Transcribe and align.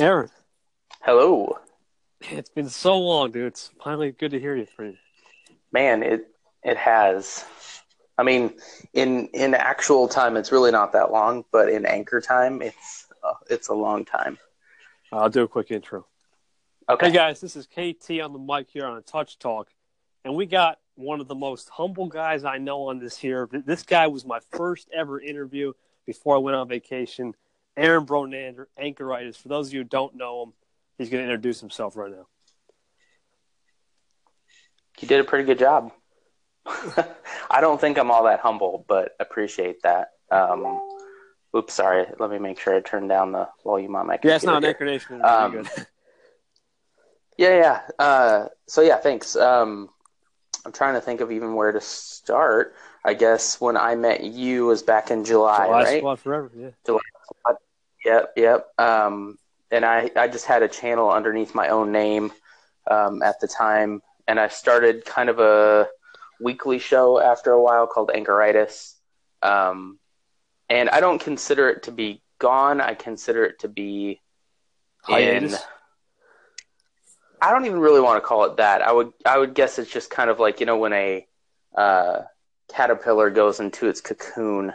Aaron, 0.00 0.30
Hello, 1.02 1.58
it's 2.20 2.50
been 2.50 2.68
so 2.68 2.98
long, 2.98 3.30
dude. 3.32 3.46
It's 3.46 3.70
finally 3.82 4.12
good 4.12 4.30
to 4.32 4.40
hear 4.40 4.56
you, 4.56 4.66
friend. 4.66 4.96
man. 5.72 6.02
It 6.02 6.26
it 6.62 6.76
has. 6.76 7.44
I 8.16 8.22
mean, 8.22 8.54
in 8.92 9.26
in 9.28 9.54
actual 9.54 10.08
time, 10.08 10.36
it's 10.36 10.52
really 10.52 10.70
not 10.70 10.92
that 10.92 11.10
long, 11.12 11.44
but 11.52 11.68
in 11.68 11.86
anchor 11.86 12.20
time, 12.20 12.62
it's 12.62 13.06
uh, 13.22 13.34
it's 13.48 13.68
a 13.68 13.74
long 13.74 14.04
time. 14.04 14.38
I'll 15.12 15.30
do 15.30 15.42
a 15.42 15.48
quick 15.48 15.70
intro. 15.70 16.06
Okay, 16.88 17.06
Hey 17.06 17.12
guys, 17.12 17.40
this 17.40 17.56
is 17.56 17.66
KT 17.66 18.20
on 18.20 18.32
the 18.32 18.38
mic 18.38 18.68
here 18.70 18.86
on 18.86 19.02
Touch 19.02 19.38
Talk, 19.38 19.68
and 20.24 20.34
we 20.34 20.46
got 20.46 20.78
one 20.94 21.20
of 21.20 21.28
the 21.28 21.34
most 21.34 21.68
humble 21.68 22.08
guys 22.08 22.44
I 22.44 22.58
know 22.58 22.88
on 22.88 22.98
this 22.98 23.16
here. 23.16 23.48
This 23.52 23.82
guy 23.82 24.06
was 24.08 24.24
my 24.24 24.40
first 24.50 24.88
ever 24.92 25.20
interview 25.20 25.72
before 26.06 26.34
I 26.34 26.38
went 26.38 26.56
on 26.56 26.68
vacation. 26.68 27.34
Aaron 27.78 28.04
Bronander, 28.04 28.66
anchoritis. 28.80 29.36
For 29.36 29.48
those 29.48 29.68
of 29.68 29.72
you 29.72 29.80
who 29.80 29.84
don't 29.84 30.16
know 30.16 30.42
him, 30.42 30.52
he's 30.98 31.08
going 31.08 31.24
to 31.24 31.30
introduce 31.30 31.60
himself 31.60 31.96
right 31.96 32.10
now. 32.10 32.26
you 35.00 35.06
did 35.06 35.20
a 35.20 35.24
pretty 35.24 35.44
good 35.44 35.58
job. 35.58 35.92
I 36.66 37.60
don't 37.60 37.80
think 37.80 37.98
I'm 37.98 38.10
all 38.10 38.24
that 38.24 38.40
humble, 38.40 38.84
but 38.88 39.12
appreciate 39.20 39.82
that. 39.82 40.08
Um, 40.30 40.80
oops, 41.56 41.72
sorry. 41.74 42.06
Let 42.18 42.30
me 42.30 42.38
make 42.38 42.58
sure 42.58 42.74
I 42.74 42.80
turn 42.80 43.06
down 43.06 43.32
the 43.32 43.48
volume 43.64 43.94
on 43.94 44.08
my 44.08 44.18
Yeah, 44.22 44.36
it's 44.36 44.44
not 44.44 44.64
an 44.64 44.74
computer 44.74 45.24
Um, 45.24 45.68
Yeah, 47.38 47.56
yeah. 47.56 48.04
Uh, 48.04 48.48
so 48.66 48.80
yeah, 48.80 48.96
thanks. 48.96 49.36
Um, 49.36 49.90
I'm 50.66 50.72
trying 50.72 50.94
to 50.94 51.00
think 51.00 51.20
of 51.20 51.30
even 51.30 51.54
where 51.54 51.70
to 51.70 51.80
start. 51.80 52.74
I 53.04 53.14
guess 53.14 53.60
when 53.60 53.76
I 53.76 53.94
met 53.94 54.24
you 54.24 54.66
was 54.66 54.82
back 54.82 55.12
in 55.12 55.24
July, 55.24 55.66
July 55.66 55.82
right? 55.82 55.98
Squad 55.98 56.18
forever. 56.18 56.50
Yeah. 56.54 56.70
Yep, 58.04 58.32
yep. 58.36 58.68
Um, 58.78 59.38
and 59.70 59.84
I, 59.84 60.10
I 60.16 60.28
just 60.28 60.46
had 60.46 60.62
a 60.62 60.68
channel 60.68 61.10
underneath 61.10 61.54
my 61.54 61.68
own 61.68 61.92
name 61.92 62.32
um, 62.90 63.22
at 63.22 63.40
the 63.40 63.48
time, 63.48 64.02
and 64.26 64.40
I 64.40 64.48
started 64.48 65.04
kind 65.04 65.28
of 65.28 65.38
a 65.38 65.88
weekly 66.40 66.78
show 66.78 67.20
after 67.20 67.52
a 67.52 67.62
while 67.62 67.86
called 67.86 68.10
Anchoritis. 68.14 68.94
Um, 69.42 69.98
and 70.68 70.88
I 70.88 71.00
don't 71.00 71.20
consider 71.20 71.68
it 71.68 71.84
to 71.84 71.92
be 71.92 72.22
gone. 72.38 72.80
I 72.80 72.94
consider 72.94 73.44
it 73.44 73.60
to 73.60 73.68
be 73.68 74.20
in. 75.08 75.54
I 77.40 77.52
don't 77.52 77.66
even 77.66 77.78
really 77.78 78.00
want 78.00 78.22
to 78.22 78.26
call 78.26 78.44
it 78.44 78.56
that. 78.56 78.82
I 78.82 78.92
would 78.92 79.12
I 79.24 79.38
would 79.38 79.54
guess 79.54 79.78
it's 79.78 79.90
just 79.90 80.10
kind 80.10 80.28
of 80.28 80.40
like 80.40 80.60
you 80.60 80.66
know 80.66 80.76
when 80.76 80.92
a 80.92 81.26
uh, 81.76 82.22
caterpillar 82.68 83.30
goes 83.30 83.60
into 83.60 83.86
its 83.88 84.00
cocoon, 84.00 84.72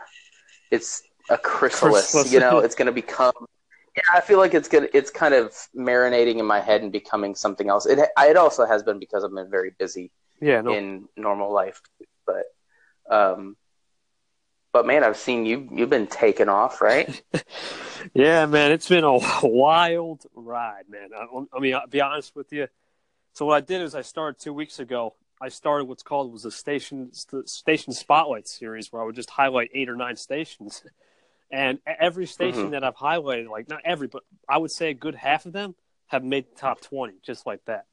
it's 0.72 1.04
a 1.30 1.38
chrysalis. 1.38 2.12
Chrysalis. 2.12 2.34
You 2.34 2.40
know, 2.40 2.60
it's 2.60 2.76
going 2.76 2.86
to 2.94 2.94
become. 2.94 3.34
Yeah, 3.96 4.02
I 4.14 4.22
feel 4.22 4.40
like 4.40 4.54
it's 4.54 4.68
good. 4.68 4.90
It's 4.94 5.12
kind 5.12 5.34
of 5.34 5.54
marinating 5.76 6.38
in 6.40 6.46
my 6.46 6.60
head 6.60 6.82
and 6.82 6.92
becoming 6.92 7.36
something 7.36 7.70
else. 7.70 7.86
It 7.86 8.00
it 8.18 8.38
also 8.38 8.66
has 8.66 8.82
been 8.84 9.00
because 9.00 9.24
I've 9.24 9.34
been 9.34 9.52
very 9.52 9.72
busy 9.78 10.12
Yeah, 10.42 10.62
no. 10.62 10.74
in 10.74 11.08
normal 11.16 11.54
life, 11.54 11.80
but 12.26 12.46
um, 13.10 13.56
but 14.72 14.88
man, 14.88 15.04
I've 15.04 15.18
seen 15.18 15.46
you. 15.46 15.70
You've 15.72 15.92
been 15.92 16.08
taken 16.08 16.50
off, 16.50 16.82
right? 16.82 17.22
Yeah, 18.14 18.46
man, 18.48 18.74
it's 18.74 18.90
been 18.90 19.06
a 19.06 19.18
wild 19.44 20.26
ride, 20.36 20.90
man. 20.90 21.12
I, 21.16 21.26
I 21.56 21.60
mean, 21.62 21.74
I'll 21.74 21.88
be 21.88 22.02
honest 22.02 22.36
with 22.36 22.52
you. 22.52 22.68
So 23.32 23.46
what 23.46 23.56
I 23.56 23.62
did 23.62 23.82
is 23.82 23.96
I 23.96 24.02
started 24.02 24.42
two 24.42 24.54
weeks 24.54 24.78
ago. 24.80 25.16
I 25.42 25.48
started 25.48 25.86
what's 25.86 26.04
called 26.04 26.34
was 26.34 26.44
a 26.44 26.52
station 26.52 27.12
the 27.32 27.44
station 27.46 27.94
spotlight 27.94 28.48
series 28.50 28.92
where 28.92 29.02
I 29.02 29.06
would 29.06 29.16
just 29.16 29.30
highlight 29.30 29.70
eight 29.74 29.88
or 29.88 29.96
nine 29.96 30.18
stations, 30.18 30.84
and 31.52 31.80
every 31.86 32.26
station 32.26 32.68
Mhm. 32.68 32.72
that 32.72 32.84
I've 32.84 32.96
highlighted, 32.96 33.50
like 33.50 33.70
not 33.70 33.82
every, 33.86 34.08
but 34.08 34.24
I 34.50 34.58
would 34.58 34.72
say 34.72 34.90
a 34.90 34.94
good 34.94 35.16
half 35.16 35.46
of 35.46 35.54
them 35.54 35.76
have 36.08 36.24
made 36.24 36.46
the 36.52 36.56
top 36.56 36.82
twenty, 36.82 37.14
just 37.24 37.46
like 37.46 37.64
that. 37.66 37.86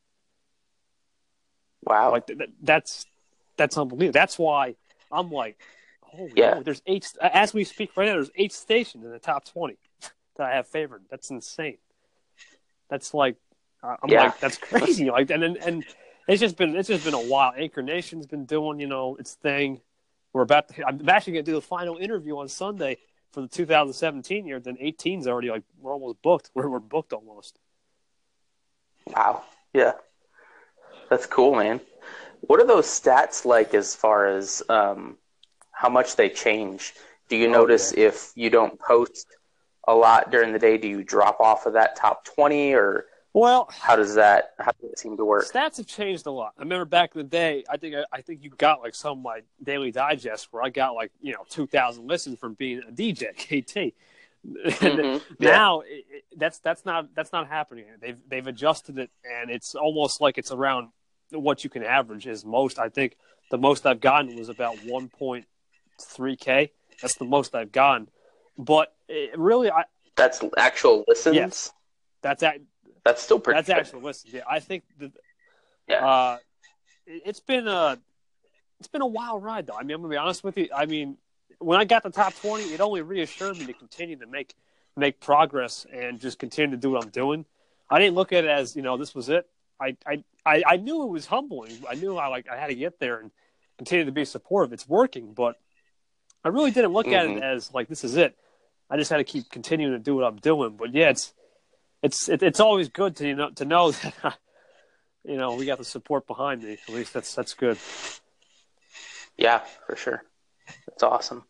Wow. 1.83 2.11
Like 2.13 2.27
th- 2.27 2.39
th- 2.39 2.51
that's 2.63 3.07
that's 3.57 3.77
unbelievable. 3.77 4.13
That's 4.13 4.39
why 4.39 4.77
I'm 5.11 5.31
like, 5.31 5.59
oh 6.15 6.29
Yeah. 6.35 6.57
yeah. 6.57 6.61
There's 6.63 6.83
eight 6.87 7.07
as 7.21 7.53
we 7.55 7.65
speak 7.65 7.97
right 7.97 8.07
now. 8.07 8.15
There's 8.15 8.31
eight 8.37 8.53
stations 8.53 9.05
in 9.05 9.11
the 9.11 9.19
top 9.19 9.45
twenty 9.45 9.79
that 10.37 10.51
I 10.51 10.55
have 10.57 10.67
favored. 10.69 11.05
That's 11.11 11.31
insane. 11.31 11.79
That's 12.89 13.15
like, 13.15 13.37
I'm 13.83 13.97
Yeah. 14.09 14.25
like, 14.25 14.41
that's 14.41 14.59
crazy. 14.59 15.11
like, 15.11 15.31
and 15.31 15.43
and 15.45 15.57
and 15.59 15.85
it's 16.29 16.41
just 16.41 16.57
been 16.57 16.77
it's 16.77 16.89
just 16.89 17.05
been 17.05 17.15
a 17.15 17.21
while. 17.21 17.53
Anchor 17.57 17.83
Nation's 17.83 18.27
been 18.27 18.45
doing 18.45 18.81
you 18.81 18.87
know 18.87 19.17
its 19.17 19.35
thing. 19.35 19.81
We're 20.33 20.43
about 20.43 20.69
to. 20.69 20.87
I'm 20.87 21.09
actually 21.09 21.33
going 21.35 21.45
to 21.45 21.51
do 21.51 21.55
the 21.57 21.61
final 21.63 21.97
interview 21.97 22.39
on 22.39 22.49
Sunday 22.49 22.99
for 23.33 23.41
the 23.43 23.49
2017 23.49 24.47
year. 24.47 24.61
Then 24.61 24.77
18's 24.77 25.27
already 25.27 25.51
like 25.51 25.63
we're 25.79 25.93
almost 25.93 26.23
booked. 26.23 26.51
We're 26.55 26.69
we're 26.69 26.79
booked 26.81 27.13
almost. 27.13 27.59
Wow. 29.07 29.45
Yeah. 29.73 29.93
That's 31.09 31.27
cool, 31.27 31.55
man. 31.57 31.81
What 32.43 32.61
are 32.61 32.67
those 32.67 32.87
stats 32.87 33.45
like 33.45 33.75
as 33.75 33.95
far 33.95 34.27
as 34.27 34.63
um, 34.69 35.17
how 35.73 35.89
much 35.89 36.17
they 36.17 36.29
change? 36.29 36.95
Do 37.29 37.37
you 37.37 37.49
Oh, 37.49 37.53
notice 37.53 37.93
if 37.93 38.33
you 38.35 38.51
don't 38.51 38.79
post 38.79 39.27
a 39.87 39.95
lot 39.95 40.31
during 40.31 40.53
the 40.53 40.59
day, 40.59 40.79
do 40.79 40.89
you 40.89 41.03
drop 41.05 41.41
off 41.41 41.67
of 41.67 41.75
that 41.75 41.97
top 41.97 42.25
20 42.25 42.75
or 42.75 43.07
Well, 43.33 43.69
how 43.71 43.95
does 43.95 44.17
that 44.17 44.55
how 44.59 44.73
does 44.81 44.91
it 44.91 44.99
seem 44.99 45.17
to 45.17 45.25
work? 45.25 45.47
Stats 45.47 45.77
have 45.77 45.87
changed 45.87 46.27
a 46.27 46.31
lot. 46.33 46.55
I 46.59 46.63
remember 46.63 46.85
back 46.85 47.15
in 47.15 47.21
the 47.21 47.29
day, 47.29 47.65
I 47.71 47.77
think 47.77 47.95
I, 48.13 48.23
think 48.23 48.43
you 48.43 48.51
got 48.51 48.81
like 48.81 48.95
some 48.95 49.19
of 49.19 49.25
my 49.25 49.43
daily 49.63 49.93
digest 49.93 50.49
where 50.51 50.63
I 50.63 50.71
got 50.71 50.95
like 50.95 51.13
you 51.21 51.33
know 51.33 51.45
two 51.49 51.67
thousand 51.67 52.09
listens 52.09 52.39
from 52.39 52.55
being 52.55 52.83
a 52.87 52.91
DJ 52.91 53.33
KT. 53.37 53.95
Mhm. 54.47 55.23
Yeah. 55.39 55.51
Now 55.51 55.81
it, 55.81 56.05
it, 56.11 56.25
that's 56.37 56.59
that's 56.59 56.85
not 56.85 57.15
that's 57.15 57.33
not 57.33 57.47
happening. 57.47 57.85
They've 58.01 58.17
they've 58.29 58.47
adjusted 58.47 58.99
it, 58.99 59.11
and 59.25 59.51
it's 59.51 59.75
almost 59.75 60.21
like 60.21 60.39
it's 60.39 60.51
around 60.51 60.89
what 61.31 61.63
you 61.63 61.71
can 61.71 61.85
average 61.85 62.27
is 62.27 62.45
most. 62.45 62.79
I 62.79 62.89
think 62.89 63.17
the 63.51 63.59
most 63.59 63.87
I've 63.87 64.01
gotten 64.01 64.35
was 64.37 64.49
about 64.49 64.77
one 64.85 65.09
point 65.09 65.47
three 66.01 66.37
k. 66.37 66.73
That's 67.01 67.15
the 67.15 67.25
most 67.27 67.55
I've 67.55 67.71
gotten. 67.71 68.09
But 68.59 68.93
it, 69.09 69.39
really, 69.39 69.71
I 69.71 69.85
That's 70.17 70.43
actual 70.57 71.05
listens. 71.07 71.37
Yes. 71.37 71.73
that's 72.23 72.41
that 72.41 72.61
That's 73.05 73.23
still 73.23 73.41
pretty 73.41 73.59
that's 73.59 73.69
good. 73.69 73.77
actually 73.79 74.03
listen. 74.03 74.31
Yeah, 74.33 74.43
I 74.49 74.61
think 74.61 74.85
that 74.99 75.13
Yeah. 75.89 76.07
uh, 76.07 76.39
it- 77.07 77.23
it's 77.27 77.41
been 77.41 77.67
a 77.69 77.99
it's 78.79 78.89
been 78.89 79.03
a 79.03 79.07
wild 79.07 79.43
ride 79.43 79.67
though. 79.67 79.75
I 79.77 79.83
mean, 79.83 79.95
I'm 79.97 80.01
gonna 80.03 80.11
be 80.13 80.17
honest 80.17 80.43
with 80.45 80.57
you. 80.59 80.69
I 80.75 80.87
mean, 80.87 81.19
when 81.59 81.79
I 81.79 81.85
got 81.85 82.03
the 82.03 82.11
top 82.11 82.35
twenty, 82.37 82.65
it 82.73 82.81
only 82.81 83.03
reassured 83.03 83.59
me 83.59 83.67
to 83.67 83.73
continue 83.73 84.17
to 84.17 84.27
make 84.27 84.55
make 84.97 85.21
progress 85.21 85.87
and 85.93 86.19
just 86.21 86.39
continue 86.39 86.77
to 86.77 86.81
do 86.81 86.91
what 86.91 87.05
I'm 87.05 87.11
doing. 87.11 87.45
I 87.89 87.99
didn't 87.99 88.15
look 88.15 88.33
at 88.33 88.45
it 88.45 88.51
as 88.51 88.77
you 88.77 88.83
know 88.83 88.97
this 88.97 89.15
was 89.15 89.29
it. 89.29 89.49
I 89.81 89.97
I 90.07 90.25
I, 90.47 90.63
I 90.67 90.77
knew 90.77 91.03
it 91.03 91.09
was 91.11 91.27
humbling. 91.27 91.73
I 91.89 91.95
knew 91.95 92.17
I 92.17 92.29
like 92.29 92.49
I 92.49 92.57
had 92.57 92.69
to 92.69 92.75
get 92.75 92.99
there 92.99 93.21
and 93.21 93.31
continue 93.79 94.05
to 94.05 94.13
be 94.13 94.25
supportive. 94.25 94.73
It's 94.73 94.89
working, 94.89 95.33
but 95.35 95.59
I 96.45 96.49
really 96.49 96.71
didn't 96.71 96.93
look 96.93 97.09
at 97.09 97.27
it 97.27 97.37
Mhm. 97.39 97.43
as 97.43 97.73
like 97.75 97.89
this 97.89 98.05
is 98.05 98.17
it. 98.17 98.37
I 98.89 98.97
just 98.97 99.11
had 99.11 99.19
to 99.19 99.25
keep 99.25 99.51
continuing 99.51 99.93
to 99.93 99.99
do 99.99 100.15
what 100.17 100.25
I'm 100.25 100.37
doing. 100.37 100.77
But 100.77 100.95
yeah, 100.95 101.11
it's 101.11 101.33
it's 102.03 102.29
it, 102.29 102.43
it's 102.43 102.61
always 102.61 102.89
good 102.89 103.17
to 103.17 103.29
you 103.29 103.37
know 103.37 103.51
to 103.51 103.65
know 103.65 103.91
that 104.23 104.37
you 105.25 105.37
know 105.37 105.55
we 105.55 105.67
got 105.67 105.79
the 105.79 105.85
support 105.85 106.27
behind 106.27 106.63
me. 106.63 106.79
At 106.89 106.95
least 106.95 107.13
that's 107.13 107.35
that's 107.35 107.55
good. 107.55 107.79
Yeah, 109.37 109.61
for 109.87 109.97
sure. 109.97 110.23
That's 110.87 111.03
awesome. 111.03 111.45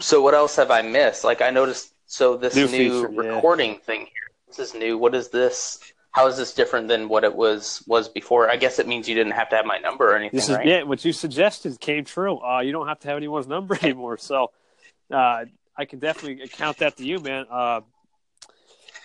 So 0.00 0.20
what 0.20 0.34
else 0.34 0.56
have 0.56 0.70
I 0.70 0.82
missed? 0.82 1.24
Like 1.24 1.40
I 1.40 1.50
noticed 1.50 1.92
so 2.06 2.36
this 2.36 2.54
New 2.54 2.66
new, 2.66 3.06
feature, 3.08 3.22
yeah. 3.24 3.34
recording 3.34 3.78
thing 3.78 4.00
here. 4.00 4.30
This 4.48 4.58
is 4.58 4.74
new. 4.74 4.98
What 4.98 5.14
is 5.14 5.28
this? 5.30 5.78
How 6.10 6.28
is 6.28 6.36
this 6.36 6.54
different 6.54 6.86
than 6.86 7.08
what 7.08 7.24
it 7.24 7.34
was 7.34 7.82
was 7.86 8.08
before? 8.08 8.48
I 8.50 8.56
guess 8.56 8.78
it 8.78 8.86
means 8.86 9.08
you 9.08 9.14
didn't 9.14 9.32
have 9.32 9.48
to 9.50 9.56
have 9.56 9.64
my 9.66 9.78
number 9.78 10.10
or 10.12 10.16
anything, 10.16 10.36
This 10.36 10.48
is 10.48 10.56
right? 10.56 10.66
yeah, 10.66 10.82
what 10.82 11.04
you 11.04 11.12
suggested 11.12 11.80
came 11.80 12.04
true. 12.04 12.38
Uh, 12.38 12.60
you 12.60 12.70
don't 12.70 12.86
have 12.86 13.00
to 13.00 13.08
have 13.08 13.16
anyone's 13.16 13.48
number 13.48 13.76
anymore, 13.82 14.16
so 14.18 14.52
uh, 15.10 15.44
I 15.76 15.84
can 15.86 15.98
definitely 15.98 16.46
count 16.48 16.78
that 16.78 16.96
to 16.98 17.04
you, 17.04 17.18
man. 17.18 17.46
Uh, 17.50 17.80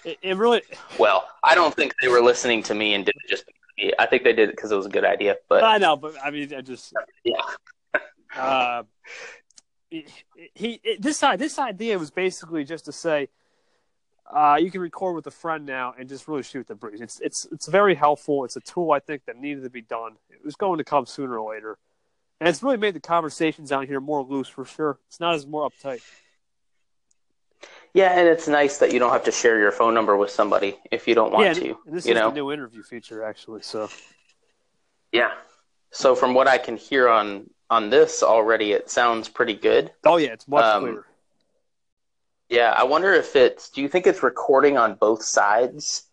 it, 0.06 0.18
it 0.22 0.38
really, 0.38 0.62
Well, 1.00 1.28
I 1.44 1.56
don't 1.56 1.74
think 1.74 1.94
they 2.02 2.08
were 2.08 2.22
listening 2.22 2.64
to 2.64 2.76
me 2.76 2.94
and 2.94 3.06
did 3.06 3.16
it 3.24 3.30
just 3.30 3.46
because 3.46 3.62
of 3.62 3.84
me. 3.84 3.94
I 4.00 4.06
think 4.06 4.24
they 4.24 4.34
did 4.34 4.50
it 4.50 4.56
because 4.56 4.72
it 4.72 4.76
was 4.76 4.86
a 4.86 4.90
good 4.90 5.06
idea. 5.06 5.38
But 5.48 5.64
I 5.64 5.78
know, 5.78 5.96
but 5.96 6.16
I 6.24 6.32
mean, 6.32 6.54
I 6.54 6.62
just 6.62 6.94
yeah, 7.24 7.42
uh, 8.36 8.84
he, 9.90 10.06
he 10.54 10.82
this 11.00 11.20
this 11.38 11.60
idea 11.60 11.98
was 11.98 12.12
basically 12.12 12.64
just 12.64 12.86
to 12.86 12.92
say 12.92 13.30
uh, 14.34 14.58
you 14.62 14.70
can 14.70 14.82
record 14.82 15.16
with 15.16 15.26
a 15.28 15.32
friend 15.32 15.66
now 15.66 15.94
and 15.98 16.08
just 16.08 16.28
really 16.28 16.44
shoot 16.44 16.68
the 16.68 16.76
breeze. 16.76 17.02
It's 17.02 17.20
it's 17.20 17.48
it's 17.52 17.68
very 17.68 17.96
helpful. 17.96 18.46
It's 18.46 18.56
a 18.56 18.62
tool 18.62 18.92
I 18.92 19.00
think 19.00 19.26
that 19.26 19.38
needed 19.38 19.64
to 19.64 19.70
be 19.70 19.82
done. 19.82 20.18
It 20.30 20.46
was 20.46 20.56
going 20.56 20.78
to 20.78 20.84
come 20.84 21.06
sooner 21.06 21.40
or 21.40 21.54
later, 21.54 21.78
and 22.40 22.48
it's 22.48 22.62
really 22.62 22.78
made 22.78 22.94
the 22.94 23.00
conversations 23.00 23.70
down 23.70 23.88
here 23.88 24.00
more 24.00 24.24
loose 24.24 24.48
for 24.48 24.66
sure. 24.66 25.00
It's 25.08 25.20
not 25.20 25.34
as 25.34 25.48
more 25.48 25.70
uptight. 25.70 26.02
Yeah, 27.94 28.18
and 28.20 28.28
it's 28.28 28.48
nice 28.48 28.78
that 28.78 28.94
you 28.94 29.00
don't 29.00 29.12
have 29.12 29.24
to 29.26 29.32
share 29.32 29.60
your 29.60 29.72
phone 29.72 29.94
number 29.94 30.16
with 30.16 30.30
somebody 30.32 30.78
if 30.92 31.08
you 31.08 31.16
don't 31.16 31.32
want 31.32 31.46
yeah, 31.46 31.54
to. 31.54 31.78
this 31.86 32.06
you 32.06 32.14
is 32.14 32.20
know, 32.20 32.30
the 32.30 32.36
new 32.36 32.52
interview 32.52 32.84
feature 32.84 33.24
actually. 33.24 33.62
So 33.62 33.90
yeah. 35.12 35.32
So 35.92 36.16
from 36.16 36.34
what 36.34 36.48
I 36.48 36.58
can 36.58 36.78
hear 36.78 37.10
on 37.10 37.50
on 37.70 37.90
this 37.90 38.24
already, 38.24 38.72
it 38.74 38.90
sounds 38.90 39.28
pretty 39.30 39.56
good. 39.56 39.92
oh 40.06 40.18
yeah, 40.18 40.30
it's 40.34 40.48
much 40.48 40.64
Um, 40.64 40.84
clearer. 40.84 41.06
Yeah, 42.50 42.74
I 42.76 42.84
wonder 42.84 43.14
if 43.14 43.36
it's. 43.36 43.70
Do 43.70 43.82
you 43.82 43.88
think 43.88 44.08
it's 44.08 44.24
recording 44.24 44.76
on 44.78 44.96
both 44.96 45.24
sides 45.24 46.04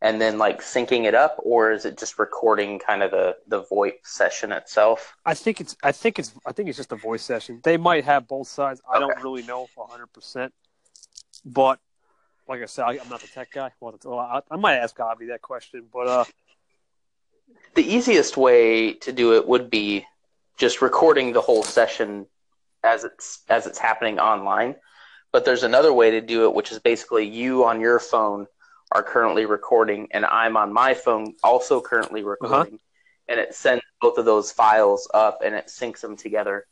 and 0.00 0.20
then 0.20 0.38
like 0.38 0.60
syncing 0.62 1.04
it 1.04 1.14
up, 1.14 1.36
or 1.38 1.70
is 1.70 1.84
it 1.84 1.98
just 1.98 2.18
recording 2.18 2.78
kind 2.78 3.02
of 3.02 3.10
the 3.10 3.36
the 3.46 3.62
voice 3.64 3.92
session 4.04 4.52
itself? 4.52 5.14
I 5.26 5.34
think 5.34 5.60
it's. 5.60 5.76
I 5.82 5.92
think 5.92 6.18
it's. 6.18 6.32
I 6.46 6.52
think 6.52 6.68
it's 6.70 6.78
just 6.78 6.92
a 6.92 6.96
voice 6.96 7.22
session. 7.22 7.60
They 7.62 7.76
might 7.76 8.04
have 8.04 8.26
both 8.26 8.48
sides. 8.48 8.80
I 8.90 8.98
don't 8.98 9.22
really 9.22 9.42
know 9.42 9.66
100. 9.74 10.06
percent 10.12 10.52
But 11.44 11.78
like 12.48 12.62
I 12.62 12.66
said, 12.66 12.84
I, 12.84 12.92
I'm 12.92 13.08
not 13.08 13.20
the 13.20 13.28
tech 13.28 13.52
guy. 13.52 13.70
Well, 13.80 13.98
I, 14.18 14.40
I 14.50 14.56
might 14.56 14.76
ask 14.76 14.98
Avi 14.98 15.26
that 15.26 15.42
question, 15.42 15.84
but 15.92 16.06
uh, 16.06 16.24
The 17.74 17.82
easiest 17.82 18.36
way 18.36 18.94
to 18.94 19.12
do 19.12 19.34
it 19.34 19.46
would 19.46 19.70
be 19.70 20.04
just 20.58 20.82
recording 20.82 21.32
the 21.32 21.40
whole 21.40 21.62
session 21.62 22.26
as 22.84 23.04
it's 23.04 23.42
as 23.48 23.66
it's 23.66 23.78
happening 23.78 24.18
online. 24.18 24.76
But 25.32 25.44
there's 25.44 25.62
another 25.62 25.92
way 25.92 26.10
to 26.10 26.20
do 26.20 26.44
it, 26.44 26.54
which 26.54 26.72
is 26.72 26.78
basically 26.78 27.26
you 27.26 27.64
on 27.64 27.80
your 27.80 27.98
phone 27.98 28.46
are 28.92 29.02
currently 29.02 29.46
recording, 29.46 30.08
and 30.10 30.26
I'm 30.26 30.56
on 30.58 30.72
my 30.72 30.92
phone 30.92 31.34
also 31.42 31.80
currently 31.80 32.22
recording, 32.22 32.78
and 33.28 33.40
it 33.40 33.54
sends 33.54 33.82
both 34.02 34.18
of 34.18 34.26
those 34.26 34.52
files 34.52 35.08
up 35.14 35.38
and 35.42 35.54
it 35.54 35.68
syncs 35.68 36.00
them 36.00 36.16
together, 36.16 36.66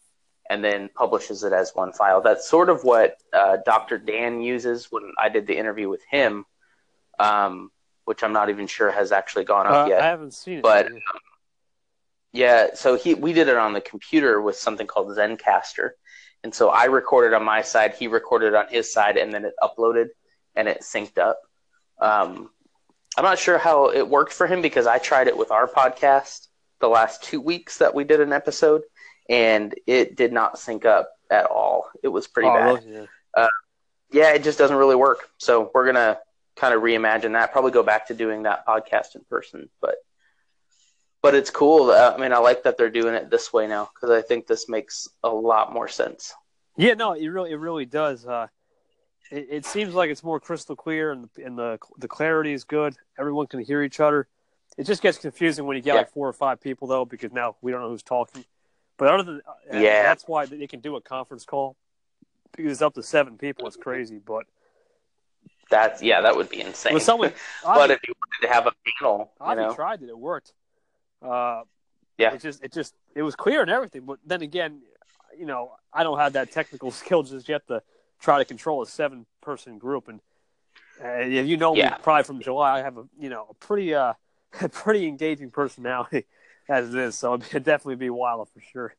and 0.51 0.65
then 0.65 0.91
publishes 0.93 1.45
it 1.45 1.53
as 1.53 1.71
one 1.77 1.93
file. 1.93 2.21
That's 2.21 2.51
sort 2.51 2.69
of 2.71 2.83
what 2.83 3.17
uh, 3.33 3.59
Dr. 3.65 3.99
Dan 3.99 4.41
uses 4.41 4.89
when 4.91 5.13
I 5.17 5.29
did 5.29 5.47
the 5.47 5.57
interview 5.57 5.89
with 5.89 6.03
him, 6.11 6.45
um, 7.21 7.71
which 8.05 8.25
I'm 8.25 8.33
not 8.33 8.51
even 8.51 8.67
sure 8.67 8.91
has 8.91 9.13
actually 9.13 9.45
gone 9.45 9.69
up 9.69 9.87
uh, 9.87 9.89
yet. 9.89 10.03
I 10.03 10.07
haven't 10.07 10.35
seen 10.35 10.59
it. 10.59 10.63
but- 10.63 10.91
yet. 10.91 11.03
Yeah, 12.33 12.67
so 12.75 12.97
he 12.97 13.15
we 13.15 13.33
did 13.33 13.49
it 13.49 13.57
on 13.57 13.73
the 13.73 13.81
computer 13.81 14.41
with 14.41 14.57
something 14.57 14.87
called 14.87 15.09
Zencastr. 15.17 15.91
And 16.45 16.55
so 16.55 16.69
I 16.69 16.85
recorded 16.85 17.35
on 17.35 17.45
my 17.45 17.63
side, 17.63 17.95
he 17.95 18.07
recorded 18.07 18.55
on 18.55 18.69
his 18.69 18.93
side, 18.93 19.17
and 19.17 19.33
then 19.33 19.45
it 19.45 19.55
uploaded 19.61 20.11
and 20.55 20.69
it 20.69 20.83
synced 20.83 21.19
up. 21.19 21.41
Um, 22.01 22.51
I'm 23.17 23.25
not 23.25 23.41
sure 23.41 23.59
how 23.59 23.91
it 23.91 24.09
worked 24.09 24.33
for 24.33 24.47
him 24.47 24.63
because 24.63 24.87
I 24.87 24.99
tried 24.99 25.27
it 25.27 25.37
with 25.37 25.51
our 25.51 25.67
podcast 25.67 26.47
the 26.81 26.89
last 26.89 27.25
two 27.25 27.41
weeks 27.41 27.79
that 27.79 27.95
we 27.95 28.05
did 28.05 28.21
an 28.21 28.33
episode, 28.33 28.83
and 29.31 29.75
it 29.87 30.17
did 30.17 30.33
not 30.33 30.59
sync 30.59 30.85
up 30.85 31.11
at 31.31 31.47
all. 31.47 31.89
It 32.03 32.09
was 32.09 32.27
pretty 32.27 32.49
Oh, 32.51 32.55
bad. 32.55 32.85
really? 32.85 32.93
Yeah. 33.37 33.47
Yeah, 34.13 34.33
it 34.33 34.43
just 34.43 34.59
doesn't 34.59 34.77
really 34.77 34.97
work. 34.97 35.31
So 35.39 35.71
we're 35.73 35.87
gonna 35.87 36.19
kind 36.57 36.75
of 36.75 36.83
reimagine 36.83 37.33
that. 37.35 37.53
Probably 37.53 37.71
go 37.71 37.85
back 37.85 38.09
to 38.09 38.15
doing 38.15 38.43
that 38.43 38.67
podcast 38.67 39.15
in 39.15 39.23
person, 39.31 39.71
but 39.81 39.95
but 41.23 41.35
it's 41.37 41.51
cool. 41.51 41.91
Uh, 41.91 42.13
I 42.17 42.21
mean, 42.21 42.33
I 42.33 42.39
like 42.39 42.65
that 42.65 42.77
they're 42.77 42.91
doing 42.91 43.15
it 43.15 43.31
this 43.31 43.53
way 43.53 43.69
now 43.69 43.89
because 43.95 44.11
I 44.11 44.21
think 44.21 44.47
this 44.49 44.69
makes 44.69 45.09
a 45.23 45.29
lot 45.29 45.73
more 45.73 45.87
sense. 45.87 46.35
Yeah, 46.77 46.95
no, 46.95 47.13
it 47.13 47.29
really, 47.29 47.53
it 47.53 47.57
really 47.59 47.85
does. 47.87 48.27
Uh, 48.27 48.49
it, 49.31 49.47
it 49.51 49.65
seems 49.67 49.95
like 49.95 50.11
it's 50.11 50.25
more 50.25 50.41
crystal 50.41 50.75
clear, 50.75 51.13
and 51.13 51.29
the, 51.37 51.45
and 51.45 51.57
the 51.57 51.79
the 51.99 52.09
clarity 52.09 52.53
is 52.53 52.65
good. 52.65 52.97
Everyone 53.17 53.47
can 53.47 53.61
hear 53.61 53.81
each 53.83 54.01
other. 54.01 54.27
It 54.77 54.85
just 54.85 55.03
gets 55.03 55.19
confusing 55.19 55.67
when 55.67 55.77
you 55.77 55.83
get 55.85 55.95
Yeah. 55.95 56.01
like 56.01 56.11
four 56.11 56.27
or 56.27 56.33
five 56.33 56.61
people 56.61 56.89
though, 56.89 57.05
because 57.05 57.31
now 57.33 57.55
we 57.63 57.71
don't 57.71 57.81
know 57.81 57.91
who's 57.91 58.03
talking. 58.03 58.45
But 59.01 59.09
other 59.09 59.23
than 59.23 59.43
uh, 59.49 59.55
Yeah. 59.81 60.03
that's 60.03 60.29
why 60.29 60.45
they 60.45 60.67
can 60.67 60.81
do 60.81 60.95
a 60.97 61.01
conference 61.01 61.47
call 61.47 61.75
because 62.55 62.71
it's 62.73 62.83
up 62.83 62.93
to 62.95 63.03
seven 63.03 63.39
people. 63.39 63.67
It's 63.67 63.77
crazy, 63.77 64.19
but 64.19 64.45
That's 65.71 66.03
yeah, 66.03 66.21
that 66.21 66.37
would 66.37 66.51
be 66.51 66.61
insane. 66.61 66.93
with 66.93 67.03
someone, 67.03 67.33
but 67.65 67.91
if 67.91 68.01
you 68.07 68.13
wanted 68.21 68.47
to 68.47 68.53
have 68.53 68.67
a 68.67 68.73
panel, 69.01 69.33
you 69.41 69.47
Avi 69.47 69.61
know, 69.63 69.75
tried 69.75 70.03
it. 70.03 70.11
It 70.11 70.19
worked. 70.19 70.53
Uh, 71.23 71.63
Yeah. 72.19 72.35
It 72.35 72.43
just, 72.43 72.63
it 72.63 72.73
just, 72.75 72.95
it 73.15 73.23
was 73.23 73.35
clear 73.35 73.63
and 73.63 73.71
everything. 73.71 74.03
But 74.05 74.19
then 74.27 74.43
again, 74.43 74.83
you 75.39 75.47
know, 75.47 75.73
I 75.95 76.03
don't 76.03 76.19
have 76.19 76.35
that 76.35 76.53
technical 76.53 76.91
skill 77.01 77.23
just 77.23 77.49
yet 77.49 77.67
to 77.69 77.83
try 78.21 78.37
to 78.37 78.45
control 78.45 78.83
a 78.83 78.87
seven-person 78.87 79.79
group. 79.79 80.09
And 80.09 80.21
uh, 81.03 81.21
if 81.21 81.47
you 81.47 81.57
know 81.57 81.75
Yeah. 81.75 81.91
me, 81.91 81.97
probably 82.03 82.25
from 82.25 82.41
July, 82.43 82.79
I 82.81 82.83
have 82.83 82.99
a, 82.99 83.05
you 83.19 83.31
know, 83.31 83.47
a 83.49 83.55
pretty, 83.55 83.95
uh, 83.95 84.13
a 84.61 84.69
pretty 84.69 85.07
engaging 85.09 85.51
personality 85.51 86.27
as 86.71 86.95
it 86.95 87.01
is. 87.01 87.19
So 87.19 87.35
it'd 87.51 87.65
definitely 87.65 87.97
be 87.97 88.11
wild 88.11 88.49
for 88.51 88.61
sure. 88.61 88.95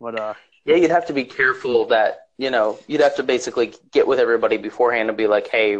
But 0.00 0.18
uh, 0.18 0.34
yeah, 0.64 0.76
you'd 0.76 0.90
have 0.90 1.06
to 1.06 1.12
be 1.12 1.24
careful 1.24 1.86
that 1.86 2.28
you 2.38 2.50
know 2.50 2.78
you'd 2.86 3.00
have 3.00 3.16
to 3.16 3.22
basically 3.22 3.74
get 3.90 4.06
with 4.06 4.18
everybody 4.18 4.56
beforehand 4.56 5.08
and 5.08 5.18
be 5.18 5.26
like, 5.26 5.48
hey. 5.48 5.78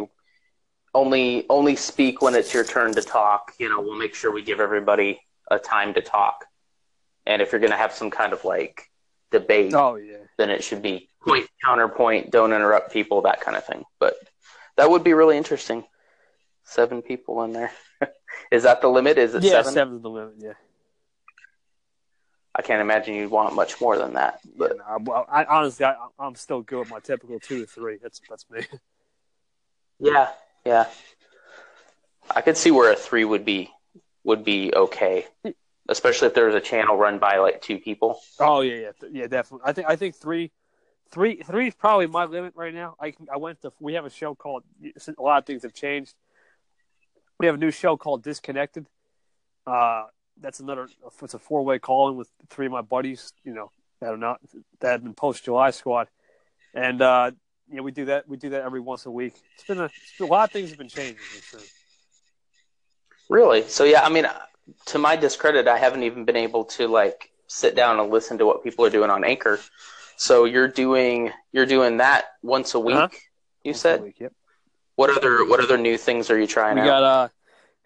Only, 0.93 1.45
only 1.49 1.75
speak 1.75 2.23
when 2.23 2.33
it's 2.33 2.51
your 2.55 2.63
turn 2.63 2.95
to 2.95 3.03
talk. 3.03 3.53
You 3.59 3.69
know, 3.69 3.81
we'll 3.81 3.99
make 3.99 4.15
sure 4.15 4.31
we 4.31 4.41
give 4.41 4.59
everybody 4.59 5.19
a 5.51 5.59
time 5.59 5.93
to 5.93 6.01
talk. 6.01 6.45
And 7.27 7.41
if 7.41 7.51
you're 7.51 7.59
going 7.59 7.71
to 7.71 7.77
have 7.77 7.93
some 7.93 8.09
kind 8.09 8.33
of 8.33 8.43
like 8.45 8.89
debate, 9.29 9.75
oh 9.75 9.95
yeah, 9.95 10.15
then 10.37 10.49
it 10.49 10.63
should 10.63 10.81
be 10.81 11.09
point 11.21 11.47
counterpoint, 11.63 12.31
don't 12.31 12.53
interrupt 12.53 12.91
people, 12.91 13.21
that 13.23 13.41
kind 13.41 13.57
of 13.57 13.65
thing. 13.65 13.83
But 13.99 14.15
that 14.77 14.89
would 14.89 15.03
be 15.03 15.13
really 15.13 15.37
interesting. 15.37 15.83
Seven 16.63 17.01
people 17.01 17.43
in 17.43 17.53
there. 17.53 17.71
is 18.51 18.63
that 18.63 18.81
the 18.81 18.87
limit? 18.87 19.17
Is 19.17 19.35
it 19.35 19.43
yeah, 19.43 19.51
seven? 19.51 19.73
seven's 19.73 20.01
the 20.01 20.09
limit. 20.09 20.35
Yeah. 20.37 20.53
I 22.57 22.63
can't 22.63 22.81
imagine 22.81 23.13
you'd 23.13 23.29
want 23.29 23.53
much 23.53 23.79
more 23.79 23.97
than 23.97 24.15
that. 24.15 24.39
But 24.57 24.69
But 24.69 24.77
nah, 24.77 24.97
well, 24.99 25.25
I, 25.31 25.45
honestly, 25.45 25.85
I, 25.85 25.95
I'm 26.17 26.33
still 26.35 26.61
good 26.61 26.79
with 26.79 26.89
my 26.89 26.99
typical 26.99 27.39
two 27.39 27.61
to 27.61 27.67
three. 27.67 27.97
That's 28.01 28.19
that's 28.27 28.49
me. 28.49 28.61
yeah, 29.99 30.29
yeah. 30.65 30.87
I 32.35 32.41
could 32.41 32.57
see 32.57 32.71
where 32.71 32.91
a 32.91 32.95
three 32.95 33.25
would 33.25 33.45
be 33.45 33.71
would 34.23 34.43
be 34.43 34.73
okay. 34.75 35.27
Especially 35.87 36.27
if 36.27 36.33
there 36.33 36.47
was 36.47 36.55
a 36.55 36.59
channel 36.59 36.97
run 36.97 37.19
by 37.19 37.37
like 37.37 37.61
two 37.61 37.77
people. 37.77 38.19
Oh 38.39 38.61
yeah, 38.61 38.75
yeah, 38.75 39.07
yeah, 39.11 39.27
definitely. 39.27 39.69
I 39.69 39.73
think 39.73 39.87
I 39.87 39.95
think 39.95 40.15
three, 40.15 40.51
three, 41.11 41.37
three 41.43 41.67
is 41.67 41.75
probably 41.75 42.07
my 42.07 42.25
limit 42.25 42.53
right 42.55 42.73
now. 42.73 42.95
I 42.99 43.11
can, 43.11 43.27
I 43.31 43.37
went 43.37 43.61
to 43.61 43.71
we 43.79 43.93
have 43.93 44.05
a 44.05 44.09
show 44.09 44.33
called 44.33 44.63
a 44.83 45.21
lot 45.21 45.37
of 45.37 45.45
things 45.45 45.61
have 45.61 45.73
changed. 45.73 46.15
We 47.39 47.45
have 47.45 47.55
a 47.55 47.59
new 47.59 47.71
show 47.71 47.97
called 47.97 48.23
Disconnected. 48.23 48.87
Uh, 49.65 50.05
that's 50.41 50.59
another. 50.59 50.87
It's 51.21 51.33
a 51.33 51.39
four 51.39 51.63
way 51.63 51.79
calling 51.79 52.17
with 52.17 52.29
three 52.49 52.65
of 52.65 52.71
my 52.71 52.81
buddies. 52.81 53.33
You 53.43 53.53
know 53.53 53.71
that 54.01 54.13
are 54.13 54.17
not 54.17 54.39
that 54.79 54.91
have 54.91 55.03
been 55.03 55.13
post 55.13 55.43
July 55.45 55.71
squad, 55.71 56.07
and 56.73 57.01
uh, 57.01 57.31
yeah, 57.71 57.81
we 57.81 57.91
do 57.91 58.05
that. 58.05 58.27
We 58.27 58.37
do 58.37 58.49
that 58.49 58.61
every 58.61 58.79
once 58.79 59.05
a 59.05 59.11
week. 59.11 59.33
It's 59.55 59.63
been 59.65 59.79
a, 59.79 59.85
it's 59.85 60.17
been, 60.17 60.27
a 60.27 60.31
lot 60.31 60.49
of 60.49 60.51
things 60.51 60.69
have 60.69 60.77
been 60.77 60.87
changing. 60.89 61.17
Really? 63.29 63.63
So 63.67 63.83
yeah, 63.83 64.03
I 64.03 64.09
mean, 64.09 64.25
to 64.87 64.97
my 64.99 65.15
discredit, 65.15 65.67
I 65.67 65.77
haven't 65.77 66.03
even 66.03 66.25
been 66.25 66.37
able 66.37 66.65
to 66.65 66.87
like 66.87 67.31
sit 67.47 67.75
down 67.75 67.99
and 67.99 68.09
listen 68.09 68.37
to 68.37 68.45
what 68.45 68.63
people 68.63 68.85
are 68.85 68.89
doing 68.89 69.09
on 69.09 69.23
Anchor. 69.23 69.59
So 70.15 70.45
you're 70.45 70.67
doing 70.67 71.31
you're 71.51 71.65
doing 71.65 71.97
that 71.97 72.25
once 72.41 72.73
a 72.73 72.79
week. 72.79 72.95
Uh-huh. 72.95 73.07
You 73.63 73.71
Once 73.71 73.77
a 73.77 73.81
said. 73.81 74.03
week, 74.03 74.19
yep. 74.19 74.33
What 74.95 75.15
other 75.15 75.45
what 75.45 75.59
other 75.59 75.77
new 75.77 75.97
things 75.97 76.29
are 76.31 76.39
you 76.39 76.47
trying 76.47 76.75
We 76.75 76.81
out? 76.81 76.85
got 76.85 77.03
uh, 77.03 77.27
a 77.27 77.31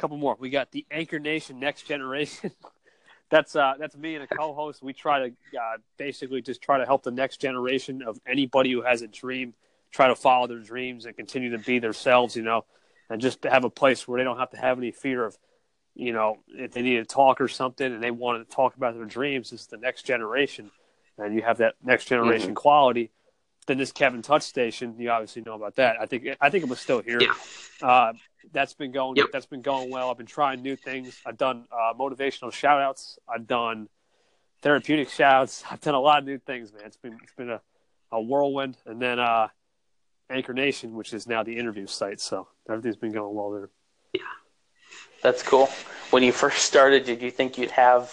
couple 0.01 0.17
more. 0.17 0.36
We 0.39 0.50
got 0.50 0.72
the 0.72 0.86
Anchor 0.89 1.20
Nation 1.20 1.60
Next 1.60 1.84
Generation. 1.84 2.51
that's 3.29 3.55
uh, 3.55 3.75
that's 3.79 3.96
me 3.96 4.15
and 4.15 4.24
a 4.24 4.27
co-host. 4.27 4.84
We 4.84 4.93
try 4.93 5.29
to 5.29 5.36
uh, 5.58 5.77
basically 5.98 6.41
just 6.41 6.62
try 6.62 6.79
to 6.79 6.86
help 6.86 7.03
the 7.03 7.12
next 7.12 7.38
generation 7.38 8.01
of 8.01 8.20
anybody 8.27 8.72
who 8.72 8.81
has 8.81 9.01
a 9.03 9.08
dream 9.08 9.53
try 9.91 10.08
to 10.08 10.15
follow 10.15 10.48
their 10.48 10.60
dreams 10.60 11.05
and 11.05 11.15
continue 11.15 11.51
to 11.51 11.60
be 11.60 11.79
themselves. 11.79 12.36
You 12.36 12.41
know, 12.41 12.65
and 13.10 13.22
just 13.22 13.43
to 13.43 13.50
have 13.50 13.63
a 13.63 13.70
place 13.70 14.08
where 14.08 14.20
they 14.20 14.24
don't 14.24 14.39
have 14.39 14.50
to 14.51 14.58
have 14.58 14.77
any 14.79 14.91
fear 14.91 15.24
of, 15.24 15.38
you 15.93 16.13
know, 16.13 16.39
if 16.48 16.72
they 16.72 16.81
need 16.81 16.98
to 16.98 17.05
talk 17.05 17.39
or 17.39 17.48
something 17.48 17.93
and 17.93 18.03
they 18.03 18.12
want 18.12 18.48
to 18.48 18.55
talk 18.55 18.75
about 18.75 18.96
their 18.96 19.05
dreams. 19.05 19.53
It's 19.53 19.67
the 19.67 19.77
next 19.77 20.03
generation, 20.03 20.72
and 21.17 21.36
you 21.36 21.43
have 21.43 21.60
that 21.60 21.75
next 21.84 22.05
generation 22.05 22.55
quality. 22.55 23.12
Then 23.67 23.77
this 23.77 23.91
Kevin 23.91 24.24
Touch 24.24 24.41
Station, 24.41 24.96
you 24.98 25.12
obviously 25.12 25.43
know 25.43 25.53
about 25.53 25.75
that. 25.75 25.98
I 26.01 26.08
think 26.08 26.27
I 26.41 26.50
think 26.50 26.63
it 26.63 26.70
was 26.70 26.79
still 26.79 27.03
here. 27.03 27.22
Yeah. 27.22 27.34
Uh, 27.88 28.13
that's 28.51 28.74
been 28.74 28.91
going. 28.91 29.17
Yep. 29.17 29.27
That's 29.31 29.45
been 29.45 29.62
going 29.62 29.89
well. 29.89 30.10
I've 30.10 30.17
been 30.17 30.25
trying 30.25 30.62
new 30.62 30.75
things. 30.75 31.19
I've 31.25 31.38
done 31.38 31.65
uh, 31.71 31.93
motivational 31.98 32.51
shout 32.51 32.81
outs. 32.81 33.19
I've 33.27 33.48
done 33.48 33.88
therapeutic 34.62 35.10
shouts. 35.10 35.63
I've 35.71 35.81
done 35.81 35.95
a 35.95 36.00
lot 36.00 36.19
of 36.19 36.25
new 36.25 36.38
things, 36.38 36.74
man. 36.74 36.83
It's 36.86 36.98
been 36.98 37.17
it's 37.24 37.33
been 37.33 37.50
a, 37.50 37.62
a 38.12 38.21
whirlwind. 38.21 38.77
And 38.86 39.01
then 39.01 39.19
uh, 39.19 39.48
Anchor 40.29 40.53
Nation, 40.53 40.95
which 40.95 41.13
is 41.13 41.27
now 41.27 41.43
the 41.43 41.57
interview 41.57 41.88
site. 41.88 42.19
So 42.19 42.48
everything's 42.69 42.98
been 42.98 43.12
going 43.12 43.36
well 43.36 43.51
there. 43.51 43.69
Yeah. 44.13 44.21
That's 45.21 45.43
cool. 45.43 45.67
When 46.10 46.24
you 46.24 46.31
first 46.31 46.65
started, 46.65 47.05
did 47.05 47.21
you 47.21 47.31
think 47.31 47.57
you'd 47.57 47.71
have 47.71 48.10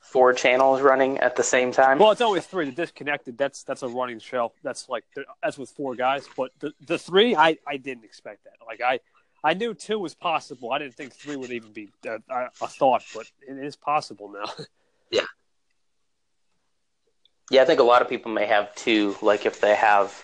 four 0.00 0.34
channels 0.34 0.82
running 0.82 1.18
at 1.18 1.34
the 1.36 1.42
same 1.42 1.72
time? 1.72 1.98
Well, 1.98 2.10
it's 2.10 2.20
always 2.20 2.46
three. 2.46 2.66
The 2.66 2.72
disconnected. 2.72 3.38
That's 3.38 3.64
that's 3.64 3.82
a 3.82 3.88
running 3.88 4.18
show. 4.18 4.52
That's 4.62 4.88
like 4.88 5.04
that's 5.42 5.58
with 5.58 5.70
four 5.70 5.94
guys. 5.94 6.28
But 6.36 6.52
the 6.60 6.72
the 6.86 6.98
three, 6.98 7.34
I 7.34 7.56
I 7.66 7.78
didn't 7.78 8.04
expect 8.04 8.44
that. 8.44 8.54
Like 8.66 8.80
I. 8.80 9.00
I 9.44 9.54
knew 9.54 9.74
two 9.74 9.98
was 9.98 10.14
possible. 10.14 10.72
I 10.72 10.78
didn't 10.78 10.94
think 10.94 11.12
three 11.12 11.36
would 11.36 11.50
even 11.50 11.72
be 11.72 11.90
a, 12.06 12.18
a, 12.60 12.68
thought, 12.68 13.02
but 13.14 13.26
it 13.46 13.58
is 13.58 13.74
possible 13.74 14.30
now. 14.30 14.64
yeah, 15.10 15.22
Yeah, 17.50 17.62
I 17.62 17.64
think 17.64 17.80
a 17.80 17.84
lot 17.84 18.02
of 18.02 18.08
people 18.08 18.30
may 18.30 18.46
have 18.46 18.74
two. 18.76 19.16
Like 19.20 19.44
if 19.44 19.60
they 19.60 19.74
have 19.74 20.22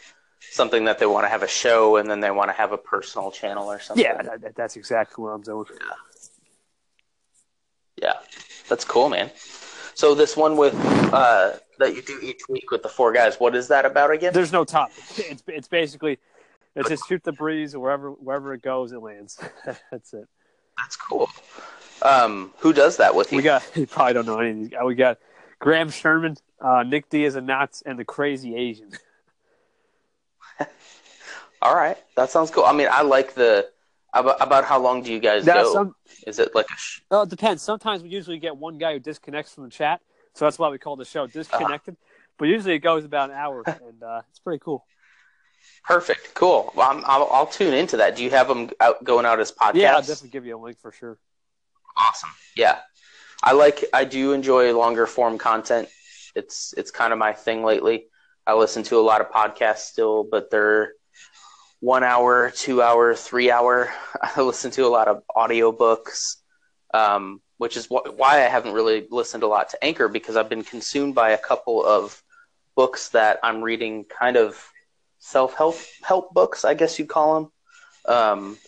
something 0.53 0.85
that 0.85 0.99
they 0.99 1.07
want 1.07 1.25
to 1.25 1.29
have 1.29 1.43
a 1.43 1.49
show 1.49 1.97
and 1.97 2.09
then 2.09 2.21
they 2.21 2.31
want 2.31 2.49
to 2.49 2.55
have 2.55 2.73
a 2.73 2.79
personal 2.79 3.31
channel 3.31 3.71
or 3.71 3.81
something. 3.81 4.05
yeah, 4.05 4.23
that, 4.23 4.55
that's 4.55 4.77
exactly 4.77 5.23
what 5.23 5.31
I'm 5.31 5.43
doing. 5.43 5.67
Yeah, 8.01 8.15
that's 8.69 8.85
cool, 8.85 9.09
man. 9.09 9.31
So 9.95 10.15
this 10.15 10.37
one 10.37 10.57
with 10.57 10.75
uh, 11.13 11.55
that 11.81 11.97
you 11.97 12.03
do 12.03 12.21
each 12.23 12.43
week 12.49 12.71
with 12.71 12.85
the 12.85 12.89
four 12.89 13.13
guys, 13.13 13.41
what 13.41 13.57
is 13.57 13.67
that 13.67 13.85
about 13.85 14.13
again? 14.13 14.33
There's 14.33 14.53
no 14.53 14.65
topic. 14.65 15.03
It's 15.17 15.43
it's 15.49 15.67
basically 15.67 16.21
It's 16.79 16.89
just 16.89 17.09
shoot 17.09 17.23
the 17.25 17.33
breeze 17.33 17.77
wherever 17.77 18.11
wherever 18.13 18.55
it 18.55 18.63
goes, 18.63 18.93
it 18.93 19.01
lands. 19.01 19.39
That's 19.91 20.13
it. 20.15 20.25
That's 20.79 20.97
cool. 20.97 21.29
Um, 22.03 22.53
who 22.59 22.73
does 22.73 22.99
that 22.99 23.15
with 23.15 23.33
you? 23.33 23.37
We 23.39 23.43
got 23.43 23.65
you 23.77 23.87
probably 23.87 24.13
don't 24.15 24.27
know 24.27 24.39
any 24.39 24.51
of 24.51 24.57
these. 24.59 24.69
guys. 24.69 24.81
We 24.87 24.95
got 24.95 25.19
Graham 25.59 25.91
Sherman, 25.91 26.37
uh, 26.61 26.85
Nick 26.85 27.09
Diaz 27.11 27.35
and 27.35 27.47
Knots, 27.47 27.83
and 27.85 27.99
the 27.99 28.05
Crazy 28.05 28.55
Asian. 28.55 28.91
All 31.61 31.75
right, 31.75 31.97
that 32.17 32.31
sounds 32.31 32.51
cool. 32.53 32.65
I 32.65 32.73
mean, 32.73 32.87
I 32.91 33.03
like 33.03 33.35
the 33.35 33.69
about, 34.15 34.37
about 34.41 34.65
how 34.65 34.79
long 34.81 35.03
do 35.03 35.13
you 35.13 35.19
guys 35.19 35.45
Now, 35.45 35.63
go? 35.65 35.73
some- 35.73 35.95
Is 36.27 36.39
it 36.39 36.55
like 36.55 36.67
a 36.71 36.77
sh- 36.77 37.01
Oh, 37.11 37.23
it 37.23 37.29
depends. 37.29 37.63
Sometimes 37.63 38.03
we 38.03 38.09
usually 38.09 38.39
get 38.39 38.57
one 38.57 38.79
guy 38.79 38.93
who 38.93 39.01
disconnects 39.01 39.55
from 39.55 39.65
the 39.65 39.71
chat, 39.71 40.01
so 40.35 40.45
that's 40.45 40.59
why 40.59 40.69
we 40.69 40.79
call 40.79 40.95
the 40.97 41.05
show 41.05 41.27
disconnected. 41.27 41.97
But 42.39 42.47
usually 42.47 42.75
it 42.75 42.79
goes 42.79 43.05
about 43.05 43.31
an 43.31 43.37
hour, 43.37 43.65
and 43.67 44.01
uh, 44.03 44.23
it's 44.31 44.39
pretty 44.39 44.61
cool. 44.65 44.85
Perfect? 45.85 46.35
Cool. 46.35 46.73
Well, 46.75 46.91
I'm, 46.91 47.03
I'll, 47.07 47.29
I'll 47.33 47.47
tune 47.47 47.75
into 47.75 47.97
that. 47.99 48.17
Do 48.17 48.25
you 48.25 48.31
have 48.31 48.49
them 48.49 48.71
out 48.81 49.03
going 49.05 49.27
out 49.27 49.41
as 49.41 49.53
podcasts? 49.53 49.75
Yeah, 49.75 49.95
I'll 49.95 50.01
definitely 50.01 50.31
give 50.31 50.47
you 50.47 50.57
a 50.57 50.61
link 50.61 50.79
for 50.81 50.93
sure. 50.93 51.19
Awesome. 51.97 52.31
Yeah. 52.57 52.79
I 53.43 53.53
like 53.53 53.85
I 53.93 54.05
do 54.05 54.33
enjoy 54.33 54.77
longer 54.77 55.07
form 55.07 55.39
content. 55.39 55.89
It's 56.35 56.75
it's 56.77 56.91
kind 56.91 57.13
of 57.13 57.19
my 57.19 57.33
thing 57.33 57.63
lately. 57.63 58.07
I 58.47 58.55
listen 58.55 58.83
to 58.85 58.99
a 58.99 59.01
lot 59.01 59.21
of 59.21 59.31
podcasts 59.31 59.91
still, 59.91 60.25
but 60.25 60.51
they're 60.51 60.93
one 61.81 62.03
hour, 62.03 62.51
two 62.51 62.83
hour, 62.83 63.15
three 63.15 63.51
hour. 63.51 63.93
I 64.23 64.41
listen 64.41 64.71
to 64.73 64.87
a 64.87 64.89
lot 64.89 65.09
of 65.09 65.23
audiobooks, 65.37 66.37
um, 66.93 67.41
which 67.59 67.77
is 67.77 67.87
wh- 67.87 68.19
why 68.19 68.45
I 68.45 68.49
haven't 68.49 68.73
really 68.73 69.07
listened 69.11 69.43
a 69.43 69.49
lot 69.49 69.71
to 69.71 69.85
Anchor 69.85 70.09
because 70.09 70.37
I've 70.37 70.49
been 70.49 70.65
consumed 70.65 71.15
by 71.15 71.31
a 71.31 71.39
couple 71.39 71.85
of 71.85 72.23
books 72.75 73.11
that 73.11 73.39
I'm 73.43 73.63
reading, 73.63 74.05
kind 74.05 74.37
of 74.37 74.57
self 75.29 75.55
help 75.55 75.77
help 76.03 76.33
books, 76.33 76.65
I 76.65 76.75
guess 76.75 76.99
you'd 76.99 77.09
call 77.09 77.35
them. 77.35 77.53
Um, 78.07 78.59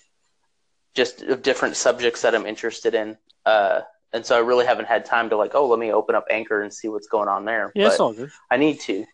just 0.94 1.22
of 1.22 1.42
different 1.42 1.76
subjects 1.76 2.22
that 2.22 2.34
I'm 2.34 2.46
interested 2.46 2.94
in. 2.94 3.16
Uh, 3.46 3.80
and 4.12 4.26
so 4.26 4.36
I 4.36 4.40
really 4.40 4.66
haven't 4.66 4.86
had 4.86 5.04
time 5.04 5.30
to 5.30 5.36
like, 5.36 5.54
oh, 5.54 5.68
let 5.68 5.78
me 5.78 5.92
open 5.92 6.14
up 6.14 6.26
Anchor 6.30 6.62
and 6.62 6.72
see 6.72 6.88
what's 6.88 7.06
going 7.06 7.28
on 7.28 7.44
there. 7.44 7.72
Yeah, 7.74 7.84
but 7.86 7.92
it's 7.92 8.00
all 8.00 8.12
good. 8.12 8.30
I 8.50 8.56
need 8.56 8.80
to. 8.80 9.06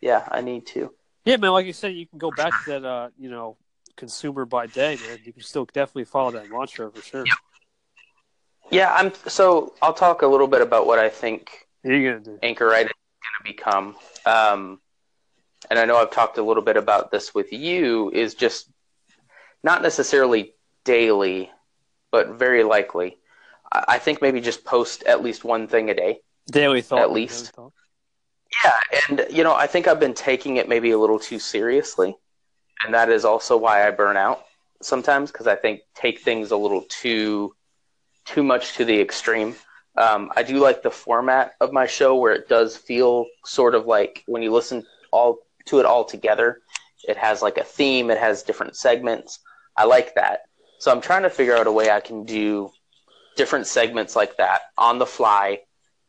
Yeah, 0.00 0.28
I 0.30 0.42
need 0.42 0.66
to. 0.68 0.92
Yeah, 1.24 1.38
man. 1.38 1.52
Like 1.52 1.66
you 1.66 1.72
said, 1.72 1.94
you 1.94 2.06
can 2.06 2.18
go 2.18 2.30
back 2.30 2.52
to 2.64 2.70
that. 2.70 2.84
Uh, 2.84 3.08
you 3.18 3.30
know, 3.30 3.56
consumer 3.96 4.44
by 4.44 4.66
day, 4.66 4.96
man. 5.08 5.18
You 5.24 5.32
can 5.32 5.42
still 5.42 5.64
definitely 5.64 6.04
follow 6.04 6.32
that 6.32 6.50
mantra 6.50 6.92
for 6.92 7.02
sure. 7.02 7.24
Yeah, 8.70 8.92
I'm. 8.92 9.12
So 9.26 9.74
I'll 9.82 9.94
talk 9.94 10.22
a 10.22 10.26
little 10.26 10.46
bit 10.46 10.60
about 10.60 10.86
what 10.86 10.98
I 10.98 11.08
think 11.08 11.66
What 11.82 11.94
are 11.94 12.02
gonna 12.02 12.20
do? 12.20 12.38
Anchor 12.42 12.66
Write 12.66 12.86
is 12.86 12.92
going 12.92 13.36
to 13.38 13.56
become. 13.56 13.96
Um, 14.26 14.80
and 15.70 15.78
I 15.78 15.84
know 15.84 15.96
I've 15.96 16.10
talked 16.10 16.38
a 16.38 16.42
little 16.42 16.62
bit 16.62 16.76
about 16.76 17.10
this 17.10 17.34
with 17.34 17.52
you. 17.52 18.10
Is 18.10 18.34
just 18.34 18.70
not 19.62 19.82
necessarily 19.82 20.54
daily, 20.84 21.50
but 22.10 22.30
very 22.30 22.64
likely. 22.64 23.18
I 23.72 23.98
think 23.98 24.22
maybe 24.22 24.40
just 24.40 24.64
post 24.64 25.02
at 25.04 25.22
least 25.22 25.44
one 25.44 25.66
thing 25.66 25.90
a 25.90 25.94
day. 25.94 26.20
Daily 26.50 26.82
thought. 26.82 27.00
At 27.00 27.12
least. 27.12 27.52
thought. 27.52 27.72
Yeah, 28.64 28.78
and 29.08 29.26
you 29.30 29.42
know, 29.42 29.54
I 29.54 29.66
think 29.66 29.88
I've 29.88 30.00
been 30.00 30.14
taking 30.14 30.56
it 30.56 30.68
maybe 30.68 30.92
a 30.92 30.98
little 30.98 31.18
too 31.18 31.38
seriously, 31.38 32.16
and 32.84 32.94
that 32.94 33.10
is 33.10 33.24
also 33.24 33.56
why 33.56 33.86
I 33.86 33.90
burn 33.90 34.16
out 34.16 34.44
sometimes 34.82 35.32
because 35.32 35.46
I 35.46 35.56
think 35.56 35.80
take 35.94 36.20
things 36.20 36.50
a 36.50 36.56
little 36.56 36.84
too 36.88 37.54
too 38.24 38.42
much 38.42 38.74
to 38.74 38.84
the 38.84 39.00
extreme. 39.00 39.54
Um, 39.96 40.30
I 40.36 40.42
do 40.42 40.58
like 40.58 40.82
the 40.82 40.90
format 40.90 41.54
of 41.60 41.72
my 41.72 41.86
show 41.86 42.16
where 42.16 42.34
it 42.34 42.48
does 42.48 42.76
feel 42.76 43.26
sort 43.44 43.74
of 43.74 43.86
like 43.86 44.22
when 44.26 44.42
you 44.42 44.52
listen 44.52 44.84
all 45.10 45.38
to 45.66 45.78
it 45.80 45.86
all 45.86 46.04
together, 46.04 46.60
it 47.06 47.16
has 47.16 47.42
like 47.42 47.58
a 47.58 47.64
theme, 47.64 48.10
it 48.10 48.18
has 48.18 48.42
different 48.42 48.76
segments. 48.76 49.38
I 49.76 49.84
like 49.84 50.14
that. 50.14 50.40
So 50.78 50.90
I'm 50.90 51.00
trying 51.00 51.22
to 51.22 51.30
figure 51.30 51.56
out 51.56 51.66
a 51.66 51.72
way 51.72 51.90
I 51.90 52.00
can 52.00 52.24
do 52.24 52.70
different 53.36 53.66
segments 53.66 54.16
like 54.16 54.36
that 54.38 54.62
on 54.76 54.98
the 54.98 55.06
fly 55.06 55.60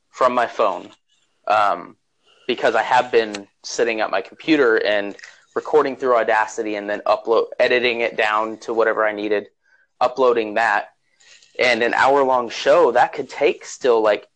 from 0.10 0.34
my 0.34 0.48
phone. 0.48 0.90
Um, 1.48 1.98
because 2.48 2.76
I 2.76 2.84
have 2.84 3.12
been 3.12 3.48
sitting 3.64 4.00
at 4.00 4.10
my 4.10 4.22
computer 4.22 4.78
and 4.78 5.16
recording 5.56 5.96
through 5.96 6.16
Audacity 6.16 6.76
and 6.76 6.90
then 6.90 7.02
upload 7.06 7.48
editing 7.60 8.02
it 8.02 8.16
down 8.16 8.58
to 8.60 8.74
whatever 8.74 9.06
I 9.06 9.12
needed, 9.12 9.48
uploading 10.00 10.54
that. 10.54 10.90
And 11.60 11.84
an 11.84 11.94
hour 11.94 12.24
long 12.24 12.50
show 12.50 12.92
that 12.92 13.14
could 13.14 13.30
take 13.30 13.66
still 13.66 14.02
like 14.02 14.28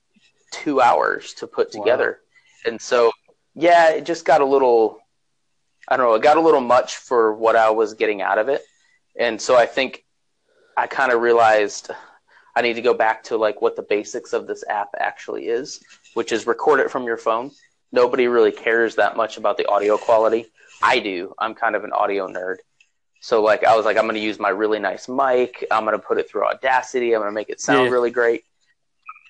two 0.52 0.82
hours 0.82 1.34
to 1.36 1.48
put 1.48 1.74
Wow. 1.74 1.84
together. 1.84 2.20
And 2.66 2.82
so 2.82 3.12
yeah, 3.56 3.92
it 3.92 4.06
just 4.06 4.26
got 4.26 4.42
a 4.42 4.46
little 4.46 5.01
I 5.92 5.98
don't 5.98 6.06
know, 6.08 6.14
it 6.16 6.22
got 6.22 6.38
a 6.38 6.42
little 6.42 6.62
much 6.62 6.96
for 6.96 7.34
what 7.34 7.58
I 7.58 7.70
was 7.70 7.96
getting 7.96 8.22
out 8.22 8.38
of 8.38 8.48
it. 8.48 8.64
And 9.20 9.42
so 9.42 9.58
I 9.58 9.66
think 9.66 10.06
I 10.78 10.88
kind 10.88 11.12
of 11.12 11.20
realized 11.22 11.92
I 12.56 12.62
need 12.62 12.76
to 12.76 12.82
go 12.82 12.94
back 12.94 13.24
to 13.26 13.36
like 13.36 13.62
what 13.62 13.76
the 13.76 13.82
basics 13.82 14.32
of 14.32 14.48
this 14.48 14.64
app 14.70 14.88
actually 14.98 15.48
is, 15.48 15.84
which 16.14 16.32
is 16.32 16.48
record 16.48 16.80
it 16.80 16.90
from 16.90 17.04
your 17.04 17.18
phone. 17.18 17.52
Nobody 17.92 18.28
really 18.28 18.54
cares 18.54 18.96
that 18.96 19.18
much 19.18 19.36
about 19.36 19.58
the 19.58 19.68
audio 19.68 19.98
quality. 19.98 20.46
I 20.82 21.00
do. 21.00 21.34
I'm 21.38 21.54
kind 21.54 21.76
of 21.76 21.84
an 21.84 21.92
audio 21.92 22.26
nerd. 22.26 22.58
So 23.20 23.44
like 23.44 23.66
I 23.66 23.76
was 23.76 23.84
like 23.84 23.98
I'm 23.98 24.06
going 24.06 24.16
to 24.16 24.22
use 24.22 24.40
my 24.40 24.50
really 24.50 24.80
nice 24.80 25.10
mic. 25.10 25.68
I'm 25.72 25.84
going 25.84 26.00
to 26.00 26.00
put 26.04 26.18
it 26.20 26.30
through 26.30 26.46
Audacity. 26.46 27.14
I'm 27.14 27.20
going 27.22 27.32
to 27.32 27.36
make 27.36 27.50
it 27.50 27.60
sound 27.60 27.88
Yeah. 27.88 27.92
really 27.92 28.12
great. 28.12 28.46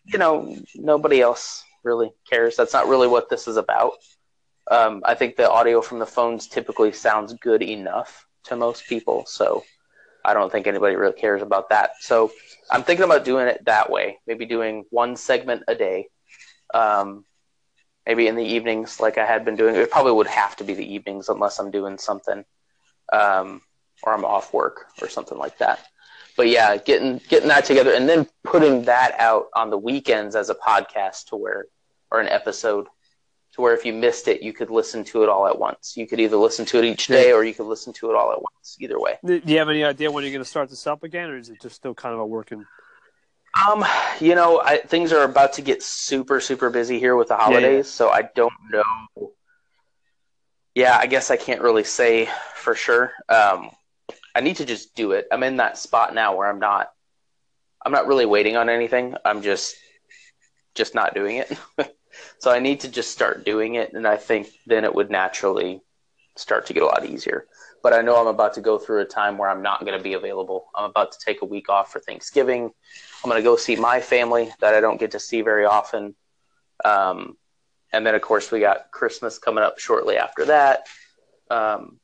You 0.06 0.20
know, 0.20 0.56
nobody 0.76 1.22
else 1.22 1.64
really 1.84 2.12
cares. 2.30 2.56
That's 2.56 2.74
not 2.74 2.88
really 2.88 3.08
what 3.08 3.30
this 3.30 3.48
is 3.48 3.58
about. 3.58 3.94
Um, 4.72 5.02
I 5.04 5.16
think 5.16 5.36
the 5.36 5.52
audio 5.52 5.82
from 5.82 6.00
the 6.00 6.06
phones 6.06 6.48
typically 6.48 6.94
sounds 6.94 7.34
good 7.34 7.62
enough 7.62 8.26
to 8.46 8.56
most 8.56 8.88
people, 8.88 9.26
so 9.26 9.66
I 10.24 10.34
don't 10.34 10.50
think 10.50 10.66
anybody 10.66 10.96
really 10.96 11.20
cares 11.20 11.42
about 11.42 11.70
that. 11.70 11.92
So 12.00 12.32
I'm 12.70 12.84
thinking 12.84 13.04
about 13.04 13.26
doing 13.26 13.48
it 13.48 13.66
that 13.66 13.92
way. 13.92 14.20
Maybe 14.26 14.46
doing 14.46 14.86
one 14.90 15.18
segment 15.18 15.64
a 15.68 15.76
day. 15.76 16.08
Um, 16.74 17.26
maybe 18.06 18.28
in 18.28 18.36
the 18.36 18.46
evenings, 18.46 19.02
like 19.02 19.18
I 19.18 19.26
had 19.26 19.44
been 19.44 19.58
doing. 19.58 19.76
It 19.76 19.92
probably 19.92 20.14
would 20.14 20.28
have 20.28 20.56
to 20.56 20.64
be 20.64 20.74
the 20.74 20.94
evenings 20.94 21.28
unless 21.28 21.60
I'm 21.60 21.70
doing 21.70 21.98
something, 21.98 22.46
um, 23.12 23.62
or 24.04 24.14
I'm 24.14 24.24
off 24.24 24.54
work 24.54 24.86
or 25.02 25.10
something 25.10 25.38
like 25.38 25.58
that. 25.58 25.86
But 26.38 26.48
yeah, 26.48 26.78
getting 26.78 27.20
getting 27.28 27.50
that 27.50 27.66
together 27.66 27.94
and 27.94 28.08
then 28.08 28.26
putting 28.46 28.84
that 28.84 29.20
out 29.20 29.48
on 29.54 29.70
the 29.70 29.78
weekends 29.78 30.36
as 30.36 30.50
a 30.50 30.56
podcast 30.56 31.26
to 31.26 31.36
where, 31.36 31.66
or 32.10 32.22
an 32.22 32.30
episode, 32.30 32.88
to 33.54 33.62
where 33.62 33.74
if 33.74 33.86
you 33.86 33.94
missed 33.94 34.28
it, 34.28 34.42
you 34.42 34.54
could 34.54 34.70
listen 34.70 35.04
to 35.06 35.24
it 35.24 35.30
all 35.30 35.48
at 35.48 35.60
once. 35.60 35.98
You 35.98 36.08
could 36.08 36.20
either 36.20 36.38
listen 36.38 36.66
to 36.68 36.80
it 36.80 36.86
each 36.86 37.08
day 37.08 37.32
or 37.34 37.44
you 37.44 37.54
could 37.54 37.66
listen 37.66 37.92
to 37.94 38.10
it 38.10 38.16
all 38.16 38.32
at 38.32 38.42
once. 38.42 38.78
Either 38.80 39.00
way. 39.00 39.18
Do 39.26 39.42
you 39.46 39.58
have 39.58 39.70
any 39.70 39.84
idea 39.84 40.10
when 40.10 40.24
you're 40.24 40.32
going 40.32 40.44
to 40.44 40.50
start 40.50 40.70
this 40.70 40.88
up 40.88 41.04
again, 41.04 41.30
or 41.30 41.38
is 41.38 41.50
it 41.50 41.62
just 41.62 41.76
still 41.76 41.94
kind 41.94 42.14
of 42.14 42.20
a 42.22 42.26
working? 42.26 42.66
Um, 43.68 43.86
you 44.22 44.36
know, 44.36 44.62
I, 44.62 44.78
things 44.78 45.12
are 45.12 45.24
about 45.24 45.54
to 45.54 45.62
get 45.62 45.84
super, 45.84 46.40
super 46.40 46.70
busy 46.70 47.00
here 47.00 47.16
with 47.18 47.28
the 47.28 47.36
holidays, 47.36 47.90
so 47.90 48.10
I 48.10 48.30
don't 48.34 48.54
know. 48.72 49.34
Yeah, 50.74 50.98
I 50.98 51.08
guess 51.08 51.32
I 51.32 51.36
can't 51.36 51.62
really 51.62 51.84
say 51.84 52.30
for 52.56 52.76
sure. 52.76 53.12
Um, 53.28 53.72
I 54.34 54.40
need 54.40 54.58
to 54.58 54.66
just 54.66 54.96
do 54.96 55.12
it. 55.12 55.28
I'm 55.30 55.44
in 55.44 55.58
that 55.58 55.78
spot 55.78 56.16
now 56.16 56.38
where 56.38 56.48
I'm 56.48 56.60
not, 56.60 56.92
I'm 57.86 57.92
not 57.92 58.08
really 58.08 58.26
waiting 58.26 58.56
on 58.56 58.70
anything. 58.70 59.16
I'm 59.26 59.42
just, 59.42 59.76
just 60.74 60.96
not 60.96 61.14
doing 61.14 61.36
it. 61.36 61.52
so 62.40 62.52
I 62.52 62.60
need 62.60 62.82
to 62.82 62.90
just 62.90 63.12
start 63.12 63.46
doing 63.46 63.76
it, 63.76 63.94
and 63.94 64.08
I 64.08 64.18
think 64.18 64.48
then 64.66 64.84
it 64.84 64.94
would 64.94 65.10
naturally 65.10 65.82
start 66.36 66.66
to 66.68 66.74
get 66.74 66.84
a 66.84 66.86
lot 66.86 67.06
easier. 67.06 67.46
But 67.84 67.94
I 67.94 68.02
know 68.02 68.16
I'm 68.16 68.28
about 68.28 68.54
to 68.56 68.62
go 68.62 68.78
through 68.78 69.02
a 69.02 69.06
time 69.06 69.38
where 69.38 69.50
I'm 69.50 69.62
not 69.62 69.82
going 69.82 69.98
to 69.98 70.04
be 70.04 70.14
available. 70.14 70.68
I'm 70.76 70.90
about 70.90 71.12
to 71.14 71.18
take 71.24 71.42
a 71.42 71.46
week 71.46 71.68
off 71.68 71.92
for 71.92 72.00
Thanksgiving. 72.00 72.72
I'm 73.24 73.30
going 73.30 73.42
to 73.42 73.44
go 73.44 73.56
see 73.56 73.76
my 73.76 74.00
family 74.00 74.52
that 74.60 74.74
I 74.74 74.82
don't 74.82 75.00
get 75.00 75.12
to 75.12 75.20
see 75.20 75.42
very 75.42 75.66
often. 75.66 76.16
Um, 76.86 77.38
and 77.92 78.06
then, 78.06 78.16
of 78.16 78.22
course, 78.22 78.52
we 78.52 78.60
got 78.60 78.92
Christmas 78.92 79.40
coming 79.40 79.64
up 79.64 79.80
shortly 79.80 80.18
after 80.18 80.46
that. 80.46 80.88
Um, 81.50 82.00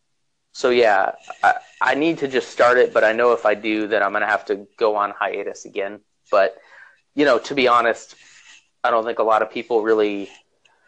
so, 0.52 0.72
yeah, 0.72 1.12
I, 1.44 1.54
I 1.80 1.94
need 1.94 2.18
to 2.20 2.28
just 2.28 2.50
start 2.50 2.78
it, 2.80 2.94
but 2.94 3.04
I 3.04 3.14
know 3.14 3.34
if 3.34 3.46
I 3.46 3.54
do, 3.54 3.88
then 3.88 4.02
I'm 4.02 4.12
going 4.12 4.22
to 4.22 4.28
have 4.28 4.46
to 4.46 4.68
go 4.78 4.96
on 4.96 5.12
hiatus 5.12 5.66
again. 5.66 6.00
But, 6.32 6.58
you 7.14 7.24
know, 7.26 7.38
to 7.40 7.56
be 7.56 7.68
honest, 7.68 8.16
I 8.88 8.90
don't 8.90 9.04
think 9.04 9.20
a 9.20 9.24
lot 9.24 9.42
of 9.42 9.52
people 9.52 9.84
really, 9.84 10.30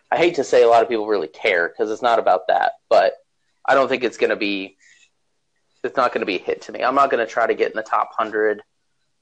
I 0.09 0.15
hate 0.15 0.35
to 0.35 0.43
say 0.45 0.63
a 0.63 0.69
lot 0.69 0.81
of 0.81 0.89
people 0.89 1.05
really 1.05 1.27
care 1.27 1.67
because 1.67 1.91
it's 1.91 2.01
not 2.01 2.17
about 2.17 2.47
that, 2.47 2.73
but 2.89 3.13
I 3.65 3.75
don't 3.75 3.89
think 3.89 4.05
it's 4.05 4.17
going 4.17 4.29
to 4.29 4.37
be, 4.37 4.77
it's 5.83 5.97
not 5.97 6.13
going 6.13 6.21
to 6.21 6.25
be 6.25 6.37
a 6.37 6.39
hit 6.39 6.61
to 6.63 6.71
me. 6.71 6.81
I'm 6.81 6.95
not 6.95 7.11
going 7.11 7.25
to 7.25 7.31
try 7.31 7.45
to 7.45 7.53
get 7.53 7.71
in 7.71 7.75
the 7.75 7.83
top 7.83 8.11
100. 8.17 8.61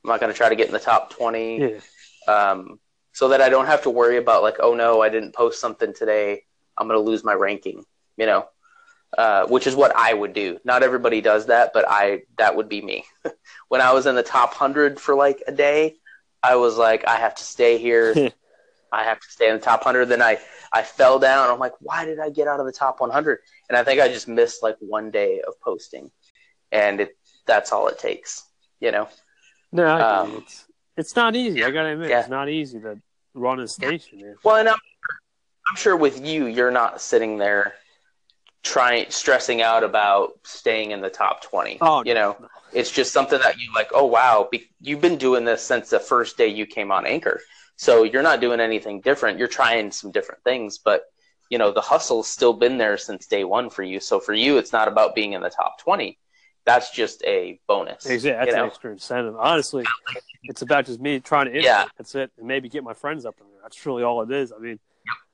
I'm 0.03 0.07
not 0.07 0.19
going 0.19 0.31
to 0.31 0.37
try 0.37 0.49
to 0.49 0.55
get 0.55 0.67
in 0.67 0.73
the 0.73 0.79
top 0.79 1.09
20 1.09 1.57
Yeah. 1.59 1.79
um, 2.27 2.79
so 3.13 3.29
that 3.29 3.41
I 3.41 3.49
don't 3.49 3.65
have 3.65 3.81
to 3.83 3.89
worry 3.89 4.17
about 4.17 4.43
like, 4.43 4.57
oh 4.59 4.75
no, 4.75 5.01
I 5.01 5.09
didn't 5.09 5.33
post 5.33 5.59
something 5.59 5.91
today. 5.91 6.43
I'm 6.77 6.87
going 6.87 7.03
to 7.03 7.09
lose 7.09 7.23
my 7.23 7.33
ranking, 7.33 7.83
you 8.15 8.27
know, 8.27 8.47
uh, 9.17 9.47
which 9.47 9.65
is 9.65 9.75
what 9.75 9.95
I 9.95 10.13
would 10.13 10.33
do. 10.33 10.59
Not 10.63 10.83
everybody 10.83 11.19
does 11.19 11.47
that, 11.47 11.71
but 11.73 11.85
I 11.89 12.21
that 12.37 12.55
would 12.55 12.69
be 12.69 12.79
me. 12.83 13.05
when 13.69 13.81
I 13.81 13.91
was 13.93 14.05
in 14.05 14.13
the 14.13 14.21
top 14.21 14.53
hundred 14.53 14.99
for 14.99 15.15
like 15.15 15.41
a 15.47 15.51
day, 15.51 15.95
I 16.43 16.57
was 16.57 16.77
like, 16.77 17.07
I 17.07 17.15
have 17.15 17.33
to 17.35 17.43
stay 17.43 17.79
here. 17.79 18.31
I 18.91 19.03
have 19.03 19.19
to 19.19 19.27
stay 19.29 19.49
in 19.49 19.55
the 19.55 19.61
top 19.61 19.81
100. 19.85 20.05
Then 20.05 20.21
I, 20.21 20.39
I 20.71 20.83
fell 20.83 21.19
down. 21.19 21.49
I'm 21.49 21.59
like, 21.59 21.73
why 21.79 22.05
did 22.05 22.19
I 22.19 22.29
get 22.29 22.47
out 22.47 22.59
of 22.59 22.65
the 22.65 22.71
top 22.71 22.99
100? 23.01 23.39
And 23.69 23.77
I 23.77 23.83
think 23.83 23.99
I 24.01 24.07
just 24.07 24.27
missed 24.27 24.63
like 24.63 24.77
one 24.79 25.11
day 25.11 25.41
of 25.45 25.59
posting. 25.61 26.11
And 26.71 27.01
it, 27.01 27.17
that's 27.45 27.71
all 27.71 27.87
it 27.87 27.99
takes, 27.99 28.43
you 28.79 28.91
know? 28.91 29.07
No, 29.71 29.87
Um, 29.99 30.37
it's 30.37 30.65
it's 30.95 31.15
not 31.15 31.35
easy. 31.35 31.63
I 31.63 31.71
gotta 31.71 31.89
admit, 31.89 32.09
yeah. 32.09 32.21
it's 32.21 32.29
not 32.29 32.49
easy 32.49 32.79
to 32.79 32.99
run 33.33 33.59
a 33.59 33.67
station. 33.67 34.21
Man. 34.21 34.35
Well, 34.43 34.55
and 34.55 34.67
I'm, 34.67 34.79
I'm 35.69 35.75
sure 35.75 35.95
with 35.95 36.25
you, 36.25 36.45
you're 36.47 36.71
not 36.71 37.01
sitting 37.01 37.37
there 37.37 37.73
trying, 38.63 39.05
stressing 39.09 39.61
out 39.61 39.83
about 39.83 40.39
staying 40.43 40.91
in 40.91 41.01
the 41.01 41.09
top 41.09 41.43
20. 41.43 41.77
Oh, 41.81 42.03
you 42.05 42.13
no, 42.13 42.21
know, 42.31 42.37
no. 42.41 42.47
it's 42.73 42.91
just 42.91 43.13
something 43.13 43.39
that 43.39 43.59
you 43.59 43.71
like, 43.75 43.89
oh, 43.93 44.05
wow, 44.05 44.47
be, 44.51 44.69
you've 44.81 45.01
been 45.01 45.17
doing 45.17 45.45
this 45.45 45.61
since 45.61 45.89
the 45.89 45.99
first 45.99 46.37
day 46.37 46.47
you 46.47 46.65
came 46.65 46.91
on 46.91 47.05
Anchor. 47.05 47.39
So 47.77 48.03
you're 48.03 48.23
not 48.23 48.41
doing 48.41 48.59
anything 48.59 49.01
different. 49.01 49.37
You're 49.39 49.47
trying 49.47 49.91
some 49.91 50.11
different 50.11 50.43
things, 50.43 50.77
but 50.77 51.03
you 51.49 51.57
know, 51.57 51.71
the 51.71 51.81
hustle's 51.81 52.27
still 52.27 52.53
been 52.53 52.77
there 52.77 52.97
since 52.97 53.25
day 53.27 53.43
one 53.45 53.69
for 53.69 53.83
you. 53.83 53.99
So 54.01 54.19
for 54.19 54.33
you, 54.33 54.57
it's 54.57 54.73
not 54.73 54.89
about 54.89 55.15
being 55.15 55.31
in 55.33 55.41
the 55.41 55.49
top 55.49 55.79
20. 55.79 56.17
That's 56.65 56.91
just 56.91 57.23
a 57.23 57.61
bonus. 57.67 58.05
Exactly, 58.05 58.31
that's 58.31 58.47
you 58.47 58.57
know? 58.57 58.63
an 58.63 58.69
extra 58.69 58.91
incentive. 58.91 59.35
Honestly, 59.37 59.85
it's 60.43 60.61
about 60.61 60.85
just 60.85 60.99
me 60.99 61.21
trying 61.21 61.45
to 61.45 61.51
innovate. 61.51 61.65
Yeah. 61.65 61.85
That's 61.97 62.13
it, 62.15 62.31
and 62.37 62.45
maybe 62.45 62.67
get 62.67 62.83
my 62.83 62.93
friends 62.93 63.25
up 63.25 63.35
in 63.39 63.47
there. 63.47 63.59
That's 63.61 63.85
really 63.85 64.03
all 64.03 64.21
it 64.23 64.31
is. 64.31 64.51
I 64.51 64.57
mean, 64.57 64.79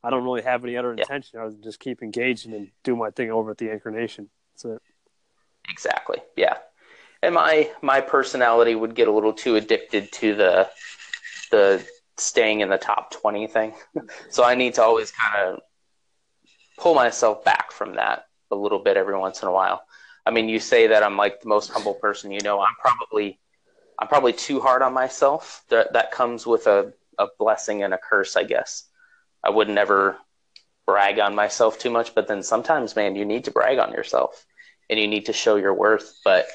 I 0.04 0.12
don't 0.12 0.24
really 0.24 0.44
have 0.44 0.64
any 0.64 0.78
other 0.78 0.94
Yeah. 0.94 1.02
intention. 1.02 1.40
I 1.40 1.46
was 1.46 1.56
just 1.56 1.80
keep 1.80 2.04
engaging 2.04 2.54
and 2.54 2.70
do 2.84 2.96
my 2.96 3.10
thing 3.10 3.32
over 3.32 3.50
at 3.50 3.58
the 3.58 3.72
Anchor 3.72 3.90
Nation. 3.90 4.30
That's 4.52 4.66
it. 4.66 4.82
Exactly. 5.70 6.22
Yeah. 6.36 6.58
And 7.24 7.34
my 7.34 7.72
my 7.82 8.02
personality 8.02 8.76
would 8.76 8.94
get 8.94 9.08
a 9.08 9.12
little 9.12 9.34
too 9.34 9.56
addicted 9.56 10.12
to 10.12 10.36
the 10.36 10.70
the 11.50 11.88
staying 12.18 12.62
in 12.62 12.70
the 12.70 12.78
top 12.78 13.12
20 13.12 13.48
thing. 13.48 13.74
so 14.30 14.44
I 14.44 14.56
need 14.56 14.76
to 14.76 14.84
always 14.84 15.12
kind 15.12 15.48
of 15.48 15.60
pull 16.78 16.96
myself 16.96 17.44
back 17.44 17.72
from 17.72 17.96
that 17.96 18.26
a 18.52 18.56
little 18.56 18.80
bit 18.80 18.98
every 18.98 19.18
once 19.18 19.42
in 19.42 19.48
a 19.48 19.52
while. 19.52 19.84
I 20.26 20.32
mean, 20.32 20.48
you 20.50 20.60
say 20.60 20.88
that 20.88 21.04
I'm 21.04 21.18
like 21.18 21.42
the 21.42 21.50
most 21.50 21.72
humble 21.72 21.96
person 21.96 22.32
you 22.32 22.42
know. 22.42 22.62
I'm 22.62 22.76
probably 22.80 23.40
I'm 24.00 24.08
probably 24.08 24.34
too 24.34 24.60
hard 24.60 24.82
on 24.82 24.94
myself. 24.94 25.64
That 25.70 25.94
that 25.94 26.12
comes 26.12 26.46
with 26.46 26.68
a 26.68 26.94
a 27.20 27.28
blessing 27.38 27.84
and 27.84 27.94
a 27.94 27.98
curse, 27.98 28.36
I 28.36 28.44
guess. 28.44 28.86
I 29.44 29.50
would 29.50 29.70
never 29.70 30.18
brag 30.86 31.20
on 31.20 31.36
myself 31.36 31.78
too 31.78 31.90
much, 31.90 32.16
but 32.16 32.28
then 32.28 32.44
sometimes, 32.44 32.96
man, 32.96 33.16
you 33.16 33.26
need 33.26 33.46
to 33.46 33.52
brag 33.52 33.80
on 33.80 33.92
yourself 33.92 34.46
and 34.90 35.00
you 35.00 35.08
need 35.08 35.26
to 35.28 35.34
show 35.34 35.56
your 35.56 35.74
worth. 35.74 36.20
But 36.24 36.48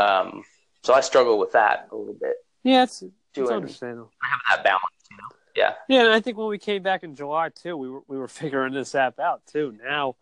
um, 0.00 0.44
so 0.82 0.94
I 0.94 1.00
struggle 1.00 1.38
with 1.38 1.52
that 1.52 1.88
a 1.90 1.96
little 1.96 2.14
bit, 2.14 2.36
Yeah, 2.62 2.84
it's, 2.84 3.02
it's 3.02 3.12
doing 3.34 3.50
understandable. 3.50 4.10
have 4.22 4.40
that 4.56 4.64
balance, 4.64 4.82
you 5.10 5.16
know. 5.16 5.28
Yeah, 5.56 5.74
Yeah, 5.88 6.04
and 6.04 6.12
I 6.12 6.20
think 6.20 6.36
when 6.36 6.48
we 6.48 6.58
came 6.58 6.82
back 6.82 7.02
in 7.02 7.14
July 7.14 7.48
too, 7.50 7.76
we 7.76 7.88
were 7.88 8.02
we 8.06 8.18
were 8.18 8.28
figuring 8.42 8.74
this 8.74 8.94
app 8.94 9.18
out 9.18 9.42
too. 9.46 9.76
Now, 9.82 10.16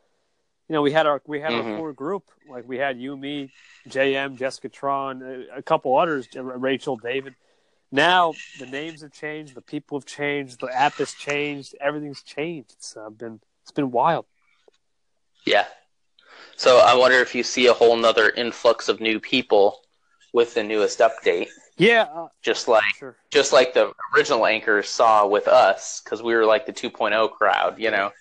you 0.68 0.74
know, 0.74 0.82
we 0.82 0.92
had 0.92 1.06
our 1.06 1.22
we 1.26 1.40
had 1.40 1.52
Mhm. 1.52 1.72
our 1.72 1.76
core 1.76 1.92
group. 1.92 2.30
Like 2.48 2.66
we 2.66 2.78
had 2.78 2.98
you, 2.98 3.16
me, 3.16 3.50
JM, 3.88 4.36
Jessica 4.36 4.68
Tron, 4.68 5.22
a, 5.22 5.58
a 5.58 5.62
couple 5.62 5.96
others, 5.96 6.28
Rachel, 6.34 6.96
David. 6.96 7.34
Now 7.92 8.34
the 8.58 8.66
names 8.66 9.02
have 9.02 9.12
changed, 9.12 9.54
the 9.54 9.62
people 9.62 9.98
have 9.98 10.06
changed, 10.06 10.60
the 10.60 10.66
app 10.66 10.94
has 10.94 11.14
changed, 11.14 11.74
everything's 11.80 12.22
changed. 12.22 12.72
It's 12.72 12.96
uh, 12.96 13.10
been 13.10 13.40
it's 13.62 13.72
been 13.72 13.90
wild. 13.90 14.26
yeah. 15.44 15.66
So 16.56 16.78
I 16.78 16.94
wonder 16.94 17.18
if 17.18 17.34
you 17.34 17.42
see 17.42 17.66
a 17.66 17.72
whole 17.72 17.96
nother 17.96 18.30
influx 18.30 18.88
of 18.88 19.00
new 19.00 19.20
people 19.20 19.80
with 20.32 20.54
the 20.54 20.62
newest 20.62 20.98
update, 21.00 21.48
Yeah, 21.78 22.06
uh, 22.14 22.28
just 22.42 22.68
like 22.68 22.84
sure. 22.98 23.16
just 23.30 23.52
like 23.52 23.74
the 23.74 23.92
original 24.14 24.46
anchors 24.46 24.88
saw 24.88 25.26
with 25.26 25.46
us, 25.48 26.00
because 26.02 26.22
we 26.22 26.34
were 26.34 26.46
like 26.46 26.64
the 26.66 26.72
2.0 26.72 27.30
crowd, 27.32 27.78
you 27.78 27.90
know. 27.90 28.12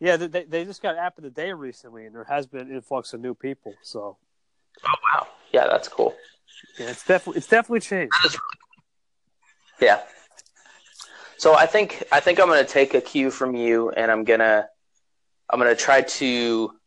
Yeah, 0.00 0.16
they- 0.16 0.44
they 0.44 0.64
just 0.64 0.80
got 0.80 0.96
app 0.96 1.18
of 1.18 1.24
the 1.24 1.30
day 1.30 1.52
recently, 1.52 2.06
and 2.06 2.14
there 2.14 2.22
has 2.24 2.46
been 2.46 2.60
an 2.68 2.72
influx 2.72 3.12
of 3.14 3.20
new 3.20 3.34
people. 3.34 3.74
So 3.82 4.16
Oh 4.84 4.94
wow, 5.12 5.26
yeah, 5.52 5.66
that's 5.66 5.88
cool. 5.88 6.14
yeah, 6.78 6.90
it's 6.90 7.04
definitely 7.04 7.38
it's 7.38 7.48
definitely 7.48 7.80
changed. 7.80 8.12
Really 8.22 8.36
cool. 8.36 8.84
Yeah. 9.80 10.02
So 11.36 11.54
I 11.54 11.66
think 11.66 12.04
I 12.12 12.20
think 12.20 12.38
I'm 12.38 12.46
gonna 12.48 12.64
take 12.64 12.94
a 12.94 13.00
cue 13.00 13.30
from 13.32 13.56
you, 13.56 13.90
and 13.90 14.10
I'm 14.10 14.22
gonna 14.24 14.68
I'm 15.50 15.58
gonna 15.58 15.74
try 15.74 16.02
to 16.02 16.78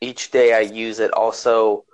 each 0.00 0.30
day 0.30 0.54
I 0.54 0.60
use 0.60 0.98
it 0.98 1.10
also 1.12 1.84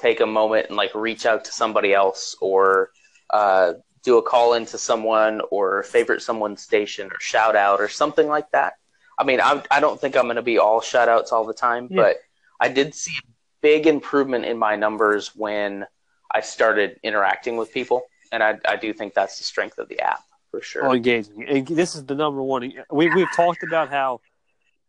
take 0.00 0.20
a 0.20 0.26
moment 0.26 0.68
and 0.68 0.76
like 0.76 0.94
reach 0.94 1.26
out 1.26 1.44
to 1.44 1.52
somebody 1.52 1.92
else 1.92 2.34
or 2.40 2.90
uh, 3.30 3.74
do 4.02 4.18
a 4.18 4.22
call 4.22 4.54
into 4.54 4.78
someone 4.78 5.40
or 5.50 5.82
favorite 5.82 6.22
someone's 6.22 6.62
station 6.62 7.06
or 7.08 7.20
shout 7.20 7.54
out 7.54 7.80
or 7.80 7.88
something 7.88 8.26
like 8.26 8.50
that. 8.52 8.74
I 9.18 9.24
mean, 9.24 9.40
I'm, 9.40 9.62
I 9.70 9.80
don't 9.80 10.00
think 10.00 10.16
I'm 10.16 10.24
going 10.24 10.36
to 10.36 10.42
be 10.42 10.58
all 10.58 10.80
shout 10.80 11.08
outs 11.08 11.32
all 11.32 11.44
the 11.44 11.52
time, 11.54 11.88
Yeah. 11.90 12.02
but 12.02 12.16
I 12.58 12.68
did 12.68 12.94
see 12.94 13.12
a 13.18 13.26
big 13.60 13.86
improvement 13.86 14.46
in 14.46 14.58
my 14.58 14.76
numbers 14.76 15.36
when 15.36 15.86
I 16.34 16.40
started 16.40 16.98
interacting 17.02 17.58
with 17.58 17.72
people. 17.72 18.02
And 18.32 18.42
I, 18.42 18.58
I 18.66 18.76
do 18.76 18.92
think 18.94 19.12
that's 19.12 19.38
the 19.38 19.44
strength 19.44 19.78
of 19.78 19.88
the 19.88 20.00
app 20.00 20.22
for 20.50 20.62
sure. 20.62 20.86
Oh, 20.86 20.92
engaging. 20.92 21.44
And 21.46 21.66
this 21.66 21.94
is 21.94 22.04
the 22.06 22.14
number 22.14 22.42
one. 22.42 22.72
We 22.90 23.12
we've 23.14 23.32
talked 23.34 23.62
about 23.62 23.90
how 23.90 24.20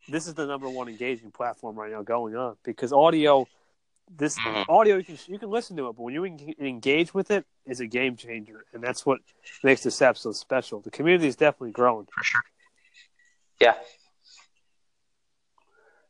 this 0.07 0.27
is 0.27 0.35
the 0.35 0.45
number 0.45 0.69
one 0.69 0.87
engaging 0.87 1.31
platform 1.31 1.75
right 1.75 1.91
now 1.91 2.01
going 2.03 2.35
on 2.35 2.55
because 2.63 2.93
audio. 2.93 3.47
This 4.13 4.37
Mhm. 4.39 4.65
audio 4.67 4.97
you 4.97 5.03
can 5.03 5.17
you 5.27 5.39
can 5.39 5.49
listen 5.49 5.77
to 5.77 5.87
it, 5.87 5.93
but 5.93 6.03
when 6.03 6.13
you 6.13 6.25
en- 6.25 6.53
engage 6.59 7.13
with 7.13 7.31
it, 7.31 7.45
it, 7.65 7.71
is 7.71 7.79
a 7.79 7.87
game 7.87 8.17
changer, 8.17 8.65
and 8.73 8.83
that's 8.83 9.05
what 9.05 9.21
makes 9.63 9.83
this 9.83 10.01
app 10.01 10.17
so 10.17 10.31
special. 10.33 10.81
The 10.81 10.91
community 10.91 11.27
is 11.27 11.35
definitely 11.37 11.71
growing. 11.71 12.07
for 12.13 12.23
sure. 12.23 12.41
Yeah. 13.59 13.75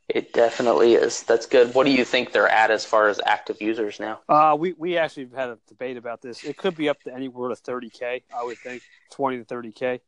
It 0.08 0.34
definitely 0.34 0.96
is. 0.96 1.24
That's 1.24 1.46
good. 1.46 1.74
What 1.74 1.86
do 1.86 1.92
you 1.92 2.04
think 2.04 2.34
they're 2.34 2.48
at 2.50 2.70
as 2.70 2.84
far 2.84 3.08
as 3.08 3.22
active 3.26 3.62
users 3.62 4.00
now? 4.00 4.20
Uh, 4.28 4.58
we 4.60 4.74
we 4.74 4.98
actually 4.98 5.30
had 5.34 5.50
a 5.50 5.60
debate 5.68 5.96
about 5.96 6.22
this. 6.22 6.44
It 6.44 6.58
could 6.58 6.76
be 6.76 6.90
up 6.90 7.02
to 7.04 7.14
anywhere 7.14 7.50
to 7.50 7.56
thirty 7.56 7.90
k. 7.90 8.24
I 8.36 8.44
would 8.44 8.58
think 8.58 8.82
twenty 9.12 9.38
to 9.38 9.46
thirty 9.46 9.72
k. 9.72 10.02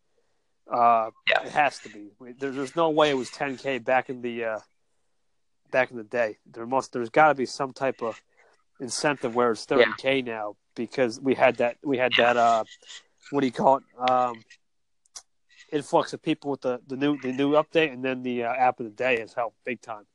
Uh, 0.70 1.12
Yeah. 1.30 1.44
it 1.44 1.52
has 1.52 1.80
to 1.80 1.90
be. 1.90 2.12
There, 2.40 2.52
there's 2.52 2.76
no 2.76 2.90
way 2.90 3.12
it 3.12 3.18
was 3.18 3.30
ten 3.30 3.56
k 3.56 3.78
back 3.78 4.10
in 4.10 4.22
the 4.22 4.44
uh, 4.46 4.60
back 5.74 5.92
in 5.92 5.98
the 5.98 6.04
day. 6.06 6.38
There 6.50 6.66
must. 6.66 6.94
There's 6.94 7.10
got 7.10 7.28
to 7.28 7.36
be 7.36 7.46
some 7.46 7.74
type 7.74 8.02
of 8.02 8.22
incentive 8.80 9.36
where 9.36 9.52
it's 9.52 9.66
thirty 9.66 9.92
k 9.98 10.22
now 10.22 10.56
because 10.76 11.20
we 11.20 11.36
had 11.36 11.58
that. 11.58 11.76
We 11.84 11.98
had 11.98 12.14
that. 12.18 12.38
Uh, 12.38 12.64
what 13.32 13.42
do 13.42 13.48
you 13.48 13.52
call 13.52 13.78
it? 13.78 14.10
Um, 14.10 14.42
influx 15.74 16.14
of 16.14 16.22
people 16.22 16.52
with 16.52 16.62
the, 16.62 16.80
the 16.88 16.96
new 16.96 17.20
the 17.20 17.34
new 17.34 17.52
update, 17.54 17.92
and 17.92 18.06
then 18.06 18.24
the 18.24 18.46
uh, 18.46 18.54
app 18.54 18.80
of 18.80 18.86
the 18.86 18.92
day 18.92 19.20
has 19.20 19.34
helped 19.34 19.58
big 19.66 19.82
time. 19.82 20.06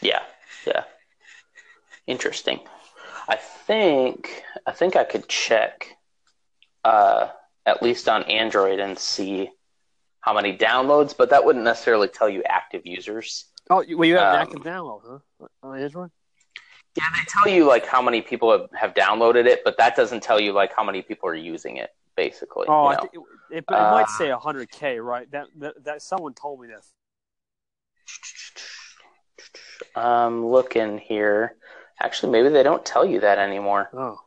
Yeah, 0.00 0.22
yeah. 0.66 0.84
Interesting. 2.06 2.60
I 3.28 3.36
think 3.36 4.44
I 4.66 4.72
think 4.72 4.96
I 4.96 5.04
could 5.04 5.28
check 5.28 5.96
uh, 6.84 7.28
at 7.66 7.82
least 7.82 8.08
on 8.08 8.22
Android 8.24 8.78
and 8.78 8.98
see 8.98 9.50
how 10.20 10.34
many 10.34 10.56
downloads, 10.56 11.14
but 11.16 11.30
that 11.30 11.44
wouldn't 11.44 11.64
necessarily 11.64 12.08
tell 12.08 12.28
you 12.28 12.42
active 12.44 12.82
users. 12.84 13.46
Oh, 13.70 13.84
well, 13.96 14.04
you 14.04 14.16
have 14.16 14.28
an 14.28 14.34
Um, 14.34 14.40
active 14.40 14.62
download, 14.62 15.02
huh? 15.06 15.46
On 15.62 15.78
Android. 15.78 16.10
Yeah, 16.96 17.04
they 17.14 17.24
tell 17.28 17.46
you 17.48 17.64
like 17.66 17.86
how 17.86 18.02
many 18.02 18.22
people 18.22 18.50
have, 18.50 18.68
have 18.72 18.94
downloaded 18.94 19.46
it, 19.46 19.62
but 19.64 19.76
that 19.78 19.94
doesn't 19.94 20.22
tell 20.22 20.40
you 20.40 20.52
like 20.52 20.72
how 20.74 20.82
many 20.82 21.02
people 21.02 21.28
are 21.28 21.34
using 21.34 21.76
it. 21.76 21.90
Basically, 22.16 22.66
Oh, 22.68 22.84
you 22.84 22.88
I 22.90 22.94
know? 22.94 23.00
think 23.02 23.14
it, 23.14 23.20
it, 23.50 23.58
it 23.58 23.70
might 23.70 24.08
Uh, 24.08 24.18
say 24.18 24.26
100k, 24.30 25.04
right? 25.04 25.30
That, 25.30 25.46
that 25.58 25.84
that 25.84 26.02
someone 26.02 26.34
told 26.34 26.60
me 26.60 26.66
this. 26.66 26.92
I'm 29.94 30.44
looking 30.46 30.98
here. 30.98 31.54
Actually, 32.00 32.32
maybe 32.32 32.48
they 32.48 32.64
don't 32.64 32.84
tell 32.84 33.04
you 33.06 33.20
that 33.20 33.38
anymore. 33.38 33.88
Oh, 33.92 34.20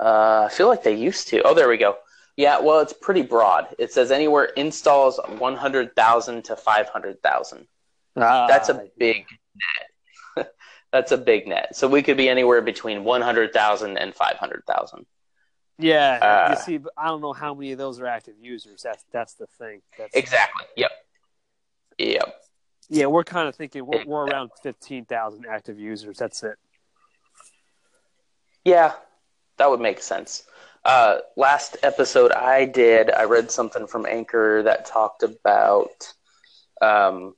Uh, 0.00 0.48
I 0.50 0.52
feel 0.52 0.66
like 0.68 0.82
they 0.82 0.94
used 0.94 1.28
to. 1.28 1.42
Oh, 1.42 1.54
there 1.54 1.68
we 1.68 1.76
go. 1.76 1.96
Yeah, 2.36 2.60
well, 2.60 2.80
it's 2.80 2.92
pretty 2.92 3.22
broad. 3.22 3.68
It 3.78 3.92
says 3.92 4.10
anywhere 4.12 4.44
installs 4.56 5.18
100,000 5.38 6.44
to 6.44 6.56
500,000. 6.56 7.68
That's 8.20 8.68
a 8.68 8.74
Ah, 8.74 8.86
big 8.98 9.26
net. 10.36 10.52
That's 10.92 11.12
a 11.12 11.18
big 11.18 11.46
net. 11.46 11.76
So 11.76 11.86
we 11.88 12.02
could 12.02 12.16
be 12.16 12.28
anywhere 12.28 12.62
between 12.62 13.04
100,000 13.04 13.98
and 13.98 14.14
500,000. 14.14 15.06
yeah. 15.78 16.18
uh, 16.48 16.50
you 16.54 16.56
see, 16.64 16.78
but 16.78 16.92
I 16.96 17.06
don't 17.08 17.20
know 17.20 17.32
how 17.32 17.54
many 17.54 17.72
of 17.72 17.78
those 17.78 18.00
are 18.00 18.06
active 18.06 18.34
users. 18.40 18.82
That's 18.82 19.04
that's 19.12 19.34
the 19.34 19.46
thing. 19.58 19.82
That's, 19.98 20.14
Exactly. 20.16 20.64
Yep. 20.76 20.90
Yep. 21.98 22.34
Yeah, 22.90 23.06
we're 23.06 23.24
kind 23.24 23.48
of 23.48 23.54
thinking 23.54 23.84
we're, 23.84 24.04
we're 24.06 24.26
around 24.26 24.50
15,000 24.62 25.44
active 25.46 25.78
users. 25.78 26.16
That's 26.16 26.42
it. 26.42 26.56
Yeah, 28.64 28.92
that 29.58 29.68
would 29.70 29.80
make 29.80 30.00
sense. 30.00 30.44
Uh, 30.84 31.18
last 31.36 31.76
episode 31.82 32.32
I 32.32 32.64
did, 32.64 33.10
I 33.10 33.24
read 33.24 33.50
something 33.50 33.86
from 33.86 34.06
Anchor 34.06 34.62
that 34.62 34.86
talked 34.86 35.22
about 35.22 36.12
um, 36.80 37.34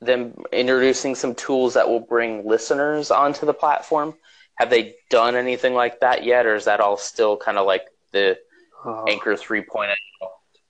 them 0.00 0.34
introducing 0.52 1.14
some 1.14 1.34
tools 1.34 1.74
that 1.74 1.88
will 1.88 2.00
bring 2.00 2.46
listeners 2.46 3.10
onto 3.10 3.46
the 3.46 3.54
platform. 3.54 4.14
Have 4.56 4.70
they 4.70 4.94
done 5.10 5.34
anything 5.36 5.74
like 5.74 6.00
that 6.00 6.24
yet, 6.24 6.46
or 6.46 6.54
is 6.54 6.64
that 6.66 6.80
all 6.80 6.96
still 6.96 7.36
kind 7.36 7.58
of 7.58 7.66
like 7.66 7.86
the 8.12 8.38
Uh, 8.84 9.04
Anchor 9.04 9.34
3.0? 9.34 9.94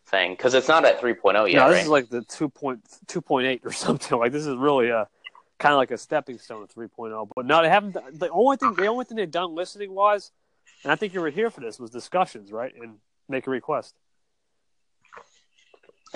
thing 0.07 0.33
because 0.33 0.53
it's 0.53 0.69
not 0.69 0.85
at 0.85 1.01
3.0 1.01 1.51
yet. 1.51 1.57
no, 1.57 1.69
this 1.69 1.77
right? 1.77 1.83
is 1.83 1.89
like 1.89 2.09
the 2.11 2.21
2.2.8 2.21 3.65
or 3.65 3.73
something. 3.87 4.19
Like 4.19 4.33
this 4.33 4.47
is 4.47 4.55
really 4.57 4.91
a 4.91 5.09
kind 5.59 5.73
of 5.73 5.79
like 5.79 5.91
a 5.91 5.99
stepping 5.99 6.39
stone 6.39 6.67
to 6.67 6.73
3.0. 6.75 7.29
But 7.35 7.47
no, 7.47 7.63
they 7.63 7.69
haven't. 7.71 7.95
The 8.19 8.29
only 8.31 8.57
thing, 8.59 8.75
the 8.75 8.87
only 8.87 9.05
thing 9.07 9.17
they've 9.17 9.31
done 9.31 9.55
listening 9.55 9.93
wise, 9.95 10.31
and 10.83 10.93
I 10.93 10.97
think 10.97 11.15
you 11.15 11.21
were 11.23 11.31
here 11.31 11.51
for 11.51 11.61
this, 11.61 11.79
was 11.81 11.91
discussions, 11.91 12.53
right? 12.53 12.73
And 12.81 12.99
make 13.29 13.47
a 13.47 13.51
request. 13.51 13.95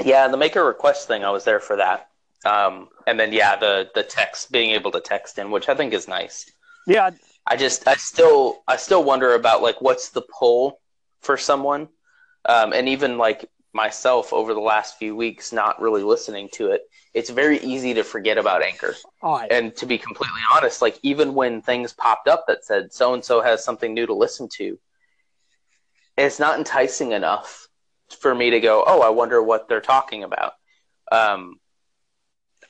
Yeah, 0.04 0.28
the 0.28 0.36
make 0.36 0.54
a 0.56 0.62
request 0.62 1.08
thing, 1.08 1.24
I 1.24 1.30
was 1.30 1.44
there 1.44 1.58
for 1.60 1.76
that. 1.76 2.08
Um, 2.44 2.88
and 3.06 3.18
then 3.18 3.32
yeah, 3.32 3.56
the 3.56 3.90
the 3.94 4.02
text 4.02 4.52
being 4.52 4.70
able 4.70 4.90
to 4.92 5.00
text 5.00 5.38
in, 5.38 5.50
which 5.50 5.68
I 5.68 5.74
think 5.74 5.92
is 5.92 6.08
nice. 6.08 6.50
Yeah, 6.86 7.10
I 7.46 7.56
just 7.56 7.86
I 7.88 7.94
still 7.94 8.62
I 8.68 8.76
still 8.76 9.02
wonder 9.04 9.34
about 9.34 9.62
like 9.62 9.80
what's 9.80 10.10
the 10.10 10.22
pull 10.22 10.80
for 11.20 11.36
someone, 11.36 11.88
um, 12.44 12.72
and 12.72 12.88
even 12.88 13.18
like 13.18 13.48
myself 13.72 14.32
over 14.32 14.54
the 14.54 14.60
last 14.60 14.98
few 14.98 15.14
weeks, 15.14 15.52
not 15.52 15.80
really 15.80 16.02
listening 16.02 16.48
to 16.52 16.70
it. 16.70 16.82
It's 17.14 17.30
very 17.30 17.58
easy 17.60 17.94
to 17.94 18.02
forget 18.02 18.38
about 18.38 18.62
Anchor. 18.62 18.94
right. 19.22 19.50
And 19.50 19.74
to 19.76 19.86
be 19.86 19.98
completely 19.98 20.40
honest, 20.52 20.80
like 20.80 20.98
even 21.02 21.34
when 21.34 21.62
things 21.62 21.92
popped 21.92 22.28
up 22.28 22.46
that 22.48 22.64
said 22.64 22.92
so 22.92 23.14
and 23.14 23.24
so 23.24 23.40
has 23.42 23.64
something 23.64 23.92
new 23.92 24.06
to 24.06 24.14
listen 24.14 24.48
to, 24.56 24.78
it's 26.16 26.38
not 26.38 26.58
enticing 26.58 27.12
enough 27.12 27.68
for 28.20 28.34
me 28.34 28.50
to 28.50 28.60
go, 28.60 28.84
oh, 28.86 29.00
I 29.00 29.10
wonder 29.10 29.42
what 29.42 29.68
they're 29.68 29.80
talking 29.80 30.24
about. 30.24 30.54
Um, 31.12 31.60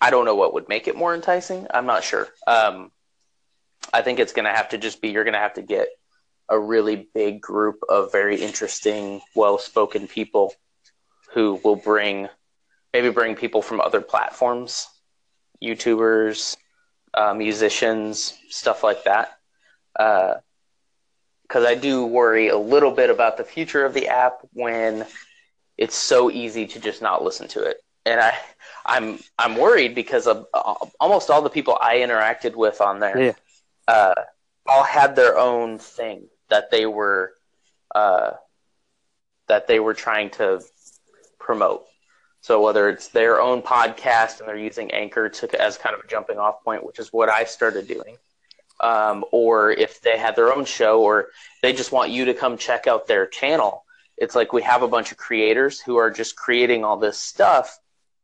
I 0.00 0.10
don't 0.10 0.24
know 0.24 0.36
what 0.36 0.54
would 0.54 0.68
make 0.68 0.88
it 0.88 0.96
more 0.96 1.14
enticing. 1.14 1.66
I'm 1.72 1.86
not 1.86 2.04
sure. 2.04 2.28
Um, 2.46 2.92
I 3.92 4.02
think 4.02 4.18
it's 4.18 4.32
going 4.32 4.44
to 4.44 4.52
have 4.52 4.70
to 4.70 4.78
just 4.78 5.00
be 5.00 5.08
you're 5.08 5.24
going 5.24 5.34
to 5.34 5.40
have 5.40 5.54
to 5.54 5.62
get 5.62 5.88
a 6.48 6.58
really 6.58 7.08
big 7.14 7.40
group 7.40 7.80
of 7.88 8.12
very 8.12 8.40
interesting, 8.40 9.20
well 9.34 9.58
spoken 9.58 10.06
people 10.06 10.54
who 11.32 11.60
will 11.62 11.76
bring 11.76 12.28
maybe 12.92 13.10
bring 13.10 13.34
people 13.34 13.60
from 13.60 13.80
other 13.80 14.00
platforms, 14.00 14.88
YouTubers, 15.62 16.56
uh, 17.14 17.34
musicians, 17.34 18.34
stuff 18.48 18.82
like 18.82 19.04
that. 19.04 19.36
Because 19.92 21.64
I 21.64 21.74
do 21.74 22.06
worry 22.06 22.48
a 22.48 22.56
little 22.56 22.90
bit 22.90 23.10
about 23.10 23.36
the 23.36 23.44
future 23.44 23.84
of 23.84 23.94
the 23.94 24.08
app 24.08 24.38
when 24.52 25.06
it's 25.76 25.96
so 25.96 26.30
easy 26.30 26.66
to 26.66 26.80
just 26.80 27.02
not 27.02 27.22
listen 27.22 27.48
to 27.48 27.62
it. 27.62 27.78
And 28.08 28.20
I, 28.20 28.34
I'm 28.86 29.18
I'm 29.38 29.54
worried 29.56 29.94
because 29.94 30.26
of 30.26 30.46
uh, 30.54 30.74
almost 30.98 31.28
all 31.30 31.42
the 31.42 31.50
people 31.50 31.76
I 31.80 31.96
interacted 31.96 32.54
with 32.56 32.80
on 32.80 33.00
there 33.00 33.18
Yeah. 33.20 33.32
uh, 33.86 34.14
all 34.66 34.82
had 34.82 35.14
their 35.14 35.38
own 35.38 35.78
thing 35.78 36.28
that 36.48 36.70
they 36.70 36.86
were 36.86 37.34
uh, 37.94 38.32
that 39.48 39.66
they 39.66 39.78
were 39.80 39.94
trying 39.94 40.30
to 40.30 40.62
promote. 41.38 41.84
So 42.40 42.62
whether 42.62 42.88
it's 42.88 43.08
their 43.08 43.40
own 43.40 43.60
podcast 43.62 44.40
and 44.40 44.48
they're 44.48 44.56
using 44.56 44.90
Anchor 44.92 45.28
to 45.28 45.60
as 45.60 45.76
kind 45.76 45.94
of 45.94 46.00
a 46.02 46.06
jumping 46.06 46.38
off 46.38 46.62
point, 46.64 46.84
which 46.86 46.98
is 46.98 47.12
what 47.12 47.28
I 47.28 47.44
started 47.44 47.86
doing, 47.88 48.16
um, 48.80 49.24
or 49.32 49.72
if 49.72 50.00
they 50.00 50.16
had 50.16 50.34
their 50.36 50.54
own 50.54 50.64
show, 50.64 51.02
or 51.02 51.28
they 51.62 51.72
just 51.74 51.92
want 51.92 52.10
you 52.10 52.24
to 52.26 52.34
come 52.34 52.56
check 52.56 52.86
out 52.86 53.06
their 53.06 53.26
channel. 53.26 53.84
It's 54.16 54.34
like 54.34 54.52
we 54.52 54.62
have 54.62 54.82
a 54.82 54.88
bunch 54.88 55.12
of 55.12 55.18
creators 55.18 55.80
who 55.80 55.96
are 55.96 56.10
just 56.10 56.36
creating 56.36 56.84
all 56.84 56.96
this 56.96 57.18
stuff, 57.18 57.78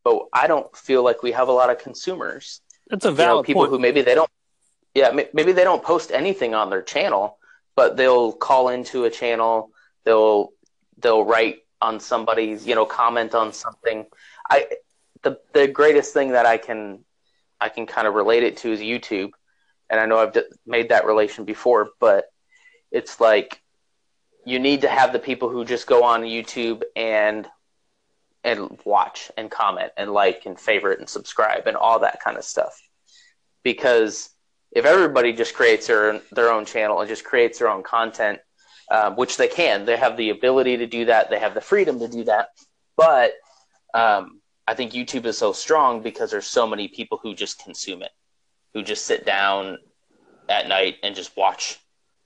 but 0.04 0.26
I 0.32 0.46
don't 0.46 0.74
feel 0.76 1.02
like 1.02 1.22
we 1.22 1.32
have 1.32 1.48
a 1.48 1.52
lot 1.52 1.70
of 1.70 1.78
consumers 1.78 2.60
That's 2.88 3.04
a 3.06 3.10
you 3.10 3.16
know, 3.16 3.42
people 3.42 3.62
point. 3.62 3.70
who 3.70 3.78
maybe 3.78 4.02
they 4.02 4.14
don't 4.14 4.30
yeah 4.94 5.10
maybe 5.32 5.52
they 5.52 5.64
don't 5.64 5.82
post 5.82 6.12
anything 6.12 6.54
on 6.54 6.70
their 6.70 6.82
channel 6.82 7.38
but 7.74 7.96
they'll 7.96 8.32
call 8.32 8.68
into 8.68 9.04
a 9.04 9.10
channel 9.10 9.70
they'll 10.04 10.50
they'll 10.98 11.24
write 11.24 11.58
on 11.82 11.98
somebody's 12.00 12.66
you 12.66 12.74
know 12.74 12.86
comment 12.86 13.34
on 13.34 13.52
something 13.52 14.06
i 14.48 14.66
the 15.22 15.38
the 15.52 15.66
greatest 15.66 16.12
thing 16.14 16.30
that 16.30 16.46
i 16.46 16.56
can 16.56 17.00
i 17.60 17.68
can 17.68 17.86
kind 17.86 18.06
of 18.06 18.14
relate 18.14 18.42
it 18.42 18.56
to 18.58 18.70
is 18.72 18.80
youtube 18.80 19.30
and 19.90 19.98
i 20.00 20.06
know 20.06 20.18
i've 20.18 20.32
d- 20.32 20.42
made 20.66 20.90
that 20.90 21.04
relation 21.06 21.44
before 21.44 21.88
but 21.98 22.26
it's 22.92 23.20
like 23.20 23.60
you 24.46 24.58
need 24.58 24.82
to 24.82 24.88
have 24.88 25.12
the 25.12 25.18
people 25.18 25.48
who 25.48 25.64
just 25.64 25.86
go 25.86 26.04
on 26.04 26.22
youtube 26.22 26.82
and 26.94 27.48
and 28.44 28.78
watch 28.84 29.32
and 29.36 29.50
comment 29.50 29.90
and 29.96 30.12
like 30.12 30.42
and 30.46 30.60
favorite 30.60 31.00
and 31.00 31.08
subscribe 31.08 31.66
and 31.66 31.76
all 31.76 31.98
that 32.00 32.20
kind 32.22 32.36
of 32.36 32.44
stuff. 32.44 32.80
Because 33.62 34.30
if 34.70 34.84
everybody 34.84 35.32
just 35.32 35.54
creates 35.54 35.86
their 35.86 36.20
their 36.32 36.50
own 36.50 36.64
channel 36.64 37.00
and 37.00 37.08
just 37.08 37.24
creates 37.24 37.58
their 37.58 37.68
own 37.70 37.82
content, 37.82 38.38
um, 38.90 39.16
which 39.16 39.36
they 39.36 39.48
can, 39.48 39.86
they 39.86 39.96
have 39.96 40.16
the 40.16 40.30
ability 40.30 40.76
to 40.76 40.86
do 40.86 41.06
that, 41.06 41.30
they 41.30 41.38
have 41.38 41.54
the 41.54 41.60
freedom 41.60 41.98
to 42.00 42.08
do 42.08 42.24
that. 42.24 42.48
But 42.96 43.32
um, 43.94 44.40
I 44.66 44.74
think 44.74 44.92
YouTube 44.92 45.24
is 45.24 45.38
so 45.38 45.52
strong 45.52 46.02
because 46.02 46.30
there's 46.30 46.46
so 46.46 46.66
many 46.66 46.88
people 46.88 47.18
who 47.22 47.34
just 47.34 47.62
consume 47.62 48.02
it, 48.02 48.10
who 48.74 48.82
just 48.82 49.06
sit 49.06 49.24
down 49.24 49.78
at 50.48 50.68
night 50.68 50.96
and 51.02 51.14
just 51.14 51.36
watch 51.36 51.78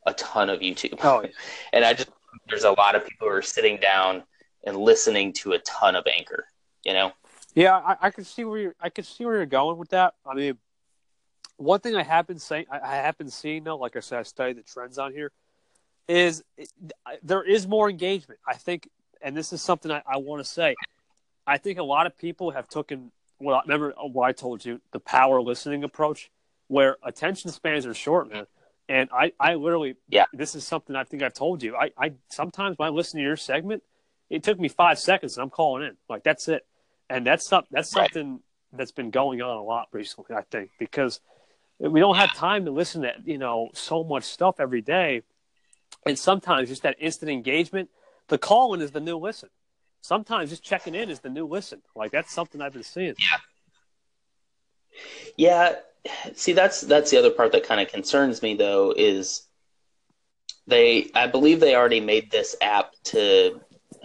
a 0.07 0.15
ton 0.15 0.51
of 0.51 0.61
YouTube. 0.61 0.99
Oh, 1.03 1.23
yeah. 1.23 1.29
And 1.73 1.85
I 1.85 1.95
just 1.95 2.11
there's 2.49 2.65
a 2.65 2.73
lot 2.73 2.95
of 2.95 3.07
people 3.07 3.29
who 3.29 3.35
are 3.35 3.43
sitting 3.43 3.79
down 3.79 4.23
and 4.69 4.77
listening 4.77 5.33
to 5.33 5.53
a 5.53 5.59
ton 5.61 5.97
of 5.97 6.07
Anchor. 6.07 6.45
You 6.85 6.93
know, 6.93 7.13
Yeah, 7.55 7.77
I, 7.77 7.97
I 8.03 8.11
could 8.11 8.27
see 8.27 8.45
where 8.45 8.59
you're, 8.59 8.75
I 8.81 8.91
could 8.91 9.05
see 9.07 9.25
where 9.25 9.37
you're 9.37 9.47
going 9.47 9.79
with 9.79 9.89
that. 9.91 10.15
I 10.25 10.35
mean, 10.35 10.59
one 11.57 11.81
thing 11.81 11.97
I 11.97 12.03
have 12.03 12.27
been 12.27 12.39
saying, 12.39 12.67
I, 12.71 12.79
I 12.79 12.95
have 12.97 13.19
been 13.19 13.31
seeing 13.31 13.65
though, 13.65 13.77
like 13.77 13.97
I 13.97 14.01
said, 14.01 14.21
I 14.21 14.23
studied 14.23 14.59
the 14.59 14.63
trends 14.63 14.99
on 14.99 15.13
here, 15.13 15.33
is 16.07 16.45
it, 16.57 16.71
there 17.23 17.43
is 17.43 17.67
more 17.67 17.91
engagement. 17.91 18.39
I 18.47 18.55
think, 18.55 18.89
and 19.21 19.37
this 19.37 19.53
is 19.53 19.61
something 19.61 19.91
I, 19.91 20.03
I 20.07 20.19
want 20.19 20.45
to 20.45 20.49
say. 20.49 20.77
I 21.47 21.59
think 21.59 21.79
a 21.79 21.83
lot 21.83 22.07
of 22.07 22.17
people 22.17 22.51
have 22.51 22.69
taken 22.69 23.11
well, 23.41 23.63
remember 23.65 23.95
what 24.13 24.27
I 24.27 24.33
told 24.33 24.65
you, 24.65 24.81
the 24.93 25.01
power 25.01 25.41
listening 25.41 25.85
approach, 25.85 26.31
where 26.67 26.97
attention 27.05 27.51
spans 27.53 27.87
are 27.87 27.95
short, 27.95 28.31
man. 28.33 28.47
And 28.89 29.09
I, 29.13 29.33
I 29.39 29.55
literally, 29.55 29.95
Yeah. 30.09 30.25
this 30.33 30.55
is 30.55 30.67
something 30.67 30.97
I 30.97 31.05
think 31.05 31.23
I've 31.23 31.35
told 31.35 31.63
you. 31.63 31.77
I, 31.77 31.91
I 31.97 32.13
sometimes 32.31 32.79
when 32.79 32.89
I 32.89 32.91
listen 32.91 33.19
to 33.19 33.25
your 33.25 33.37
segment, 33.37 33.83
it 34.31 34.43
took 34.43 34.59
me 34.59 34.69
five 34.69 34.99
seconds 34.99 35.37
and 35.37 35.43
I'm 35.43 35.51
calling 35.51 35.85
in. 35.85 35.97
Like 36.09 36.23
that's 36.23 36.49
it. 36.49 36.67
And 37.11 37.27
that's 37.27 37.47
some, 37.47 37.65
that's 37.71 37.95
Right. 37.95 38.13
something 38.13 38.41
that's 38.73 38.93
been 38.93 39.11
going 39.11 39.41
on 39.41 39.57
a 39.57 39.63
lot 39.63 39.89
recently, 39.93 40.37
I 40.37 40.43
think, 40.43 40.71
because 40.79 41.21
we 41.79 42.01
don't 42.01 42.17
have 42.17 42.35
time 42.35 42.67
to 42.67 42.71
listen 42.71 43.03
to, 43.03 43.13
you 43.25 43.39
know, 43.39 43.71
so 43.73 44.05
much 44.05 44.25
stuff 44.25 44.57
every 44.61 44.83
day. 44.83 45.23
And 46.05 46.19
sometimes 46.19 46.69
just 46.69 46.83
that 46.83 46.97
instant 46.99 47.31
engagement, 47.31 47.89
the 48.29 48.39
calling 48.39 48.81
is 48.81 48.91
the 48.91 49.01
new 49.01 49.17
listen. 49.17 49.49
Sometimes 50.03 50.51
just 50.51 50.63
checking 50.63 50.95
in 50.95 51.11
is 51.11 51.21
the 51.21 51.31
new 51.31 51.47
listen. 51.47 51.83
Like 51.97 52.13
that's 52.13 52.33
something 52.33 52.61
I've 52.61 52.73
been 52.73 52.83
seeing. 52.83 53.15
Yeah. 53.19 53.39
Yeah, 55.37 55.75
see 56.35 56.53
that's 56.53 56.81
that's 56.83 57.11
the 57.11 57.19
other 57.19 57.31
part 57.31 57.53
that 57.53 57.65
kind 57.65 57.81
of 57.81 57.89
concerns 57.89 58.43
me 58.43 58.55
though 58.55 58.93
is 58.97 59.47
they 60.67 61.11
I 61.15 61.27
believe 61.27 61.61
they 61.61 61.75
already 61.75 62.01
made 62.01 62.31
this 62.31 62.57
app 62.61 62.93
to 63.05 63.61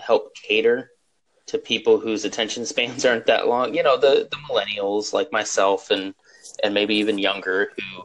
help 0.06 0.34
cater 0.36 0.92
to 1.48 1.58
people 1.58 2.00
whose 2.00 2.26
attention 2.26 2.66
spans 2.74 3.06
aren't 3.06 3.26
that 3.28 3.48
long. 3.48 3.74
You 3.74 3.84
know, 3.84 3.98
the 3.98 4.28
the 4.30 4.38
millennials 4.50 5.14
like 5.14 5.32
myself 5.32 5.92
and 5.92 6.14
and 6.64 6.74
maybe 6.74 6.96
even 6.96 7.18
younger 7.18 7.72
who 7.78 8.04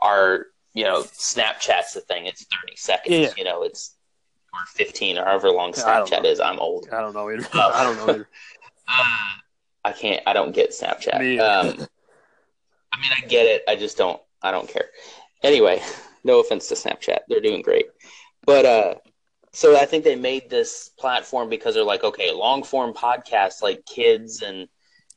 are, 0.00 0.46
you 0.74 0.84
know, 0.84 1.02
Snapchat's 1.02 1.92
the 1.94 2.00
thing. 2.00 2.26
It's 2.26 2.44
30 2.44 2.76
seconds, 2.76 3.16
Yeah. 3.16 3.30
you 3.36 3.44
know, 3.44 3.62
it's 3.62 3.96
or 4.52 4.60
15 4.74 5.18
or 5.18 5.24
however 5.24 5.50
long 5.50 5.72
Yeah, 5.76 5.82
Snapchat 5.84 6.24
is. 6.24 6.40
I'm 6.40 6.58
old. 6.58 6.88
I 6.92 7.00
don't 7.00 7.14
know 7.14 7.28
either. 7.30 7.46
Oh. 7.54 7.70
I 7.74 7.82
don't 7.84 7.96
know 7.96 8.12
either. 8.14 8.28
Uh, 8.90 9.32
I 9.84 9.92
can't. 9.92 10.22
I 10.26 10.32
don't 10.32 10.54
get 10.54 10.70
Snapchat. 10.70 11.20
Me 11.20 11.38
Um. 11.38 11.66
I 12.90 13.00
mean, 13.00 13.10
I 13.14 13.20
get 13.26 13.44
it. 13.44 13.62
I 13.68 13.76
just 13.76 13.98
don't. 13.98 14.18
I 14.42 14.50
don't 14.50 14.66
care. 14.66 14.86
Anyway, 15.42 15.82
no 16.24 16.40
offense 16.40 16.68
to 16.68 16.74
Snapchat. 16.74 17.18
They're 17.28 17.42
doing 17.42 17.60
great, 17.60 17.86
but 18.46 18.64
uh, 18.64 18.94
so 19.58 19.76
I 19.76 19.86
think 19.86 20.04
they 20.04 20.14
made 20.14 20.48
this 20.48 20.90
platform 21.00 21.48
because 21.48 21.74
they're 21.74 21.82
like, 21.82 22.04
okay, 22.04 22.30
long 22.30 22.62
form 22.62 22.92
podcasts, 22.94 23.60
like 23.60 23.84
kids 23.86 24.40
and 24.40 24.68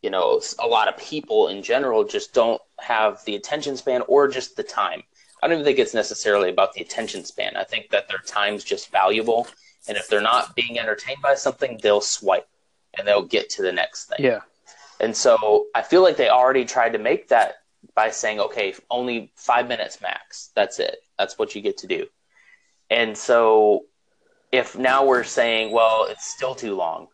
you 0.02 0.10
know 0.10 0.42
a 0.58 0.66
lot 0.66 0.88
of 0.88 0.98
people 0.98 1.50
in 1.50 1.62
general 1.62 2.04
just 2.04 2.34
don't 2.34 2.60
have 2.80 3.24
the 3.26 3.36
attention 3.36 3.78
span 3.78 4.02
or 4.08 4.28
just 4.28 4.56
the 4.56 4.64
time. 4.64 5.04
I 5.44 5.48
don't 5.48 5.58
even 5.58 5.66
think 5.66 5.78
it's 5.78 5.94
necessarily 5.94 6.50
about 6.50 6.74
the 6.74 6.82
attention 6.82 7.24
span. 7.24 7.56
I 7.56 7.64
think 7.66 7.92
that 7.92 8.08
their 8.08 8.18
time's 8.18 8.64
just 8.64 8.90
valuable, 8.90 9.48
and 9.88 9.96
if 9.96 10.08
they're 10.08 10.22
not 10.22 10.56
being 10.56 10.80
entertained 10.80 11.22
by 11.22 11.36
something, 11.36 11.80
they'll 11.84 12.02
swipe 12.02 12.48
and 12.98 13.08
they'll 13.08 13.22
get 13.22 13.48
to 13.52 13.62
the 13.62 13.72
next 13.72 14.06
thing. 14.06 14.26
Yeah. 14.26 14.40
And 15.00 15.16
so 15.16 15.68
I 15.76 15.84
feel 15.84 16.02
like 16.02 16.18
they 16.18 16.30
already 16.30 16.66
tried 16.66 16.94
to 16.94 17.00
make 17.00 17.28
that 17.28 17.58
by 17.94 18.10
saying, 18.10 18.40
okay, 18.40 18.74
only 18.90 19.32
five 19.36 19.68
minutes 19.68 20.02
max. 20.02 20.50
That's 20.56 20.80
it. 20.80 20.98
That's 21.20 21.38
what 21.38 21.54
you 21.54 21.62
get 21.62 21.78
to 21.78 21.88
do. 21.88 22.08
And 22.90 23.16
so 23.16 23.86
if 24.52 24.78
now 24.78 25.06
we're 25.06 25.24
saying, 25.24 25.72
well, 25.72 26.08
it's 26.10 26.26
still 26.26 26.56
too 26.56 26.76
long, 26.76 27.08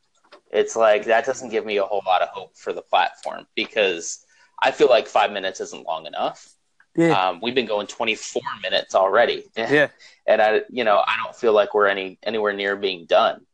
it's 0.51 0.75
like 0.75 1.05
that 1.05 1.25
doesn't 1.25 1.49
give 1.49 1.65
me 1.65 1.77
a 1.77 1.83
whole 1.83 2.01
lot 2.05 2.21
of 2.21 2.29
hope 2.29 2.55
for 2.55 2.73
the 2.73 2.81
platform 2.81 3.45
because 3.55 4.25
I 4.61 4.71
feel 4.71 4.89
like 4.89 5.07
five 5.07 5.31
minutes 5.31 5.59
isn't 5.61 5.85
long 5.85 6.05
enough. 6.05 6.47
Yeah. 6.95 7.11
Um, 7.11 7.39
we've 7.41 7.53
been 7.53 7.67
going 7.67 7.87
24 7.87 8.41
minutes 8.61 8.95
already. 8.95 9.45
yeah. 9.57 9.89
And 10.25 10.41
I, 10.41 10.61
you 10.69 10.83
know, 10.83 10.97
I 11.05 11.15
don't 11.23 11.35
feel 11.35 11.53
like 11.53 11.73
we're 11.73 11.87
any 11.87 12.17
anywhere 12.23 12.53
near 12.53 12.75
being 12.75 13.05
done. 13.05 13.45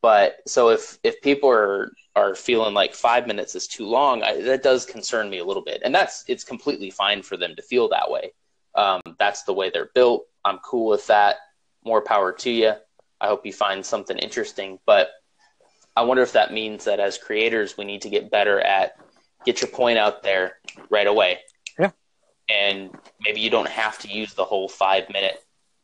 But 0.00 0.36
so 0.46 0.70
if 0.70 0.98
if 1.02 1.20
people 1.20 1.50
are 1.50 1.92
are 2.16 2.34
feeling 2.34 2.72
like 2.72 2.94
five 2.94 3.26
minutes 3.26 3.54
is 3.54 3.66
too 3.66 3.86
long, 3.86 4.22
I, 4.22 4.40
that 4.42 4.62
does 4.62 4.86
concern 4.86 5.28
me 5.28 5.38
a 5.38 5.44
little 5.44 5.62
bit. 5.62 5.82
And 5.84 5.94
that's 5.94 6.24
it's 6.28 6.44
completely 6.44 6.90
fine 6.90 7.22
for 7.22 7.36
them 7.36 7.54
to 7.56 7.62
feel 7.62 7.88
that 7.90 8.10
way. 8.10 8.32
Um, 8.74 9.02
that's 9.18 9.42
the 9.42 9.52
way 9.52 9.70
they're 9.70 9.90
built. 9.94 10.26
I'm 10.44 10.58
cool 10.58 10.88
with 10.88 11.06
that. 11.08 11.36
More 11.84 12.00
power 12.00 12.32
to 12.32 12.50
you. 12.50 12.74
I 13.20 13.26
hope 13.28 13.44
you 13.44 13.52
find 13.52 13.84
something 13.84 14.18
interesting. 14.18 14.78
But 14.86 15.10
I 15.96 16.02
wonder 16.02 16.22
if 16.22 16.32
that 16.32 16.52
means 16.52 16.84
that 16.84 17.00
as 17.00 17.18
creators, 17.18 17.76
we 17.76 17.84
need 17.84 18.02
to 18.02 18.10
get 18.10 18.30
better 18.30 18.60
at 18.60 18.92
get 19.44 19.60
your 19.60 19.70
point 19.70 19.98
out 19.98 20.22
there 20.22 20.56
right 20.90 21.06
away. 21.06 21.38
Yeah. 21.78 21.90
And 22.48 22.90
maybe 23.20 23.40
you 23.40 23.50
don't 23.50 23.68
have 23.68 23.98
to 24.00 24.08
use 24.08 24.34
the 24.34 24.44
whole 24.44 24.68
five 24.68 25.08
minute 25.10 25.38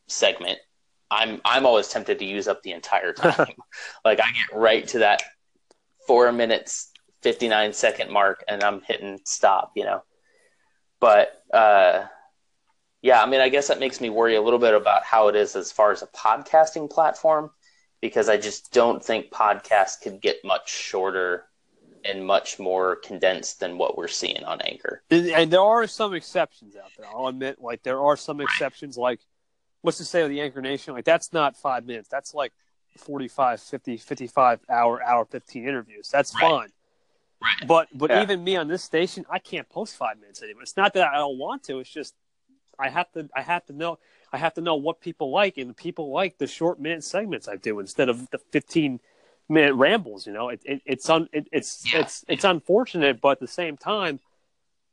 segment. 0.07 0.59
I'm 1.11 1.41
I'm 1.45 1.65
always 1.65 1.87
tempted 1.87 2.19
to 2.19 2.25
use 2.25 2.47
up 2.47 2.63
the 2.63 2.71
entire 2.71 3.13
time. 3.13 3.55
like 4.03 4.19
I 4.19 4.31
get 4.31 4.55
right 4.55 4.87
to 4.89 4.99
that 4.99 5.21
four 6.07 6.31
minutes 6.31 6.91
fifty 7.21 7.47
nine 7.47 7.73
second 7.73 8.11
mark 8.11 8.43
and 8.47 8.63
I'm 8.63 8.81
hitting 8.81 9.19
stop, 9.25 9.73
you 9.75 9.83
know. 9.83 10.03
But 10.99 11.41
uh 11.53 12.05
yeah, 13.05 13.21
I 13.21 13.27
mean, 13.27 13.39
I 13.39 13.49
guess 13.49 13.67
that 13.67 13.79
makes 13.79 14.01
me 14.01 14.09
worry 14.09 14.35
a 14.35 14.41
little 14.41 14.57
bit 14.57 14.73
about 14.73 15.03
how 15.03 15.27
it 15.27 15.35
is 15.35 15.55
as 15.55 15.71
far 15.71 15.91
as 15.91 16.01
a 16.01 16.07
podcasting 16.07 16.89
platform, 16.89 17.51
because 18.01 18.29
I 18.29 18.37
just 18.37 18.73
don't 18.73 19.05
think 19.05 19.29
podcasts 19.29 20.01
could 20.01 20.19
get 20.19 20.43
much 20.43 20.71
shorter 20.71 21.45
and 22.03 22.25
much 22.25 22.57
more 22.57 22.95
condensed 22.95 23.59
than 23.59 23.77
what 23.77 23.95
we're 23.95 24.07
seeing 24.07 24.43
on 24.43 24.59
Anchor. 24.61 25.03
And 25.11 25.51
there 25.51 25.61
are 25.61 25.85
some 25.85 26.15
exceptions 26.15 26.75
out 26.75 26.89
there. 26.97 27.05
I'll 27.07 27.27
admit, 27.27 27.61
like 27.61 27.83
there 27.83 28.01
are 28.01 28.17
some 28.17 28.41
exceptions. 28.41 28.97
Like, 28.97 29.19
let's 29.83 29.99
just 29.99 30.09
say 30.09 30.23
with 30.23 30.31
the 30.31 30.41
Anchor 30.41 30.63
Nation, 30.63 30.95
like 30.95 31.05
that's 31.05 31.31
not 31.31 31.55
five 31.55 31.85
minutes. 31.85 32.09
That's 32.09 32.33
like 32.33 32.53
45, 32.97 33.61
50, 33.61 33.97
55 33.97 34.61
hour, 34.67 35.03
hour 35.03 35.25
15 35.25 35.63
interviews. 35.63 36.09
That's 36.11 36.33
right. 36.33 36.41
fine. 36.41 36.69
Right. 37.39 37.67
But 37.67 37.87
but 37.93 38.09
yeah. 38.09 38.23
even 38.23 38.43
me 38.43 38.55
on 38.55 38.67
this 38.67 38.83
station, 38.83 39.27
I 39.29 39.37
can't 39.37 39.69
post 39.69 39.95
five 39.95 40.19
minutes 40.19 40.41
anymore. 40.41 40.63
It's 40.63 40.75
not 40.75 40.95
that 40.95 41.09
I 41.09 41.17
don't 41.17 41.37
want 41.37 41.61
to. 41.65 41.77
It's 41.77 41.91
just 41.91 42.15
I 42.79 42.89
have 42.89 43.11
to 43.13 43.29
I 43.35 43.41
have 43.41 43.65
to 43.67 43.73
know 43.73 43.99
I 44.31 44.37
have 44.37 44.53
to 44.55 44.61
know 44.61 44.75
what 44.75 45.01
people 45.01 45.31
like, 45.31 45.57
and 45.57 45.75
people 45.75 46.11
like 46.11 46.37
the 46.37 46.47
short 46.47 46.79
minute 46.79 47.03
segments 47.03 47.47
I 47.47 47.55
do 47.55 47.79
instead 47.79 48.09
of 48.09 48.29
the 48.29 48.37
fifteen 48.37 48.99
minute 49.49 49.75
rambles. 49.75 50.27
You 50.27 50.33
know, 50.33 50.49
it, 50.49 50.61
it 50.65 50.81
it's 50.85 51.09
un, 51.09 51.29
it, 51.31 51.47
it's 51.51 51.91
yeah. 51.91 52.01
it's 52.01 52.25
it's 52.27 52.43
unfortunate, 52.43 53.21
but 53.21 53.29
at 53.31 53.39
the 53.39 53.47
same 53.47 53.77
time, 53.77 54.19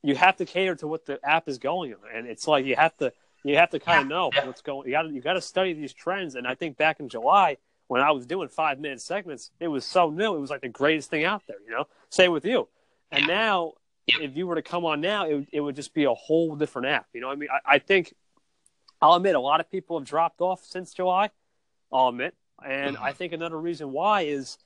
you 0.02 0.14
have 0.14 0.36
to 0.36 0.44
cater 0.44 0.74
to 0.76 0.86
what 0.86 1.06
the 1.06 1.18
app 1.24 1.48
is 1.48 1.58
going 1.58 1.94
on, 1.94 2.00
and 2.14 2.26
it's 2.26 2.46
like 2.46 2.64
you 2.64 2.76
have 2.76 2.96
to 2.98 3.12
you 3.44 3.56
have 3.56 3.70
to 3.70 3.78
kind 3.78 4.02
of 4.02 4.08
know 4.08 4.30
yeah. 4.34 4.46
what's 4.46 4.62
going. 4.62 4.86
You 4.86 4.92
got 4.92 5.08
you 5.08 5.20
got 5.20 5.34
to 5.34 5.40
study 5.40 5.72
these 5.72 5.92
trends, 5.92 6.34
and 6.34 6.46
I 6.46 6.54
think 6.54 6.76
back 6.76 7.00
in 7.00 7.08
July 7.08 7.56
when 7.88 8.00
I 8.00 8.10
was 8.12 8.24
doing 8.24 8.48
five 8.48 8.78
minute 8.78 9.00
segments, 9.00 9.50
it 9.60 9.68
was 9.68 9.84
so 9.84 10.08
new. 10.08 10.34
It 10.34 10.40
was 10.40 10.50
like 10.50 10.62
the 10.62 10.68
greatest 10.68 11.10
thing 11.10 11.24
out 11.24 11.42
there. 11.46 11.58
You 11.64 11.72
know, 11.72 11.86
same 12.08 12.32
with 12.32 12.44
you. 12.44 12.68
And 13.10 13.26
now 13.26 13.74
if 14.06 14.36
you 14.36 14.46
were 14.46 14.56
to 14.56 14.62
come 14.62 14.84
on 14.84 15.00
now, 15.00 15.26
it, 15.26 15.48
it 15.52 15.60
would 15.60 15.76
just 15.76 15.94
be 15.94 16.04
a 16.04 16.14
whole 16.14 16.56
different 16.56 16.88
app. 16.88 17.06
You 17.12 17.20
know, 17.20 17.30
I 17.30 17.34
mean, 17.34 17.48
I, 17.52 17.74
I 17.74 17.78
think 17.78 18.14
I'll 19.00 19.14
admit 19.14 19.34
a 19.34 19.40
lot 19.40 19.60
of 19.60 19.70
people 19.70 19.98
have 19.98 20.06
dropped 20.06 20.40
off 20.40 20.64
since 20.64 20.94
July. 20.94 21.30
I'll 21.92 22.08
admit, 22.08 22.34
and 22.64 22.96
mm-hmm. 22.96 23.04
I 23.04 23.12
think 23.12 23.32
another 23.32 23.58
reason 23.60 23.92
why 23.92 24.22
is 24.22 24.58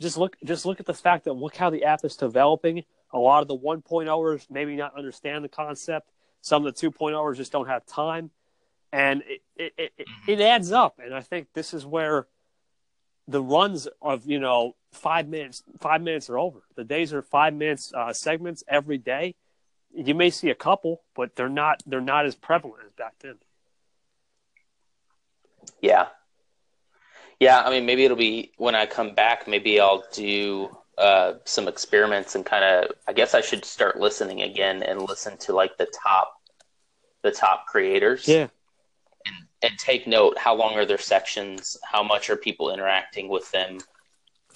just 0.00 0.16
look 0.16 0.36
just 0.44 0.64
look 0.66 0.80
at 0.80 0.86
the 0.86 0.94
fact 0.94 1.24
that 1.24 1.32
look 1.32 1.56
how 1.56 1.70
the 1.70 1.84
app 1.84 2.04
is 2.04 2.16
developing. 2.16 2.84
A 3.12 3.18
lot 3.18 3.42
of 3.42 3.48
the 3.48 3.58
1.0ers 3.58 4.46
maybe 4.50 4.76
not 4.76 4.96
understand 4.96 5.44
the 5.44 5.48
concept. 5.48 6.10
Some 6.42 6.64
of 6.64 6.74
the 6.74 6.90
2.0ers 6.90 7.36
just 7.36 7.50
don't 7.50 7.66
have 7.66 7.84
time, 7.86 8.30
and 8.92 9.22
it 9.26 9.42
it, 9.56 9.72
it, 9.76 9.92
it 9.98 10.06
mm-hmm. 10.28 10.42
adds 10.42 10.72
up. 10.72 11.00
And 11.02 11.14
I 11.14 11.20
think 11.20 11.48
this 11.54 11.74
is 11.74 11.84
where 11.84 12.26
the 13.30 13.42
runs 13.42 13.88
of 14.02 14.26
you 14.26 14.40
know 14.40 14.74
five 14.92 15.28
minutes 15.28 15.62
five 15.78 16.02
minutes 16.02 16.28
are 16.28 16.38
over. 16.38 16.62
The 16.76 16.84
days 16.84 17.12
are 17.12 17.22
five 17.22 17.54
minutes 17.54 17.92
uh, 17.94 18.12
segments 18.12 18.64
every 18.68 18.98
day. 18.98 19.36
You 19.94 20.14
may 20.14 20.30
see 20.30 20.50
a 20.50 20.54
couple 20.54 21.02
but 21.14 21.36
they're 21.36 21.48
not 21.48 21.82
they're 21.86 22.00
not 22.00 22.26
as 22.26 22.34
prevalent 22.34 22.82
as 22.86 22.92
back 22.92 23.14
then. 23.20 23.36
Yeah. 25.80 26.08
Yeah 27.38 27.62
i 27.62 27.70
mean 27.70 27.86
maybe 27.86 28.04
it'll 28.04 28.16
be 28.16 28.52
when 28.58 28.74
i 28.74 28.84
come 28.84 29.14
back 29.14 29.48
maybe 29.48 29.80
i'll 29.80 30.04
do 30.12 30.76
uh, 30.98 31.34
some 31.46 31.68
experiments 31.68 32.34
and 32.34 32.44
kind 32.44 32.62
of 32.62 32.90
i 33.08 33.12
guess 33.14 33.32
i 33.32 33.40
should 33.40 33.64
start 33.64 33.98
listening 33.98 34.42
again 34.42 34.82
and 34.82 35.00
listen 35.00 35.38
to 35.38 35.54
like 35.54 35.78
the 35.78 35.86
top 36.04 36.34
the 37.22 37.30
top 37.30 37.66
creators. 37.66 38.28
Yeah 38.28 38.48
and 39.62 39.78
take 39.78 40.06
note 40.06 40.38
how 40.38 40.54
long 40.54 40.74
are 40.74 40.86
their 40.86 40.98
sections? 40.98 41.76
How 41.84 42.02
much 42.02 42.30
are 42.30 42.36
people 42.36 42.72
interacting 42.72 43.28
with 43.28 43.50
them? 43.50 43.78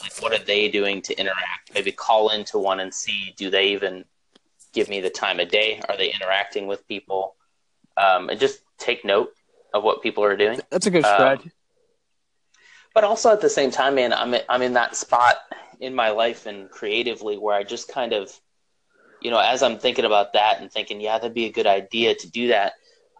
Like 0.01 0.21
what 0.21 0.33
are 0.33 0.45
they 0.45 0.69
doing 0.69 1.03
to 1.03 1.19
interact? 1.19 1.73
Maybe 1.75 1.93
call 1.93 2.31
into 2.31 2.59
one 2.59 2.81
and 2.81 2.93
see 2.93 3.35
do 3.37 3.51
they 3.51 3.69
even 3.69 4.05
give 4.73 4.89
me 4.89 5.01
the 5.01 5.11
time 5.11 5.41
of 5.41 5.49
day? 5.49 5.81
Are 5.89 5.97
they 5.97 6.13
interacting 6.13 6.67
with 6.67 6.87
people? 6.89 7.37
Um, 7.97 8.29
and 8.29 8.41
just 8.41 8.61
take 8.79 9.05
note 9.05 9.33
of 9.73 9.85
what 9.85 10.03
people 10.03 10.25
are 10.25 10.37
doing. 10.37 10.61
That's 10.71 10.87
a 10.87 10.91
good 10.91 11.05
strategy 11.05 11.45
um, 11.45 11.53
but 12.95 13.05
also 13.05 13.33
at 13.33 13.41
the 13.41 13.51
same 13.51 13.71
time 13.71 13.97
man 13.97 14.13
I'm, 14.13 14.35
I'm 14.49 14.63
in 14.63 14.73
that 14.75 14.97
spot 14.97 15.37
in 15.81 15.95
my 15.95 16.11
life 16.11 16.47
and 16.47 16.71
creatively 16.71 17.37
where 17.37 17.55
i 17.55 17.63
just 17.63 17.89
kind 17.89 18.13
of 18.13 18.33
you 19.21 19.31
know 19.31 19.39
as 19.39 19.63
i'm 19.63 19.79
thinking 19.79 20.05
about 20.05 20.33
that 20.33 20.61
and 20.61 20.71
thinking 20.73 21.01
yeah 21.01 21.19
that'd 21.19 21.35
be 21.35 21.47
a 21.47 21.53
good 21.53 21.67
idea 21.67 22.15
to 22.15 22.31
do 22.31 22.49
that 22.49 22.75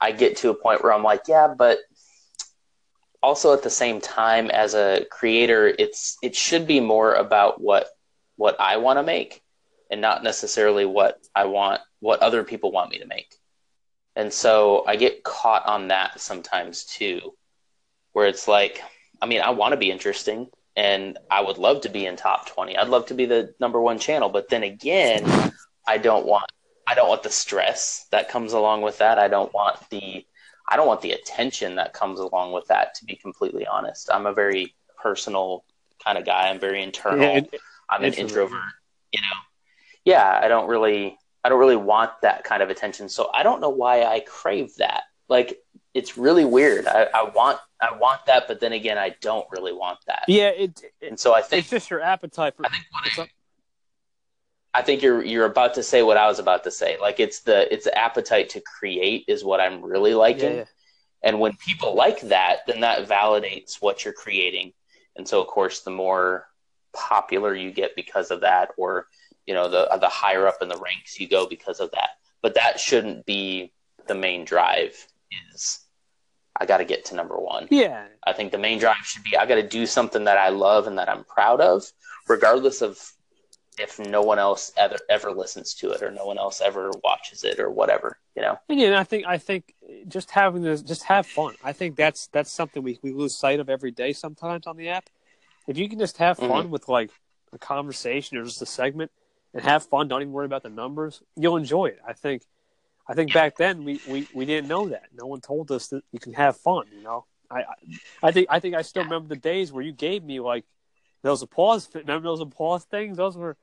I 0.05 0.13
get 0.13 0.37
to 0.39 0.51
a 0.51 0.55
point 0.55 0.83
where 0.83 0.93
I'm 0.93 1.03
like, 1.03 1.23
yeah, 1.29 1.49
but 1.57 1.79
also 3.23 3.55
at 3.55 3.63
the 3.63 3.71
same 3.71 4.03
time 4.03 4.51
as 4.51 4.75
a 4.75 5.07
creator, 5.11 5.75
it's 5.79 6.19
it 6.23 6.37
should 6.37 6.67
be 6.67 6.79
more 6.79 7.15
about 7.15 7.59
what 7.59 7.89
what 8.37 8.61
I 8.61 8.77
want 8.77 8.99
to 8.99 9.03
make 9.03 9.43
and 9.91 10.03
not 10.03 10.23
necessarily 10.23 10.85
what 10.85 11.27
I 11.35 11.47
want 11.47 11.81
what 12.01 12.21
other 12.21 12.45
people 12.45 12.71
want 12.71 12.91
me 12.91 12.99
to 12.99 13.07
make. 13.07 13.35
And 14.15 14.31
so 14.31 14.85
I 14.87 14.97
get 14.97 15.25
caught 15.25 15.65
on 15.65 15.89
that 15.89 16.21
sometimes 16.21 16.85
too, 16.85 17.35
where 18.13 18.27
it's 18.27 18.47
like, 18.47 18.83
I 19.23 19.27
mean, 19.27 19.41
I 19.41 19.51
want 19.51 19.73
to 19.73 19.79
be 19.79 19.91
interesting 19.91 20.49
and 20.77 21.19
I 21.31 21.41
would 21.41 21.57
love 21.57 21.81
to 21.83 21.89
be 21.89 22.05
in 22.05 22.17
top 22.17 22.47
20. 22.51 22.77
I'd 22.77 22.89
love 22.89 23.07
to 23.07 23.15
be 23.15 23.25
the 23.25 23.55
number 23.59 23.81
one 23.81 23.99
channel, 23.99 24.29
but 24.29 24.51
then 24.51 24.65
again, 24.65 25.25
I 25.89 25.97
don't 25.97 26.27
want 26.27 26.51
I 26.87 26.95
don't 26.95 27.09
want 27.09 27.23
the 27.23 27.31
stress 27.31 28.07
that 28.11 28.29
comes 28.29 28.53
along 28.53 28.83
with 28.83 28.99
that. 28.99 29.19
I 29.19 29.29
don't 29.29 29.53
want 29.53 29.79
the 29.91 30.25
I 30.69 30.77
don't 30.77 30.87
want 30.87 31.03
the 31.03 31.13
attention 31.13 31.77
that 31.77 31.93
comes 31.93 32.21
along 32.21 32.53
with 32.53 32.67
that. 32.69 32.95
To 32.97 33.05
be 33.05 33.17
completely 33.17 33.67
honest, 33.67 34.11
I'm 34.13 34.27
a 34.27 34.33
very 34.33 34.75
personal 35.01 35.65
kind 36.05 36.19
of 36.19 36.25
guy. 36.25 36.49
I'm 36.49 36.61
very 36.61 36.83
internal. 36.83 37.21
Yeah, 37.21 37.39
it, 37.39 37.55
I'm 37.89 38.05
an 38.05 38.15
introvert. 38.15 38.61
You 39.13 39.21
know, 39.21 39.37
yeah. 40.05 40.41
I 40.43 40.49
don't 40.49 40.69
really 40.69 41.19
I 41.45 41.49
don't 41.49 41.59
really 41.59 41.77
want 41.77 42.13
that 42.23 42.45
kind 42.45 42.63
of 42.63 42.71
attention. 42.71 43.09
So 43.09 43.31
I 43.33 43.43
don't 43.43 43.61
know 43.61 43.71
why 43.71 44.05
I 44.05 44.21
crave 44.21 44.75
that. 44.77 45.05
Like 45.29 45.59
it's 45.93 46.19
really 46.19 46.45
weird. 46.45 46.87
I, 46.87 47.09
I 47.15 47.23
want 47.31 47.59
I 47.81 47.97
want 47.97 48.27
that, 48.27 48.49
but 48.49 48.61
then 48.61 48.73
again, 48.73 48.99
I 48.99 49.15
don't 49.21 49.47
really 49.51 49.73
want 49.73 49.99
that. 50.07 50.25
Yeah, 50.29 50.49
it, 50.49 50.83
it 50.83 51.09
and 51.09 51.21
so 51.21 51.35
I 51.35 51.43
think 51.43 51.61
it's 51.61 51.71
just 51.71 51.91
your 51.91 52.01
appetite 52.01 52.57
for. 52.57 52.67
I 52.67 52.71
think 52.71 53.31
I 54.75 54.83
think 54.83 55.03
you're 55.03 55.23
you're 55.23 55.47
about 55.47 55.75
to 55.75 55.83
say 55.83 56.03
what 56.03 56.17
I 56.17 56.27
was 56.27 56.41
about 56.41 56.65
to 56.65 56.71
say. 56.71 56.99
Like 57.01 57.21
it's 57.21 57.41
the 57.41 57.73
it's 57.73 57.85
the 57.85 57.97
appetite 57.97 58.49
to 58.51 58.61
create 58.61 59.25
is 59.29 59.45
what 59.45 59.61
I'm 59.61 59.83
really 59.83 60.15
liking. 60.15 60.53
Yeah, 60.53 60.57
yeah. 60.59 60.65
And 61.23 61.41
when 61.41 61.55
people 61.57 61.95
like 61.95 62.21
that, 62.23 62.59
then 62.67 62.81
that 62.81 63.09
validates 63.09 63.81
what 63.81 64.05
you're 64.05 64.13
creating. 64.13 64.73
And 65.17 65.27
so 65.27 65.41
of 65.41 65.47
course 65.47 65.81
the 65.81 65.93
more 65.93 66.47
popular 66.93 67.55
you 67.55 67.71
get 67.71 67.97
because 67.97 68.31
of 68.31 68.41
that 68.41 68.71
or 68.77 69.07
you 69.47 69.55
know 69.55 69.69
the 69.69 69.89
the 70.01 70.09
higher 70.09 70.47
up 70.47 70.59
in 70.61 70.69
the 70.69 70.77
ranks 70.77 71.21
you 71.21 71.29
go 71.29 71.47
because 71.47 71.79
of 71.79 71.91
that. 71.93 72.11
But 72.43 72.55
that 72.57 72.81
shouldn't 72.81 73.25
be 73.25 73.73
the 74.09 74.15
main 74.15 74.45
drive 74.45 75.07
is 75.53 75.81
I 76.61 76.67
got 76.67 76.79
to 76.79 76.85
get 76.85 77.05
to 77.07 77.15
number 77.15 77.37
1. 77.37 77.69
Yeah. 77.71 78.07
I 78.25 78.33
think 78.33 78.53
the 78.53 78.59
main 78.59 78.79
drive 78.79 79.05
should 79.05 79.25
be 79.25 79.37
I 79.37 79.47
got 79.47 79.57
to 79.57 79.69
do 79.69 79.87
something 79.87 80.25
that 80.25 80.39
I 80.39 80.49
love 80.49 80.89
and 80.89 80.99
that 80.99 81.09
I'm 81.09 81.25
proud 81.25 81.61
of 81.61 81.85
regardless 82.29 82.83
of 82.83 83.01
if 83.79 83.99
no 83.99 84.23
one 84.23 84.39
else 84.39 84.73
ever 84.77 84.97
ever 85.09 85.33
listens 85.33 85.75
to 85.75 85.91
it 85.91 86.03
or 86.03 86.11
no 86.11 86.27
one 86.27 86.39
else 86.39 86.61
ever 86.61 86.91
watches 87.03 87.45
it 87.45 87.59
or 87.59 87.71
whatever 87.71 88.19
you 88.37 88.43
know? 88.43 88.59
And 88.69 88.95
i 88.95 89.05
think 89.05 89.27
i 89.27 89.39
think 89.39 89.75
just 90.09 90.31
having 90.31 90.63
this 90.63 90.83
just 90.83 91.05
have 91.05 91.27
fun. 91.27 91.55
I 91.63 91.73
think 91.73 91.97
that's 91.97 92.29
that's 92.29 92.51
something 92.51 92.83
we, 92.83 92.99
we 93.03 93.13
lose 93.13 93.37
sight 93.37 93.61
of 93.61 93.69
every 93.69 93.91
day 93.91 94.13
sometimes 94.13 94.67
on 94.67 94.77
the 94.77 94.89
app. 94.89 95.09
If 95.67 95.79
you 95.79 95.89
can 95.89 95.99
just 95.99 96.19
have 96.19 96.39
fun 96.39 96.51
mm-hmm. 96.51 96.71
with 96.71 96.89
like 96.89 97.11
a 97.53 97.59
conversation 97.59 98.37
or 98.37 98.45
just 98.45 98.63
a 98.63 98.67
segment 98.67 99.11
and 99.53 99.63
have 99.63 99.85
fun 99.85 100.09
don't 100.09 100.23
even 100.23 100.33
worry 100.33 100.47
about 100.47 100.63
the 100.63 100.69
numbers 100.69 101.23
you'll 101.37 101.57
enjoy 101.57 101.87
it. 101.87 102.01
I 102.07 102.13
think 102.13 102.43
i 103.09 103.15
think 103.15 103.33
back 103.33 103.57
then 103.57 103.85
we 103.85 104.01
we, 104.09 104.29
we 104.35 104.45
didn't 104.45 104.69
know 104.69 104.89
that. 104.89 105.05
No 105.13 105.27
one 105.27 105.41
told 105.41 105.71
us 105.71 105.89
that 105.89 106.03
you 106.13 106.19
can 106.19 106.35
have 106.35 106.57
fun 106.57 106.87
you 106.93 107.03
know? 107.03 107.25
I 107.51 107.65
i 108.23 108.33
think 108.33 108.49
i 108.51 108.61
think 108.61 108.75
i 108.75 108.83
still 108.83 109.05
remember 109.05 109.29
the 109.29 109.41
days 109.41 109.73
where 109.73 109.85
you 109.85 109.93
gave 109.93 110.25
me 110.25 110.41
like 110.41 110.65
those 111.25 111.43
applause 111.43 111.89
remember 111.93 112.29
those 112.29 112.41
applause 112.41 112.85
things 112.85 113.17
those 113.17 113.37
were 113.37 113.57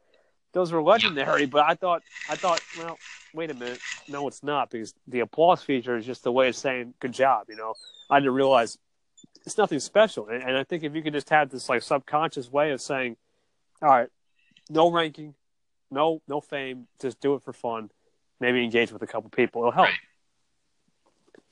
those 0.54 0.72
were 0.72 0.84
legendary. 0.84 1.46
But 1.46 1.70
I 1.70 1.76
thought, 1.76 2.04
I 2.30 2.36
thought, 2.36 2.62
well, 2.78 2.98
wait 3.34 3.52
a 3.52 3.54
minute, 3.54 3.80
no, 4.08 4.28
it's 4.28 4.44
not 4.44 4.70
because 4.70 4.94
the 5.08 5.22
applause 5.22 5.64
feature 5.64 5.98
is 5.98 6.06
just 6.06 6.24
the 6.24 6.32
way 6.32 6.48
of 6.50 6.56
saying 6.56 6.94
good 7.00 7.14
job. 7.14 7.48
You 7.50 7.56
know, 7.56 7.74
I 8.10 8.20
didn't 8.20 8.34
realize 8.34 8.78
it's 9.46 9.58
nothing 9.58 9.80
special. 9.80 10.28
And, 10.28 10.44
and 10.44 10.58
I 10.58 10.64
think 10.64 10.84
if 10.84 10.96
you 10.96 11.02
could 11.02 11.14
just 11.14 11.30
have 11.30 11.50
this 11.50 11.70
like 11.70 11.82
subconscious 11.82 12.52
way 12.52 12.72
of 12.72 12.82
saying, 12.82 13.18
all 13.82 13.90
right, 13.90 14.10
no 14.70 14.92
ranking, 14.92 15.36
no 15.90 16.22
no 16.28 16.42
fame, 16.42 16.88
just 17.02 17.20
do 17.20 17.36
it 17.36 17.44
for 17.44 17.54
fun. 17.54 17.90
Maybe 18.40 18.64
engage 18.64 18.92
with 18.92 19.04
a 19.04 19.08
couple 19.08 19.30
people. 19.30 19.62
It'll 19.62 19.72
help. 19.72 19.88
Right. 19.88 19.96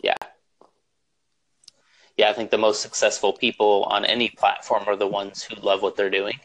Yeah. 0.01 0.15
Yeah, 2.19 2.29
I 2.29 2.33
think 2.33 2.51
the 2.51 2.57
most 2.57 2.81
successful 2.81 3.31
people 3.31 3.85
on 3.85 4.03
any 4.03 4.27
platform 4.27 4.83
are 4.87 4.97
the 4.97 5.07
ones 5.07 5.41
who 5.41 5.55
love 5.61 5.81
what 5.81 5.95
they're 5.95 6.09
doing 6.09 6.37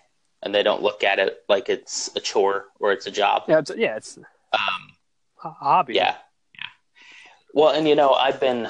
and 0.45 0.55
they 0.55 0.63
don't 0.63 0.83
look 0.83 1.03
at 1.03 1.19
it 1.19 1.43
like 1.49 1.69
it's 1.69 2.11
a 2.15 2.21
chore 2.21 2.67
or 2.79 2.93
it's 2.93 3.09
a 3.09 3.11
job. 3.11 3.43
Yeah, 3.49 3.59
it's, 3.59 3.73
yeah, 3.77 3.97
it's 3.97 4.17
Um, 4.17 4.83
a 5.43 5.51
hobby. 5.51 5.95
yeah. 5.95 6.15
Yeah. 6.55 6.71
Well, 7.55 7.75
and 7.75 7.89
you 7.89 7.97
know, 7.97 8.13
I've 8.13 8.39
been 8.39 8.69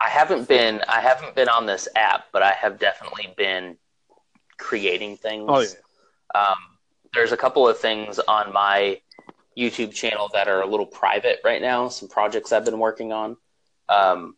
I 0.00 0.08
haven't 0.08 0.46
been 0.46 0.82
I 0.88 1.00
haven't 1.00 1.34
been 1.34 1.48
on 1.48 1.66
this 1.66 1.88
app, 1.96 2.26
but 2.32 2.42
I 2.44 2.52
have 2.52 2.78
definitely 2.78 3.34
been 3.36 3.76
creating 4.56 5.16
things. 5.16 5.46
Oh 5.48 5.62
yeah. 5.62 6.40
Um, 6.40 6.58
there's 7.12 7.32
a 7.32 7.36
couple 7.36 7.66
of 7.68 7.76
things 7.76 8.20
on 8.20 8.52
my 8.52 9.00
YouTube 9.58 9.92
channel 9.92 10.30
that 10.32 10.46
are 10.46 10.60
a 10.60 10.66
little 10.66 10.86
private 10.86 11.40
right 11.44 11.60
now. 11.60 11.88
Some 11.88 12.08
projects 12.08 12.52
I've 12.52 12.64
been 12.64 12.78
working 12.78 13.10
on, 13.12 13.36
um, 13.88 14.36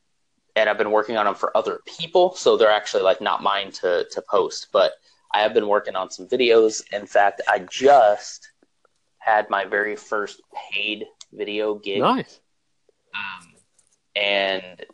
and 0.56 0.68
I've 0.68 0.78
been 0.78 0.90
working 0.90 1.16
on 1.16 1.26
them 1.26 1.34
for 1.34 1.56
other 1.56 1.80
people, 1.86 2.34
so 2.34 2.56
they're 2.56 2.70
actually 2.70 3.02
like 3.04 3.20
not 3.20 3.42
mine 3.42 3.70
to 3.72 4.06
to 4.10 4.22
post. 4.22 4.68
But 4.72 4.92
I 5.32 5.42
have 5.42 5.54
been 5.54 5.68
working 5.68 5.94
on 5.94 6.10
some 6.10 6.26
videos. 6.26 6.82
In 6.92 7.06
fact, 7.06 7.42
I 7.48 7.60
just 7.60 8.50
had 9.18 9.48
my 9.50 9.64
very 9.64 9.94
first 9.96 10.40
paid 10.72 11.04
video 11.32 11.74
gig, 11.74 12.00
Nice. 12.00 12.40
um, 13.14 13.52
and 14.14 14.84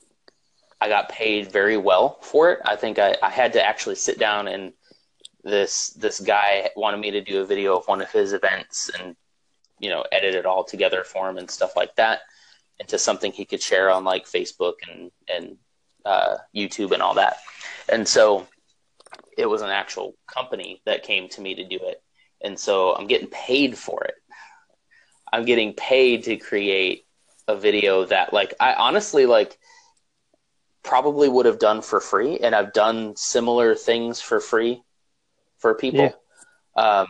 I 0.81 0.89
got 0.89 1.09
paid 1.09 1.53
very 1.53 1.77
well 1.77 2.19
for 2.23 2.51
it. 2.53 2.59
I 2.65 2.75
think 2.77 2.99
I, 2.99 3.17
I 3.23 3.31
had 3.31 3.53
to 3.53 3.65
actually 3.65 3.95
sit 3.95 4.19
down 4.19 4.49
and 4.49 4.73
this 5.45 5.91
this 5.91 6.19
guy 6.21 6.71
wanted 6.77 6.99
me 6.99 7.11
to 7.13 7.21
do 7.21 7.41
a 7.41 7.45
video 7.45 7.77
of 7.77 7.87
one 7.87 8.01
of 8.01 8.11
his 8.11 8.33
events 8.33 8.91
and 8.99 9.17
you 9.81 9.91
know 9.91 10.05
edit 10.13 10.35
it 10.35 10.47
all 10.47 10.63
together 10.65 11.03
for 11.05 11.29
him 11.29 11.37
and 11.37 11.51
stuff 11.51 11.77
like 11.77 11.95
that 11.97 12.21
into 12.79 12.99
something 12.99 13.33
he 13.33 13.45
could 13.45 13.63
share 13.63 13.91
on 13.91 14.05
like 14.05 14.27
Facebook 14.27 14.75
and 14.91 15.11
and 15.29 15.57
uh, 16.05 16.37
YouTube 16.55 16.93
and 16.93 17.03
all 17.03 17.15
that. 17.15 17.37
And 17.89 18.07
so 18.07 18.47
it 19.37 19.47
was 19.47 19.63
an 19.63 19.71
actual 19.71 20.15
company 20.27 20.83
that 20.85 21.05
came 21.05 21.29
to 21.31 21.41
me 21.41 21.55
to 21.55 21.65
do 21.65 21.79
it. 21.81 22.03
And 22.43 22.59
so 22.59 22.95
I'm 22.95 23.07
getting 23.07 23.29
paid 23.29 23.79
for 23.79 24.03
it. 24.05 24.15
I'm 25.33 25.45
getting 25.45 25.75
paid 25.75 26.25
to 26.25 26.37
create 26.37 27.07
a 27.49 27.57
video 27.57 28.05
that 28.07 28.33
like 28.33 28.55
I 28.61 28.75
honestly 28.75 29.27
like 29.27 29.59
probably 30.83 31.29
would 31.29 31.47
have 31.47 31.59
done 31.59 31.83
for 31.83 32.01
free 32.01 32.39
and 32.39 32.55
I've 32.55 32.73
done 32.73 33.15
similar 33.17 33.75
things 33.75 34.21
for 34.21 34.41
free 34.41 34.83
for 35.59 35.75
people. 35.75 36.13
Um, 36.77 37.07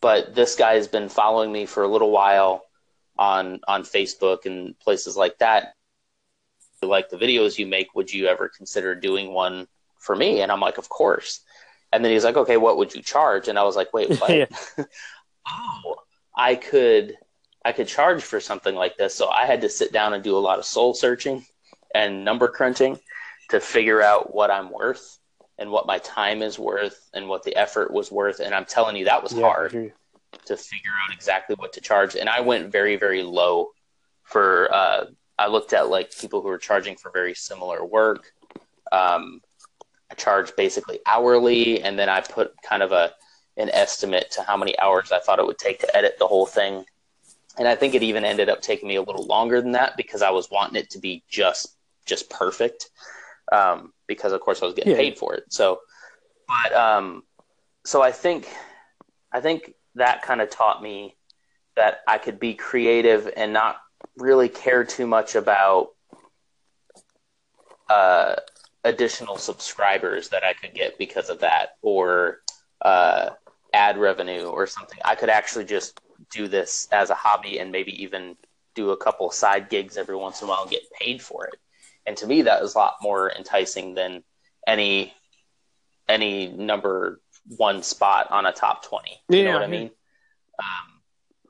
but 0.00 0.34
this 0.34 0.56
guy 0.56 0.74
has 0.74 0.88
been 0.88 1.08
following 1.08 1.50
me 1.50 1.66
for 1.66 1.82
a 1.82 1.88
little 1.88 2.10
while 2.10 2.65
on 3.18 3.60
on 3.68 3.82
Facebook 3.82 4.46
and 4.46 4.78
places 4.78 5.16
like 5.16 5.38
that. 5.38 5.74
Like 6.82 7.08
the 7.08 7.16
videos 7.16 7.58
you 7.58 7.66
make, 7.66 7.94
would 7.94 8.12
you 8.12 8.26
ever 8.26 8.48
consider 8.48 8.94
doing 8.94 9.32
one 9.32 9.66
for 9.98 10.14
me? 10.14 10.40
And 10.42 10.52
I'm 10.52 10.60
like, 10.60 10.78
of 10.78 10.88
course. 10.88 11.40
And 11.92 12.04
then 12.04 12.12
he's 12.12 12.24
like, 12.24 12.36
okay, 12.36 12.56
what 12.56 12.76
would 12.76 12.94
you 12.94 13.02
charge? 13.02 13.48
And 13.48 13.58
I 13.58 13.62
was 13.64 13.76
like, 13.76 13.92
wait, 13.92 14.10
what? 14.20 14.50
Oh, 15.48 15.96
I 16.36 16.56
could 16.56 17.16
I 17.64 17.72
could 17.72 17.88
charge 17.88 18.22
for 18.22 18.40
something 18.40 18.74
like 18.74 18.96
this. 18.96 19.14
So 19.14 19.28
I 19.28 19.46
had 19.46 19.60
to 19.62 19.68
sit 19.68 19.92
down 19.92 20.12
and 20.14 20.22
do 20.22 20.36
a 20.36 20.38
lot 20.38 20.58
of 20.58 20.64
soul 20.64 20.94
searching 20.94 21.44
and 21.94 22.24
number 22.24 22.48
crunching 22.48 22.98
to 23.50 23.60
figure 23.60 24.02
out 24.02 24.34
what 24.34 24.50
I'm 24.50 24.70
worth 24.70 25.18
and 25.58 25.70
what 25.70 25.86
my 25.86 25.98
time 25.98 26.42
is 26.42 26.58
worth 26.58 27.08
and 27.14 27.28
what 27.28 27.42
the 27.44 27.56
effort 27.56 27.92
was 27.92 28.10
worth. 28.10 28.40
And 28.40 28.54
I'm 28.54 28.64
telling 28.66 28.96
you, 28.96 29.06
that 29.06 29.22
was 29.22 29.32
Yeah, 29.32 29.42
hard. 29.42 29.92
To 30.46 30.56
figure 30.56 30.90
out 31.04 31.14
exactly 31.14 31.56
what 31.58 31.72
to 31.74 31.80
charge. 31.80 32.14
And 32.16 32.28
I 32.28 32.40
went 32.40 32.70
very, 32.70 32.96
very 32.96 33.22
low 33.22 33.70
for, 34.22 34.72
uh, 34.72 35.04
I 35.38 35.48
looked 35.48 35.72
at 35.72 35.88
like 35.88 36.16
people 36.16 36.40
who 36.40 36.48
were 36.48 36.58
charging 36.58 36.96
for 36.96 37.10
very 37.10 37.34
similar 37.34 37.84
work. 37.84 38.32
Um, 38.92 39.40
I 40.10 40.14
charged 40.14 40.54
basically 40.56 41.00
hourly, 41.06 41.82
and 41.82 41.98
then 41.98 42.08
I 42.08 42.20
put 42.20 42.54
kind 42.62 42.82
of 42.82 42.92
a 42.92 43.12
an 43.58 43.70
estimate 43.70 44.30
to 44.30 44.42
how 44.42 44.56
many 44.56 44.78
hours 44.78 45.10
I 45.12 45.18
thought 45.18 45.38
it 45.38 45.46
would 45.46 45.58
take 45.58 45.80
to 45.80 45.96
edit 45.96 46.16
the 46.18 46.26
whole 46.26 46.46
thing. 46.46 46.84
And 47.58 47.66
I 47.66 47.74
think 47.74 47.94
it 47.94 48.02
even 48.02 48.24
ended 48.24 48.48
up 48.50 48.60
taking 48.60 48.86
me 48.86 48.96
a 48.96 49.02
little 49.02 49.24
longer 49.26 49.62
than 49.62 49.72
that 49.72 49.96
because 49.96 50.20
I 50.20 50.30
was 50.30 50.50
wanting 50.50 50.76
it 50.76 50.90
to 50.90 50.98
be 50.98 51.24
just 51.28 51.76
just 52.04 52.30
perfect. 52.30 52.90
Um, 53.50 53.92
because 54.06 54.32
of 54.32 54.40
course 54.40 54.62
I 54.62 54.66
was 54.66 54.74
getting 54.74 54.92
Yeah. 54.92 54.98
paid 54.98 55.18
for 55.18 55.34
it. 55.34 55.44
So, 55.48 55.80
but 56.46 56.72
um, 56.74 57.22
so 57.84 58.02
I 58.02 58.12
think 58.12 58.48
I 59.32 59.40
think 59.40 59.74
that 59.96 60.22
kind 60.22 60.40
of 60.40 60.50
taught 60.50 60.82
me 60.82 61.16
that 61.74 62.00
I 62.06 62.18
could 62.18 62.38
be 62.38 62.54
creative 62.54 63.30
and 63.36 63.52
not 63.52 63.76
really 64.16 64.48
care 64.48 64.84
too 64.84 65.06
much 65.06 65.34
about 65.34 65.90
uh, 67.88 68.36
additional 68.84 69.36
subscribers 69.36 70.30
that 70.30 70.44
I 70.44 70.52
could 70.52 70.74
get 70.74 70.98
because 70.98 71.28
of 71.28 71.40
that, 71.40 71.76
or 71.82 72.40
uh, 72.80 73.30
ad 73.72 73.98
revenue, 73.98 74.44
or 74.44 74.66
something. 74.66 74.98
I 75.04 75.14
could 75.14 75.28
actually 75.28 75.64
just 75.64 76.00
do 76.30 76.48
this 76.48 76.88
as 76.92 77.10
a 77.10 77.14
hobby 77.14 77.58
and 77.58 77.70
maybe 77.70 78.02
even 78.02 78.36
do 78.74 78.90
a 78.90 78.96
couple 78.96 79.30
side 79.30 79.68
gigs 79.68 79.96
every 79.96 80.16
once 80.16 80.40
in 80.40 80.48
a 80.48 80.50
while 80.50 80.62
and 80.62 80.70
get 80.70 80.82
paid 80.98 81.22
for 81.22 81.46
it. 81.46 81.56
And 82.06 82.16
to 82.18 82.26
me, 82.26 82.42
that 82.42 82.62
was 82.62 82.74
a 82.74 82.78
lot 82.78 82.94
more 83.02 83.32
enticing 83.32 83.94
than 83.94 84.22
any 84.66 85.14
any 86.08 86.48
number 86.48 87.20
one 87.48 87.82
spot 87.82 88.28
on 88.30 88.46
a 88.46 88.52
top 88.52 88.84
twenty. 88.84 89.20
You 89.28 89.44
know 89.44 89.52
what 89.52 89.62
I 89.62 89.66
I 89.66 89.68
mean? 89.68 89.90
Um, 90.58 91.00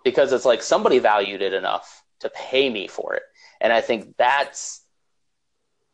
because 0.04 0.32
it's 0.32 0.44
like 0.44 0.62
somebody 0.62 0.98
valued 0.98 1.42
it 1.42 1.52
enough 1.52 2.02
to 2.20 2.30
pay 2.30 2.68
me 2.70 2.88
for 2.88 3.14
it, 3.14 3.22
and 3.60 3.72
I 3.72 3.80
think 3.80 4.16
that's 4.16 4.84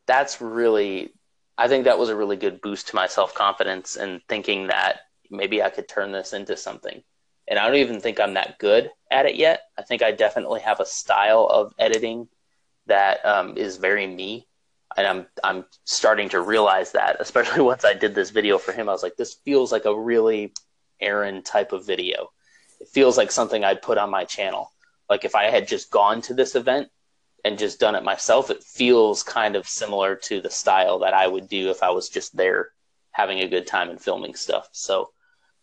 that's 0.07 0.41
really 0.41 1.13
I 1.59 1.69
think 1.69 1.85
that 1.85 1.99
was 1.99 2.09
a 2.09 2.17
really 2.17 2.37
good 2.37 2.61
boost 2.61 2.89
to 2.89 2.97
my 2.97 3.07
self 3.07 3.35
confidence 3.35 3.97
and 3.97 4.21
thinking 4.29 4.69
that 4.69 5.01
maybe 5.31 5.63
I 5.63 5.71
could 5.71 5.89
turn 5.89 6.13
this 6.13 6.33
into 6.33 6.57
something. 6.57 7.03
And 7.49 7.59
I 7.59 7.67
don't 7.67 7.77
even 7.77 8.01
think 8.01 8.21
I'm 8.21 8.35
that 8.35 8.59
good 8.59 8.91
at 9.11 9.27
it 9.27 9.37
yet. 9.37 9.63
I 9.79 9.83
think 9.83 10.03
I 10.03 10.13
definitely 10.13 10.61
have 10.61 10.81
a 10.81 10.87
style 10.87 11.49
of 11.51 11.75
editing 11.79 12.29
that 12.87 13.25
um, 13.25 13.57
is 13.57 13.77
very 13.77 14.07
me, 14.07 14.47
and 14.97 15.07
I'm 15.07 15.27
I'm 15.43 15.65
starting 15.85 16.29
to 16.31 16.41
realize 16.41 16.93
that. 16.93 17.17
Especially 17.21 17.61
once 17.73 17.85
I 17.85 17.95
did 17.95 18.15
this 18.15 18.31
video 18.31 18.59
for 18.59 18.73
him, 18.73 18.89
I 18.89 18.93
was 18.93 19.03
like, 19.03 19.17
this 19.17 19.35
feels 19.45 19.73
like 19.73 19.85
a 19.85 19.99
really 19.99 20.53
Aaron 21.01 21.43
type 21.43 21.73
of 21.73 21.87
video. 21.87 22.31
It 22.81 22.89
feels 22.89 23.17
like 23.17 23.31
something 23.31 23.65
I'd 23.65 23.83
put 23.83 23.99
on 23.99 24.11
my 24.11 24.25
channel. 24.25 24.71
Like 25.09 25.25
if 25.25 25.35
I 25.35 25.45
had 25.45 25.69
just 25.69 25.91
gone 25.91 26.23
to 26.23 26.35
this 26.35 26.55
event 26.55 26.89
and 27.45 27.59
just 27.59 27.81
done 27.81 27.95
it 27.95 28.05
myself, 28.05 28.51
it 28.51 28.63
feels 28.63 29.23
kind 29.23 29.57
of 29.57 29.69
similar 29.69 30.15
to 30.15 30.41
the 30.41 30.51
style 30.51 31.01
that 31.01 31.15
I 31.15 31.27
would 31.27 31.49
do 31.49 31.71
if 31.71 31.83
I 31.83 31.91
was 31.91 32.09
just 32.09 32.37
there 32.37 32.71
having 33.11 33.41
a 33.41 33.49
good 33.49 33.67
time 33.67 33.91
and 33.91 34.01
filming 34.01 34.35
stuff. 34.35 34.69
So 34.73 35.11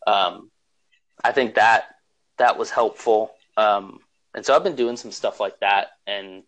um, 0.05 0.51
I 1.23 1.31
think 1.31 1.55
that 1.55 1.85
that 2.37 2.57
was 2.57 2.69
helpful. 2.69 3.31
Um, 3.57 3.99
and 4.35 4.45
so 4.45 4.55
I've 4.55 4.63
been 4.63 4.75
doing 4.75 4.97
some 4.97 5.11
stuff 5.11 5.39
like 5.39 5.59
that 5.59 5.87
and 6.05 6.43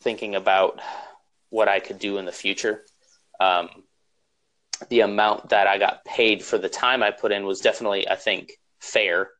thinking 0.00 0.34
about 0.34 0.80
what 1.52 1.68
I 1.68 1.80
could 1.80 1.98
do 1.98 2.16
in 2.16 2.24
the 2.24 2.32
future. 2.32 2.82
Um, 3.38 3.68
the 4.88 5.00
amount 5.00 5.50
that 5.50 5.66
I 5.66 5.76
got 5.76 6.02
paid 6.04 6.42
for 6.42 6.56
the 6.56 6.68
time 6.68 7.02
I 7.02 7.10
put 7.10 7.30
in 7.30 7.44
was 7.44 7.60
definitely, 7.60 8.08
I 8.08 8.16
think, 8.16 8.52
fair, 8.80 9.30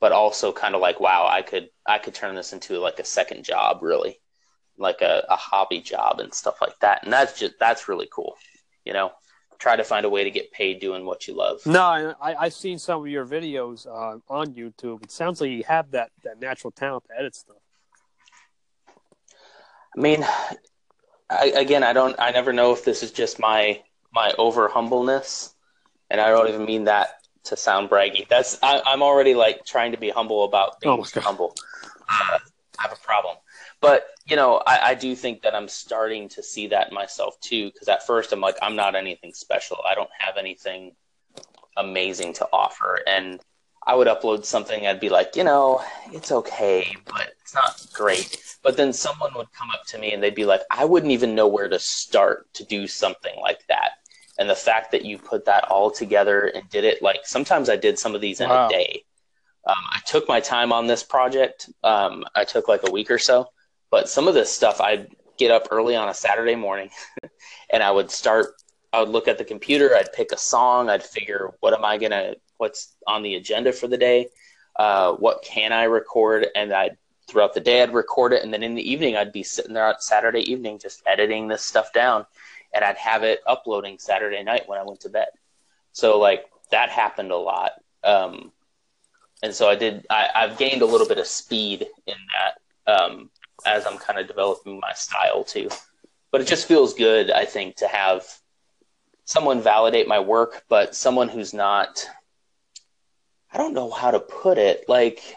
but 0.00 0.12
also 0.12 0.52
kind 0.52 0.76
of 0.76 0.80
like, 0.80 1.00
wow, 1.00 1.26
I 1.28 1.42
could 1.42 1.68
I 1.84 1.98
could 1.98 2.14
turn 2.14 2.36
this 2.36 2.52
into 2.52 2.78
like 2.78 3.00
a 3.00 3.04
second 3.04 3.44
job, 3.44 3.82
really, 3.82 4.20
like 4.78 5.02
a, 5.02 5.26
a 5.28 5.34
hobby 5.36 5.80
job 5.80 6.20
and 6.20 6.32
stuff 6.32 6.60
like 6.60 6.78
that. 6.80 7.02
And 7.02 7.12
that's 7.12 7.38
just 7.38 7.54
that's 7.58 7.88
really 7.88 8.08
cool, 8.12 8.36
you 8.84 8.92
know. 8.92 9.10
Try 9.58 9.74
to 9.74 9.84
find 9.84 10.06
a 10.06 10.10
way 10.10 10.22
to 10.22 10.30
get 10.30 10.52
paid 10.52 10.80
doing 10.80 11.04
what 11.04 11.26
you 11.26 11.34
love. 11.34 11.64
No, 11.66 12.14
I, 12.20 12.34
I've 12.34 12.54
seen 12.54 12.78
some 12.78 13.00
of 13.00 13.08
your 13.08 13.26
videos 13.26 13.86
uh, 13.86 14.18
on 14.28 14.54
YouTube. 14.54 15.02
It 15.02 15.10
sounds 15.10 15.40
like 15.40 15.50
you 15.50 15.64
have 15.66 15.90
that, 15.92 16.10
that 16.24 16.38
natural 16.38 16.70
talent 16.70 17.04
to 17.08 17.18
edit 17.18 17.34
stuff. 17.34 17.56
I 19.96 20.00
mean, 20.00 20.22
I, 21.28 21.46
again, 21.56 21.82
I 21.82 21.92
don't. 21.92 22.14
I 22.18 22.30
never 22.30 22.52
know 22.52 22.72
if 22.72 22.84
this 22.84 23.02
is 23.02 23.10
just 23.10 23.38
my 23.38 23.82
my 24.12 24.32
over 24.38 24.68
humbleness, 24.68 25.54
and 26.10 26.20
I 26.20 26.30
don't 26.30 26.48
even 26.48 26.64
mean 26.64 26.84
that 26.84 27.26
to 27.44 27.56
sound 27.56 27.90
braggy. 27.90 28.28
That's 28.28 28.58
I, 28.62 28.80
I'm 28.86 29.02
already 29.02 29.34
like 29.34 29.64
trying 29.64 29.92
to 29.92 29.98
be 29.98 30.10
humble 30.10 30.44
about 30.44 30.80
being 30.80 31.00
Oh 31.00 31.20
humble. 31.20 31.54
Uh, 32.08 32.38
I 32.78 32.82
have 32.82 32.92
a 32.92 32.96
problem, 32.96 33.36
but 33.80 34.06
you 34.26 34.36
know, 34.36 34.62
I, 34.66 34.90
I 34.90 34.94
do 34.94 35.16
think 35.16 35.42
that 35.42 35.54
I'm 35.54 35.68
starting 35.68 36.28
to 36.30 36.42
see 36.42 36.68
that 36.68 36.92
myself 36.92 37.38
too. 37.40 37.70
Because 37.72 37.88
at 37.88 38.06
first, 38.06 38.32
I'm 38.32 38.40
like, 38.40 38.56
I'm 38.62 38.76
not 38.76 38.94
anything 38.94 39.32
special. 39.32 39.78
I 39.86 39.94
don't 39.94 40.10
have 40.18 40.36
anything 40.36 40.92
amazing 41.76 42.34
to 42.34 42.48
offer, 42.52 43.00
and 43.06 43.40
I 43.86 43.94
would 43.94 44.08
upload 44.08 44.44
something. 44.44 44.86
I'd 44.86 45.00
be 45.00 45.08
like, 45.08 45.36
you 45.36 45.44
know, 45.44 45.82
it's 46.12 46.32
okay, 46.32 46.96
but 47.06 47.32
it's 47.40 47.54
not 47.54 47.86
great. 47.92 48.42
But 48.62 48.76
then 48.76 48.92
someone 48.92 49.32
would 49.34 49.52
come 49.52 49.70
up 49.70 49.84
to 49.88 49.98
me 49.98 50.12
and 50.12 50.22
they'd 50.22 50.34
be 50.34 50.44
like, 50.44 50.62
I 50.70 50.84
wouldn't 50.84 51.12
even 51.12 51.34
know 51.36 51.46
where 51.46 51.68
to 51.68 51.78
start 51.78 52.52
to 52.54 52.64
do 52.64 52.86
something 52.88 53.38
like 53.40 53.60
that. 53.68 53.92
And 54.38 54.50
the 54.50 54.56
fact 54.56 54.90
that 54.92 55.04
you 55.04 55.18
put 55.18 55.44
that 55.46 55.64
all 55.70 55.90
together 55.90 56.46
and 56.54 56.68
did 56.68 56.84
it 56.84 57.00
like 57.00 57.20
sometimes 57.24 57.70
I 57.70 57.76
did 57.76 57.98
some 57.98 58.14
of 58.14 58.20
these 58.20 58.40
in 58.40 58.48
Wow. 58.48 58.66
a 58.66 58.72
day. 58.72 59.04
Um, 59.66 59.76
I 59.92 60.00
took 60.06 60.28
my 60.28 60.40
time 60.40 60.72
on 60.72 60.86
this 60.86 61.02
project. 61.02 61.70
Um, 61.84 62.24
I 62.34 62.44
took 62.44 62.68
like 62.68 62.86
a 62.88 62.90
week 62.90 63.10
or 63.10 63.18
so, 63.18 63.48
but 63.90 64.08
some 64.08 64.28
of 64.28 64.34
this 64.34 64.52
stuff 64.52 64.80
I'd 64.80 65.08
get 65.38 65.50
up 65.50 65.68
early 65.70 65.96
on 65.96 66.08
a 66.08 66.14
Saturday 66.14 66.54
morning 66.54 66.90
and 67.70 67.82
I 67.82 67.90
would 67.90 68.10
start. 68.10 68.48
I 68.92 69.00
would 69.00 69.10
look 69.10 69.28
at 69.28 69.38
the 69.38 69.44
computer. 69.44 69.94
I'd 69.94 70.12
pick 70.12 70.32
a 70.32 70.38
song. 70.38 70.88
I'd 70.88 71.02
figure 71.02 71.52
what 71.60 71.74
am 71.74 71.84
I 71.84 71.98
gonna, 71.98 72.34
what's 72.58 72.94
on 73.06 73.22
the 73.22 73.34
agenda 73.34 73.72
for 73.72 73.88
the 73.88 73.98
day, 73.98 74.28
uh, 74.76 75.12
what 75.12 75.42
can 75.42 75.72
I 75.72 75.84
record, 75.84 76.46
and 76.54 76.72
I'd 76.72 76.96
throughout 77.28 77.54
the 77.54 77.60
day 77.60 77.82
I'd 77.82 77.92
record 77.92 78.32
it, 78.32 78.44
and 78.44 78.52
then 78.52 78.62
in 78.62 78.74
the 78.74 78.90
evening 78.90 79.16
I'd 79.16 79.32
be 79.32 79.42
sitting 79.42 79.72
there 79.72 79.86
on 79.86 79.96
Saturday 79.98 80.50
evening 80.50 80.78
just 80.78 81.02
editing 81.06 81.48
this 81.48 81.62
stuff 81.62 81.92
down, 81.92 82.26
and 82.74 82.84
I'd 82.84 82.96
have 82.96 83.24
it 83.24 83.40
uploading 83.46 83.98
Saturday 83.98 84.42
night 84.42 84.68
when 84.68 84.78
I 84.78 84.84
went 84.84 85.00
to 85.00 85.08
bed. 85.08 85.28
So 85.92 86.18
like 86.18 86.44
that 86.70 86.90
happened 86.90 87.32
a 87.32 87.36
lot, 87.36 87.72
um, 88.04 88.52
and 89.42 89.54
so 89.54 89.68
I 89.68 89.76
did. 89.76 90.06
I, 90.08 90.28
I've 90.34 90.58
gained 90.58 90.82
a 90.82 90.86
little 90.86 91.06
bit 91.06 91.18
of 91.18 91.26
speed 91.26 91.86
in 92.06 92.14
that 92.34 92.92
um, 92.92 93.30
as 93.64 93.86
I'm 93.86 93.98
kind 93.98 94.18
of 94.18 94.26
developing 94.26 94.80
my 94.80 94.92
style 94.92 95.44
too. 95.44 95.68
But 96.30 96.40
it 96.40 96.46
just 96.46 96.68
feels 96.68 96.94
good, 96.94 97.30
I 97.30 97.44
think, 97.44 97.76
to 97.76 97.88
have 97.88 98.26
someone 99.24 99.60
validate 99.60 100.08
my 100.08 100.20
work, 100.20 100.64
but 100.68 100.94
someone 100.94 101.28
who's 101.28 101.52
not. 101.54 102.06
I 103.52 103.58
don't 103.58 103.74
know 103.74 103.90
how 103.90 104.10
to 104.10 104.20
put 104.20 104.58
it. 104.58 104.88
Like, 104.88 105.36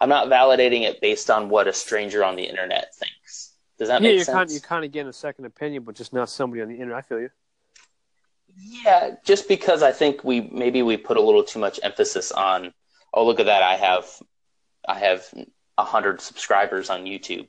I'm 0.00 0.08
not 0.08 0.28
validating 0.28 0.82
it 0.82 1.00
based 1.00 1.30
on 1.30 1.48
what 1.48 1.68
a 1.68 1.72
stranger 1.72 2.24
on 2.24 2.36
the 2.36 2.44
internet 2.44 2.94
thinks. 2.94 3.52
Does 3.78 3.88
that 3.88 4.00
yeah, 4.02 4.08
make 4.08 4.16
you're 4.16 4.24
sense? 4.24 4.34
kind 4.34 4.50
you're 4.50 4.60
kind 4.60 4.84
of 4.84 4.92
getting 4.92 5.08
a 5.08 5.12
second 5.12 5.44
opinion, 5.44 5.82
but 5.82 5.94
just 5.94 6.12
not 6.12 6.28
somebody 6.28 6.62
on 6.62 6.68
the 6.68 6.74
internet. 6.74 6.96
I 6.96 7.02
feel 7.02 7.20
you. 7.20 7.30
Yeah, 8.58 9.16
just 9.24 9.48
because 9.48 9.82
I 9.82 9.92
think 9.92 10.24
we 10.24 10.40
maybe 10.40 10.82
we 10.82 10.96
put 10.96 11.18
a 11.18 11.22
little 11.22 11.44
too 11.44 11.58
much 11.58 11.78
emphasis 11.82 12.32
on. 12.32 12.72
Oh, 13.12 13.26
look 13.26 13.40
at 13.40 13.46
that! 13.46 13.62
I 13.62 13.74
have, 13.76 14.06
I 14.88 14.98
have 14.98 15.26
a 15.76 15.84
hundred 15.84 16.20
subscribers 16.20 16.88
on 16.88 17.04
YouTube. 17.04 17.48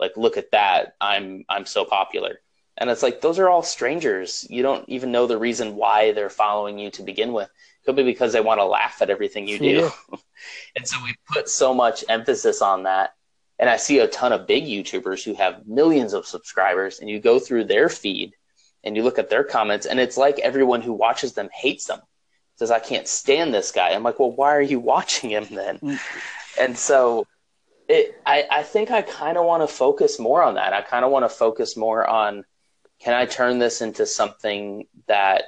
Like, 0.00 0.16
look 0.16 0.36
at 0.36 0.50
that! 0.50 0.94
I'm 1.00 1.44
I'm 1.48 1.64
so 1.64 1.84
popular, 1.84 2.40
and 2.76 2.90
it's 2.90 3.04
like 3.04 3.20
those 3.20 3.38
are 3.38 3.48
all 3.48 3.62
strangers. 3.62 4.46
You 4.50 4.62
don't 4.62 4.88
even 4.88 5.12
know 5.12 5.28
the 5.28 5.38
reason 5.38 5.76
why 5.76 6.10
they're 6.12 6.30
following 6.30 6.78
you 6.78 6.90
to 6.92 7.02
begin 7.04 7.32
with. 7.32 7.50
Could 7.88 7.96
be 7.96 8.02
because 8.02 8.34
they 8.34 8.42
want 8.42 8.60
to 8.60 8.66
laugh 8.66 9.00
at 9.00 9.08
everything 9.08 9.48
you 9.48 9.58
do, 9.58 9.64
Yeah. 9.64 10.18
and 10.76 10.86
so 10.86 11.02
we 11.02 11.14
put 11.32 11.48
so 11.48 11.72
much 11.72 12.04
emphasis 12.06 12.60
on 12.60 12.82
that. 12.82 13.14
And 13.58 13.70
I 13.70 13.78
see 13.78 14.00
a 14.00 14.06
ton 14.06 14.30
of 14.30 14.46
big 14.46 14.64
YouTubers 14.64 15.24
who 15.24 15.32
have 15.32 15.66
millions 15.66 16.12
of 16.12 16.26
subscribers, 16.26 17.00
and 17.00 17.08
you 17.08 17.18
go 17.18 17.38
through 17.38 17.64
their 17.64 17.88
feed 17.88 18.34
and 18.84 18.94
you 18.94 19.02
look 19.02 19.18
at 19.18 19.30
their 19.30 19.42
comments, 19.42 19.86
and 19.86 19.98
it's 19.98 20.18
like 20.18 20.38
everyone 20.40 20.82
who 20.82 20.92
watches 20.92 21.32
them 21.32 21.48
hates 21.50 21.86
them. 21.86 22.00
Says, 22.56 22.70
I 22.70 22.78
can't 22.78 23.08
stand 23.08 23.54
this 23.54 23.72
guy. 23.72 23.92
I'm 23.92 24.02
like, 24.02 24.18
well, 24.18 24.32
why 24.32 24.54
are 24.54 24.60
you 24.60 24.80
watching 24.92 25.30
him 25.30 25.46
then? 25.50 25.98
And 26.60 26.76
so 26.76 27.26
it, 27.88 28.20
I, 28.26 28.46
I 28.50 28.62
think 28.64 28.90
I 28.90 29.00
kind 29.00 29.38
of 29.38 29.46
want 29.46 29.62
to 29.62 29.74
focus 29.74 30.18
more 30.18 30.42
on 30.42 30.56
that. 30.56 30.74
I 30.74 30.82
kind 30.82 31.06
of 31.06 31.10
want 31.10 31.24
to 31.24 31.30
focus 31.30 31.74
more 31.74 32.06
on 32.06 32.44
can 33.00 33.14
I 33.14 33.24
turn 33.24 33.60
this 33.60 33.80
into 33.80 34.04
something 34.04 34.88
that 35.06 35.44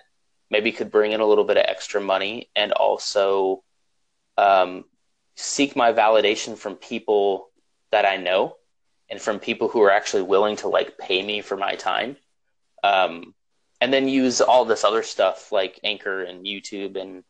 maybe 0.50 0.72
could 0.72 0.90
bring 0.90 1.12
in 1.12 1.20
a 1.20 1.26
little 1.26 1.44
bit 1.44 1.56
of 1.56 1.64
extra 1.66 2.00
money 2.00 2.50
and 2.56 2.72
also 2.72 3.62
um, 4.36 4.84
seek 5.36 5.76
my 5.76 5.92
validation 5.92 6.56
from 6.56 6.74
people 6.74 7.50
that 7.92 8.04
I 8.04 8.16
know 8.16 8.56
and 9.08 9.20
from 9.20 9.38
people 9.38 9.68
who 9.68 9.82
are 9.82 9.90
actually 9.90 10.22
willing 10.22 10.56
to 10.56 10.68
like 10.68 10.98
pay 10.98 11.22
me 11.22 11.40
for 11.40 11.56
my 11.56 11.74
time 11.74 12.16
um, 12.82 13.34
and 13.80 13.92
then 13.92 14.08
use 14.08 14.40
all 14.40 14.64
this 14.64 14.84
other 14.84 15.02
stuff 15.02 15.52
like 15.52 15.80
Anchor 15.84 16.22
and 16.22 16.44
YouTube 16.44 17.00
and 17.00 17.24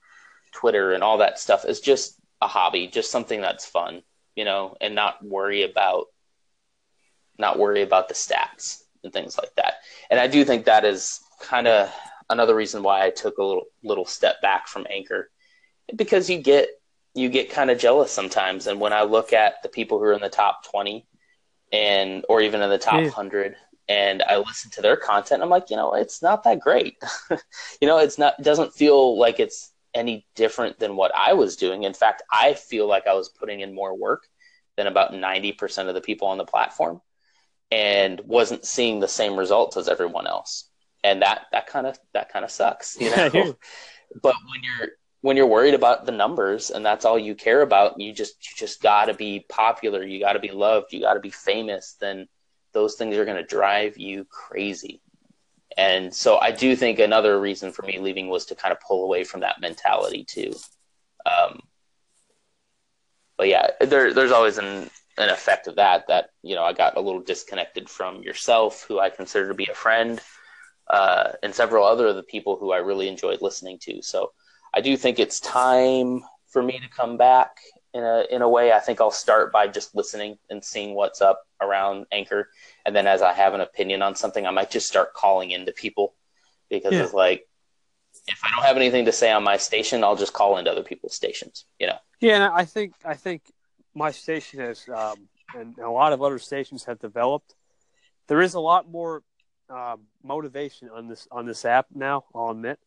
Twitter 0.52 0.92
and 0.92 1.02
all 1.02 1.18
that 1.18 1.38
stuff 1.38 1.64
as 1.64 1.80
just 1.80 2.20
a 2.40 2.48
hobby, 2.48 2.86
just 2.86 3.10
something 3.10 3.40
that's 3.40 3.66
fun, 3.66 4.02
you 4.34 4.44
know, 4.44 4.76
and 4.80 4.94
not 4.94 5.24
worry 5.24 5.62
about 5.62 6.06
not 7.38 7.58
worry 7.58 7.82
about 7.82 8.08
the 8.08 8.14
stats 8.14 8.82
and 9.02 9.12
things 9.12 9.38
like 9.38 9.54
that. 9.56 9.74
And 10.10 10.20
I 10.20 10.26
do 10.26 10.44
think 10.44 10.66
that 10.66 10.84
is 10.84 11.20
kind 11.40 11.66
of 11.66 11.90
another 12.30 12.54
reason 12.54 12.82
why 12.82 13.04
I 13.04 13.10
took 13.10 13.38
a 13.38 13.44
little 13.44 13.64
little 13.82 14.06
step 14.06 14.40
back 14.42 14.68
from 14.68 14.86
Anchor 14.90 15.30
because 15.96 16.30
you 16.30 16.38
get 16.38 16.68
you 17.14 17.28
get 17.28 17.50
kind 17.50 17.70
of 17.70 17.78
jealous 17.78 18.12
sometimes 18.12 18.66
and 18.66 18.80
when 18.80 18.92
I 18.92 19.02
look 19.02 19.32
at 19.32 19.62
the 19.62 19.68
people 19.68 19.98
who 19.98 20.04
are 20.04 20.12
in 20.14 20.20
the 20.22 20.30
top 20.30 20.64
20 20.70 21.06
and 21.72 22.24
or 22.28 22.40
even 22.40 22.62
in 22.62 22.70
the 22.70 22.78
top 22.78 22.94
Yeah. 22.94 23.08
100 23.08 23.56
and 23.88 24.22
I 24.22 24.36
listen 24.38 24.70
to 24.72 24.82
their 24.82 24.96
content, 24.96 25.42
I'm 25.42 25.50
like, 25.50 25.70
you 25.70 25.76
know, 25.76 25.94
it's 25.94 26.22
not 26.22 26.44
that 26.44 26.60
great. 26.60 26.96
you 27.80 27.88
know, 27.88 27.98
it's 27.98 28.18
not 28.18 28.38
it 28.38 28.42
doesn't 28.44 28.72
feel 28.74 29.18
like 29.18 29.40
it's 29.40 29.72
any 29.94 30.26
different 30.36 30.78
than 30.78 30.96
what 30.96 31.12
I 31.14 31.32
was 31.34 31.56
doing. 31.56 31.82
In 31.82 31.94
fact, 31.94 32.22
I 32.30 32.54
feel 32.54 32.86
like 32.86 33.08
I 33.08 33.14
was 33.14 33.28
putting 33.28 33.60
in 33.60 33.74
more 33.74 33.96
work 33.96 34.22
than 34.76 34.86
about 34.86 35.12
90% 35.12 35.88
of 35.88 35.94
the 35.94 36.00
people 36.00 36.28
on 36.28 36.38
the 36.38 36.44
platform 36.44 37.02
and 37.72 38.20
wasn't 38.20 38.64
seeing 38.64 39.00
the 39.00 39.08
same 39.08 39.36
results 39.36 39.76
as 39.76 39.88
everyone 39.88 40.26
else. 40.28 40.69
And 41.02 41.22
that 41.22 41.46
that 41.52 41.66
kind 41.66 41.86
of 41.86 41.98
that 42.12 42.32
kind 42.32 42.44
of 42.44 42.50
sucks, 42.50 42.96
you 43.00 43.10
Yeah, 43.10 43.24
I 43.24 43.28
hear 43.30 43.44
know. 43.44 43.56
but 44.22 44.34
when 44.50 44.62
you're 44.62 44.88
when 45.22 45.36
you're 45.36 45.46
worried 45.46 45.74
about 45.74 46.06
the 46.06 46.12
numbers 46.12 46.70
and 46.70 46.84
that's 46.84 47.04
all 47.04 47.18
you 47.18 47.34
care 47.34 47.62
about, 47.62 48.00
you 48.00 48.12
just 48.12 48.34
you 48.48 48.56
just 48.56 48.82
got 48.82 49.06
to 49.06 49.14
be 49.14 49.44
popular, 49.48 50.02
you 50.02 50.20
got 50.20 50.34
to 50.34 50.40
be 50.40 50.50
loved, 50.50 50.92
you 50.92 51.00
got 51.00 51.14
to 51.14 51.20
be 51.20 51.30
famous, 51.30 51.96
then 52.00 52.28
those 52.72 52.94
things 52.94 53.16
are 53.16 53.24
going 53.24 53.36
to 53.36 53.42
drive 53.42 53.98
you 53.98 54.24
crazy. 54.24 55.00
And 55.76 56.12
so 56.12 56.38
I 56.38 56.50
do 56.50 56.74
think 56.74 56.98
another 56.98 57.40
reason 57.40 57.72
for 57.72 57.82
me 57.82 57.98
leaving 57.98 58.28
was 58.28 58.46
to 58.46 58.54
kind 58.54 58.72
of 58.72 58.80
pull 58.80 59.04
away 59.04 59.24
from 59.24 59.40
that 59.40 59.60
mentality 59.60 60.24
too. 60.24 60.52
Um, 61.24 61.60
but 63.36 63.48
yeah, 63.48 63.68
there, 63.80 64.12
there's 64.12 64.32
always 64.32 64.58
an, 64.58 64.90
an 65.16 65.30
effect 65.30 65.66
of 65.66 65.76
that, 65.76 66.06
that, 66.08 66.30
you 66.42 66.54
know, 66.54 66.64
I 66.64 66.72
got 66.72 66.96
a 66.96 67.00
little 67.00 67.22
disconnected 67.22 67.88
from 67.88 68.22
yourself, 68.22 68.84
who 68.86 68.98
I 68.98 69.10
consider 69.10 69.48
to 69.48 69.54
be 69.54 69.68
a 69.70 69.74
friend, 69.74 70.20
uh, 70.90 71.32
and 71.42 71.54
several 71.54 71.84
other 71.84 72.08
of 72.08 72.16
the 72.16 72.22
people 72.22 72.56
who 72.56 72.72
I 72.72 72.78
really 72.78 73.08
enjoyed 73.08 73.40
listening 73.40 73.78
to. 73.82 74.02
So 74.02 74.32
I 74.74 74.80
do 74.80 74.96
think 74.96 75.18
it's 75.18 75.40
time 75.40 76.22
for 76.48 76.62
me 76.62 76.78
to 76.78 76.88
come 76.88 77.16
back 77.16 77.50
in 77.94 78.02
a, 78.02 78.24
in 78.30 78.42
a 78.42 78.48
way. 78.48 78.72
I 78.72 78.80
think 78.80 79.00
I'll 79.00 79.10
start 79.10 79.52
by 79.52 79.68
just 79.68 79.94
listening 79.94 80.38
and 80.50 80.64
seeing 80.64 80.94
what's 80.94 81.20
up 81.20 81.42
around 81.60 82.06
Anchor. 82.12 82.50
And 82.84 82.94
then 82.94 83.06
as 83.06 83.22
I 83.22 83.32
have 83.32 83.54
an 83.54 83.60
opinion 83.60 84.02
on 84.02 84.14
something, 84.16 84.46
I 84.46 84.50
might 84.50 84.70
just 84.70 84.88
start 84.88 85.14
calling 85.14 85.50
into 85.52 85.72
people 85.72 86.14
because 86.68 86.92
Yeah. 86.92 87.04
it's 87.04 87.14
like, 87.14 87.46
if 88.26 88.40
I 88.44 88.50
don't 88.54 88.64
have 88.64 88.76
anything 88.76 89.04
to 89.06 89.12
say 89.12 89.30
on 89.30 89.44
my 89.44 89.56
station, 89.56 90.04
I'll 90.04 90.16
just 90.16 90.32
call 90.32 90.58
into 90.58 90.70
other 90.70 90.82
people's 90.82 91.14
stations, 91.14 91.66
you 91.78 91.86
know? 91.86 91.98
Yeah, 92.20 92.34
and 92.34 92.44
I 92.44 92.64
think 92.64 92.94
I 93.04 93.14
think 93.14 93.42
my 93.94 94.10
station 94.10 94.60
has, 94.60 94.88
um, 94.88 95.28
and 95.54 95.78
a 95.78 95.90
lot 95.90 96.12
of 96.12 96.22
other 96.22 96.38
stations 96.38 96.84
have 96.84 96.98
developed. 96.98 97.54
There 98.26 98.42
is 98.42 98.54
a 98.54 98.60
lot 98.60 98.88
more 98.88 99.22
um, 99.70 100.00
motivation 100.22 100.88
on 100.90 101.08
this 101.08 101.28
on 101.30 101.46
this 101.46 101.64
app 101.64 101.86
now. 101.94 102.24
I'll 102.34 102.50
admit, 102.50 102.78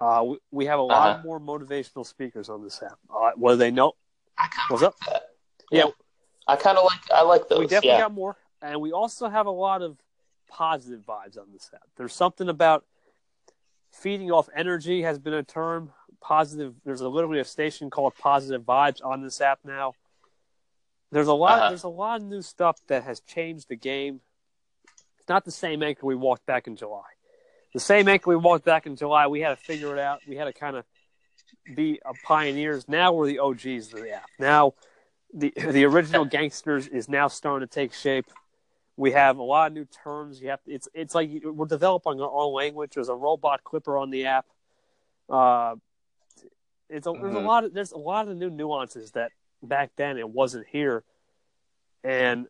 uh, 0.00 0.22
we, 0.26 0.38
we 0.50 0.66
have 0.66 0.78
a 0.78 0.82
lot 0.82 1.10
Uh-huh. 1.10 1.22
more 1.24 1.40
motivational 1.40 2.06
speakers 2.06 2.48
on 2.48 2.62
this 2.62 2.82
app. 2.82 2.98
Uh, 3.14 3.32
whether 3.36 3.56
they 3.56 3.70
know, 3.70 3.92
I 4.38 4.48
kind 4.48 4.70
what's 4.70 4.82
of 4.82 4.88
up? 4.88 4.94
like 5.00 5.12
that. 5.12 5.22
Yeah. 5.70 5.84
Yeah. 5.84 5.90
I 6.48 6.56
kind 6.56 6.78
of 6.78 6.84
like, 6.84 7.00
I 7.12 7.22
like 7.22 7.48
those. 7.48 7.58
we 7.58 7.66
definitely 7.66 7.88
yeah. 7.90 8.02
got 8.02 8.14
more, 8.14 8.36
and 8.62 8.80
we 8.80 8.92
also 8.92 9.28
have 9.28 9.46
a 9.46 9.50
lot 9.50 9.82
of 9.82 9.98
positive 10.48 11.00
vibes 11.00 11.36
on 11.36 11.46
this 11.52 11.68
app. 11.74 11.88
There's 11.96 12.14
something 12.14 12.48
about 12.48 12.84
feeding 13.92 14.30
off 14.30 14.48
energy 14.54 15.02
has 15.02 15.18
been 15.18 15.34
a 15.34 15.42
term. 15.42 15.92
Positive. 16.20 16.74
There's 16.84 17.00
a 17.00 17.08
literally 17.08 17.40
a 17.40 17.44
station 17.44 17.90
called 17.90 18.14
Positive 18.16 18.62
Vibes 18.62 19.04
on 19.04 19.22
this 19.22 19.40
app 19.40 19.60
now. 19.64 19.92
There's 21.12 21.28
a 21.28 21.34
lot. 21.34 21.58
Uh-huh. 21.58 21.68
There's 21.68 21.84
a 21.84 21.88
lot 21.88 22.20
of 22.20 22.26
new 22.26 22.42
stuff 22.42 22.80
that 22.88 23.04
has 23.04 23.20
changed 23.20 23.68
the 23.68 23.76
game. 23.76 24.20
It's 25.26 25.30
not 25.30 25.44
the 25.44 25.50
same 25.50 25.82
anchor 25.82 26.06
we 26.06 26.14
walked 26.14 26.46
back 26.46 26.68
in 26.68 26.76
July. 26.76 27.02
The 27.74 27.80
same 27.80 28.06
anchor 28.06 28.30
we 28.30 28.36
walked 28.36 28.64
back 28.64 28.86
in 28.86 28.94
July. 28.94 29.26
We 29.26 29.40
had 29.40 29.48
to 29.48 29.56
figure 29.56 29.92
it 29.92 29.98
out. 29.98 30.20
We 30.28 30.36
had 30.36 30.44
to 30.44 30.52
kind 30.52 30.76
of 30.76 30.84
be 31.74 31.98
pioneers. 32.22 32.86
Now 32.88 33.12
we're 33.12 33.26
the 33.26 33.40
OGs 33.40 33.92
of 33.92 34.02
the 34.02 34.12
app. 34.12 34.30
Now 34.38 34.74
the 35.34 35.52
the 35.56 35.82
original 35.82 36.24
gangsters 36.26 36.86
is 36.86 37.08
now 37.08 37.26
starting 37.26 37.66
to 37.66 37.74
take 37.74 37.92
shape. 37.92 38.26
We 38.96 39.10
have 39.12 39.38
a 39.38 39.42
lot 39.42 39.66
of 39.66 39.72
new 39.72 39.84
terms. 39.86 40.40
You 40.40 40.50
have 40.50 40.62
to, 40.62 40.70
it's 40.70 40.88
it's 40.94 41.12
like 41.12 41.28
we're 41.42 41.66
developing 41.66 42.20
our 42.20 42.30
own 42.30 42.54
language. 42.54 42.92
There's 42.94 43.08
a 43.08 43.14
robot 43.16 43.64
clipper 43.64 43.98
on 43.98 44.10
the 44.10 44.26
app. 44.26 44.46
Uh, 45.28 45.74
it's 46.88 47.08
a, 47.08 47.12
there's 47.14 47.34
a 47.34 47.38
Mhm. 47.38 47.44
lot 47.44 47.64
of 47.64 47.74
there's 47.74 47.90
a 47.90 47.98
lot 47.98 48.28
of 48.28 48.36
new 48.36 48.48
nuances 48.48 49.10
that 49.10 49.32
back 49.60 49.90
then 49.96 50.18
it 50.18 50.28
wasn't 50.30 50.68
here, 50.68 51.02
and 52.04 52.46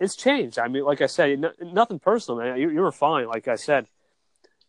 it's 0.00 0.16
changed. 0.16 0.58
I 0.58 0.68
mean, 0.68 0.84
like 0.84 1.00
I 1.00 1.06
said, 1.06 1.38
no, 1.38 1.52
nothing 1.60 1.98
personal, 1.98 2.40
man. 2.40 2.58
You, 2.58 2.70
you 2.70 2.80
were 2.80 2.92
fine, 2.92 3.26
like 3.26 3.48
I 3.48 3.56
said. 3.56 3.86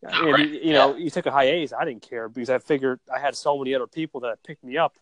And, 0.02 0.32
right. 0.32 0.50
you, 0.50 0.60
you 0.64 0.74
know, 0.74 0.96
you 0.96 1.10
took 1.10 1.26
a 1.26 1.32
hiatus. 1.32 1.74
I 1.74 1.86
didn't 1.86 2.08
care 2.08 2.30
because 2.30 2.50
I 2.50 2.60
figured 2.60 3.00
I 3.14 3.20
had 3.20 3.36
so 3.36 3.58
many 3.58 3.76
other 3.76 3.88
people 3.88 4.22
that 4.22 4.44
picked 4.44 4.64
me 4.64 4.78
up. 4.78 4.96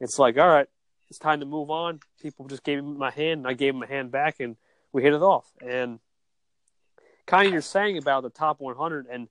It's 0.00 0.18
like, 0.18 0.36
all 0.36 0.48
right, 0.48 0.66
it's 1.08 1.18
time 1.18 1.40
to 1.40 1.46
move 1.46 1.70
on. 1.70 2.00
People 2.20 2.48
just 2.48 2.64
gave 2.64 2.82
me 2.82 2.96
my 2.96 3.10
hand, 3.10 3.40
and 3.40 3.46
I 3.46 3.52
gave 3.52 3.72
them 3.72 3.82
a 3.82 3.86
hand 3.86 4.10
back, 4.10 4.40
and 4.40 4.56
we 4.92 5.02
hit 5.02 5.12
it 5.12 5.22
off. 5.22 5.46
And 5.64 6.00
kind 7.26 7.46
of 7.46 7.52
you're 7.52 7.62
saying 7.62 7.98
about 7.98 8.24
the 8.24 8.30
top 8.30 8.60
100, 8.60 9.06
and 9.10 9.28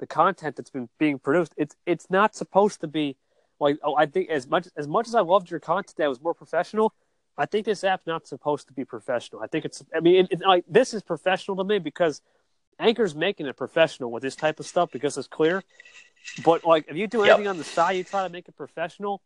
the 0.00 0.06
content 0.06 0.56
that's 0.56 0.70
been 0.70 0.88
being 0.98 1.18
produced. 1.18 1.54
It's 1.56 1.76
it's 1.86 2.10
not 2.10 2.34
supposed 2.34 2.80
to 2.80 2.88
be 2.88 3.16
like 3.60 3.78
oh, 3.84 3.94
I 3.94 4.06
think 4.06 4.30
as 4.30 4.48
much 4.48 4.66
as 4.76 4.88
much 4.88 5.06
as 5.06 5.14
I 5.14 5.20
loved 5.20 5.50
your 5.50 5.60
content 5.60 5.96
that 5.98 6.08
was 6.08 6.20
more 6.20 6.34
professional. 6.34 6.92
I 7.38 7.46
think 7.46 7.66
this 7.66 7.84
app's 7.84 8.06
not 8.06 8.26
supposed 8.26 8.68
to 8.68 8.72
be 8.72 8.84
professional. 8.84 9.42
I 9.42 9.46
think 9.46 9.64
it's. 9.64 9.82
I 9.94 10.00
mean, 10.00 10.24
it, 10.24 10.32
it, 10.32 10.40
like 10.46 10.64
this 10.68 10.94
is 10.94 11.02
professional 11.02 11.56
to 11.58 11.64
me 11.64 11.78
because 11.78 12.20
Anchor's 12.78 13.14
making 13.14 13.46
it 13.46 13.56
professional 13.56 14.10
with 14.10 14.22
this 14.22 14.36
type 14.36 14.60
of 14.60 14.66
stuff 14.66 14.90
because 14.90 15.16
it's 15.16 15.28
clear. 15.28 15.62
But 16.44 16.64
like, 16.64 16.86
if 16.88 16.96
you 16.96 17.06
do 17.06 17.22
anything 17.22 17.44
yep. 17.44 17.50
on 17.50 17.58
the 17.58 17.64
side, 17.64 17.92
you 17.92 18.04
try 18.04 18.24
to 18.24 18.28
make 18.28 18.48
it 18.48 18.56
professional. 18.56 19.22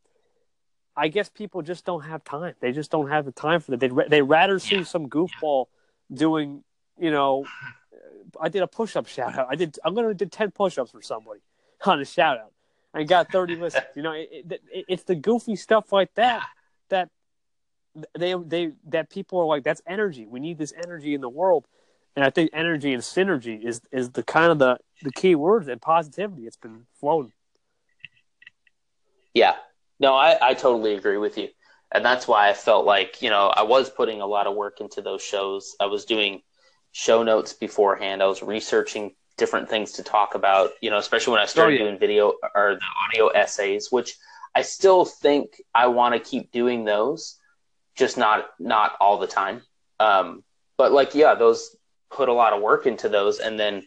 I 0.96 1.08
guess 1.08 1.28
people 1.28 1.62
just 1.62 1.84
don't 1.84 2.02
have 2.02 2.22
time. 2.24 2.54
They 2.60 2.72
just 2.72 2.90
don't 2.90 3.08
have 3.08 3.24
the 3.24 3.32
time 3.32 3.60
for 3.60 3.72
that. 3.72 3.80
They 3.80 3.90
they 4.08 4.22
rather 4.22 4.58
see 4.58 4.76
yeah. 4.76 4.84
some 4.84 5.08
goofball 5.08 5.66
doing, 6.12 6.62
you 6.98 7.10
know, 7.10 7.46
I 8.40 8.48
did 8.48 8.62
a 8.62 8.66
push 8.66 8.96
up 8.96 9.06
shout 9.06 9.36
out. 9.36 9.48
I 9.50 9.56
did. 9.56 9.76
I'm 9.84 9.94
gonna 9.94 10.14
do 10.14 10.26
ten 10.26 10.50
push 10.50 10.78
ups 10.78 10.92
for 10.92 11.02
somebody 11.02 11.40
on 11.84 12.00
a 12.00 12.04
shout 12.04 12.38
out. 12.38 12.52
I 12.92 13.02
got 13.02 13.30
thirty 13.32 13.56
listens. 13.56 13.84
You 13.96 14.02
know, 14.02 14.12
it, 14.12 14.28
it, 14.32 14.84
it's 14.88 15.02
the 15.04 15.16
goofy 15.16 15.56
stuff 15.56 15.92
like 15.92 16.14
that 16.14 16.44
that 16.90 17.10
they 18.18 18.34
they 18.34 18.72
that 18.88 19.10
people 19.10 19.40
are 19.40 19.46
like. 19.46 19.64
That's 19.64 19.82
energy. 19.86 20.26
We 20.26 20.40
need 20.40 20.58
this 20.58 20.72
energy 20.84 21.14
in 21.14 21.20
the 21.20 21.28
world, 21.28 21.66
and 22.16 22.24
I 22.24 22.30
think 22.30 22.50
energy 22.52 22.92
and 22.92 23.02
synergy 23.02 23.64
is 23.64 23.80
is 23.92 24.10
the 24.10 24.22
kind 24.22 24.52
of 24.52 24.58
the 24.58 24.78
the 25.02 25.12
key 25.12 25.34
words 25.34 25.68
and 25.68 25.80
positivity. 25.80 26.46
It's 26.46 26.56
been 26.56 26.86
flowing. 26.98 27.32
Yeah, 29.32 29.56
no, 30.00 30.14
I 30.14 30.36
I 30.40 30.54
totally 30.54 30.94
agree 30.94 31.18
with 31.18 31.38
you, 31.38 31.48
and 31.92 32.04
that's 32.04 32.26
why 32.28 32.48
I 32.48 32.54
felt 32.54 32.86
like 32.86 33.22
you 33.22 33.30
know 33.30 33.48
I 33.48 33.62
was 33.62 33.90
putting 33.90 34.20
a 34.20 34.26
lot 34.26 34.46
of 34.46 34.54
work 34.54 34.80
into 34.80 35.02
those 35.02 35.22
shows. 35.22 35.76
I 35.80 35.86
was 35.86 36.04
doing 36.04 36.42
show 36.92 37.22
notes 37.22 37.52
beforehand. 37.52 38.22
I 38.22 38.26
was 38.26 38.42
researching 38.42 39.14
different 39.36 39.68
things 39.68 39.92
to 39.92 40.02
talk 40.02 40.34
about, 40.34 40.70
you 40.80 40.90
know, 40.90 40.98
especially 40.98 41.32
when 41.32 41.40
I 41.40 41.46
started 41.46 41.74
oh, 41.74 41.84
yeah. 41.84 41.90
doing 41.90 41.98
video 41.98 42.34
or 42.54 42.78
the 42.78 42.86
audio 43.04 43.28
essays, 43.28 43.90
which 43.90 44.16
I 44.54 44.62
still 44.62 45.04
think 45.04 45.60
I 45.74 45.88
want 45.88 46.14
to 46.14 46.20
keep 46.20 46.52
doing 46.52 46.84
those, 46.84 47.38
just 47.94 48.16
not 48.16 48.46
not 48.58 48.92
all 49.00 49.18
the 49.18 49.26
time. 49.26 49.62
Um, 50.00 50.42
but 50.76 50.92
like, 50.92 51.14
yeah, 51.14 51.34
those 51.34 51.76
put 52.10 52.28
a 52.28 52.32
lot 52.32 52.52
of 52.52 52.62
work 52.62 52.86
into 52.86 53.08
those, 53.08 53.38
and 53.38 53.58
then 53.58 53.86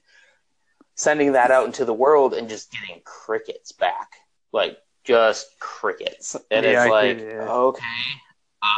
sending 0.95 1.33
that 1.33 1.51
out 1.51 1.65
into 1.65 1.85
the 1.85 1.93
world 1.93 2.33
and 2.33 2.49
just 2.49 2.71
getting 2.71 3.01
crickets 3.03 3.71
back, 3.71 4.15
like 4.51 4.77
just 5.03 5.47
crickets, 5.59 6.35
and 6.51 6.65
yeah, 6.65 6.71
it's 6.71 6.79
I 6.79 6.89
like, 6.89 7.19
yeah. 7.19 7.49
okay, 7.49 7.83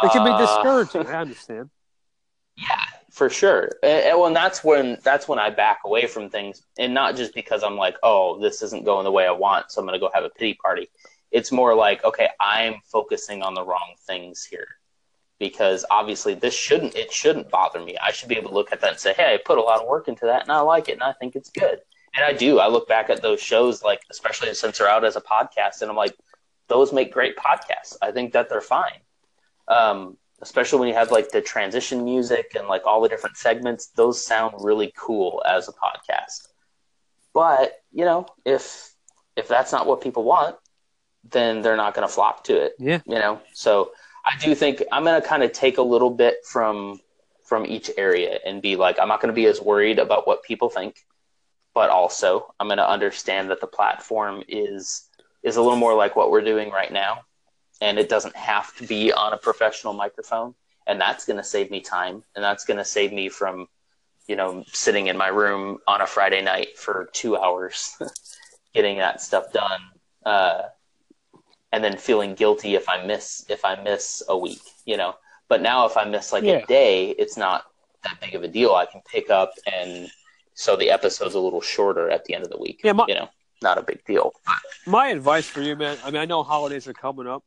it 0.03 0.11
can 0.11 0.25
be 0.25 0.31
uh, 0.31 0.37
discouraging. 0.37 1.07
I 1.07 1.21
understand. 1.21 1.69
Yeah, 2.55 2.85
for 3.11 3.29
sure. 3.29 3.71
And, 3.83 4.17
well, 4.17 4.27
and 4.27 4.35
that's 4.35 4.63
when 4.63 4.97
that's 5.03 5.27
when 5.27 5.39
I 5.39 5.49
back 5.49 5.79
away 5.85 6.07
from 6.07 6.29
things, 6.29 6.61
and 6.77 6.93
not 6.93 7.15
just 7.15 7.33
because 7.33 7.63
I'm 7.63 7.77
like, 7.77 7.95
oh, 8.03 8.39
this 8.39 8.61
isn't 8.61 8.85
going 8.85 9.05
the 9.05 9.11
way 9.11 9.25
I 9.25 9.31
want, 9.31 9.71
so 9.71 9.81
I'm 9.81 9.87
going 9.87 9.99
to 9.99 10.05
go 10.05 10.11
have 10.13 10.23
a 10.23 10.29
pity 10.29 10.55
party. 10.55 10.89
It's 11.31 11.51
more 11.51 11.75
like, 11.75 12.03
okay, 12.03 12.29
I'm 12.39 12.75
focusing 12.91 13.41
on 13.43 13.53
the 13.53 13.63
wrong 13.63 13.93
things 14.07 14.43
here, 14.43 14.67
because 15.39 15.85
obviously 15.89 16.33
this 16.33 16.53
shouldn't 16.53 16.95
it 16.95 17.11
shouldn't 17.11 17.49
bother 17.49 17.79
me. 17.79 17.97
I 17.97 18.11
should 18.11 18.29
be 18.29 18.35
able 18.35 18.49
to 18.49 18.55
look 18.55 18.71
at 18.71 18.81
that 18.81 18.91
and 18.91 18.99
say, 18.99 19.13
hey, 19.13 19.33
I 19.33 19.39
put 19.43 19.57
a 19.57 19.61
lot 19.61 19.81
of 19.81 19.87
work 19.87 20.07
into 20.07 20.25
that, 20.25 20.43
and 20.43 20.51
I 20.51 20.59
like 20.61 20.89
it, 20.89 20.93
and 20.93 21.03
I 21.03 21.13
think 21.13 21.35
it's 21.35 21.49
good. 21.49 21.79
And 22.15 22.25
I 22.25 22.33
do. 22.33 22.59
I 22.59 22.67
look 22.67 22.87
back 22.87 23.09
at 23.09 23.21
those 23.21 23.41
shows, 23.41 23.83
like 23.83 24.01
especially 24.09 24.53
since 24.53 24.77
they're 24.77 24.89
out 24.89 25.05
as 25.05 25.15
a 25.15 25.21
podcast, 25.21 25.81
and 25.81 25.89
I'm 25.89 25.97
like, 25.97 26.15
those 26.67 26.91
make 26.91 27.13
great 27.13 27.37
podcasts. 27.37 27.95
I 28.01 28.11
think 28.11 28.33
that 28.33 28.49
they're 28.49 28.61
fine. 28.61 28.99
Um, 29.67 30.17
especially 30.41 30.79
when 30.79 30.87
you 30.87 30.95
have 30.95 31.11
like 31.11 31.29
the 31.31 31.41
transition 31.41 32.03
music 32.03 32.53
and 32.57 32.67
like 32.67 32.85
all 32.85 33.01
the 33.01 33.09
different 33.09 33.37
segments 33.37 33.87
those 33.87 34.23
sound 34.23 34.53
really 34.59 34.93
cool 34.97 35.43
as 35.47 35.67
a 35.67 35.71
podcast 35.73 36.47
but 37.33 37.73
you 37.91 38.05
know 38.05 38.25
if 38.45 38.93
if 39.35 39.47
that's 39.47 39.71
not 39.71 39.85
what 39.85 40.01
people 40.01 40.23
want 40.23 40.55
then 41.29 41.61
they're 41.61 41.77
not 41.77 41.93
going 41.93 42.07
to 42.07 42.13
flock 42.13 42.43
to 42.43 42.55
it 42.55 42.73
yeah 42.79 42.99
you 43.05 43.15
know 43.15 43.41
so 43.53 43.91
i 44.29 44.37
do 44.39 44.53
think 44.55 44.83
i'm 44.91 45.03
going 45.03 45.21
to 45.21 45.27
kind 45.27 45.43
of 45.43 45.51
take 45.51 45.77
a 45.77 45.81
little 45.81 46.11
bit 46.11 46.45
from 46.45 46.99
from 47.43 47.65
each 47.65 47.89
area 47.97 48.39
and 48.45 48.61
be 48.61 48.75
like 48.75 48.97
i'm 48.99 49.07
not 49.07 49.21
going 49.21 49.33
to 49.33 49.35
be 49.35 49.45
as 49.45 49.61
worried 49.61 49.99
about 49.99 50.27
what 50.27 50.43
people 50.43 50.69
think 50.69 51.05
but 51.73 51.89
also 51.89 52.53
i'm 52.59 52.67
going 52.67 52.77
to 52.77 52.89
understand 52.89 53.49
that 53.49 53.59
the 53.59 53.67
platform 53.67 54.43
is 54.47 55.09
is 55.43 55.55
a 55.55 55.61
little 55.61 55.77
more 55.77 55.93
like 55.95 56.15
what 56.15 56.31
we're 56.31 56.41
doing 56.41 56.69
right 56.69 56.91
now. 56.91 57.21
And 57.81 57.97
it 57.97 58.09
doesn't 58.09 58.35
have 58.35 58.75
to 58.77 58.85
be 58.85 59.13
on 59.13 59.33
a 59.33 59.37
professional 59.37 59.93
microphone. 59.93 60.53
And 60.85 60.99
that's 60.99 61.25
going 61.25 61.37
to 61.37 61.43
save 61.43 61.71
me 61.71 61.81
time. 61.81 62.23
And 62.35 62.43
that's 62.43 62.65
going 62.65 62.77
to 62.77 62.85
save 62.85 63.13
me 63.13 63.29
from 63.29 63.67
you 64.27 64.35
know 64.35 64.63
sitting 64.67 65.07
in 65.07 65.17
my 65.17 65.27
room 65.27 65.79
on 65.87 66.01
a 66.01 66.05
friday 66.05 66.43
night 66.43 66.77
for 66.77 67.09
two 67.13 67.35
hours 67.35 67.97
getting 68.73 68.97
that 68.97 69.21
stuff 69.21 69.51
done. 69.51 69.81
Uh, 70.25 70.63
and 71.71 71.83
then 71.83 71.97
feeling 71.97 72.33
guilty 72.35 72.75
if 72.75 72.87
i 72.89 73.05
miss 73.05 73.45
if 73.49 73.63
i 73.65 73.81
miss 73.83 74.23
a 74.29 74.37
week 74.37 74.61
you 74.85 74.97
know 74.97 75.15
but 75.47 75.61
now 75.61 75.85
if 75.85 75.97
i 75.97 76.03
miss 76.03 76.31
like 76.31 76.43
yeah. 76.43 76.53
a 76.53 76.65
day 76.65 77.09
it's 77.11 77.37
not 77.37 77.65
that 78.03 78.19
big 78.21 78.35
of 78.35 78.43
a 78.43 78.47
deal 78.47 78.73
i 78.75 78.85
can 78.85 79.01
pick 79.11 79.29
up 79.29 79.51
and 79.71 80.09
so 80.53 80.75
the 80.75 80.89
episode's 80.89 81.35
a 81.35 81.39
little 81.39 81.61
shorter 81.61 82.09
at 82.09 82.25
the 82.25 82.33
end 82.33 82.43
of 82.43 82.49
the 82.49 82.57
week 82.57 82.81
yeah 82.83 82.93
my, 82.93 83.05
you 83.07 83.15
know 83.15 83.29
not 83.61 83.77
a 83.77 83.81
big 83.81 84.03
deal 84.05 84.31
my 84.87 85.09
advice 85.09 85.47
for 85.47 85.61
you 85.61 85.75
man 85.75 85.97
i 86.03 86.11
mean 86.11 86.21
i 86.21 86.25
know 86.25 86.43
holidays 86.43 86.87
are 86.87 86.93
coming 86.93 87.27
up 87.27 87.43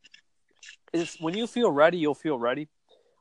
is 0.93 1.17
when 1.19 1.35
you 1.35 1.47
feel 1.47 1.71
ready, 1.71 1.97
you'll 1.97 2.13
feel 2.13 2.37
ready. 2.37 2.69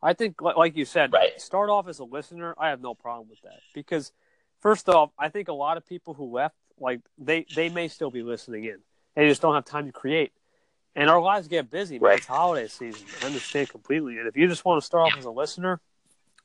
I 0.03 0.13
think, 0.13 0.43
like 0.43 0.77
you 0.77 0.85
said, 0.85 1.13
right. 1.13 1.41
start 1.41 1.71
off 1.71 1.89
as 1.89 1.99
a 1.99 2.05
listener. 2.05 2.55
I 2.59 2.69
have 2.69 2.81
no 2.81 2.95
problem 2.95 3.29
with 3.29 3.41
that 3.43 3.61
because, 3.75 4.13
first 4.61 4.89
off, 4.89 5.11
I 5.19 5.29
think 5.29 5.49
a 5.49 5.53
lot 5.53 5.77
of 5.77 5.87
people 5.87 6.15
who 6.15 6.31
left, 6.31 6.57
like 6.79 7.01
they 7.19 7.47
they 7.55 7.69
may 7.69 7.89
still 7.89 8.11
be 8.11 8.23
listening 8.23 8.65
in. 8.65 8.79
They 9.15 9.29
just 9.29 9.41
don't 9.41 9.55
have 9.55 9.65
time 9.65 9.87
to 9.87 9.93
create, 9.93 10.33
and 10.95 11.09
our 11.09 11.21
lives 11.21 11.49
get 11.49 11.71
busy. 11.71 11.99
Man. 11.99 12.09
Right. 12.09 12.19
It's 12.19 12.27
holiday 12.27 12.69
season. 12.69 13.07
I 13.23 13.27
understand 13.27 13.69
completely. 13.69 14.19
And 14.19 14.29
if 14.29 14.37
you 14.37 14.47
just 14.49 14.65
want 14.65 14.81
to 14.81 14.87
start 14.87 15.13
off 15.13 15.19
as 15.19 15.25
a 15.25 15.31
listener, 15.31 15.81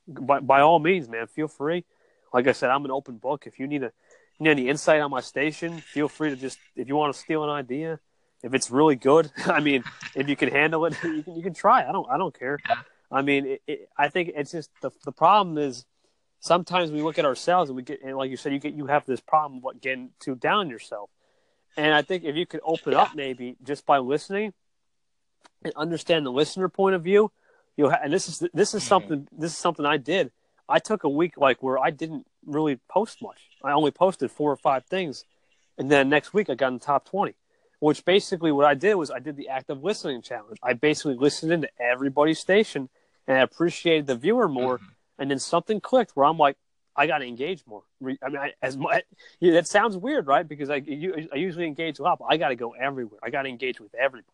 by 0.06 0.40
by 0.40 0.60
all 0.60 0.78
means, 0.78 1.08
man, 1.08 1.26
feel 1.26 1.48
free. 1.48 1.84
Like 2.32 2.46
I 2.46 2.52
said, 2.52 2.70
I'm 2.70 2.84
an 2.84 2.90
open 2.90 3.16
book. 3.16 3.46
If 3.46 3.58
you 3.58 3.66
need 3.66 3.82
a 3.82 3.92
need 4.38 4.50
any 4.50 4.68
insight 4.68 5.00
on 5.00 5.10
my 5.10 5.20
station, 5.20 5.78
feel 5.78 6.08
free 6.08 6.30
to 6.30 6.36
just 6.36 6.58
if 6.76 6.88
you 6.88 6.96
want 6.96 7.14
to 7.14 7.20
steal 7.20 7.44
an 7.44 7.50
idea, 7.50 8.00
if 8.42 8.54
it's 8.54 8.70
really 8.70 8.96
good, 8.96 9.30
I 9.46 9.60
mean, 9.60 9.84
if 10.14 10.28
you 10.28 10.36
can 10.36 10.50
handle 10.50 10.84
it, 10.86 10.94
you 11.04 11.22
can 11.22 11.36
you 11.36 11.42
can 11.42 11.54
try. 11.54 11.86
I 11.88 11.92
don't 11.92 12.08
I 12.10 12.16
don't 12.16 12.36
care. 12.38 12.58
I 13.10 13.22
mean, 13.22 13.46
it, 13.46 13.62
it, 13.66 13.88
I 13.96 14.08
think 14.08 14.32
it's 14.34 14.52
just 14.52 14.70
the 14.80 14.90
the 15.04 15.12
problem 15.12 15.58
is 15.58 15.84
sometimes 16.40 16.90
we 16.90 17.02
look 17.02 17.18
at 17.18 17.24
ourselves 17.24 17.70
and 17.70 17.76
we 17.76 17.82
get 17.82 18.02
and 18.02 18.16
like 18.16 18.30
you 18.30 18.36
said, 18.36 18.52
you 18.52 18.58
get 18.58 18.74
you 18.74 18.86
have 18.86 19.04
this 19.06 19.20
problem 19.20 19.60
what 19.60 19.80
getting 19.80 20.10
too 20.20 20.34
down 20.34 20.70
yourself. 20.70 21.10
And 21.78 21.94
I 21.94 22.02
think 22.02 22.24
if 22.24 22.36
you 22.36 22.44
could 22.44 22.60
open 22.64 22.92
up 22.92 23.14
maybe 23.14 23.56
just 23.62 23.86
by 23.86 23.98
listening 23.98 24.52
and 25.62 25.72
understand 25.76 26.26
the 26.26 26.32
listener 26.32 26.68
point 26.68 26.94
of 26.94 27.02
view, 27.02 27.32
you 27.76 27.88
and 27.88 28.12
this 28.12 28.28
is 28.28 28.46
this 28.52 28.74
is 28.74 28.82
something 28.82 29.28
this 29.32 29.52
is 29.52 29.58
something 29.58 29.86
I 29.86 29.96
did. 29.96 30.32
I 30.68 30.80
took 30.80 31.04
a 31.04 31.08
week 31.08 31.38
like 31.38 31.62
where 31.62 31.78
I 31.78 31.90
didn't 31.90 32.26
really 32.44 32.80
post 32.88 33.22
much. 33.22 33.38
I 33.64 33.72
only 33.72 33.92
posted 33.92 34.30
four 34.30 34.52
or 34.52 34.56
five 34.56 34.84
things, 34.84 35.24
and 35.78 35.90
then 35.90 36.10
next 36.10 36.34
week 36.34 36.50
I 36.50 36.54
got 36.54 36.68
in 36.68 36.74
the 36.74 36.80
top 36.84 37.08
twenty 37.08 37.34
which 37.80 38.04
basically 38.04 38.52
what 38.52 38.66
I 38.66 38.74
did 38.74 38.94
was 38.94 39.10
I 39.10 39.18
did 39.18 39.36
the 39.36 39.48
active 39.48 39.82
listening 39.82 40.22
challenge. 40.22 40.58
I 40.62 40.72
basically 40.72 41.14
listened 41.14 41.52
into 41.52 41.68
everybody's 41.80 42.38
station 42.38 42.88
and 43.26 43.38
I 43.38 43.42
appreciated 43.42 44.06
the 44.06 44.16
viewer 44.16 44.48
more. 44.48 44.78
Mm-hmm. 44.78 44.92
And 45.20 45.30
then 45.30 45.38
something 45.38 45.80
clicked 45.80 46.12
where 46.14 46.26
I'm 46.26 46.38
like, 46.38 46.56
I 46.98 47.06
got 47.06 47.18
to 47.18 47.24
engage 47.24 47.64
more. 47.64 47.84
I 48.02 48.04
mean, 48.04 48.18
I, 48.22 48.52
as 48.60 48.76
much 48.76 49.04
yeah, 49.38 49.52
that 49.52 49.68
sounds 49.68 49.96
weird, 49.96 50.26
right? 50.26 50.46
Because 50.46 50.68
I, 50.68 50.76
you, 50.76 51.28
I 51.32 51.36
usually 51.36 51.66
engage 51.66 52.00
a 52.00 52.02
lot, 52.02 52.18
but 52.18 52.26
I 52.28 52.36
got 52.36 52.48
to 52.48 52.56
go 52.56 52.72
everywhere. 52.72 53.20
I 53.22 53.30
got 53.30 53.42
to 53.42 53.48
engage 53.48 53.80
with 53.80 53.94
everybody. 53.94 54.26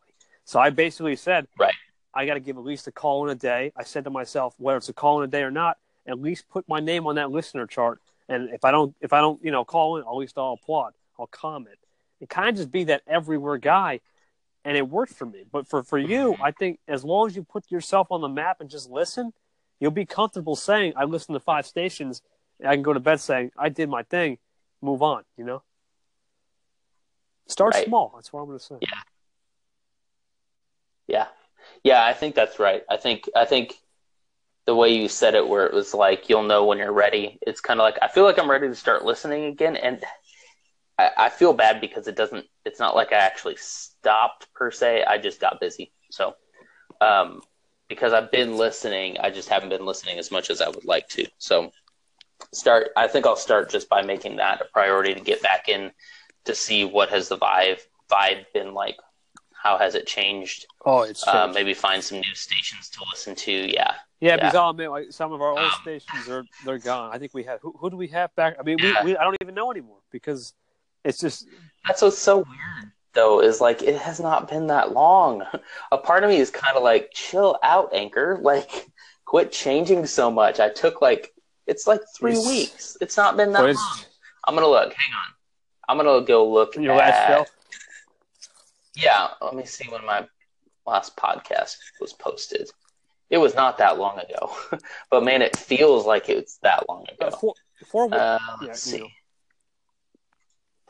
So 0.46 0.58
I 0.58 0.70
basically 0.70 1.14
said, 1.16 1.46
right, 1.58 1.74
I 2.14 2.24
got 2.24 2.34
to 2.34 2.40
give 2.40 2.56
at 2.56 2.64
least 2.64 2.86
a 2.86 2.92
call 2.92 3.24
in 3.24 3.30
a 3.30 3.34
day. 3.34 3.72
I 3.76 3.84
said 3.84 4.04
to 4.04 4.10
myself, 4.10 4.54
whether 4.58 4.78
it's 4.78 4.88
a 4.88 4.94
call 4.94 5.22
in 5.22 5.28
a 5.28 5.30
day 5.30 5.42
or 5.42 5.50
not, 5.50 5.76
at 6.06 6.18
least 6.18 6.48
put 6.48 6.66
my 6.66 6.80
name 6.80 7.06
on 7.06 7.16
that 7.16 7.30
listener 7.30 7.66
chart. 7.66 8.00
And 8.28 8.48
if 8.50 8.64
I 8.64 8.70
don't, 8.70 8.94
if 9.02 9.12
I 9.12 9.20
don't, 9.20 9.44
you 9.44 9.50
know, 9.50 9.64
call 9.64 9.98
in, 9.98 10.02
at 10.02 10.16
least 10.16 10.38
I'll 10.38 10.58
applaud. 10.60 10.94
I'll 11.18 11.26
comment 11.26 11.78
and 12.20 12.28
kind 12.28 12.48
of 12.48 12.56
just 12.56 12.72
be 12.72 12.84
that 12.84 13.02
everywhere 13.06 13.58
guy. 13.58 14.00
And 14.64 14.76
it 14.76 14.88
worked 14.88 15.12
for 15.12 15.26
me. 15.26 15.44
But 15.50 15.68
for, 15.68 15.82
for 15.82 15.98
you, 15.98 16.32
mm-hmm. 16.32 16.42
I 16.42 16.50
think 16.52 16.78
as 16.88 17.04
long 17.04 17.26
as 17.26 17.36
you 17.36 17.42
put 17.42 17.70
yourself 17.70 18.08
on 18.10 18.22
the 18.22 18.28
map 18.28 18.60
and 18.60 18.70
just 18.70 18.88
listen, 18.90 19.32
you'll 19.78 19.90
be 19.90 20.06
comfortable 20.06 20.56
saying, 20.56 20.94
I 20.96 21.04
listened 21.04 21.34
to 21.34 21.40
five 21.40 21.66
stations. 21.66 22.22
I 22.64 22.74
can 22.74 22.82
go 22.82 22.92
to 22.92 23.00
bed 23.00 23.20
saying, 23.20 23.52
I 23.56 23.68
did 23.68 23.88
my 23.88 24.02
thing, 24.02 24.38
move 24.82 25.02
on, 25.02 25.24
you 25.36 25.44
know? 25.44 25.62
Start 27.48 27.74
right. 27.74 27.84
small. 27.84 28.12
That's 28.14 28.32
what 28.32 28.40
I'm 28.40 28.46
going 28.46 28.58
to 28.58 28.64
say. 28.64 28.76
Yeah. 28.80 28.88
Yeah. 31.06 31.26
Yeah, 31.82 32.04
I 32.04 32.12
think 32.12 32.34
that's 32.34 32.58
right. 32.58 32.82
I 32.90 32.96
think, 32.96 33.28
I 33.36 33.44
think 33.44 33.74
the 34.66 34.74
way 34.74 34.94
you 34.94 35.08
said 35.08 35.34
it, 35.34 35.46
where 35.46 35.66
it 35.66 35.74
was 35.74 35.92
like, 35.92 36.28
you'll 36.28 36.42
know 36.42 36.64
when 36.64 36.78
you're 36.78 36.92
ready. 36.92 37.38
It's 37.42 37.60
kind 37.60 37.80
of 37.80 37.84
like, 37.84 37.98
I 38.00 38.08
feel 38.08 38.24
like 38.24 38.38
I'm 38.38 38.50
ready 38.50 38.68
to 38.68 38.74
start 38.74 39.04
listening 39.04 39.44
again. 39.46 39.76
And 39.76 40.02
I, 40.98 41.10
I 41.16 41.28
feel 41.28 41.52
bad 41.52 41.80
because 41.80 42.08
it 42.08 42.16
doesn't. 42.16 42.46
It's 42.64 42.80
not 42.80 42.94
like 42.94 43.12
I 43.12 43.16
actually 43.16 43.56
stopped 43.56 44.52
per 44.54 44.70
se. 44.70 45.04
I 45.04 45.18
just 45.18 45.40
got 45.40 45.60
busy. 45.60 45.92
So, 46.10 46.34
um, 47.00 47.42
because 47.88 48.14
I've 48.14 48.30
been 48.30 48.56
listening, 48.56 49.18
I 49.20 49.30
just 49.30 49.50
haven't 49.50 49.68
been 49.68 49.84
listening 49.84 50.18
as 50.18 50.30
much 50.30 50.48
as 50.48 50.62
I 50.62 50.68
would 50.68 50.86
like 50.86 51.08
to. 51.08 51.26
So, 51.36 51.70
start. 52.52 52.90
I 52.96 53.08
think 53.08 53.26
I'll 53.26 53.36
start 53.36 53.70
just 53.70 53.88
by 53.88 54.02
making 54.02 54.36
that 54.36 54.60
a 54.60 54.64
priority 54.66 55.14
to 55.14 55.20
get 55.20 55.42
back 55.42 55.68
in 55.68 55.92
to 56.44 56.54
see 56.54 56.84
what 56.84 57.08
has 57.10 57.28
the 57.28 57.38
vibe 57.38 57.80
vibe 58.10 58.44
been 58.52 58.74
like. 58.74 58.96
How 59.52 59.78
has 59.78 59.94
it 59.94 60.06
changed? 60.06 60.66
Oh, 60.84 61.02
it's 61.02 61.26
Uh, 61.26 61.50
maybe 61.54 61.72
find 61.72 62.04
some 62.04 62.20
new 62.20 62.34
stations 62.34 62.90
to 62.90 63.00
listen 63.10 63.34
to. 63.34 63.50
Yeah, 63.50 63.94
yeah, 64.20 64.36
because. 64.36 64.54
I 64.54 64.72
mean, 64.72 64.90
like 64.90 65.06
some 65.10 65.32
of 65.32 65.40
our 65.40 65.50
old 65.50 65.58
Um, 65.58 65.72
stations 65.80 66.28
are 66.28 66.44
they're 66.66 66.78
gone. 66.78 67.14
I 67.14 67.18
think 67.18 67.32
we 67.32 67.44
have 67.44 67.60
who, 67.62 67.72
who 67.78 67.88
do 67.88 67.96
we 67.96 68.08
have 68.08 68.34
back? 68.36 68.56
I 68.60 68.62
mean, 68.62 68.78
Yeah. 68.78 69.02
we, 69.02 69.12
we 69.12 69.16
I 69.16 69.24
don't 69.24 69.36
even 69.40 69.54
know 69.54 69.70
anymore 69.70 70.00
because 70.10 70.52
it's 71.02 71.18
just 71.18 71.48
that's 71.86 72.02
what's 72.02 72.18
so 72.18 72.36
weird 72.38 72.92
though. 73.14 73.40
Is 73.40 73.60
like 73.62 73.82
it 73.82 73.96
has 73.96 74.20
not 74.20 74.48
been 74.48 74.66
that 74.66 74.92
long. 74.92 75.42
A 75.92 75.96
part 75.98 76.24
of 76.24 76.30
me 76.30 76.36
is 76.36 76.50
kind 76.50 76.76
of 76.76 76.82
like, 76.82 77.10
chill 77.14 77.58
out, 77.62 77.94
Anchor. 77.94 78.38
Like, 78.42 78.86
quit 79.24 79.50
changing 79.50 80.04
so 80.04 80.30
much. 80.30 80.60
I 80.60 80.68
took 80.68 81.00
like 81.00 81.32
it's 81.66 81.86
like 81.86 82.00
three 82.16 82.32
It's- 82.32 82.46
weeks. 82.46 82.96
It's 83.00 83.16
not 83.16 83.36
been 83.36 83.52
that 83.52 83.62
long. 83.64 83.76
I'm 84.46 84.54
gonna 84.54 84.68
look. 84.68 84.92
Hang 84.92 85.12
on. 85.14 85.34
I'm 85.88 85.96
gonna 85.96 86.24
go 86.24 86.48
look 86.50 86.76
your 86.76 86.92
at. 86.94 86.98
last 86.98 87.28
show. 87.28 87.46
Yeah, 88.96 89.28
let 89.42 89.54
me 89.54 89.64
see 89.64 89.88
when 89.90 90.04
my 90.04 90.26
last 90.86 91.16
podcast 91.16 91.76
was 92.00 92.12
posted. 92.12 92.70
It 93.30 93.38
was 93.38 93.54
not 93.54 93.78
that 93.78 93.98
long 93.98 94.18
ago, 94.18 94.54
but 95.10 95.24
man, 95.24 95.42
it 95.42 95.56
feels 95.56 96.06
like 96.06 96.28
it's 96.28 96.58
that 96.58 96.88
long 96.88 97.06
Uh, 97.20 97.26
ago. 97.26 97.36
four, 97.36 97.54
four 97.90 98.04
weeks. 98.06 98.16
Uh, 98.18 98.38
yeah, 98.60 98.66
let's 98.68 98.86
you 98.86 98.92
see. 98.98 98.98
know. 99.00 99.08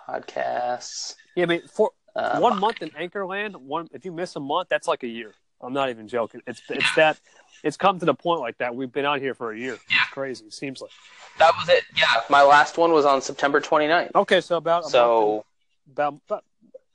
Podcasts. 0.09 1.15
yeah, 1.37 1.45
I 1.45 1.47
mean, 1.47 1.63
for 1.69 1.91
Um, 2.17 2.41
one 2.43 2.61
month 2.61 2.83
in 2.83 2.91
Anchorland, 2.91 3.57
one 3.57 3.89
if 3.93 4.05
you 4.05 4.13
miss 4.13 4.37
a 4.37 4.41
month, 4.41 4.69
that's 4.69 4.87
like 4.87 5.03
a 5.03 5.09
year. 5.09 5.35
I'm 5.61 5.73
not 5.73 5.89
even 5.91 6.07
joking. 6.09 6.43
It's 6.47 6.61
it's 6.69 6.95
that 6.97 7.19
it's 7.65 7.77
come 7.77 7.99
to 7.99 8.07
the 8.07 8.15
point 8.15 8.41
like 8.41 8.59
that. 8.59 8.77
We've 8.77 8.93
been 8.93 9.05
out 9.07 9.21
here 9.21 9.35
for 9.35 9.53
a 9.53 9.59
year. 9.59 9.79
Yeah. 9.91 9.97
It's 10.03 10.11
crazy. 10.13 10.45
It 10.45 10.53
seems 10.53 10.81
like. 10.81 10.91
That 11.39 11.53
was 11.59 11.69
it. 11.69 11.83
Yeah, 11.97 12.21
my 12.31 12.43
last 12.43 12.79
one 12.79 12.93
was 12.93 13.05
on 13.05 13.21
September 13.21 13.61
29th. 13.61 14.15
Okay, 14.15 14.41
so 14.41 14.57
about 14.59 14.85
a 14.85 14.89
So 14.91 15.01
month 15.09 15.45
and- 15.89 15.93
about, 15.93 16.15
about 16.27 16.45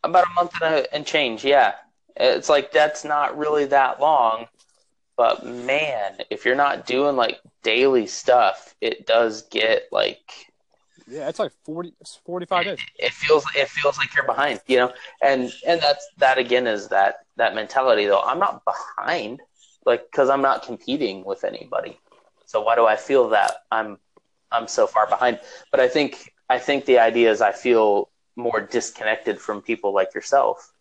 about 0.03 0.25
a 0.27 0.33
month 0.35 0.51
and, 0.61 0.75
a, 0.75 0.95
and 0.95 1.05
change. 1.05 1.43
Yeah, 1.43 1.73
it's 2.15 2.47
like 2.47 2.71
that's 2.71 3.03
not 3.03 3.37
really 3.37 3.65
that 3.65 3.99
long, 3.99 4.45
but 5.17 5.45
man, 5.45 6.17
if 6.29 6.45
you're 6.45 6.55
not 6.55 6.85
doing 6.85 7.17
like 7.17 7.39
daily 7.63 8.07
stuff, 8.07 8.73
it 8.79 9.05
does 9.05 9.41
get 9.49 9.83
like 9.91 10.31
yeah, 11.11 11.27
it's 11.27 11.39
like 11.39 11.51
40, 11.65 11.91
it's 11.99 12.19
45 12.23 12.65
days. 12.65 12.77
it 12.99 13.11
feels 13.13 13.43
it 13.55 13.67
feels 13.67 13.97
like 13.97 14.15
you're 14.15 14.25
behind, 14.27 14.61
you 14.67 14.77
know. 14.77 14.93
And 15.21 15.51
and 15.67 15.81
that's 15.81 16.07
that 16.19 16.37
again 16.37 16.65
is 16.67 16.87
that 16.89 17.25
that 17.35 17.55
mentality 17.55 18.05
though. 18.05 18.21
I'm 18.21 18.39
not 18.39 18.63
behind, 18.63 19.41
like 19.85 20.09
because 20.11 20.29
I'm 20.29 20.41
not 20.41 20.63
competing 20.63 21.23
with 21.25 21.43
anybody. 21.43 21.99
So 22.45 22.61
why 22.61 22.75
do 22.75 22.85
I 22.85 22.95
feel 22.95 23.29
that 23.29 23.51
I'm 23.71 23.97
I'm 24.51 24.67
so 24.67 24.87
far 24.87 25.07
behind? 25.07 25.39
But 25.71 25.79
I 25.79 25.87
think 25.87 26.33
I 26.49 26.59
think 26.59 26.85
the 26.85 26.99
idea 26.99 27.31
is 27.31 27.41
I 27.41 27.51
feel 27.51 28.09
more 28.35 28.61
disconnected 28.61 29.39
from 29.39 29.61
people 29.61 29.93
like 29.93 30.13
yourself 30.15 30.71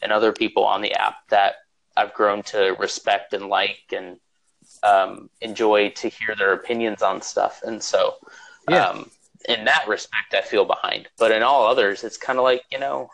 and 0.00 0.12
other 0.12 0.32
people 0.32 0.64
on 0.64 0.80
the 0.80 0.92
app 0.94 1.16
that 1.30 1.56
I've 1.96 2.14
grown 2.14 2.42
to 2.44 2.76
respect 2.78 3.32
and 3.34 3.48
like 3.48 3.80
and 3.92 4.18
um, 4.82 5.28
enjoy 5.40 5.90
to 5.90 6.08
hear 6.08 6.34
their 6.36 6.52
opinions 6.52 7.02
on 7.02 7.20
stuff. 7.20 7.62
And 7.64 7.82
so, 7.82 8.14
Yeah. 8.68 8.86
um, 8.86 9.10
in 9.48 9.64
that 9.64 9.88
respect, 9.88 10.34
I 10.34 10.42
feel 10.42 10.64
behind. 10.64 11.08
But 11.18 11.32
in 11.32 11.42
all 11.42 11.66
others, 11.66 12.04
it's 12.04 12.16
kind 12.16 12.38
of 12.38 12.44
like 12.44 12.62
you 12.70 12.78
know, 12.78 13.10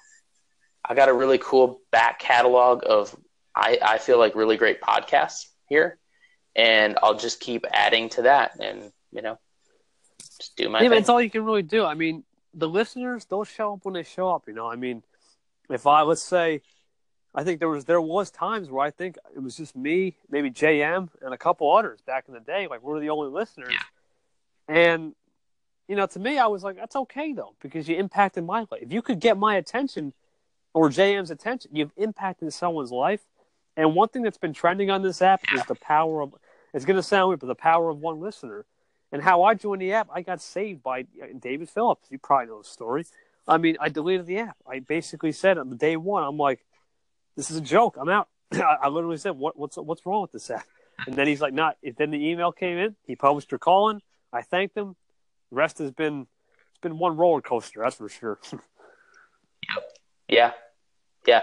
I 0.85 0.95
got 0.95 1.09
a 1.09 1.13
really 1.15 1.39
cool 1.39 1.81
back 1.91 2.19
catalog 2.19 2.83
of 2.87 3.17
I, 3.55 3.79
I 3.83 3.99
feel 3.99 4.19
like 4.19 4.35
really 4.35 4.57
great 4.57 4.81
podcasts 4.81 5.47
here, 5.69 5.99
and 6.57 6.99
I'll 7.03 7.17
just 7.17 7.41
keep 7.41 7.65
adding 7.73 8.09
to 8.11 8.23
that, 8.23 8.59
and 8.61 8.93
you 9.13 9.23
know, 9.23 9.39
just 10.39 10.57
do 10.57 10.69
my 10.69 10.81
yeah, 10.81 10.89
but 10.89 10.95
thing. 10.95 11.01
it's 11.01 11.09
all 11.09 11.23
you 11.23 11.31
can 11.31 11.45
really 11.45 11.63
do. 11.63 11.85
I 11.85 11.95
mean, 11.95 12.25
the 12.53 12.69
listeners 12.69 13.25
they'll 13.27 13.45
show 13.45 13.75
up 13.75 13.85
when 13.85 13.95
they 13.95 14.03
show 14.03 14.31
up. 14.31 14.45
You 14.47 14.55
know, 14.55 14.71
I 14.71 14.77
mean, 14.77 15.03
if 15.71 15.87
I 15.87 16.03
let's 16.03 16.23
say, 16.23 16.63
I 17.35 17.45
think 17.45 17.61
there 17.61 17.69
was 17.69 17.85
there 17.85 18.01
was 18.01 18.31
times 18.31 18.71
where 18.71 18.85
I 18.85 18.91
think 18.91 19.19
it 19.35 19.41
was 19.41 19.57
just 19.57 19.77
me, 19.77 20.17
maybe 20.31 20.51
JM, 20.51 21.09
and 21.23 21.35
a 21.35 21.39
couple 21.39 21.75
others 21.75 22.01
back 22.01 22.25
in 22.29 22.35
the 22.35 22.41
day. 22.41 22.67
Like 22.67 22.83
we're 22.83 23.01
the 23.01 23.11
only 23.11 23.31
listeners, 23.31 23.75
and 24.69 25.15
you 25.89 25.97
know, 25.97 26.07
to 26.07 26.19
me, 26.19 26.39
I 26.39 26.47
was 26.47 26.63
like, 26.65 26.77
that's 26.77 26.97
okay 26.97 27.33
though 27.33 27.55
because 27.61 27.89
you 27.89 27.97
impacted 27.97 28.45
my 28.45 28.61
life. 28.61 28.81
If 28.81 28.93
you 28.93 29.03
could 29.03 29.21
get 29.21 29.37
my 29.37 29.57
attention 29.57 30.13
or 30.73 30.89
JM's 30.89 31.31
attention, 31.31 31.71
you've 31.75 31.93
impacted 31.97 32.53
someone's 32.53 32.91
life. 32.91 33.21
And 33.77 33.95
one 33.95 34.09
thing 34.09 34.23
that's 34.23 34.39
been 34.39 34.53
trending 34.53 34.91
on 34.91 35.03
this 35.03 35.21
app 35.23 35.43
is 35.53 35.63
the 35.65 35.75
power 35.75 36.23
of. 36.23 36.35
It's 36.73 36.85
going 36.85 36.97
to 36.97 37.03
sound 37.03 37.29
weird, 37.29 37.41
but 37.41 37.47
the 37.47 37.55
power 37.55 37.89
of 37.89 37.99
one 37.99 38.21
listener. 38.21 38.67
And 39.13 39.23
how 39.23 39.45
I 39.45 39.55
joined 39.55 39.81
the 39.81 39.93
app, 39.93 40.09
I 40.13 40.23
got 40.23 40.41
saved 40.41 40.83
by 40.83 41.03
David 41.39 41.69
Phillips. 41.69 42.09
You 42.11 42.19
probably 42.19 42.47
know 42.49 42.63
the 42.63 42.69
story. 42.69 43.07
I 43.47 43.59
mean, 43.59 43.77
I 43.79 43.89
deleted 43.89 44.27
the 44.27 44.39
app. 44.39 44.57
I 44.67 44.81
basically 44.81 45.31
said 45.31 45.57
on 45.57 45.71
the 45.71 45.77
day 45.77 45.97
one, 45.97 46.25
I'm 46.25 46.37
like, 46.37 46.65
"This 47.37 47.51
is 47.51 47.59
a 47.59 47.61
joke. 47.61 47.97
I'm 48.01 48.09
out." 48.09 48.29
I, 48.53 48.89
literally 48.89 49.19
said, 49.19 49.33
"What, 49.33 49.57
"What's 49.59 49.77
what's 49.77 50.05
wrong 50.05 50.23
with 50.23 50.33
this 50.33 50.51
app?" 50.51 50.67
And 51.07 51.15
then 51.15 51.27
he's 51.27 51.41
like, 51.41 51.53
"Not." 51.53 51.77
Then 51.97 52.11
the 52.11 52.29
email 52.29 52.51
came 52.53 52.79
in. 52.79 52.97
He 53.07 53.15
published 53.15 53.53
your 53.53 53.59
calling. 53.59 54.01
I 54.33 54.43
thanked 54.43 54.77
him. 54.77 54.97
The 55.51 55.57
rest 55.57 55.79
has 55.79 55.93
been 55.93 56.27
it's 56.71 56.81
been 56.81 56.99
one 56.99 57.17
roller 57.17 57.41
coaster. 57.41 57.81
That's 57.83 57.97
for 57.97 58.09
sure. 58.09 58.39
Yeah, 60.27 60.53
yeah, 61.27 61.43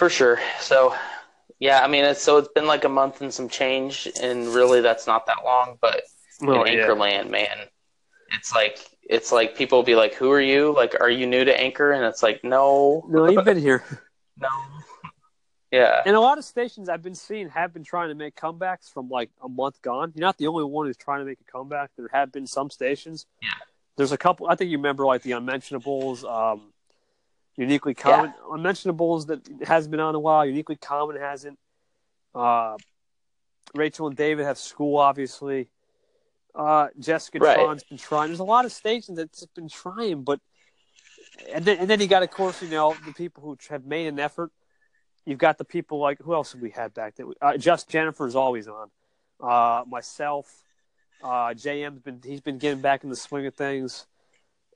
for 0.00 0.08
sure. 0.08 0.40
So, 0.60 0.94
yeah, 1.58 1.82
I 1.84 1.86
mean, 1.86 2.06
it's, 2.06 2.22
so 2.22 2.38
it's 2.38 2.48
been 2.54 2.66
like 2.66 2.84
a 2.84 2.88
month 2.88 3.20
and 3.20 3.32
some 3.32 3.50
change, 3.50 4.08
and 4.20 4.48
really, 4.48 4.80
that's 4.80 5.06
not 5.06 5.26
that 5.26 5.44
long. 5.44 5.76
But 5.80 6.04
Oh, 6.42 6.62
in 6.64 6.78
yeah. 6.78 6.86
Anchorland, 6.86 7.28
man, 7.28 7.54
it's 8.30 8.54
like 8.54 8.78
it's 9.02 9.30
like 9.30 9.56
people 9.56 9.76
will 9.76 9.84
be 9.84 9.94
like, 9.94 10.14
"Who 10.14 10.30
are 10.32 10.40
you? 10.40 10.72
Like, 10.74 10.98
are 10.98 11.10
you 11.10 11.26
new 11.26 11.44
to 11.44 11.60
Anchor?" 11.60 11.92
And 11.92 12.02
it's 12.06 12.22
like, 12.22 12.42
"No, 12.42 13.04
No, 13.10 13.28
you've 13.28 13.44
been 13.44 13.58
here. 13.60 13.84
no." 14.38 14.48
Yeah, 15.70 16.02
And 16.06 16.16
a 16.16 16.20
lot 16.20 16.38
of 16.38 16.44
stations 16.44 16.88
I've 16.88 17.02
been 17.02 17.14
seeing 17.14 17.50
have 17.50 17.72
been 17.74 17.84
trying 17.84 18.08
to 18.08 18.14
make 18.16 18.34
comebacks 18.34 18.90
from 18.90 19.08
like 19.10 19.30
a 19.40 19.48
month 19.48 19.82
gone. 19.82 20.12
You're 20.16 20.26
not 20.26 20.38
the 20.38 20.46
only 20.46 20.64
one 20.64 20.86
who's 20.86 20.96
trying 20.96 21.20
to 21.20 21.26
make 21.26 21.38
a 21.46 21.52
comeback. 21.52 21.90
There 21.96 22.08
have 22.12 22.32
been 22.32 22.46
some 22.46 22.70
stations. 22.70 23.26
Yeah. 23.40 23.50
There's 23.96 24.12
a 24.12 24.18
couple. 24.18 24.48
I 24.48 24.54
think 24.56 24.70
you 24.70 24.78
remember 24.78 25.04
like 25.04 25.22
the 25.22 25.32
Unmentionables, 25.32 26.24
um, 26.24 26.69
Uniquely 27.56 27.94
Common. 27.94 28.32
Unmentionables 28.50 29.26
that 29.26 29.46
hasn't 29.62 29.90
been 29.90 30.00
on 30.00 30.10
in 30.10 30.14
a 30.14 30.20
while. 30.20 30.46
Uniquely 30.46 30.76
Common 30.76 31.16
hasn't. 31.16 31.58
Uh, 32.34 32.76
Rachel 33.74 34.06
and 34.06 34.16
David 34.16 34.46
have 34.46 34.58
school, 34.58 34.98
obviously. 34.98 35.68
Uh, 36.54 36.88
Jessica 36.98 37.38
Right. 37.38 37.54
Tron's 37.56 37.84
been 37.84 37.98
trying. 37.98 38.28
There's 38.28 38.40
a 38.40 38.44
lot 38.44 38.64
of 38.64 38.72
stations 38.72 39.18
that's 39.18 39.46
been 39.54 39.68
trying, 39.68 40.24
but 40.24 40.40
and 41.52 41.64
then 41.64 41.78
and 41.78 41.88
then 41.88 42.00
you 42.00 42.06
got, 42.06 42.22
of 42.22 42.30
course, 42.30 42.60
you 42.62 42.68
know, 42.68 42.94
the 43.06 43.12
people 43.12 43.42
who 43.42 43.56
have 43.68 43.84
made 43.84 44.06
an 44.06 44.18
effort. 44.18 44.50
You've 45.24 45.38
got 45.38 45.58
the 45.58 45.64
people 45.64 45.98
like 45.98 46.18
who 46.18 46.34
else 46.34 46.52
have 46.52 46.62
we 46.62 46.70
had 46.70 46.92
back 46.94 47.14
there? 47.16 47.26
Uh, 47.40 47.56
Just 47.56 47.88
Jennifer's 47.88 48.34
always 48.34 48.66
on. 48.68 48.90
Uh, 49.40 49.84
myself, 49.86 50.64
uh, 51.22 51.54
JM's 51.54 52.00
been 52.00 52.20
he's 52.24 52.40
been 52.40 52.58
getting 52.58 52.80
back 52.80 53.04
in 53.04 53.10
the 53.10 53.16
swing 53.16 53.46
of 53.46 53.54
things, 53.54 54.06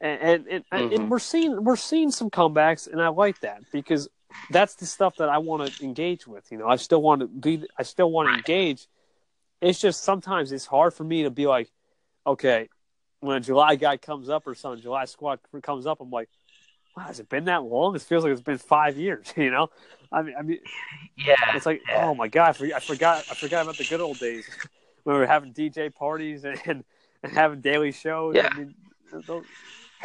and 0.01 0.47
and 0.47 0.65
and, 0.71 0.91
Mhm. 0.91 0.95
and 0.97 1.11
we're 1.11 1.19
seeing 1.19 1.65
we're 1.65 1.77
seeing 1.77 2.11
some 2.11 2.31
comebacks, 2.31 2.91
and 2.91 3.01
I 3.01 3.09
like 3.09 3.41
that 3.41 3.63
because 3.73 4.09
that's 4.51 4.75
the 4.75 4.87
stuff 4.87 5.17
that 5.17 5.29
I 5.29 5.39
want 5.39 5.73
to 5.73 5.85
engage 5.85 6.27
with. 6.27 6.51
You 6.51 6.59
know, 6.59 6.69
I 6.69 6.77
still 6.77 7.01
want 7.03 7.21
to 7.21 7.27
be, 7.27 7.65
I 7.79 7.83
still 7.85 8.11
want 8.11 8.29
to 8.29 8.35
engage. 8.35 8.87
It's 9.61 9.81
just 9.81 10.03
sometimes 10.03 10.53
it's 10.53 10.67
hard 10.67 10.93
for 10.95 11.05
me 11.05 11.23
to 11.23 11.31
be 11.31 11.47
like, 11.47 11.71
okay, 12.27 12.69
when 13.21 13.37
a 13.37 13.41
July 13.41 13.77
guy 13.77 13.97
comes 13.97 14.29
up 14.29 14.47
or 14.47 14.55
some 14.55 14.81
July 14.81 15.05
squad 15.07 15.39
comes 15.63 15.87
up, 15.87 16.01
I'm 16.01 16.11
like, 16.11 16.29
wow, 16.97 17.05
has 17.05 17.21
it 17.21 17.29
been 17.29 17.45
that 17.45 17.63
long? 17.63 17.95
It 17.95 18.03
feels 18.03 18.25
like 18.25 18.33
it's 18.33 18.43
been 18.43 18.59
five 18.59 18.97
years. 18.97 19.33
You 19.37 19.51
know, 19.51 19.71
I 20.13 20.23
mean, 20.23 20.35
I 20.39 20.43
mean, 20.43 20.59
yeah, 21.17 21.37
it's 21.55 21.67
like, 21.67 21.83
yeah. 21.89 22.07
oh 22.07 22.15
my 22.15 22.29
god, 22.29 22.51
I 22.51 22.53
forgot, 22.53 23.25
I 23.31 23.35
forgot, 23.35 23.63
about 23.63 23.77
the 23.77 23.85
good 23.85 24.01
old 24.01 24.19
days 24.19 24.47
when 25.05 25.15
we 25.15 25.21
were 25.21 25.27
having 25.27 25.53
DJ 25.53 25.95
parties 25.95 26.45
and 26.45 26.61
and, 26.67 26.85
and 27.23 27.33
having 27.33 27.61
daily 27.61 27.93
shows. 27.93 28.35
Yeah. 28.35 28.49
I 28.53 28.59
mean, 28.59 28.75
those, 29.27 29.45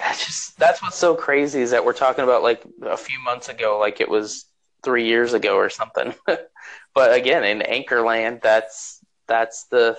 That's 0.01 0.25
just 0.25 0.57
that's 0.57 0.81
what's 0.81 0.97
so 0.97 1.15
crazy 1.15 1.61
is 1.61 1.71
that 1.71 1.85
we're 1.85 1.93
talking 1.93 2.23
about 2.23 2.43
like 2.43 2.63
a 2.83 2.97
few 2.97 3.19
months 3.19 3.49
ago, 3.49 3.77
like 3.79 4.01
it 4.01 4.09
was 4.09 4.45
three 4.83 5.05
years 5.07 5.33
ago 5.33 5.55
or 5.55 5.69
something. 5.69 6.13
but 6.93 7.13
again, 7.13 7.43
in 7.43 7.59
Anchorland, 7.59 8.41
that's 8.41 9.03
that's 9.27 9.65
the 9.65 9.97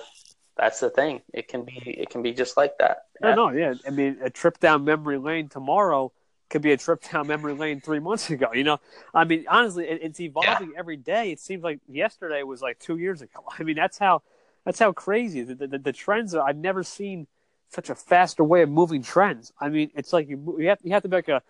that's 0.57 0.79
the 0.79 0.89
thing. 0.89 1.21
It 1.33 1.47
can 1.47 1.63
be 1.63 1.81
it 1.85 2.09
can 2.09 2.21
be 2.21 2.33
just 2.33 2.57
like 2.57 2.77
that. 2.79 3.05
No, 3.21 3.35
no, 3.35 3.49
yeah. 3.49 3.73
I 3.85 3.89
mean, 3.89 4.17
a 4.21 4.29
trip 4.29 4.59
down 4.59 4.83
memory 4.83 5.17
lane 5.17 5.49
tomorrow 5.49 6.11
could 6.49 6.61
be 6.61 6.71
a 6.71 6.77
trip 6.77 7.01
down 7.09 7.27
memory 7.27 7.53
lane 7.53 7.81
three 7.81 7.99
months 7.99 8.29
ago. 8.29 8.49
You 8.53 8.63
know, 8.63 8.79
I 9.13 9.23
mean, 9.23 9.45
honestly, 9.49 9.87
it, 9.87 9.99
it's 10.01 10.19
evolving 10.19 10.73
every 10.77 10.97
day. 10.97 11.31
It 11.31 11.39
seems 11.39 11.63
like 11.63 11.79
yesterday 11.87 12.43
was 12.43 12.61
like 12.61 12.79
two 12.79 12.97
years 12.97 13.21
ago. 13.21 13.43
I 13.59 13.63
mean, 13.63 13.75
that's 13.75 13.97
how 13.97 14.21
that's 14.65 14.79
how 14.79 14.91
crazy 14.91 15.41
the 15.43 15.67
the, 15.67 15.77
the 15.77 15.93
trends 15.93 16.35
are. 16.35 16.47
I've 16.47 16.57
never 16.57 16.83
seen 16.83 17.27
such 17.71 17.89
a 17.89 17.95
faster 17.95 18.43
way 18.43 18.61
of 18.61 18.69
moving 18.69 19.01
trends. 19.01 19.51
I 19.59 19.69
mean, 19.69 19.91
it's 19.95 20.13
like 20.13 20.29
you 20.29 20.57
you 20.59 20.67
have 20.69 20.79
you 20.83 20.91
have 20.91 21.03
to 21.03 21.09
make 21.09 21.29
a 21.29 21.41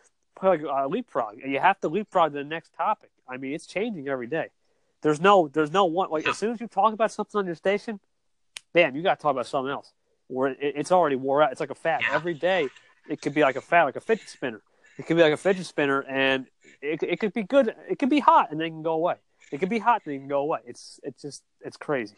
like 0.42 0.62
a 0.62 0.88
leapfrog, 0.88 1.40
and 1.42 1.52
you 1.52 1.60
have 1.60 1.80
to 1.82 1.88
leapfrog 1.88 2.32
to 2.32 2.40
the 2.40 2.44
next 2.44 2.74
topic. 2.76 3.10
I 3.28 3.38
mean, 3.38 3.54
it's 3.54 3.66
changing 3.66 4.08
every 4.08 4.28
day. 4.28 4.50
There's 5.02 5.20
no 5.20 5.48
there's 5.48 5.72
no 5.72 5.86
one 5.86 6.10
like 6.10 6.28
as 6.28 6.38
soon 6.38 6.52
as 6.52 6.62
you 6.62 6.68
talk 6.68 6.94
about 6.94 7.12
something 7.12 7.40
on 7.40 7.46
your 7.46 7.56
station, 7.56 8.00
bam, 8.74 8.96
you 8.96 9.02
got 9.02 9.20
to 9.20 9.22
talk 9.22 9.32
about 9.32 9.48
something 9.48 9.72
else. 9.72 9.92
Where 10.28 10.50
it, 10.50 10.58
it's 10.62 10.92
already 10.92 11.16
wore 11.16 11.42
out. 11.42 11.52
It's 11.52 11.60
like 11.60 11.72
a 11.72 11.76
fad. 11.76 12.02
Every 12.12 12.34
day, 12.34 12.70
it 13.10 13.22
could 13.22 13.34
be 13.34 13.42
like 13.42 13.56
a 13.56 13.62
fad, 13.62 13.86
like 13.86 13.96
a 13.96 14.02
fidget 14.02 14.30
spinner. 14.30 14.62
It 14.98 15.08
could 15.08 15.18
be 15.18 15.24
like 15.24 15.34
a 15.34 15.38
fidget 15.38 15.66
spinner, 15.66 16.02
and 16.02 16.46
it 16.82 17.02
it 17.02 17.20
could 17.20 17.34
be 17.34 17.44
good. 17.44 17.74
It 17.90 17.98
could 17.98 18.10
be 18.10 18.20
hot, 18.20 18.52
and 18.52 18.60
then 18.60 18.68
it 18.68 18.72
can 18.72 18.84
go 18.84 18.94
away. 18.94 19.16
It 19.52 19.58
could 19.60 19.70
be 19.70 19.80
hot, 19.80 20.04
and 20.06 20.12
then 20.12 20.16
it 20.16 20.20
can 20.20 20.28
go 20.28 20.42
away. 20.42 20.60
It's 20.66 21.00
it's 21.04 21.22
just 21.22 21.44
it's 21.62 21.78
crazy. 21.78 22.16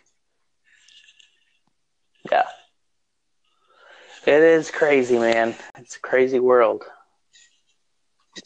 Yeah. 2.30 2.44
It 4.26 4.42
is 4.42 4.72
crazy, 4.72 5.18
man. 5.18 5.56
It's 5.78 5.98
a 5.98 6.00
crazy 6.00 6.40
world. 6.40 6.84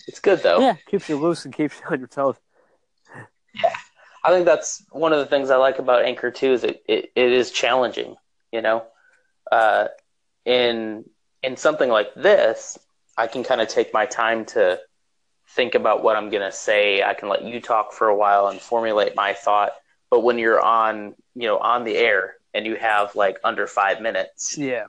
It's 0.07 0.19
good 0.19 0.41
though. 0.43 0.59
Yeah, 0.59 0.75
keeps 0.87 1.07
you 1.07 1.17
loose 1.17 1.45
and 1.45 1.53
keeps 1.53 1.79
you 1.79 1.85
on 1.89 1.99
your 1.99 2.07
toes. 2.07 2.35
Yeah. 3.53 3.75
I 4.23 4.31
think 4.31 4.45
that's 4.45 4.83
one 4.91 5.13
of 5.13 5.19
the 5.19 5.25
things 5.25 5.49
I 5.49 5.55
like 5.55 5.79
about 5.79 6.03
Anchor 6.03 6.31
too 6.31 6.51
is 6.51 6.63
it, 6.63 6.83
it, 6.87 7.11
it 7.15 7.31
is 7.31 7.51
challenging, 7.51 8.15
you 8.51 8.61
know. 8.61 8.83
Uh, 9.51 9.87
in 10.45 11.05
in 11.43 11.55
something 11.55 11.89
like 11.89 12.13
this, 12.15 12.77
I 13.17 13.27
can 13.27 13.43
kind 13.43 13.61
of 13.61 13.67
take 13.67 13.93
my 13.93 14.05
time 14.05 14.45
to 14.47 14.79
think 15.49 15.75
about 15.75 16.03
what 16.03 16.17
I'm 16.17 16.29
gonna 16.29 16.51
say. 16.51 17.03
I 17.03 17.13
can 17.13 17.29
let 17.29 17.43
you 17.43 17.61
talk 17.61 17.93
for 17.93 18.07
a 18.09 18.15
while 18.15 18.47
and 18.47 18.59
formulate 18.59 19.15
my 19.15 19.33
thought. 19.33 19.71
But 20.09 20.21
when 20.21 20.37
you're 20.37 20.59
on, 20.59 21.15
you 21.35 21.47
know, 21.47 21.57
on 21.57 21.83
the 21.83 21.95
air 21.95 22.35
and 22.53 22.65
you 22.65 22.75
have 22.75 23.15
like 23.15 23.37
under 23.43 23.67
five 23.67 24.01
minutes, 24.01 24.57
Yeah, 24.57 24.87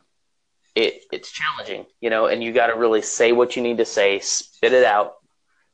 it 0.79 1.03
it's 1.11 1.31
challenging, 1.31 1.87
you 2.01 2.09
know, 2.09 2.26
and 2.26 2.43
you 2.43 2.53
got 2.53 2.68
to 2.68 2.76
really 2.76 3.03
say 3.03 3.33
what 3.33 3.57
you 3.57 3.62
need 3.62 3.79
to 3.79 3.85
say, 3.85 4.20
spit 4.20 4.72
it 4.72 4.85
out, 4.85 5.14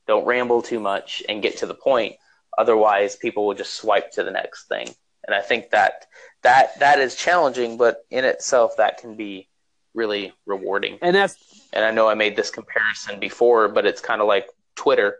don't 0.07 0.25
ramble 0.25 0.63
too 0.63 0.81
much, 0.81 1.23
and 1.29 1.43
get 1.43 1.59
to 1.59 1.67
the 1.67 1.75
point. 1.75 2.17
Otherwise, 2.57 3.17
people 3.17 3.47
will 3.47 3.55
just 3.55 3.75
swipe 3.75 4.13
to 4.13 4.23
the 4.25 4.31
next 4.31 4.67
thing. 4.67 4.89
And 5.27 5.35
I 5.35 5.41
think 5.41 5.71
that 5.71 6.07
that 6.43 6.79
that 6.81 6.99
is 7.01 7.17
challenging, 7.17 7.77
but 7.77 8.05
in 8.11 8.25
itself, 8.25 8.79
that 8.79 8.99
can 8.99 9.15
be 9.17 9.49
really 9.95 10.33
rewarding. 10.47 10.99
and 11.03 11.15
that's 11.15 11.37
And 11.73 11.85
I 11.85 11.91
know 11.91 12.09
I 12.09 12.15
made 12.15 12.35
this 12.35 12.51
comparison 12.51 13.21
before, 13.21 13.69
but 13.69 13.87
it's 13.87 14.01
kind 14.01 14.21
of 14.21 14.27
like 14.27 14.49
Twitter, 14.75 15.19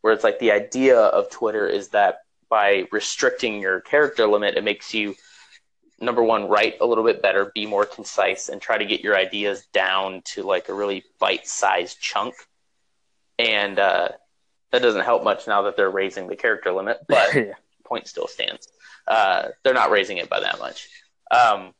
where 0.00 0.12
it's 0.12 0.24
like 0.24 0.38
the 0.38 0.52
idea 0.52 0.98
of 0.98 1.30
Twitter 1.30 1.66
is 1.66 1.88
that 1.88 2.18
by 2.48 2.86
restricting 2.92 3.60
your 3.60 3.80
character 3.80 4.26
limit, 4.26 4.56
it 4.56 4.64
makes 4.64 4.94
you 4.94 5.14
number 6.04 6.22
one 6.22 6.48
write 6.48 6.76
a 6.80 6.86
little 6.86 7.04
bit 7.04 7.22
better, 7.22 7.50
be 7.54 7.66
more 7.66 7.84
concise, 7.84 8.48
and 8.48 8.60
try 8.60 8.78
to 8.78 8.84
get 8.84 9.00
your 9.00 9.16
ideas 9.16 9.66
down 9.72 10.22
to 10.26 10.42
like 10.42 10.68
a 10.68 10.74
really 10.74 11.04
bite-sized 11.18 12.00
chunk. 12.00 12.34
And 13.38 13.78
uh, 13.78 14.08
that 14.72 14.82
doesn't 14.82 15.04
help 15.04 15.24
much 15.24 15.46
now 15.46 15.62
that 15.62 15.76
they're 15.76 15.90
raising 15.90 16.28
the 16.28 16.36
character 16.36 16.72
limit, 16.72 16.98
but 17.08 17.34
yeah. 17.34 17.52
point 17.84 18.08
still 18.08 18.26
stands. 18.26 18.68
Uh, 19.06 19.48
they're 19.62 19.74
not 19.74 19.90
raising 19.90 20.18
it 20.18 20.28
by 20.28 20.40
that 20.40 20.58
much. 20.58 20.88
Um, 21.30 21.74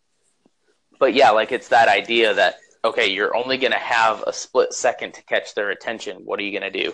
but 0.98 1.14
yeah, 1.14 1.30
like 1.30 1.52
it's 1.52 1.68
that 1.68 1.88
idea 1.88 2.34
that 2.34 2.56
okay, 2.84 3.06
you're 3.10 3.34
only 3.34 3.56
going 3.56 3.72
to 3.72 3.78
have 3.78 4.22
a 4.26 4.32
split 4.32 4.74
second 4.74 5.14
to 5.14 5.22
catch 5.22 5.54
their 5.54 5.70
attention. 5.70 6.18
What 6.24 6.38
are 6.38 6.42
you 6.42 6.58
going 6.58 6.70
to 6.70 6.82
do? 6.84 6.92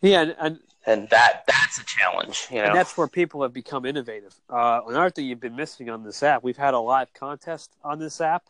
yeah, 0.00 0.22
and, 0.22 0.36
and 0.38 0.58
And 0.86 1.08
that 1.10 1.44
that's 1.46 1.78
a 1.78 1.84
challenge, 1.84 2.46
you 2.50 2.58
know. 2.58 2.68
And 2.68 2.74
that's 2.74 2.96
where 2.96 3.08
people 3.08 3.42
have 3.42 3.52
become 3.52 3.84
innovative. 3.84 4.34
Uh, 4.48 4.80
another 4.86 5.10
thing 5.10 5.26
you've 5.26 5.40
been 5.40 5.56
missing 5.56 5.90
on 5.90 6.02
this 6.04 6.22
app, 6.22 6.42
we've 6.42 6.56
had 6.56 6.72
a 6.74 6.78
live 6.78 7.12
contest 7.12 7.76
on 7.84 7.98
this 7.98 8.20
app. 8.20 8.44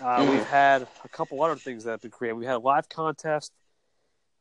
Uh, 0.00 0.20
Mhm. 0.20 0.30
We've 0.30 0.46
had 0.46 0.88
a 1.04 1.08
couple 1.08 1.42
other 1.42 1.56
things 1.56 1.84
that 1.84 1.92
have 1.92 2.00
been 2.00 2.10
created. 2.10 2.34
We 2.36 2.46
had 2.46 2.56
a 2.56 2.58
live 2.58 2.88
contest. 2.88 3.52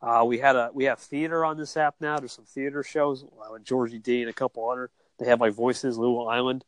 Uh, 0.01 0.23
we 0.25 0.37
had 0.39 0.55
a 0.55 0.69
we 0.73 0.85
have 0.85 0.99
theater 0.99 1.45
on 1.45 1.57
this 1.57 1.75
app 1.77 1.95
now. 1.99 2.17
There's 2.17 2.33
some 2.33 2.45
theater 2.45 2.83
shows 2.83 3.23
uh, 3.23 3.51
with 3.51 3.63
Georgie 3.63 3.99
D 3.99 4.21
and 4.21 4.29
a 4.29 4.33
couple 4.33 4.69
other. 4.69 4.89
They 5.19 5.25
have 5.27 5.41
like 5.41 5.53
voices, 5.53 5.97
Little 5.97 6.27
Island. 6.27 6.65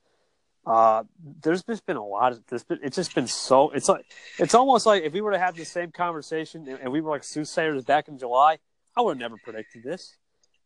Uh, 0.65 1.03
there's 1.41 1.63
just 1.63 1.85
been 1.85 1.97
a 1.97 2.05
lot 2.05 2.31
of 2.31 2.45
this. 2.47 2.65
It's 2.69 2.95
just 2.95 3.13
been 3.13 3.27
so. 3.27 3.69
It's 3.71 3.87
like 3.89 4.05
it's 4.39 4.55
almost 4.55 4.85
like 4.85 5.03
if 5.03 5.13
we 5.13 5.21
were 5.21 5.31
to 5.31 5.39
have 5.39 5.55
the 5.55 5.65
same 5.65 5.91
conversation 5.91 6.67
and, 6.67 6.79
and 6.79 6.91
we 6.91 7.01
were 7.01 7.11
like 7.11 7.23
soothsayers 7.23 7.85
back 7.85 8.07
in 8.07 8.17
July, 8.17 8.57
I 8.95 9.01
would 9.01 9.11
have 9.11 9.19
never 9.19 9.37
predicted 9.43 9.83
this. 9.83 10.15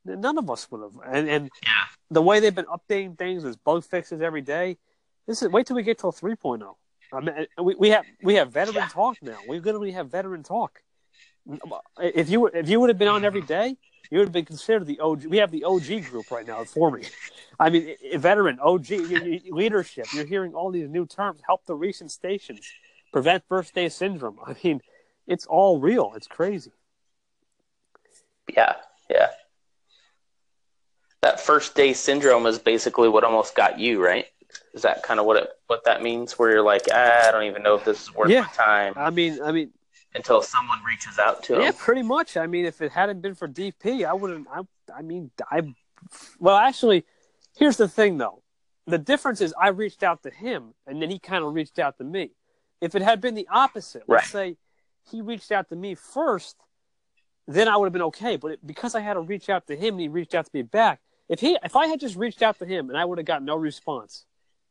None 0.05 0.37
of 0.37 0.49
us 0.49 0.69
would 0.71 0.81
have. 0.81 0.93
And 1.05 1.29
and 1.29 1.49
Yeah. 1.63 1.71
the 2.09 2.21
way 2.21 2.39
they've 2.39 2.55
been 2.55 2.65
updating 2.65 3.17
things 3.17 3.43
with 3.43 3.61
bug 3.63 3.83
fixes 3.83 4.21
every 4.21 4.41
day. 4.41 4.77
This 5.27 5.41
is 5.41 5.49
wait 5.49 5.67
till 5.67 5.75
we 5.75 5.83
get 5.83 5.97
till 5.99 6.11
3.0. 6.11 6.75
I 7.11 7.19
mean, 7.19 7.47
uh, 7.57 7.63
we, 7.63 7.75
we 7.75 7.89
have 7.89 8.05
we 8.23 8.35
have 8.35 8.51
veteran 8.51 8.75
Yeah. 8.77 8.87
talk 8.87 9.17
now. 9.21 9.37
We're 9.47 9.59
going 9.59 9.75
literally 9.75 9.91
have 9.91 10.09
veteran 10.09 10.43
talk. 10.43 10.81
If 11.99 12.29
you 12.29 12.47
if 12.47 12.69
you 12.69 12.79
would 12.79 12.89
have 12.89 12.97
been 12.97 13.07
on 13.07 13.25
every 13.25 13.41
day, 13.41 13.75
you 14.09 14.19
would 14.19 14.27
have 14.27 14.33
been 14.33 14.45
considered 14.45 14.85
the 14.85 14.99
OG. 14.99 15.25
We 15.25 15.37
have 15.37 15.51
the 15.51 15.63
OG 15.65 16.01
group 16.09 16.29
right 16.31 16.45
now 16.47 16.63
for 16.63 16.91
me. 16.91 17.03
I 17.59 17.69
mean, 17.69 17.95
veteran, 18.15 18.59
OG, 18.59 18.89
you- 18.89 19.39
you- 19.43 19.53
leadership. 19.55 20.05
You're 20.13 20.25
hearing 20.25 20.53
all 20.53 20.71
these 20.71 20.87
new 20.89 21.05
terms. 21.05 21.41
Help 21.45 21.65
the 21.65 21.75
recent 21.75 22.11
stations. 22.11 22.61
Prevent 23.11 23.43
first 23.49 23.73
day 23.73 23.89
syndrome. 23.89 24.39
I 24.45 24.55
mean, 24.63 24.81
it's 25.27 25.45
all 25.47 25.79
real. 25.79 26.13
It's 26.15 26.27
crazy. 26.27 26.71
Yeah, 28.55 28.75
yeah. 29.09 29.27
That 31.21 31.39
first 31.39 31.75
day 31.75 31.93
syndrome 31.93 32.45
is 32.45 32.59
basically 32.59 33.09
what 33.09 33.23
almost 33.23 33.55
got 33.55 33.77
you, 33.79 34.03
right? 34.03 34.25
Is 34.73 34.81
that 34.83 35.03
kind 35.03 35.19
of 35.19 35.25
what 35.25 35.37
it 35.37 35.49
what 35.67 35.83
that 35.85 36.01
means? 36.01 36.39
Where 36.39 36.51
you're 36.51 36.63
like, 36.63 36.83
ah, 36.91 37.27
I 37.27 37.31
don't 37.31 37.43
even 37.43 37.61
know 37.61 37.75
if 37.75 37.83
this 37.85 38.03
is 38.03 38.15
worth 38.15 38.29
Yeah. 38.29 38.41
my 38.41 38.47
time 38.47 38.93
I 38.95 39.09
mean, 39.09 39.39
I 39.43 39.51
mean, 39.51 39.71
until 40.15 40.41
someone 40.41 40.79
reaches 40.83 41.19
out 41.19 41.43
to 41.43 41.53
them. 41.53 41.61
Yeah, 41.61 41.71
pretty 41.77 42.01
much. 42.03 42.37
I 42.37 42.47
mean, 42.47 42.65
if 42.65 42.81
it 42.81 42.91
hadn't 42.91 43.21
been 43.21 43.35
for 43.35 43.47
DP, 43.47 44.05
I 44.05 44.13
wouldn't. 44.13 44.47
I, 44.51 44.61
I 44.95 45.01
mean, 45.01 45.31
I. 45.51 45.61
Well, 46.39 46.55
actually, 46.55 47.05
here's 47.57 47.77
the 47.77 47.87
thing, 47.87 48.17
though. 48.17 48.41
The 48.87 48.97
difference 48.97 49.41
is 49.41 49.53
I 49.59 49.69
reached 49.69 50.01
out 50.01 50.23
to 50.23 50.31
him, 50.31 50.73
and 50.87 51.01
then 51.01 51.11
he 51.11 51.19
kind 51.19 51.43
of 51.43 51.53
reached 51.53 51.77
out 51.77 51.97
to 51.99 52.03
me. 52.03 52.31
If 52.81 52.95
it 52.95 53.01
had 53.01 53.21
been 53.21 53.35
the 53.35 53.47
opposite, 53.51 54.03
let's 54.07 54.29
say 54.29 54.57
he 55.11 55.21
reached 55.21 55.51
out 55.51 55.69
to 55.69 55.75
me 55.75 55.93
first, 55.93 56.55
then 57.55 57.67
I 57.67 57.77
would 57.77 57.85
have 57.85 57.93
been 57.93 58.01
okay. 58.03 58.37
But 58.37 58.51
it, 58.51 58.67
because 58.67 58.95
I 58.95 59.01
had 59.01 59.13
to 59.15 59.21
reach 59.21 59.49
out 59.49 59.67
to 59.67 59.75
him, 59.75 59.95
and 59.95 60.01
he 60.01 60.07
reached 60.07 60.35
out 60.35 60.45
to 60.45 60.51
me 60.53 60.61
back. 60.61 61.01
If 61.27 61.39
he, 61.39 61.57
if 61.63 61.75
I 61.75 61.87
had 61.87 61.99
just 61.99 62.15
reached 62.15 62.41
out 62.41 62.57
to 62.59 62.65
him 62.65 62.89
and 62.89 62.97
I 62.97 63.05
would 63.05 63.17
have 63.19 63.25
got 63.25 63.43
no 63.43 63.55
response, 63.55 64.25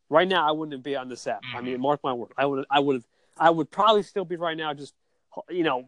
right 0.08 0.26
now 0.26 0.48
I 0.48 0.52
wouldn't 0.52 0.82
be 0.82 0.96
on 0.96 1.08
this 1.08 1.26
app. 1.26 1.42
I 1.54 1.60
mean, 1.60 1.80
mark 1.80 2.00
my 2.02 2.12
word, 2.12 2.32
I 2.36 2.46
would, 2.46 2.64
I 2.68 2.80
would 2.80 2.96
have, 2.96 3.06
I 3.38 3.50
would 3.50 3.70
probably 3.70 4.02
still 4.02 4.24
be 4.24 4.34
right 4.34 4.56
now 4.56 4.74
just 4.74 4.92
you 5.48 5.62
know, 5.62 5.86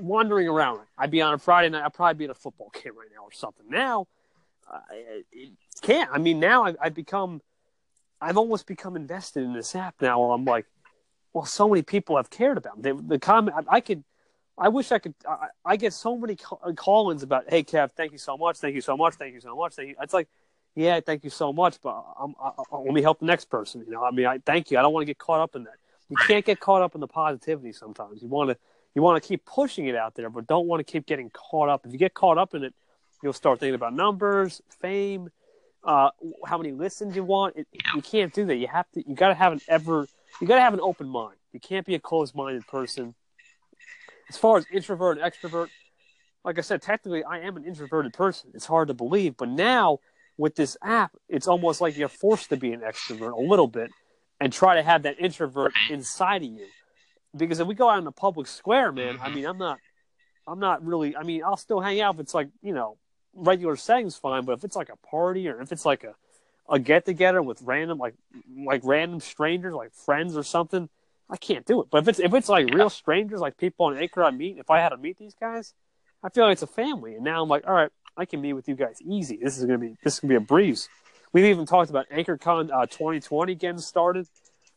wandering 0.00 0.48
around. 0.48 0.80
I'd 0.96 1.10
be 1.10 1.22
on 1.22 1.34
a 1.34 1.38
Friday 1.38 1.68
night. 1.68 1.84
I'd 1.84 1.94
probably 1.94 2.14
be 2.14 2.24
at 2.24 2.30
a 2.30 2.34
football 2.34 2.70
game 2.72 2.96
right 2.96 3.08
now 3.14 3.24
or 3.24 3.32
something. 3.32 3.66
Now, 3.68 4.06
uh, 4.70 4.80
it 5.32 5.52
can't. 5.80 6.10
I 6.12 6.18
mean, 6.18 6.40
now 6.40 6.64
I've, 6.64 6.76
I've 6.80 6.94
become, 6.94 7.42
I've 8.20 8.36
almost 8.36 8.66
become 8.66 8.96
invested 8.96 9.42
in 9.42 9.52
this 9.52 9.74
app 9.74 9.96
now, 10.00 10.20
where 10.20 10.30
I'm 10.30 10.44
like, 10.44 10.66
well, 11.32 11.44
so 11.44 11.68
many 11.68 11.82
people 11.82 12.16
have 12.16 12.30
cared 12.30 12.58
about. 12.58 12.80
They, 12.80 12.92
the 12.92 13.18
comment, 13.18 13.56
I, 13.68 13.76
I 13.76 13.80
could, 13.80 14.04
I 14.58 14.68
wish 14.68 14.92
I 14.92 14.98
could. 14.98 15.14
I, 15.28 15.48
I 15.64 15.76
get 15.76 15.92
so 15.92 16.16
many 16.16 16.36
ca- 16.36 16.72
call-ins 16.74 17.22
about, 17.22 17.44
hey, 17.48 17.62
Kev, 17.64 17.92
thank 17.92 18.12
you 18.12 18.18
so 18.18 18.36
much, 18.36 18.58
thank 18.58 18.74
you 18.74 18.80
so 18.80 18.96
much, 18.96 19.14
thank 19.14 19.34
you 19.34 19.40
so 19.40 19.56
much. 19.56 19.74
Thank 19.74 19.90
you. 19.90 19.94
It's 20.00 20.14
like, 20.14 20.28
yeah, 20.74 21.00
thank 21.00 21.24
you 21.24 21.30
so 21.30 21.52
much, 21.52 21.78
but 21.82 22.04
I'm, 22.18 22.34
I, 22.42 22.50
I, 22.70 22.76
let 22.78 22.94
me 22.94 23.02
help 23.02 23.20
the 23.20 23.26
next 23.26 23.46
person. 23.46 23.82
You 23.86 23.92
know, 23.92 24.04
I 24.04 24.10
mean, 24.10 24.26
I 24.26 24.38
thank 24.38 24.70
you. 24.70 24.78
I 24.78 24.82
don't 24.82 24.92
want 24.92 25.02
to 25.02 25.06
get 25.06 25.18
caught 25.18 25.40
up 25.40 25.56
in 25.56 25.64
that. 25.64 25.74
You 26.08 26.16
can't 26.16 26.44
get 26.44 26.60
caught 26.60 26.82
up 26.82 26.94
in 26.94 27.00
the 27.00 27.06
positivity 27.06 27.72
sometimes. 27.72 28.22
You 28.22 28.28
want 28.28 28.50
to 28.50 28.56
you 28.94 29.00
want 29.00 29.22
to 29.22 29.26
keep 29.26 29.44
pushing 29.46 29.86
it 29.86 29.96
out 29.96 30.14
there, 30.14 30.28
but 30.28 30.46
don't 30.46 30.66
want 30.66 30.86
to 30.86 30.90
keep 30.90 31.06
getting 31.06 31.30
caught 31.30 31.70
up. 31.70 31.86
If 31.86 31.92
you 31.92 31.98
get 31.98 32.12
caught 32.12 32.36
up 32.36 32.54
in 32.54 32.64
it, 32.64 32.74
you'll 33.22 33.32
start 33.32 33.60
thinking 33.60 33.74
about 33.74 33.94
numbers, 33.94 34.60
fame, 34.80 35.30
uh, 35.82 36.10
how 36.44 36.58
many 36.58 36.72
listens 36.72 37.16
you 37.16 37.24
want. 37.24 37.56
It, 37.56 37.66
you 37.94 38.02
can't 38.02 38.32
do 38.34 38.44
that. 38.46 38.56
You 38.56 38.68
have 38.68 38.90
to. 38.92 39.08
You 39.08 39.14
got 39.14 39.28
to 39.28 39.34
have 39.34 39.52
an 39.52 39.60
ever. 39.68 40.06
You 40.40 40.46
got 40.46 40.56
to 40.56 40.60
have 40.60 40.74
an 40.74 40.80
open 40.80 41.08
mind. 41.08 41.36
You 41.52 41.60
can't 41.60 41.86
be 41.86 41.94
a 41.94 41.98
closed-minded 41.98 42.66
person. 42.66 43.14
As 44.32 44.38
far 44.38 44.56
as 44.56 44.64
introvert 44.72 45.18
and 45.18 45.30
extrovert, 45.30 45.68
like 46.42 46.56
I 46.56 46.62
said, 46.62 46.80
technically 46.80 47.22
I 47.22 47.40
am 47.40 47.58
an 47.58 47.66
introverted 47.66 48.14
person. 48.14 48.50
It's 48.54 48.64
hard 48.64 48.88
to 48.88 48.94
believe, 48.94 49.36
but 49.36 49.50
now 49.50 49.98
with 50.38 50.54
this 50.54 50.74
app, 50.82 51.12
it's 51.28 51.46
almost 51.46 51.82
like 51.82 51.98
you're 51.98 52.08
forced 52.08 52.48
to 52.48 52.56
be 52.56 52.72
an 52.72 52.80
extrovert 52.80 53.36
a 53.36 53.42
little 53.42 53.66
bit 53.66 53.90
and 54.40 54.50
try 54.50 54.76
to 54.76 54.82
have 54.82 55.02
that 55.02 55.20
introvert 55.20 55.74
inside 55.90 56.42
of 56.42 56.48
you. 56.48 56.66
Because 57.36 57.60
if 57.60 57.66
we 57.66 57.74
go 57.74 57.90
out 57.90 57.98
in 57.98 58.04
the 58.04 58.10
public 58.10 58.46
square, 58.46 58.90
man, 58.90 59.18
I 59.20 59.26
mm-hmm. 59.26 59.34
mean, 59.34 59.44
I'm 59.44 59.58
not, 59.58 59.78
I'm 60.48 60.58
not 60.58 60.82
really. 60.82 61.14
I 61.14 61.24
mean, 61.24 61.44
I'll 61.44 61.58
still 61.58 61.80
hang 61.80 62.00
out 62.00 62.14
if 62.14 62.20
it's 62.20 62.32
like 62.32 62.48
you 62.62 62.72
know, 62.72 62.96
regular 63.34 63.76
settings 63.76 64.16
fine. 64.16 64.46
But 64.46 64.52
if 64.52 64.64
it's 64.64 64.76
like 64.76 64.88
a 64.88 64.96
party 65.06 65.46
or 65.46 65.60
if 65.60 65.72
it's 65.72 65.84
like 65.84 66.04
a, 66.04 66.14
a 66.70 66.78
get 66.78 67.04
together 67.04 67.42
with 67.42 67.60
random 67.60 67.98
like, 67.98 68.14
like 68.64 68.80
random 68.82 69.20
strangers, 69.20 69.74
like 69.74 69.92
friends 69.92 70.38
or 70.38 70.42
something, 70.42 70.88
I 71.30 71.36
can't 71.36 71.64
do 71.64 71.80
it. 71.80 71.88
But 71.90 72.02
if 72.02 72.08
it's 72.08 72.18
if 72.18 72.34
it's 72.34 72.48
like 72.48 72.72
real 72.72 72.90
strangers, 72.90 73.40
like 73.40 73.56
people 73.56 73.86
on 73.86 73.96
Anchor 73.96 74.22
I 74.24 74.30
meet, 74.30 74.58
if 74.58 74.70
I 74.70 74.80
had 74.80 74.90
to 74.90 74.96
meet 74.96 75.18
these 75.18 75.34
guys, 75.34 75.74
I 76.22 76.28
feel 76.28 76.44
like 76.44 76.54
it's 76.54 76.62
a 76.62 76.66
family. 76.66 77.14
And 77.14 77.24
now 77.24 77.42
I'm 77.42 77.48
like, 77.48 77.66
all 77.66 77.74
right, 77.74 77.90
I 78.16 78.24
can 78.24 78.40
meet 78.40 78.52
with 78.52 78.68
you 78.68 78.74
guys 78.74 79.00
easy. 79.02 79.38
This 79.42 79.58
is 79.58 79.64
gonna 79.64 79.78
be 79.78 79.96
this 80.02 80.14
is 80.14 80.20
gonna 80.20 80.32
be 80.32 80.36
a 80.36 80.40
breeze. 80.40 80.88
We've 81.32 81.46
even 81.46 81.64
talked 81.64 81.90
about 81.90 82.08
AnchorCon 82.10 82.70
uh, 82.70 82.86
2020 82.86 83.54
getting 83.54 83.78
started. 83.78 84.26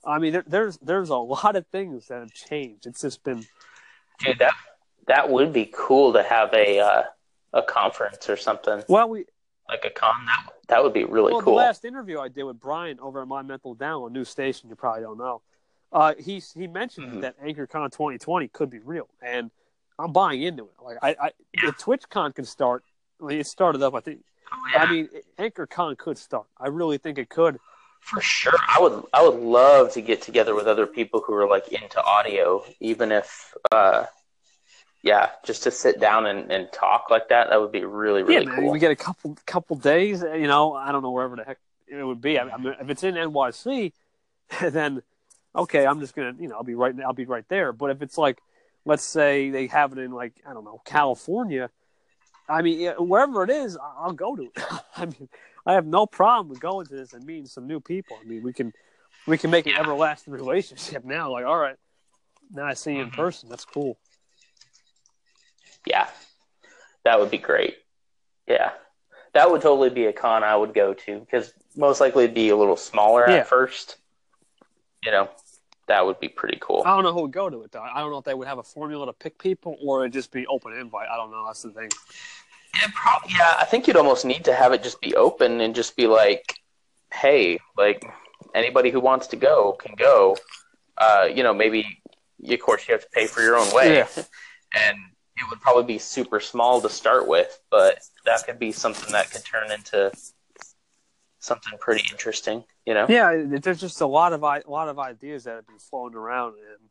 I 0.05 0.19
mean, 0.19 0.33
there, 0.33 0.43
there's 0.47 0.77
there's 0.77 1.09
a 1.09 1.17
lot 1.17 1.55
of 1.55 1.67
things 1.67 2.07
that 2.07 2.19
have 2.19 2.33
changed. 2.33 2.85
It's 2.85 3.01
just 3.01 3.23
been 3.23 3.45
Dude, 4.19 4.39
that 4.39 4.53
that 5.07 5.29
would 5.29 5.51
be 5.51 5.71
cool 5.73 6.13
to 6.13 6.23
have 6.23 6.53
a 6.53 6.79
uh, 6.79 7.03
a 7.53 7.61
conference 7.63 8.29
or 8.29 8.37
something 8.37 8.83
well, 8.87 9.09
we 9.09 9.25
like 9.67 9.83
a 9.85 9.89
con. 9.89 10.25
That 10.25 10.47
that 10.67 10.83
would 10.83 10.93
be 10.93 11.03
really 11.03 11.33
well 11.33 11.41
cool. 11.41 11.53
the 11.53 11.57
last 11.57 11.85
interview 11.85 12.19
I 12.19 12.29
did 12.29 12.43
with 12.43 12.59
Brian 12.59 12.99
over 12.99 13.21
at 13.21 13.27
My 13.27 13.41
Mental 13.41 13.73
Down, 13.73 14.03
a 14.07 14.09
new 14.09 14.25
station 14.25 14.69
you 14.69 14.75
probably 14.75 15.01
don't 15.01 15.17
know. 15.17 15.41
Uh, 15.95 16.13
he 16.19 16.43
he 16.53 16.67
mentioned 16.67 17.13
Mhm. 17.13 17.21
that 17.21 17.39
AnchorCon 17.39 17.89
2020 17.89 18.49
could 18.49 18.69
be 18.69 18.79
real, 18.79 19.07
and 19.21 19.49
I'm 19.97 20.11
buying 20.11 20.41
into 20.41 20.65
it. 20.65 20.73
Like 20.83 20.97
I, 21.01 21.11
I 21.11 21.31
yeah. 21.53 21.69
if 21.69 21.77
TwitchCon 21.77 22.35
can 22.35 22.43
start, 22.43 22.83
I 23.21 23.25
mean, 23.27 23.39
it 23.39 23.47
started 23.47 23.81
up. 23.81 23.95
I 23.95 24.01
think. 24.01 24.19
Oh, 24.51 24.57
yeah. 24.73 24.83
I 24.83 24.91
mean, 24.91 25.09
AnchorCon 25.39 25.97
could 25.97 26.17
start. 26.17 26.47
I 26.59 26.67
really 26.67 26.97
think 26.97 27.17
it 27.17 27.29
could. 27.29 27.59
For 28.01 28.19
sure, 28.19 28.53
I 28.67 28.77
would. 28.81 29.03
I 29.13 29.23
would 29.25 29.39
love 29.39 29.93
to 29.93 30.01
get 30.01 30.21
together 30.21 30.53
with 30.53 30.67
other 30.67 30.85
people 30.85 31.23
who 31.25 31.33
are 31.33 31.47
like 31.47 31.69
into 31.69 32.03
audio, 32.03 32.65
even 32.81 33.13
if, 33.13 33.53
uh, 33.71 34.05
yeah, 35.01 35.29
just 35.45 35.63
to 35.63 35.71
sit 35.71 36.01
down 36.01 36.25
and, 36.25 36.51
and 36.51 36.69
talk 36.73 37.09
like 37.09 37.29
that. 37.29 37.49
That 37.51 37.61
would 37.61 37.71
be 37.71 37.85
really 37.85 38.21
really 38.21 38.45
yeah, 38.45 38.55
cool. 38.55 38.69
We 38.69 38.79
get 38.79 38.91
a 38.91 38.97
couple 38.97 39.37
couple 39.45 39.77
days. 39.77 40.23
You 40.23 40.47
know, 40.47 40.73
I 40.73 40.91
don't 40.91 41.03
know 41.03 41.11
wherever 41.11 41.37
the 41.37 41.45
heck 41.45 41.57
it 41.87 42.03
would 42.03 42.19
be. 42.19 42.37
I 42.37 42.57
mean, 42.57 42.75
if 42.81 42.89
it's 42.89 43.03
in 43.03 43.15
NYC, 43.15 43.93
then 44.61 45.01
okay, 45.55 45.85
I'm 45.85 45.99
just 45.99 46.15
gonna, 46.15 46.33
you 46.39 46.47
know, 46.47 46.55
I'll 46.55 46.63
be 46.63 46.75
right, 46.75 46.93
I'll 47.05 47.13
be 47.13 47.25
right 47.25 47.47
there. 47.49 47.73
But 47.73 47.91
if 47.91 48.01
it's 48.01 48.17
like, 48.17 48.39
let's 48.85 49.03
say 49.03 49.49
they 49.49 49.67
have 49.67 49.91
it 49.93 49.99
in 49.99 50.11
like, 50.11 50.33
I 50.47 50.53
don't 50.53 50.65
know, 50.65 50.81
California, 50.85 51.69
I 52.47 52.61
mean, 52.61 52.91
wherever 52.99 53.43
it 53.43 53.49
is, 53.49 53.77
I'll 53.81 54.13
go 54.13 54.35
to 54.35 54.43
it. 54.43 54.63
I 54.97 55.05
mean, 55.05 55.29
I 55.65 55.73
have 55.73 55.85
no 55.85 56.05
problem 56.05 56.49
with 56.49 56.59
going 56.59 56.85
to 56.87 56.95
this 56.95 57.13
and 57.13 57.25
meeting 57.25 57.47
some 57.47 57.65
new 57.65 57.79
people. 57.79 58.17
I 58.21 58.25
mean, 58.27 58.43
we 58.43 58.53
can, 58.53 58.73
we 59.25 59.37
can 59.37 59.49
make 59.49 59.65
an 59.65 59.73
everlasting 59.75 60.33
relationship 60.33 61.03
now. 61.03 61.31
Like, 61.31 61.45
all 61.45 61.57
right, 61.57 61.77
now 62.51 62.65
I 62.65 62.73
see 62.75 62.93
you 62.93 63.01
in 63.01 63.07
mm-hmm. 63.07 63.15
person. 63.15 63.49
That's 63.49 63.65
cool. 63.65 63.97
Yeah, 65.87 66.07
that 67.03 67.19
would 67.19 67.31
be 67.31 67.37
great. 67.37 67.77
Yeah, 68.47 68.71
that 69.33 69.49
would 69.49 69.61
totally 69.61 69.89
be 69.89 70.05
a 70.05 70.13
con 70.13 70.43
I 70.43 70.55
would 70.55 70.73
go 70.73 70.93
to 70.93 71.19
because 71.19 71.51
most 71.75 71.99
likely 71.99 72.25
it'd 72.25 72.35
be 72.35 72.49
a 72.49 72.55
little 72.55 72.77
smaller 72.77 73.25
yeah. 73.27 73.37
at 73.37 73.47
first. 73.47 73.97
You 75.03 75.11
know, 75.11 75.29
that 75.87 76.05
would 76.05 76.19
be 76.19 76.29
pretty 76.29 76.57
cool. 76.61 76.83
I 76.85 76.95
don't 76.95 77.03
know 77.03 77.13
who 77.13 77.23
would 77.23 77.31
go 77.31 77.49
to 77.49 77.63
it 77.63 77.71
though. 77.71 77.81
I 77.81 77.99
don't 77.99 78.11
know 78.11 78.17
if 78.17 78.25
they 78.25 78.33
would 78.33 78.47
have 78.47 78.57
a 78.57 78.63
formula 78.63 79.05
to 79.05 79.13
pick 79.13 79.37
people 79.37 79.77
or 79.81 80.01
it'd 80.01 80.13
just 80.13 80.31
be 80.31 80.47
open 80.47 80.73
invite. 80.73 81.07
I 81.09 81.15
don't 81.15 81.31
know. 81.31 81.45
That's 81.45 81.61
the 81.61 81.71
thing. 81.71 81.89
Yeah, 82.75 82.87
probably. 82.93 83.31
Yeah, 83.37 83.55
I 83.59 83.65
think 83.65 83.87
you'd 83.87 83.95
almost 83.95 84.25
need 84.25 84.45
to 84.45 84.53
have 84.53 84.73
it 84.73 84.83
just 84.83 84.99
be 85.01 85.15
open 85.15 85.61
and 85.61 85.75
just 85.75 85.95
be 85.95 86.07
like, 86.07 86.55
hey, 87.13 87.59
like 87.77 88.05
anybody 88.53 88.89
who 88.89 88.99
wants 88.99 89.27
to 89.27 89.35
go 89.35 89.73
can 89.73 89.95
go. 89.95 90.37
Uh, 90.97 91.27
you 91.33 91.43
know, 91.43 91.53
maybe 91.53 91.85
of 92.49 92.59
course 92.59 92.87
you 92.87 92.93
have 92.93 93.01
to 93.01 93.09
pay 93.11 93.27
for 93.27 93.41
your 93.41 93.57
own 93.57 93.73
way, 93.73 93.97
yeah. 93.97 94.07
and 94.75 94.97
it 95.37 95.49
would 95.49 95.59
probably 95.61 95.83
be 95.83 95.97
super 95.97 96.39
small 96.39 96.81
to 96.81 96.89
start 96.89 97.27
with, 97.27 97.59
but 97.69 97.99
that 98.25 98.45
could 98.45 98.57
be 98.57 98.71
something 98.71 99.11
that 99.11 99.29
could 99.29 99.43
turn 99.43 99.71
into 99.71 100.11
something 101.45 101.77
pretty 101.79 102.03
interesting, 102.11 102.63
you 102.85 102.93
know? 102.93 103.05
Yeah, 103.07 103.43
there's 103.45 103.79
just 103.79 104.01
a 104.01 104.07
lot 104.07 104.33
of 104.33 104.43
a 104.43 104.63
lot 104.67 104.89
of 104.89 104.99
ideas 104.99 105.45
that 105.45 105.55
have 105.55 105.67
been 105.67 105.79
floating 105.79 106.17
around, 106.17 106.55
and 106.55 106.89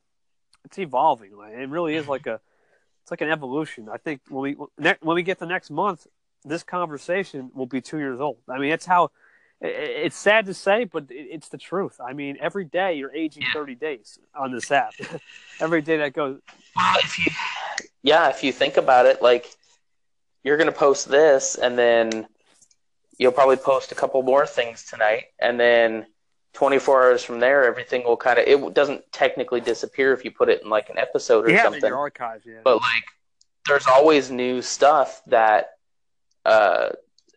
it's 0.64 0.78
evolving. 0.78 1.36
Like, 1.36 1.52
it 1.54 1.68
really 1.68 1.96
is 1.96 2.08
like 2.08 2.26
a 2.26 2.40
it's 3.02 3.10
like 3.10 3.20
an 3.20 3.30
evolution. 3.30 3.88
I 3.92 3.98
think 3.98 4.22
when 4.30 4.56
we 4.56 4.92
when 5.00 5.14
we 5.14 5.22
get 5.22 5.38
to 5.40 5.46
next 5.46 5.70
month, 5.70 6.06
this 6.44 6.62
conversation 6.62 7.50
will 7.54 7.66
be 7.66 7.82
two 7.82 7.98
years 7.98 8.20
old. 8.20 8.38
I 8.48 8.58
mean, 8.58 8.70
that's 8.70 8.86
how. 8.86 9.10
It's 9.60 10.16
sad 10.16 10.46
to 10.46 10.52
say, 10.52 10.84
but 10.84 11.06
it's 11.08 11.48
the 11.48 11.56
truth. 11.56 11.98
I 12.04 12.12
mean, 12.12 12.36
every 12.38 12.64
day 12.64 12.94
you're 12.94 13.14
aging 13.14 13.44
30 13.54 13.76
days 13.76 14.18
on 14.34 14.52
this 14.52 14.70
app. 14.70 14.92
every 15.60 15.80
day 15.80 15.96
that 15.98 16.12
goes. 16.12 16.40
Well, 16.76 16.96
if 16.98 17.18
you, 17.18 17.32
yeah, 18.02 18.28
if 18.28 18.42
you 18.42 18.52
think 18.52 18.76
about 18.76 19.06
it, 19.06 19.22
like 19.22 19.46
you're 20.42 20.58
going 20.58 20.70
to 20.70 20.76
post 20.76 21.08
this, 21.08 21.54
and 21.54 21.78
then 21.78 22.26
you'll 23.18 23.32
probably 23.32 23.56
post 23.56 23.92
a 23.92 23.94
couple 23.94 24.22
more 24.22 24.46
things 24.46 24.84
tonight, 24.84 25.24
and 25.38 25.58
then 25.58 26.06
24 26.54 27.02
hours 27.02 27.24
from 27.24 27.40
there, 27.40 27.64
everything 27.64 28.04
will 28.04 28.16
kind 28.16 28.38
of. 28.38 28.46
It 28.46 28.74
doesn't 28.74 29.02
technically 29.12 29.60
disappear 29.60 30.12
if 30.12 30.24
you 30.24 30.30
put 30.30 30.48
it 30.48 30.62
in 30.62 30.70
like 30.70 30.90
an 30.90 30.98
episode 30.98 31.46
or 31.46 31.50
yeah, 31.50 31.64
something. 31.64 31.84
your 31.84 31.98
archives, 31.98 32.44
yeah. 32.46 32.60
But 32.62 32.76
like, 32.76 33.04
there's 33.66 33.86
always 33.86 34.30
new 34.30 34.62
stuff 34.62 35.22
that, 35.26 35.70
uh, 36.44 36.90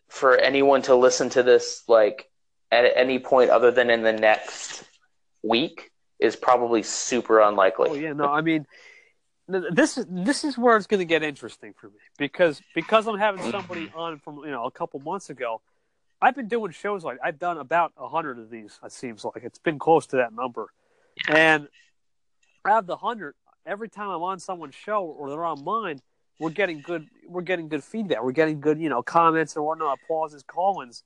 for 0.08 0.36
anyone 0.36 0.82
to 0.82 0.94
listen 0.94 1.28
to 1.30 1.42
this 1.42 1.82
like 1.86 2.30
at 2.70 2.84
any 2.96 3.18
point 3.18 3.50
other 3.50 3.70
than 3.70 3.90
in 3.90 4.02
the 4.02 4.12
next 4.12 4.84
week 5.42 5.90
is 6.18 6.34
probably 6.34 6.82
super 6.82 7.40
unlikely. 7.40 7.90
Oh 7.90 7.94
yeah, 7.94 8.12
no, 8.12 8.24
I 8.24 8.40
mean 8.40 8.66
this 9.48 9.96
is 9.96 10.06
this 10.08 10.44
is 10.44 10.58
where 10.58 10.76
it's 10.76 10.86
going 10.86 10.98
to 11.00 11.06
get 11.06 11.22
interesting 11.22 11.72
for 11.72 11.86
me 11.86 11.98
because 12.18 12.60
because 12.74 13.06
I'm 13.06 13.18
having 13.18 13.50
somebody 13.50 13.90
on 13.94 14.18
from 14.18 14.38
you 14.44 14.50
know 14.50 14.64
a 14.64 14.70
couple 14.70 15.00
months 15.00 15.30
ago. 15.30 15.60
I've 16.20 16.34
been 16.34 16.48
doing 16.48 16.72
shows 16.72 17.04
like 17.04 17.18
I've 17.22 17.38
done 17.38 17.58
about 17.58 17.92
a 17.96 18.08
hundred 18.08 18.38
of 18.38 18.50
these. 18.50 18.78
It 18.84 18.92
seems 18.92 19.24
like 19.24 19.44
it's 19.44 19.58
been 19.58 19.78
close 19.78 20.06
to 20.08 20.16
that 20.16 20.32
number, 20.32 20.72
and 21.28 21.68
out 22.66 22.80
of 22.80 22.86
the 22.86 22.96
hundred, 22.96 23.34
every 23.64 23.88
time 23.88 24.08
I'm 24.08 24.22
on 24.22 24.38
someone's 24.40 24.74
show 24.74 25.04
or 25.04 25.30
they're 25.30 25.44
on 25.44 25.64
mine, 25.64 26.00
we're 26.38 26.50
getting 26.50 26.80
good. 26.80 27.06
We're 27.26 27.42
getting 27.42 27.68
good 27.68 27.84
feedback. 27.84 28.22
We're 28.22 28.32
getting 28.32 28.60
good, 28.60 28.80
you 28.80 28.88
know, 28.88 29.02
comments 29.02 29.56
and 29.56 29.64
whatnot, 29.64 29.98
applauses, 30.02 30.42
call-ins. 30.42 31.04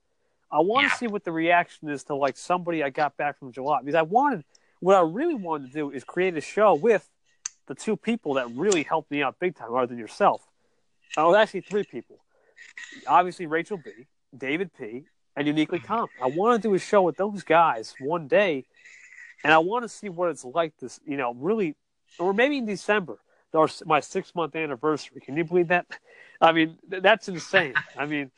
I 0.51 0.59
want 0.59 0.83
yeah. 0.83 0.89
to 0.89 0.95
see 0.97 1.07
what 1.07 1.23
the 1.23 1.31
reaction 1.31 1.89
is 1.89 2.03
to 2.05 2.15
like 2.15 2.37
somebody 2.37 2.83
I 2.83 2.89
got 2.89 3.17
back 3.17 3.39
from 3.39 3.51
July 3.51 3.79
because 3.81 3.95
I 3.95 4.03
wanted 4.03 4.43
what 4.83 4.95
I 4.95 5.01
really 5.01 5.35
wanted 5.35 5.67
to 5.67 5.73
do 5.73 5.91
is 5.91 6.03
create 6.03 6.35
a 6.35 6.41
show 6.41 6.75
with 6.75 7.09
the 7.67 7.73
two 7.73 7.95
people 7.95 8.33
that 8.33 8.51
really 8.53 8.83
helped 8.83 9.09
me 9.09 9.23
out 9.23 9.39
big 9.39 9.55
time, 9.55 9.73
other 9.73 9.87
than 9.87 9.97
yourself. 9.97 10.41
Oh, 11.15 11.33
actually, 11.33 11.61
three 11.61 11.85
people. 11.85 12.19
Obviously, 13.07 13.45
Rachel 13.45 13.77
B, 13.77 13.91
David 14.37 14.71
P, 14.77 15.03
and 15.35 15.47
Uniquely 15.47 15.79
Comp. 15.79 16.11
I 16.21 16.27
want 16.27 16.61
to 16.61 16.67
do 16.67 16.73
a 16.73 16.79
show 16.79 17.01
with 17.01 17.17
those 17.17 17.43
guys 17.43 17.93
one 17.99 18.27
day, 18.27 18.65
and 19.43 19.53
I 19.53 19.57
want 19.59 19.83
to 19.83 19.89
see 19.89 20.09
what 20.09 20.29
it's 20.29 20.45
like. 20.45 20.73
This, 20.79 20.99
you 21.05 21.17
know, 21.17 21.33
really, 21.33 21.75
or 22.19 22.33
maybe 22.33 22.57
in 22.57 22.65
December, 22.65 23.19
our, 23.53 23.69
my 23.85 23.99
six 23.99 24.33
month 24.35 24.55
anniversary. 24.55 25.21
Can 25.21 25.37
you 25.37 25.43
believe 25.43 25.69
that? 25.69 25.85
I 26.41 26.51
mean, 26.51 26.77
that's 26.87 27.29
insane. 27.29 27.73
I 27.97 28.05
mean, 28.05 28.31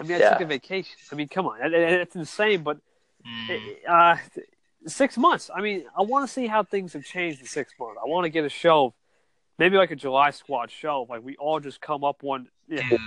I 0.00 0.02
mean, 0.02 0.16
I 0.16 0.18
yeah. 0.18 0.30
took 0.30 0.40
a 0.42 0.46
vacation. 0.46 0.96
I 1.10 1.14
mean, 1.14 1.28
come 1.28 1.46
on, 1.46 1.58
it's 1.62 2.16
insane. 2.16 2.62
But 2.62 2.78
mm. 3.26 3.76
uh, 3.88 4.16
six 4.86 5.16
months. 5.16 5.50
I 5.54 5.60
mean, 5.60 5.84
I 5.96 6.02
want 6.02 6.26
to 6.26 6.32
see 6.32 6.46
how 6.46 6.62
things 6.62 6.92
have 6.94 7.04
changed 7.04 7.40
in 7.40 7.46
six 7.46 7.72
months. 7.78 7.98
I 8.02 8.08
want 8.08 8.24
to 8.24 8.30
get 8.30 8.44
a 8.44 8.48
show, 8.48 8.94
maybe 9.58 9.76
like 9.76 9.90
a 9.90 9.96
July 9.96 10.30
Squad 10.30 10.70
show, 10.70 11.06
like 11.08 11.22
we 11.22 11.36
all 11.36 11.60
just 11.60 11.80
come 11.80 12.04
up 12.04 12.22
one. 12.22 12.48
Yeah. 12.68 12.88
Dude, 12.88 13.00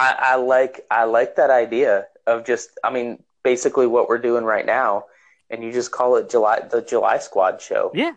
I, 0.00 0.16
I 0.18 0.34
like 0.36 0.86
I 0.90 1.04
like 1.04 1.36
that 1.36 1.50
idea 1.50 2.06
of 2.26 2.46
just. 2.46 2.70
I 2.82 2.90
mean, 2.90 3.22
basically 3.42 3.86
what 3.86 4.08
we're 4.08 4.18
doing 4.18 4.44
right 4.44 4.66
now, 4.66 5.04
and 5.50 5.62
you 5.62 5.72
just 5.72 5.90
call 5.90 6.16
it 6.16 6.30
July 6.30 6.60
the 6.60 6.82
July 6.82 7.18
Squad 7.18 7.60
show. 7.60 7.90
Yeah, 7.94 8.12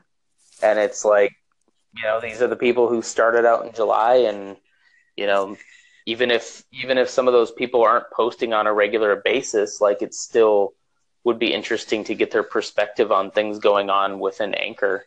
and 0.61 0.79
it's 0.79 1.03
like, 1.03 1.31
you 1.95 2.03
know, 2.03 2.21
these 2.21 2.41
are 2.41 2.47
the 2.47 2.55
people 2.55 2.88
who 2.88 3.01
started 3.01 3.45
out 3.45 3.65
in 3.65 3.73
July, 3.73 4.15
and 4.15 4.57
you 5.17 5.27
know, 5.27 5.57
even 6.05 6.31
if 6.31 6.63
even 6.71 6.97
if 6.97 7.09
some 7.09 7.27
of 7.27 7.34
those 7.34 7.51
people 7.51 7.84
aren't 7.84 8.09
posting 8.11 8.53
on 8.53 8.67
a 8.67 8.73
regular 8.73 9.15
basis, 9.15 9.81
like 9.81 10.01
it's 10.01 10.19
still 10.19 10.73
would 11.23 11.39
be 11.39 11.53
interesting 11.53 12.03
to 12.03 12.15
get 12.15 12.31
their 12.31 12.43
perspective 12.43 13.11
on 13.11 13.31
things 13.31 13.59
going 13.59 13.89
on 13.89 14.19
within 14.19 14.53
Anchor 14.53 15.05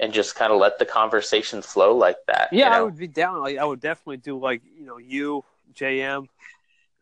and 0.00 0.12
just 0.12 0.34
kind 0.34 0.52
of 0.52 0.58
let 0.58 0.78
the 0.78 0.86
conversation 0.86 1.62
flow 1.62 1.96
like 1.96 2.16
that. 2.26 2.48
Yeah, 2.50 2.64
you 2.64 2.70
know? 2.70 2.76
I 2.76 2.82
would 2.82 2.98
be 2.98 3.06
down. 3.06 3.40
Like, 3.40 3.58
I 3.58 3.64
would 3.64 3.80
definitely 3.80 4.18
do 4.18 4.38
like 4.38 4.62
you 4.78 4.86
know 4.86 4.98
you, 4.98 5.44
JM, 5.74 6.28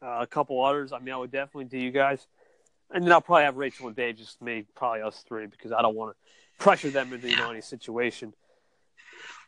uh, 0.02 0.18
a 0.20 0.26
couple 0.26 0.64
others. 0.64 0.92
I 0.92 0.98
mean, 0.98 1.14
I 1.14 1.18
would 1.18 1.32
definitely 1.32 1.64
do 1.64 1.78
you 1.78 1.90
guys, 1.90 2.26
and 2.90 3.04
then 3.04 3.12
I'll 3.12 3.20
probably 3.20 3.44
have 3.44 3.56
Rachel 3.56 3.86
and 3.86 3.96
Dave, 3.96 4.16
just 4.16 4.40
me, 4.42 4.64
probably 4.74 5.02
us 5.02 5.24
three, 5.26 5.46
because 5.46 5.72
I 5.72 5.82
don't 5.82 5.96
want 5.96 6.14
to 6.14 6.62
pressure 6.62 6.90
them 6.90 7.12
into 7.12 7.28
you 7.28 7.36
know 7.36 7.50
any 7.50 7.60
situation. 7.60 8.32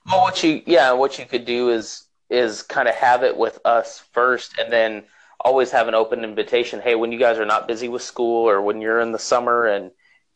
Well, 0.06 0.22
what 0.22 0.42
you 0.42 0.62
yeah, 0.66 0.92
what 0.92 1.18
you 1.18 1.26
could 1.26 1.44
do 1.44 1.70
is 1.70 2.06
is 2.30 2.62
kind 2.62 2.88
of 2.88 2.94
have 2.94 3.22
it 3.22 3.36
with 3.36 3.58
us 3.64 4.00
first, 4.12 4.58
and 4.58 4.72
then 4.72 5.04
always 5.40 5.70
have 5.70 5.88
an 5.88 5.94
open 5.94 6.24
invitation. 6.24 6.80
Hey, 6.80 6.94
when 6.94 7.12
you 7.12 7.18
guys 7.18 7.38
are 7.38 7.46
not 7.46 7.68
busy 7.68 7.88
with 7.88 8.02
school 8.02 8.48
or 8.48 8.62
when 8.62 8.80
you're 8.80 9.00
in 9.00 9.12
the 9.12 9.18
summer 9.18 9.66
and 9.66 9.90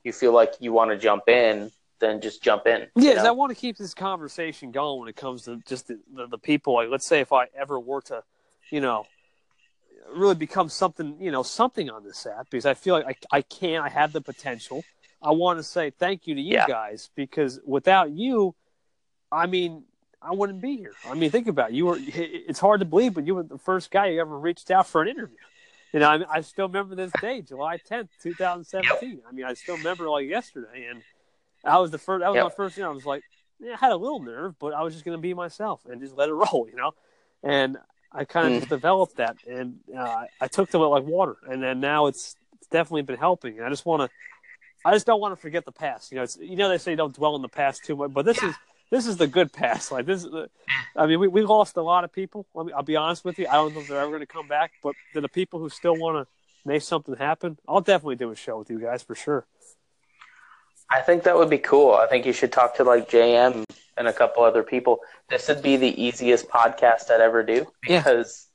you 0.05 0.13
feel 0.13 0.33
like 0.33 0.53
you 0.61 0.73
want 0.73 0.91
to 0.91 0.99
jump 0.99 1.29
in, 1.29 1.73
then 1.99 2.21
just 2.21 2.43
jump 2.43 2.67
in. 2.67 2.87
Yes, 2.95 3.17
know? 3.17 3.29
I 3.29 3.31
want 3.31 3.51
to 3.51 3.57
keep 3.57 3.77
this 3.77 3.95
conversation 3.95 4.71
going 4.71 5.01
when 5.01 5.09
it 5.09 5.17
comes 5.17 5.43
to 5.45 5.61
just 5.67 5.89
the, 5.89 5.99
the, 6.15 6.27
the, 6.29 6.39
people. 6.39 6.75
Like, 6.75 6.91
let's 6.91 7.07
say 7.07 7.21
if 7.21 7.33
I 7.33 7.47
ever 7.57 7.81
were 7.81 8.03
to, 8.03 8.23
you 8.71 8.81
know, 8.81 9.07
really 10.15 10.35
become 10.35 10.69
something, 10.69 11.17
you 11.21 11.31
know, 11.31 11.43
something 11.43 11.91
on 11.91 12.05
this 12.05 12.27
app 12.27 12.49
because 12.51 12.67
I 12.67 12.75
feel 12.75 12.95
like 12.95 13.27
I, 13.31 13.39
I 13.39 13.43
can, 13.43 13.83
I 13.83 13.89
have 13.89 14.13
the 14.13 14.21
potential. 14.21 14.85
I 15.23 15.33
want 15.33 15.59
to 15.59 15.63
say 15.63 15.91
thank 15.91 16.27
you 16.27 16.35
to 16.35 16.41
you 16.41 16.55
yeah. 16.55 16.67
guys 16.67 17.11
because 17.15 17.61
without 17.65 18.11
you, 18.11 18.55
I 19.31 19.47
mean, 19.47 19.85
I 20.21 20.33
wouldn't 20.33 20.61
be 20.61 20.77
here. 20.77 20.93
I 21.07 21.15
mean, 21.15 21.31
think 21.31 21.47
about 21.49 21.71
it. 21.71 21.75
you 21.75 21.87
were. 21.87 21.99
It's 22.01 22.59
hard 22.59 22.81
to 22.81 22.87
believe, 22.87 23.15
but 23.15 23.27
you 23.27 23.35
were 23.37 23.45
the 23.45 23.59
first 23.59 23.91
guy 23.91 24.13
who 24.13 24.19
ever 24.19 24.39
reached 24.39 24.71
out 24.71 24.87
for 24.87 25.03
an 25.03 25.09
interview. 25.09 25.37
You 25.93 26.01
know, 26.01 26.09
I, 26.09 26.39
I 26.39 26.41
still 26.41 26.67
remember 26.67 26.95
this 26.95 27.13
day, 27.21 27.41
July 27.43 27.79
tenth, 27.79 28.11
two 28.21 28.35
thousand 28.35 28.65
seventeen. 28.65 29.21
I 29.29 29.33
mean, 29.33 29.45
I 29.45 29.55
still 29.55 29.77
remember 29.77 30.09
like 30.09 30.29
yesterday, 30.29 30.87
and 30.91 31.03
I 31.65 31.79
was 31.79 31.91
the 31.91 31.99
first. 31.99 32.21
That 32.21 32.29
was 32.29 32.37
yep. 32.37 32.45
my 32.45 32.51
first. 32.51 32.77
You 32.77 32.83
know, 32.83 32.91
I 32.91 32.95
was 32.95 33.07
like, 33.07 33.23
yeah, 33.61 33.75
I 33.75 33.77
had 33.77 33.93
a 33.93 33.97
little 33.97 34.21
nerve, 34.21 34.59
but 34.59 34.75
I 34.75 34.83
was 34.83 34.93
just 34.93 35.05
going 35.05 35.17
to 35.17 35.23
be 35.23 35.35
myself 35.35 35.83
and 35.87 36.01
just 36.01 36.17
let 36.17 36.29
it 36.29 36.33
roll. 36.53 36.67
You 36.69 36.77
know, 36.77 36.93
and 37.43 37.79
I 38.11 38.25
kind 38.25 38.47
of 38.47 38.53
mm. 38.53 38.57
just 38.59 38.71
developed 38.71 39.17
that, 39.17 39.37
and 39.47 39.81
uh, 39.97 40.25
I 40.41 40.49
took 40.49 40.71
to 40.71 40.83
it 40.83 40.87
like 40.87 41.05
water, 41.05 41.37
and 41.49 41.63
then 41.63 41.81
now 41.81 42.07
it's 42.07 42.37
it's 42.55 42.69
definitely 42.69 43.03
been 43.03 43.19
helping. 43.19 43.59
And 43.59 43.67
I 43.67 43.69
just 43.69 43.85
want 43.85 44.03
to, 44.03 44.11
I 44.85 44.93
just 44.93 45.07
don't 45.07 45.21
want 45.21 45.33
to 45.33 45.41
forget 45.41 45.65
the 45.65 45.73
past. 45.73 46.11
You 46.11 46.17
know, 46.17 46.23
it's 46.23 46.39
you 46.41 46.57
know 46.57 46.69
they 46.69 46.79
say 46.79 46.95
don't 46.95 47.15
dwell 47.15 47.37
in 47.37 47.43
the 47.43 47.49
past 47.49 47.85
too 47.85 47.97
much, 47.97 48.13
but 48.13 48.25
this 48.25 48.43
yeah. 48.43 48.51
is 48.51 48.55
this 48.91 49.07
is 49.07 49.17
the 49.19 49.27
good 49.27 49.53
past. 49.53 49.93
Like 49.93 50.07
this 50.07 50.25
is 50.25 50.31
the, 50.31 50.49
I 50.97 51.07
mean, 51.07 51.21
we, 51.21 51.29
we 51.29 51.43
lost 51.43 51.77
a 51.77 51.83
lot 51.83 52.05
of 52.05 52.13
people. 52.13 52.47
Let 52.55 52.67
me, 52.67 52.73
I'll 52.73 52.83
be 52.83 52.97
honest 52.97 53.25
with 53.25 53.39
you. 53.39 53.47
I 53.47 53.55
don't 53.55 53.75
know 53.75 53.81
if 53.81 53.89
they're 53.89 54.01
ever 54.01 54.11
going 54.11 54.21
to 54.21 54.27
come 54.27 54.49
back, 54.49 54.73
but 54.83 54.95
to 55.13 55.21
the 55.21 55.29
people 55.29 55.61
who 55.61 55.69
still 55.69 55.97
want 55.97 56.17
to 56.27 56.33
make 56.65 56.83
something 56.83 57.15
happen, 57.17 57.59
I'll 57.69 57.81
definitely 57.81 58.17
do 58.17 58.31
a 58.31 58.37
show 58.37 58.59
with 58.59 58.71
you 58.71 58.81
guys 58.81 59.03
for 59.03 59.15
sure. 59.15 59.47
I 60.91 61.03
think 61.03 61.25
that 61.25 61.37
would 61.37 61.51
be 61.51 61.59
cool. 61.59 61.95
I 61.95 62.07
think 62.07 62.25
you 62.25 62.33
should 62.33 62.53
talk 62.53 62.77
to 62.77 62.85
like 62.85 63.11
JM 63.11 63.65
and 63.99 64.09
a 64.09 64.13
couple 64.13 64.43
other 64.43 64.63
people. 64.63 65.01
This 65.29 65.49
would 65.49 65.63
be 65.63 65.77
the 65.77 66.03
easiest 66.03 66.49
podcast 66.49 67.11
I'd 67.11 67.21
ever 67.21 67.43
do 67.43 67.67
because, 67.83 68.49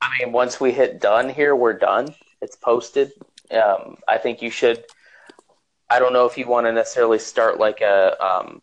yeah. 0.00 0.08
I 0.08 0.18
mean, 0.18 0.32
once 0.32 0.60
we 0.60 0.72
hit 0.72 1.00
done 1.00 1.28
here, 1.28 1.54
we're 1.54 1.78
done. 1.78 2.14
It's 2.40 2.56
posted. 2.56 3.12
Um, 3.50 3.96
I 4.08 4.18
think 4.18 4.42
you 4.42 4.50
should. 4.50 4.84
I 5.88 5.98
don't 5.98 6.12
know 6.12 6.26
if 6.26 6.36
you 6.36 6.46
want 6.46 6.66
to 6.66 6.72
necessarily 6.72 7.18
start 7.18 7.58
like 7.58 7.80
a 7.80 8.16
um, 8.24 8.62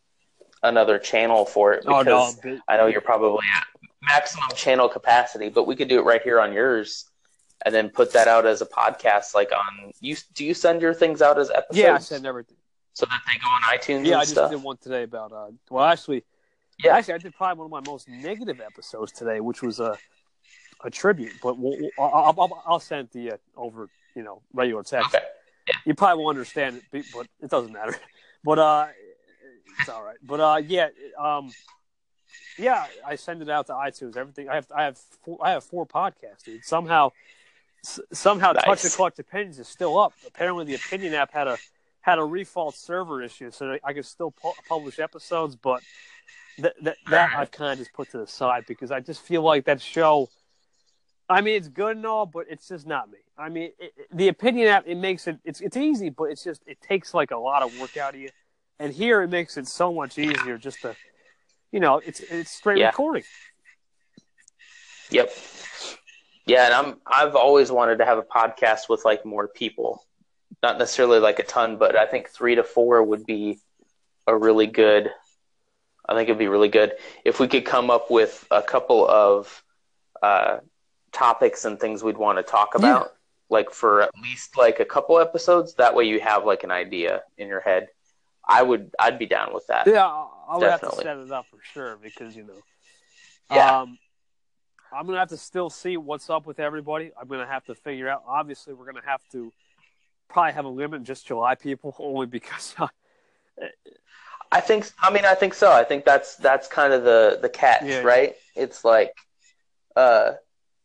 another 0.62 1.00
channel 1.00 1.46
for 1.46 1.74
it 1.74 1.84
because 1.84 2.08
oh, 2.46 2.50
no, 2.50 2.60
I 2.68 2.78
know 2.78 2.88
you're 2.88 3.02
probably 3.02 3.46
at 3.56 3.66
maximum 4.02 4.50
channel 4.56 4.89
capacity, 4.89 5.50
but 5.50 5.66
we 5.66 5.76
could 5.76 5.88
do 5.88 6.00
it 6.00 6.04
right 6.04 6.22
here 6.22 6.39
on 6.39 6.54
yours 6.54 7.06
and 7.66 7.74
then 7.74 7.89
put 7.89 8.14
that 8.14 8.28
out 8.28 8.46
as 8.46 8.62
a 8.62 8.66
podcast 8.66 9.34
like 9.34 9.52
on 9.54 9.91
you 10.02 10.18
do 10.34 10.44
you 10.44 10.54
send 10.54 10.82
your 10.82 10.94
things 10.94 11.22
out 11.22 11.39
as 11.39 11.50
episodes? 11.50 11.78
Yeah, 11.78 11.96
I 11.96 12.00
send 12.00 12.26
everything 12.26 12.58
so 12.94 13.06
that 13.06 13.22
they 13.28 13.39
go 13.39 13.48
on 13.48 13.62
iTunes. 13.62 14.06
Yeah, 14.06 14.20
I 14.20 14.26
just 14.26 14.36
did 14.36 14.62
one 14.62 14.78
today 14.78 15.04
about. 15.04 15.32
Uh, 15.32 15.48
well, 15.70 15.86
actually, 15.86 16.24
yeah, 16.84 16.96
actually, 16.96 17.16
I 17.16 17.18
did 17.20 17.36
probably 17.36 17.60
one 17.60 17.66
of 17.66 17.86
my 17.86 17.91
most 17.91 18.08
negative 18.08 18.62
episodes 18.62 19.12
today, 19.12 19.39
which 19.39 19.62
was 19.62 19.80
a 19.80 19.98
a 20.84 20.89
tribute. 20.89 21.34
But 21.41 21.58
we'll, 21.58 21.78
I'll, 22.00 22.36
I'll, 22.38 22.64
I'll, 22.66 22.80
send 22.80 23.10
the 23.12 23.34
uh, 23.34 23.38
over, 23.56 23.89
you 24.16 24.24
know, 24.24 24.41
regular 24.54 24.84
text. 24.84 25.16
Okay. 25.16 25.24
Yeah. 25.68 25.76
You 25.86 25.96
probably 25.96 26.24
won't 26.24 26.38
understand 26.38 26.82
it, 26.91 27.06
but 27.14 27.28
it 27.41 27.50
doesn't 27.50 27.74
matter. 27.74 27.96
But 28.46 28.60
uh, 28.60 28.88
it's 29.80 29.88
all 29.88 30.04
right. 30.04 30.18
But 30.22 30.41
uh, 30.41 30.62
yeah, 30.68 30.89
um, 31.18 31.50
yeah, 32.58 32.88
I 33.08 33.16
send 33.16 33.41
it 33.41 33.50
out 33.50 33.68
to 33.68 33.74
iTunes. 33.74 34.18
Everything 34.18 34.50
I 34.50 34.56
have, 34.56 34.68
I 34.76 34.84
have, 34.84 34.98
four, 34.98 35.38
I 35.41 35.52
have 35.52 35.64
four 35.64 35.86
podcasts, 35.86 36.44
dude. 36.44 36.66
Somehow, 36.66 37.12
somehow, 38.12 38.52
nice. 38.52 38.66
Touch 38.66 38.82
the 38.82 38.89
Clutch 38.89 39.18
Opinions 39.20 39.60
is 39.60 39.70
still 39.70 39.98
up. 39.98 40.12
Apparently, 40.28 40.66
the 40.66 40.76
Opinion 40.76 41.14
app 41.14 41.32
had 41.32 41.48
a 41.48 41.58
had 42.04 42.20
a 42.20 42.22
refault 42.22 42.76
server 42.76 43.22
issue, 43.22 43.49
so 43.49 43.78
I 43.84 43.93
could 43.93 44.06
still 44.06 44.32
pu- 44.32 44.51
publish 44.68 44.99
episodes, 44.99 45.56
but 45.56 45.82
that 46.60 46.76
that, 46.84 46.97
that 47.10 47.32
I've 47.36 47.49
kind 47.49 47.72
of 47.72 47.80
just 47.80 47.93
put 47.93 48.12
to 48.12 48.18
the 48.18 48.28
side 48.28 48.66
because 48.68 48.91
I 48.91 48.99
just 48.99 49.22
feel 49.22 49.41
like 49.41 49.66
that 49.66 49.82
show. 49.82 50.30
I 51.30 51.39
mean, 51.39 51.56
it's 51.56 51.70
good 51.70 51.95
and 51.95 52.06
all, 52.06 52.26
but 52.26 52.47
it's 52.49 52.68
just 52.68 52.86
not 52.86 53.10
me. 53.10 53.20
I 53.38 53.47
mean, 53.47 53.72
it, 53.80 53.93
it, 53.97 54.08
the 54.14 54.28
opinion 54.28 54.68
app 54.68 54.84
it 54.86 54.95
makes 54.95 55.28
it 55.28 55.39
it's 55.45 55.62
it's 55.62 55.78
easy, 55.78 56.10
but 56.10 56.26
it's 56.26 56.43
just 56.43 56.62
it 56.68 56.82
takes 56.82 57.14
like 57.14 57.32
a 57.32 57.38
lot 57.38 57.64
of 57.64 57.80
work 57.80 57.95
out 57.95 58.14
of 58.14 58.20
you. 58.20 58.30
And 58.80 58.93
here 58.93 59.22
it 59.22 59.30
makes 59.30 59.56
it 59.56 59.66
so 59.66 59.93
much 59.93 60.18
easier 60.18 60.58
just 60.58 60.82
to, 60.82 60.97
you 61.72 61.80
know, 61.80 62.01
it's 62.06 62.20
it's 62.20 62.51
straight 62.51 62.80
yeah. 62.80 62.88
recording. 62.88 63.24
Yep. 65.10 65.32
Yeah, 66.45 66.66
and 66.66 66.74
I'm 66.74 66.99
I've 67.08 67.36
always 67.36 67.72
wanted 67.72 67.99
to 67.99 68.06
have 68.06 68.18
a 68.18 68.24
podcast 68.24 68.89
with 68.89 69.06
like 69.06 69.26
more 69.26 69.47
people 69.47 70.04
not 70.64 70.80
necessarily 70.80 71.20
like 71.20 71.39
a 71.39 71.43
ton, 71.43 71.78
but 71.78 71.97
I 71.97 72.07
think 72.07 72.30
three 72.30 72.55
to 72.55 72.64
four 72.64 73.03
would 73.03 73.26
be 73.26 73.59
a 74.26 74.36
really 74.36 74.66
good. 74.66 75.11
I 76.07 76.16
think 76.16 76.30
it'd 76.30 76.39
be 76.39 76.47
really 76.47 76.70
good 76.70 76.93
if 77.24 77.39
we 77.39 77.47
could 77.47 77.66
come 77.66 77.89
up 77.89 78.09
with 78.09 78.45
a 78.49 78.61
couple 78.61 79.07
of 79.07 79.64
uh, 80.22 80.57
topics 81.11 81.66
and 81.66 81.80
things 81.80 82.01
we'd 82.03 82.18
want 82.18 82.39
to 82.39 82.43
talk 82.43 82.76
about, 82.76 83.05
yeah. 83.05 83.11
like 83.49 83.72
for 83.72 84.01
at 84.01 84.11
least 84.22 84.57
like 84.57 84.80
a 84.80 84.86
couple 84.86 85.20
episodes. 85.20 85.76
That 85.76 85.95
way, 85.95 86.05
you 86.05 86.20
have 86.22 86.45
like 86.45 86.64
an 86.64 86.72
idea 86.72 87.24
in 87.38 87.47
your 87.47 87.59
head. 87.59 87.89
I 88.45 88.64
would, 88.64 88.91
I'd 88.99 89.20
be 89.20 89.26
down 89.26 89.53
with 89.53 89.68
that. 89.68 89.88
Yeah, 89.88 90.05
I 90.05 90.57
would 90.57 90.61
Definitely. 90.61 91.05
have 91.05 91.18
to 91.18 91.26
set 91.26 91.28
it 91.28 91.32
up 91.32 91.45
for 91.47 91.59
sure 91.74 91.97
because 92.01 92.36
you 92.36 92.43
know, 92.43 92.53
yeah. 93.51 93.82
Um, 93.82 93.97
I'm 94.93 95.05
gonna 95.07 95.20
have 95.20 95.30
to 95.30 95.38
still 95.38 95.70
see 95.70 95.97
what's 95.97 96.30
up 96.30 96.45
with 96.45 96.59
everybody. 96.59 97.11
I'm 97.20 97.28
gonna 97.28 97.47
have 97.47 97.66
to 97.66 97.76
figure 97.76 98.07
out. 98.07 98.24
Obviously, 98.28 98.74
we're 98.74 98.86
gonna 98.86 99.05
have 99.05 99.22
to 99.32 99.51
probably 100.34 100.54
have 100.54 100.66
a 100.66 100.70
limit 100.70 101.04
just 101.04 101.28
July 101.28 101.56
people 101.56 101.96
only 102.00 102.26
because. 102.26 102.76
I 104.52 104.60
think. 104.60 104.92
I 105.00 105.12
mean, 105.12 105.26
I 105.26 105.36
think 105.36 105.54
so. 105.54 105.72
I 105.72 105.84
think 105.84 106.06
that's 106.06 106.36
that's 106.36 106.68
kind 106.68 106.94
of 106.94 107.04
the 107.04 107.40
the 107.42 107.50
catch, 107.50 107.84
yeah, 107.86 108.02
right? 108.02 108.36
Yeah. 108.56 108.64
It's 108.64 108.84
like, 108.84 109.16
uh, 109.96 110.34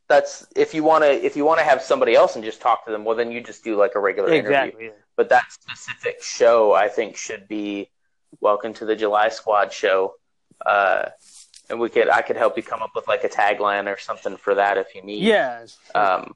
that's 0.08 0.46
if 0.56 0.74
you 0.74 0.84
want 0.84 1.04
to 1.04 1.10
if 1.10 1.36
you 1.36 1.44
want 1.44 1.58
to 1.58 1.64
have 1.64 1.82
somebody 1.82 2.14
else 2.14 2.36
and 2.36 2.44
just 2.44 2.60
talk 2.60 2.84
to 2.86 2.92
them, 2.92 3.04
well, 3.04 3.16
then 3.16 3.30
you 3.32 3.42
just 3.42 3.64
do 3.64 3.76
like 3.76 3.94
a 3.94 4.00
regular 4.00 4.30
exactly, 4.30 4.70
interview. 4.70 4.88
Yeah. 4.88 5.02
But 5.16 5.30
that 5.30 5.50
specific 5.50 6.22
show, 6.22 6.72
I 6.72 6.88
think, 6.88 7.16
should 7.16 7.48
be 7.48 7.90
Welcome 8.40 8.74
to 8.74 8.84
the 8.84 8.94
July 8.94 9.30
Squad 9.30 9.72
show. 9.72 10.14
Uh, 10.64 11.08
and 11.70 11.80
we 11.80 11.88
could 11.88 12.08
I 12.08 12.22
could 12.22 12.36
help 12.36 12.56
you 12.56 12.62
come 12.62 12.82
up 12.82 12.90
with 12.94 13.08
like 13.08 13.24
a 13.24 13.28
tagline 13.28 13.92
or 13.92 13.98
something 13.98 14.36
for 14.36 14.54
that 14.54 14.76
if 14.76 14.94
you 14.94 15.02
need. 15.02 15.22
Yeah. 15.22 15.66
Um, 15.94 16.34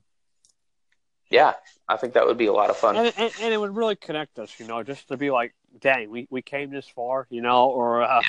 yeah, 1.32 1.54
I 1.88 1.96
think 1.96 2.12
that 2.12 2.26
would 2.26 2.36
be 2.36 2.46
a 2.46 2.52
lot 2.52 2.68
of 2.68 2.76
fun. 2.76 2.94
And, 2.94 3.12
and, 3.16 3.32
and, 3.40 3.54
it 3.54 3.56
would 3.58 3.74
really 3.74 3.96
connect 3.96 4.38
us, 4.38 4.60
you 4.60 4.66
know, 4.66 4.82
just 4.82 5.08
to 5.08 5.16
be 5.16 5.30
like, 5.30 5.54
dang, 5.80 6.10
we, 6.10 6.28
we 6.30 6.42
came 6.42 6.70
this 6.70 6.86
far, 6.86 7.26
you 7.30 7.40
know, 7.40 7.70
or 7.70 8.02
uh, 8.02 8.20
yeah. 8.20 8.28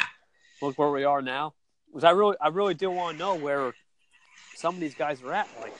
look 0.61 0.79
where 0.79 0.89
we 0.89 1.03
are 1.03 1.21
now. 1.21 1.53
Because 1.87 2.05
I 2.05 2.11
really, 2.11 2.37
I 2.39 2.47
really 2.47 2.73
do 2.73 2.89
want 2.89 3.17
to 3.17 3.23
know 3.23 3.35
where 3.35 3.73
some 4.55 4.75
of 4.75 4.79
these 4.79 4.95
guys 4.95 5.21
are 5.21 5.33
at. 5.33 5.49
Like, 5.61 5.73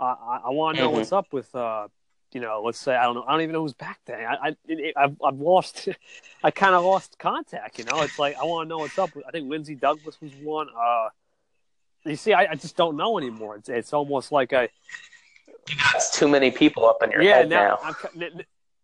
uh, 0.00 0.04
I, 0.04 0.40
I 0.46 0.50
want 0.50 0.76
to 0.76 0.82
know 0.82 0.88
mm-hmm. 0.88 0.98
what's 0.98 1.12
up 1.12 1.26
with, 1.32 1.54
uh, 1.54 1.88
you 2.32 2.40
know, 2.40 2.62
let's 2.64 2.78
say 2.78 2.96
I 2.96 3.04
don't 3.04 3.14
know, 3.14 3.24
I 3.28 3.32
don't 3.32 3.42
even 3.42 3.52
know 3.52 3.62
who's 3.62 3.74
back 3.74 4.00
then. 4.06 4.24
I, 4.24 4.48
I 4.48 4.56
it, 4.66 4.94
I've, 4.96 5.16
I've 5.22 5.38
lost, 5.38 5.88
I 6.42 6.50
kind 6.50 6.74
of 6.74 6.82
lost 6.82 7.18
contact. 7.18 7.78
You 7.78 7.84
know, 7.84 8.00
it's 8.00 8.18
like 8.18 8.36
I 8.38 8.44
want 8.44 8.66
to 8.66 8.68
know 8.70 8.78
what's 8.78 8.98
up. 8.98 9.10
I 9.26 9.30
think 9.30 9.50
Lindsey 9.50 9.74
Douglas 9.74 10.18
was 10.20 10.32
one. 10.42 10.68
Uh, 10.68 11.08
you 12.04 12.16
see, 12.16 12.32
I, 12.32 12.52
I 12.52 12.54
just 12.54 12.76
don't 12.76 12.96
know 12.96 13.18
anymore. 13.18 13.56
It's, 13.56 13.68
it's 13.68 13.92
almost 13.92 14.32
like 14.32 14.54
I 14.54 14.70
you 15.68 15.76
got 15.76 16.02
too 16.12 16.28
many 16.28 16.50
people 16.50 16.86
up 16.86 17.02
in 17.02 17.10
your 17.10 17.22
yeah, 17.22 17.36
head 17.36 17.48
now. 17.48 17.78
now. 17.82 17.94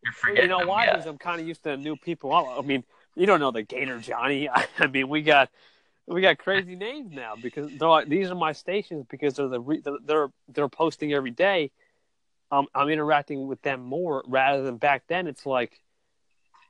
You're 0.05 0.13
forgetting 0.13 0.51
you 0.51 0.57
know 0.57 0.67
why? 0.67 0.91
Because 0.91 1.07
I'm 1.07 1.19
kind 1.19 1.41
of 1.41 1.47
used 1.47 1.65
to 1.65 1.77
new 1.77 1.97
people. 1.97 2.33
I 2.33 2.61
mean, 2.61 2.85
you 3.15 3.27
don't 3.27 3.41
know 3.41 3.51
the 3.51 3.63
Gator 3.63 3.99
Johnny. 3.99 4.49
I 4.79 4.87
mean, 4.87 5.09
we 5.09 5.23
got 5.23 5.51
we 6.07 6.21
got 6.21 6.39
crazy 6.39 6.77
names 6.77 7.13
now 7.13 7.35
because 7.41 7.73
like, 7.81 8.09
these 8.09 8.31
are 8.31 8.35
my 8.35 8.53
stations 8.53 9.07
because 9.09 9.35
they're 9.35 9.49
the 9.49 9.99
they're 10.05 10.29
they're 10.49 10.69
posting 10.69 11.13
every 11.13 11.31
day. 11.31 11.71
Um, 12.51 12.67
I'm 12.75 12.89
interacting 12.89 13.47
with 13.47 13.63
them 13.63 13.81
more 13.81 14.23
rather 14.27 14.63
than 14.63 14.77
back 14.77 15.05
then. 15.09 15.27
It's 15.27 15.47
like, 15.47 15.81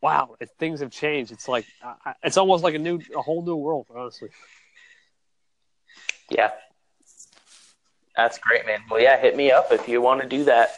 wow, 0.00 0.36
it, 0.40 0.50
things 0.58 0.80
have 0.80 0.90
changed. 0.90 1.32
It's 1.32 1.48
like 1.48 1.66
I, 1.82 2.14
it's 2.22 2.36
almost 2.36 2.62
like 2.62 2.74
a 2.74 2.78
new 2.78 3.00
a 3.16 3.20
whole 3.22 3.44
new 3.44 3.56
world, 3.56 3.86
honestly. 3.94 4.28
Yeah, 6.30 6.52
that's 8.16 8.38
great, 8.38 8.66
man. 8.66 8.80
Well, 8.90 9.00
yeah, 9.00 9.20
hit 9.20 9.36
me 9.36 9.50
up 9.50 9.72
if 9.72 9.88
you 9.88 10.00
want 10.00 10.22
to 10.22 10.28
do 10.28 10.44
that. 10.44 10.70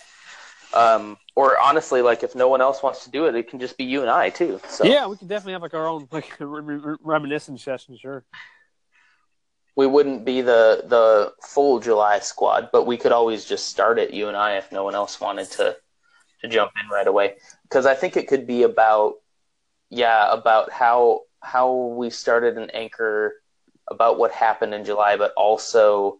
Um, 0.74 1.16
or 1.34 1.58
honestly, 1.60 2.02
like 2.02 2.22
if 2.22 2.34
no 2.34 2.48
one 2.48 2.60
else 2.60 2.82
wants 2.82 3.04
to 3.04 3.10
do 3.10 3.26
it, 3.26 3.34
it 3.34 3.48
can 3.48 3.60
just 3.60 3.76
be 3.76 3.84
you 3.84 4.00
and 4.00 4.10
I 4.10 4.30
too. 4.30 4.60
So 4.68 4.84
yeah, 4.84 5.06
we 5.06 5.16
can 5.16 5.28
definitely 5.28 5.52
have 5.52 5.62
like 5.62 5.74
our 5.74 5.86
own 5.86 6.08
like 6.12 6.32
reminiscence 6.40 7.62
session, 7.62 7.96
sure. 7.96 8.24
We 9.76 9.86
wouldn't 9.86 10.24
be 10.24 10.40
the 10.40 10.84
the 10.86 11.34
full 11.42 11.80
July 11.80 12.18
squad, 12.20 12.70
but 12.72 12.86
we 12.86 12.96
could 12.96 13.12
always 13.12 13.44
just 13.44 13.68
start 13.68 13.98
it, 13.98 14.12
you 14.12 14.28
and 14.28 14.36
I, 14.36 14.56
if 14.56 14.72
no 14.72 14.84
one 14.84 14.94
else 14.94 15.20
wanted 15.20 15.50
to 15.52 15.76
to 16.42 16.48
jump 16.48 16.72
in 16.82 16.88
right 16.88 17.06
away. 17.06 17.36
Because 17.62 17.86
I 17.86 17.94
think 17.94 18.16
it 18.16 18.28
could 18.28 18.46
be 18.46 18.62
about 18.62 19.14
yeah 19.90 20.32
about 20.32 20.72
how 20.72 21.22
how 21.42 21.72
we 21.72 22.10
started 22.10 22.56
an 22.56 22.70
anchor 22.70 23.34
about 23.88 24.18
what 24.18 24.32
happened 24.32 24.74
in 24.74 24.84
July, 24.84 25.16
but 25.16 25.32
also 25.36 26.18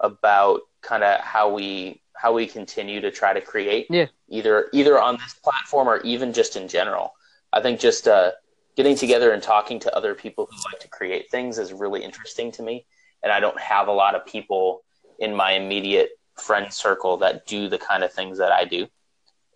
about 0.00 0.60
kind 0.82 1.02
of 1.02 1.20
how 1.20 1.52
we 1.52 2.00
how 2.14 2.32
we 2.32 2.46
continue 2.46 3.00
to 3.00 3.10
try 3.10 3.32
to 3.32 3.40
create 3.40 3.86
yeah. 3.90 4.06
either 4.28 4.68
either 4.72 5.00
on 5.00 5.16
this 5.16 5.34
platform 5.34 5.88
or 5.88 6.00
even 6.00 6.32
just 6.32 6.56
in 6.56 6.68
general. 6.68 7.14
I 7.52 7.60
think 7.60 7.80
just 7.80 8.08
uh, 8.08 8.32
getting 8.76 8.96
together 8.96 9.32
and 9.32 9.42
talking 9.42 9.80
to 9.80 9.96
other 9.96 10.14
people 10.14 10.48
who 10.50 10.56
like 10.70 10.80
to 10.80 10.88
create 10.88 11.30
things 11.30 11.58
is 11.58 11.72
really 11.72 12.04
interesting 12.04 12.52
to 12.52 12.62
me. 12.62 12.86
And 13.22 13.32
i 13.32 13.40
don't 13.40 13.58
have 13.58 13.88
a 13.88 13.92
lot 13.92 14.14
of 14.14 14.24
people 14.26 14.82
in 15.18 15.34
my 15.34 15.52
immediate 15.52 16.10
friend 16.36 16.72
circle 16.72 17.16
that 17.18 17.46
do 17.46 17.68
the 17.68 17.78
kind 17.78 18.04
of 18.04 18.12
things 18.12 18.38
that 18.38 18.52
i 18.52 18.64
do. 18.64 18.86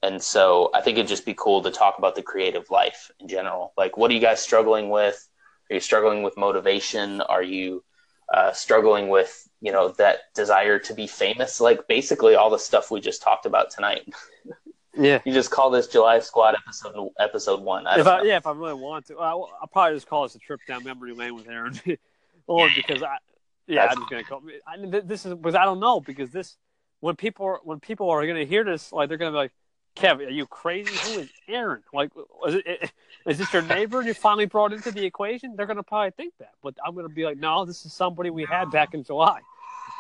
And 0.02 0.22
so 0.22 0.70
i 0.74 0.80
think 0.80 0.96
it'd 0.96 1.08
just 1.08 1.26
be 1.26 1.34
cool 1.34 1.62
to 1.62 1.70
talk 1.70 1.98
about 1.98 2.14
the 2.14 2.22
creative 2.22 2.70
life 2.70 3.10
in 3.20 3.28
general. 3.28 3.72
Like 3.76 3.96
what 3.96 4.10
are 4.10 4.14
you 4.14 4.20
guys 4.20 4.40
struggling 4.40 4.88
with? 4.90 5.28
Are 5.70 5.74
you 5.74 5.80
struggling 5.80 6.22
with 6.22 6.36
motivation? 6.36 7.20
Are 7.20 7.42
you 7.42 7.84
uh, 8.32 8.52
struggling 8.52 9.08
with 9.08 9.48
you 9.60 9.72
know 9.72 9.88
that 9.98 10.32
desire 10.34 10.78
to 10.78 10.94
be 10.94 11.06
famous 11.06 11.60
like 11.60 11.86
basically 11.88 12.34
all 12.34 12.50
the 12.50 12.58
stuff 12.58 12.90
we 12.90 13.00
just 13.00 13.22
talked 13.22 13.46
about 13.46 13.70
tonight. 13.70 14.08
Yeah. 14.92 15.20
You 15.24 15.32
just 15.32 15.52
call 15.52 15.70
this 15.70 15.86
july 15.86 16.18
squad 16.18 16.56
episode 16.56 17.10
episode 17.20 17.60
one. 17.60 17.86
I 17.86 18.00
if 18.00 18.06
I, 18.08 18.22
yeah 18.22 18.38
if 18.38 18.46
i 18.46 18.50
really 18.50 18.74
want 18.74 19.06
to. 19.06 19.18
I'll, 19.18 19.48
I'll, 19.60 19.68
probably 19.68 19.96
just 19.96 20.08
call 20.08 20.24
this 20.24 20.34
a 20.34 20.40
trip 20.40 20.58
down 20.66 20.82
memory 20.82 21.14
lane 21.14 21.34
with 21.36 21.48
aaron. 21.48 21.80
Or 22.48 22.68
because 22.74 23.00
i 23.00 23.16
yeah 23.68 23.86
That's 23.86 23.96
i'm 23.96 24.02
just 24.02 24.10
gonna 24.10 24.24
call 24.24 24.42
I, 24.66 25.00
this 25.02 25.24
is 25.24 25.34
because 25.34 25.54
i 25.54 25.64
don't 25.64 25.78
know 25.78 26.00
because 26.00 26.32
this 26.32 26.56
when 26.98 27.14
people 27.14 27.46
are 27.46 27.60
when 27.62 27.78
people 27.78 28.10
are 28.10 28.26
gonna 28.26 28.44
hear 28.44 28.64
this 28.64 28.92
like 28.92 29.08
they're 29.08 29.18
gonna 29.18 29.30
be 29.30 29.36
like 29.36 29.52
Kevin, 30.00 30.28
are 30.28 30.30
you 30.30 30.46
crazy? 30.46 30.90
Who 31.12 31.20
is 31.20 31.30
Aaron? 31.48 31.82
Like, 31.92 32.10
is, 32.48 32.54
it, 32.64 32.90
is 33.26 33.38
this 33.38 33.52
your 33.52 33.62
neighbor 33.62 34.02
you 34.02 34.14
finally 34.14 34.46
brought 34.46 34.72
into 34.72 34.90
the 34.90 35.04
equation? 35.04 35.54
They're 35.56 35.66
going 35.66 35.76
to 35.76 35.82
probably 35.82 36.10
think 36.12 36.34
that. 36.38 36.52
But 36.62 36.74
I'm 36.84 36.94
going 36.94 37.06
to 37.08 37.14
be 37.14 37.24
like, 37.24 37.36
no, 37.38 37.64
this 37.64 37.84
is 37.84 37.92
somebody 37.92 38.30
we 38.30 38.44
had 38.44 38.70
back 38.70 38.94
in 38.94 39.04
July. 39.04 39.40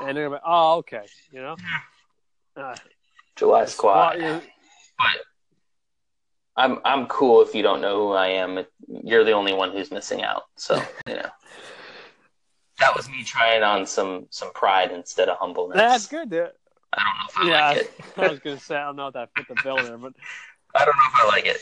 And 0.00 0.16
they're 0.16 0.28
going 0.28 0.30
to 0.30 0.30
be, 0.30 0.32
like, 0.34 0.42
oh, 0.46 0.76
okay. 0.78 1.04
You 1.30 1.42
know? 1.42 1.56
Uh, 2.56 2.74
July 3.36 3.66
squad. 3.66 4.18
well, 4.18 4.36
you- 4.40 4.42
But 4.98 5.16
I'm 6.56 6.78
I'm 6.84 7.06
cool 7.06 7.42
if 7.42 7.54
you 7.54 7.62
don't 7.62 7.80
know 7.80 8.08
who 8.08 8.12
I 8.12 8.26
am. 8.28 8.64
You're 9.04 9.24
the 9.24 9.32
only 9.32 9.52
one 9.54 9.70
who's 9.70 9.90
missing 9.90 10.22
out. 10.22 10.42
So 10.56 10.82
you 11.06 11.14
know. 11.14 11.28
That 12.80 12.96
was 12.96 13.08
me 13.08 13.22
trying 13.24 13.62
on 13.62 13.86
some 13.86 14.26
some 14.30 14.52
pride 14.52 14.90
instead 14.90 15.28
of 15.28 15.38
humbleness. 15.38 15.76
that's 15.76 16.06
good. 16.06 16.30
I 16.92 17.02
don't 17.02 17.06
know 17.16 17.28
if 17.28 17.38
I 17.38 17.48
Yeah, 17.48 17.68
like 17.70 17.78
it. 17.78 18.18
I 18.18 18.30
was 18.30 18.40
to 18.40 18.58
say, 18.58 18.76
I 18.76 18.84
don't 18.86 18.96
know 18.96 19.08
if 19.08 19.14
that 19.14 19.30
fit 19.34 19.46
the 19.48 19.54
bill 19.62 19.82
there. 19.82 19.96
But 19.98 20.12
I 20.74 20.84
don't 20.84 20.96
know 20.96 21.02
if 21.06 21.24
I 21.24 21.26
like 21.28 21.46
it. 21.46 21.60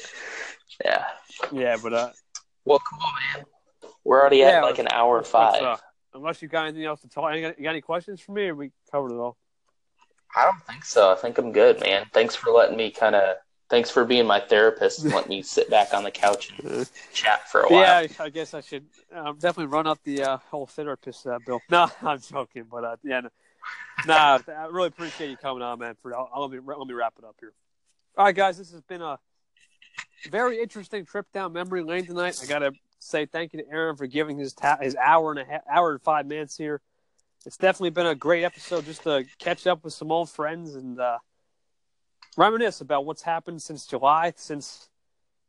Yeah. 0.85 1.05
yeah, 1.53 1.76
but 1.83 1.93
uh, 1.93 2.11
Well, 2.64 2.81
cool, 2.89 2.99
man. 3.37 3.45
We're 4.05 4.20
already 4.20 4.43
at 4.45 4.62
like 4.62 4.79
an 4.79 4.89
hour 4.89 5.22
five. 5.22 5.62
uh, 5.62 5.76
unless 6.14 6.41
you 6.41 6.49
got 6.49 6.66
anything 6.66 6.85
else 6.85 7.01
to 7.03 7.09
talk, 7.09 7.35
you 7.35 7.43
got, 7.43 7.59
you 7.59 7.64
got 7.64 7.70
any 7.70 7.81
questions 7.81 8.20
for 8.20 8.33
me? 8.33 8.49
Or 8.49 8.55
we 8.55 8.70
covered 8.91 9.12
it 9.14 9.18
all. 9.18 9.37
I 10.37 10.45
don't 10.45 10.62
think 10.66 10.85
so. 10.85 11.11
I 11.12 11.14
think 11.14 11.39
I'm 11.39 11.53
good, 11.53 11.81
man. 11.81 12.07
Thanks 12.12 12.35
for 12.35 12.51
letting 12.51 12.76
me 12.76 12.91
kind 12.91 13.14
of. 13.14 13.37
Thanks 13.70 13.91
for 13.91 14.07
being 14.07 14.26
my 14.26 14.41
therapist 14.41 15.05
and 15.05 15.12
letting 15.12 15.29
me 15.29 15.43
sit 15.57 15.68
back 15.68 15.93
on 15.93 16.03
the 16.03 16.11
couch 16.11 16.51
and 16.62 16.87
chat 17.12 17.47
for 17.51 17.61
a 17.62 17.68
while. 17.68 17.81
Yeah, 17.83 17.97
I- 17.99 18.24
I 18.24 18.29
guess 18.31 18.55
I 18.55 18.62
should 18.62 18.87
um, 19.14 19.35
definitely 19.39 19.66
run 19.66 19.87
up 19.87 19.99
the 20.05 20.22
uh, 20.22 20.37
whole 20.51 20.66
therapist 20.66 21.26
uh, 21.26 21.39
bill. 21.39 21.62
No, 21.70 21.87
I'm 22.03 22.18
joking, 22.20 22.64
but 22.70 22.85
uh, 22.85 22.97
yeah, 23.03 23.20
no, 23.20 23.29
nah, 24.07 24.38
I 24.49 24.66
really 24.66 24.88
appreciate 24.88 25.30
you 25.30 25.36
coming 25.36 25.62
on, 25.62 25.78
man. 25.78 25.94
For 26.03 26.14
I'll, 26.14 26.28
I'll 26.32 26.42
let 26.42 26.51
me 26.51 26.59
let 26.64 26.86
me 26.86 26.94
wrap 26.94 27.14
it 27.18 27.24
up 27.24 27.36
here. 27.40 27.53
All 28.16 28.24
right, 28.24 28.34
guys, 28.34 28.59
this 28.59 28.72
has 28.72 28.82
been 28.82 29.03
a 29.03 29.18
very 30.30 30.61
interesting 30.61 31.05
trip 31.05 31.26
down 31.32 31.53
memory 31.53 31.82
lane 31.82 32.07
tonight. 32.07 32.38
I 32.42 32.46
gotta 32.46 32.72
say 32.99 33.26
thank 33.26 33.53
you 33.53 33.62
to 33.62 33.70
Aaron 33.70 33.96
for 33.96 34.07
giving 34.07 34.38
his 34.38 34.53
ta- 34.53 34.78
his 34.80 34.96
hour 34.96 35.30
and 35.30 35.40
a 35.40 35.44
half, 35.44 35.62
hour 35.70 35.92
and 35.92 36.03
five 36.03 36.26
minutes 36.26 36.57
here. 36.57 36.80
It's 37.46 37.57
definitely 37.57 37.90
been 37.90 38.07
a 38.07 38.14
great 38.14 38.44
episode 38.44 38.84
just 38.84 39.05
to 39.05 39.24
catch 39.38 39.66
up 39.66 39.84
with 39.84 39.92
some 39.92 40.11
old 40.11 40.28
friends 40.28 40.74
and 40.74 40.99
uh, 40.99 41.18
reminisce 42.36 42.80
about 42.80 43.05
what's 43.05 43.22
happened 43.22 43.62
since 43.62 43.86
July, 43.86 44.32
since 44.36 44.88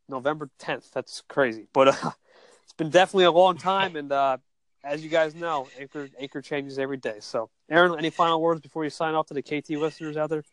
November 0.07 0.49
10th. 0.59 0.91
That's 0.91 1.23
crazy, 1.27 1.67
but 1.73 1.89
uh, 1.89 2.11
it's 2.63 2.73
been 2.77 2.89
definitely 2.89 3.25
a 3.25 3.31
long 3.31 3.57
time. 3.57 3.95
And 3.95 4.11
uh, 4.11 4.37
as 4.83 5.03
you 5.03 5.09
guys 5.09 5.35
know, 5.35 5.67
Anchor 5.79 6.09
Anchor 6.19 6.41
changes 6.41 6.79
every 6.79 6.97
day. 6.97 7.17
So, 7.19 7.49
Aaron, 7.69 7.97
any 7.97 8.09
final 8.09 8.41
words 8.41 8.61
before 8.61 8.83
you 8.83 8.89
sign 8.89 9.13
off 9.15 9.27
to 9.27 9.33
the 9.33 9.41
KT 9.41 9.71
listeners 9.71 10.17
out 10.17 10.29
there? 10.29 10.43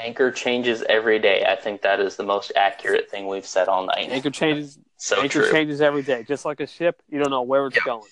Anchor 0.00 0.30
changes 0.30 0.82
every 0.88 1.18
day. 1.18 1.44
I 1.44 1.56
think 1.56 1.82
that 1.82 1.98
is 1.98 2.14
the 2.16 2.22
most 2.22 2.52
accurate 2.54 3.10
thing 3.10 3.26
we've 3.26 3.44
said 3.46 3.66
all 3.66 3.84
night. 3.84 4.10
Anchor 4.10 4.30
changes. 4.30 4.78
so 4.96 5.20
Anchor 5.20 5.42
true. 5.42 5.50
changes 5.50 5.80
every 5.80 6.02
day, 6.02 6.22
just 6.22 6.44
like 6.44 6.60
a 6.60 6.68
ship. 6.68 7.02
You 7.08 7.18
don't 7.18 7.30
know 7.30 7.42
where 7.42 7.66
it's 7.66 7.76
Yep. 7.76 7.84
going. 7.84 8.08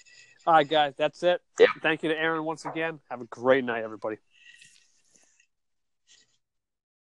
All 0.48 0.54
right, 0.54 0.68
guys, 0.68 0.94
that's 0.96 1.22
it. 1.22 1.40
Yep. 1.60 1.68
Thank 1.82 2.02
you 2.02 2.08
to 2.08 2.18
Aaron 2.18 2.44
once 2.44 2.64
again. 2.64 3.00
Have 3.10 3.20
a 3.20 3.24
great 3.26 3.64
night, 3.64 3.84
everybody. 3.84 4.16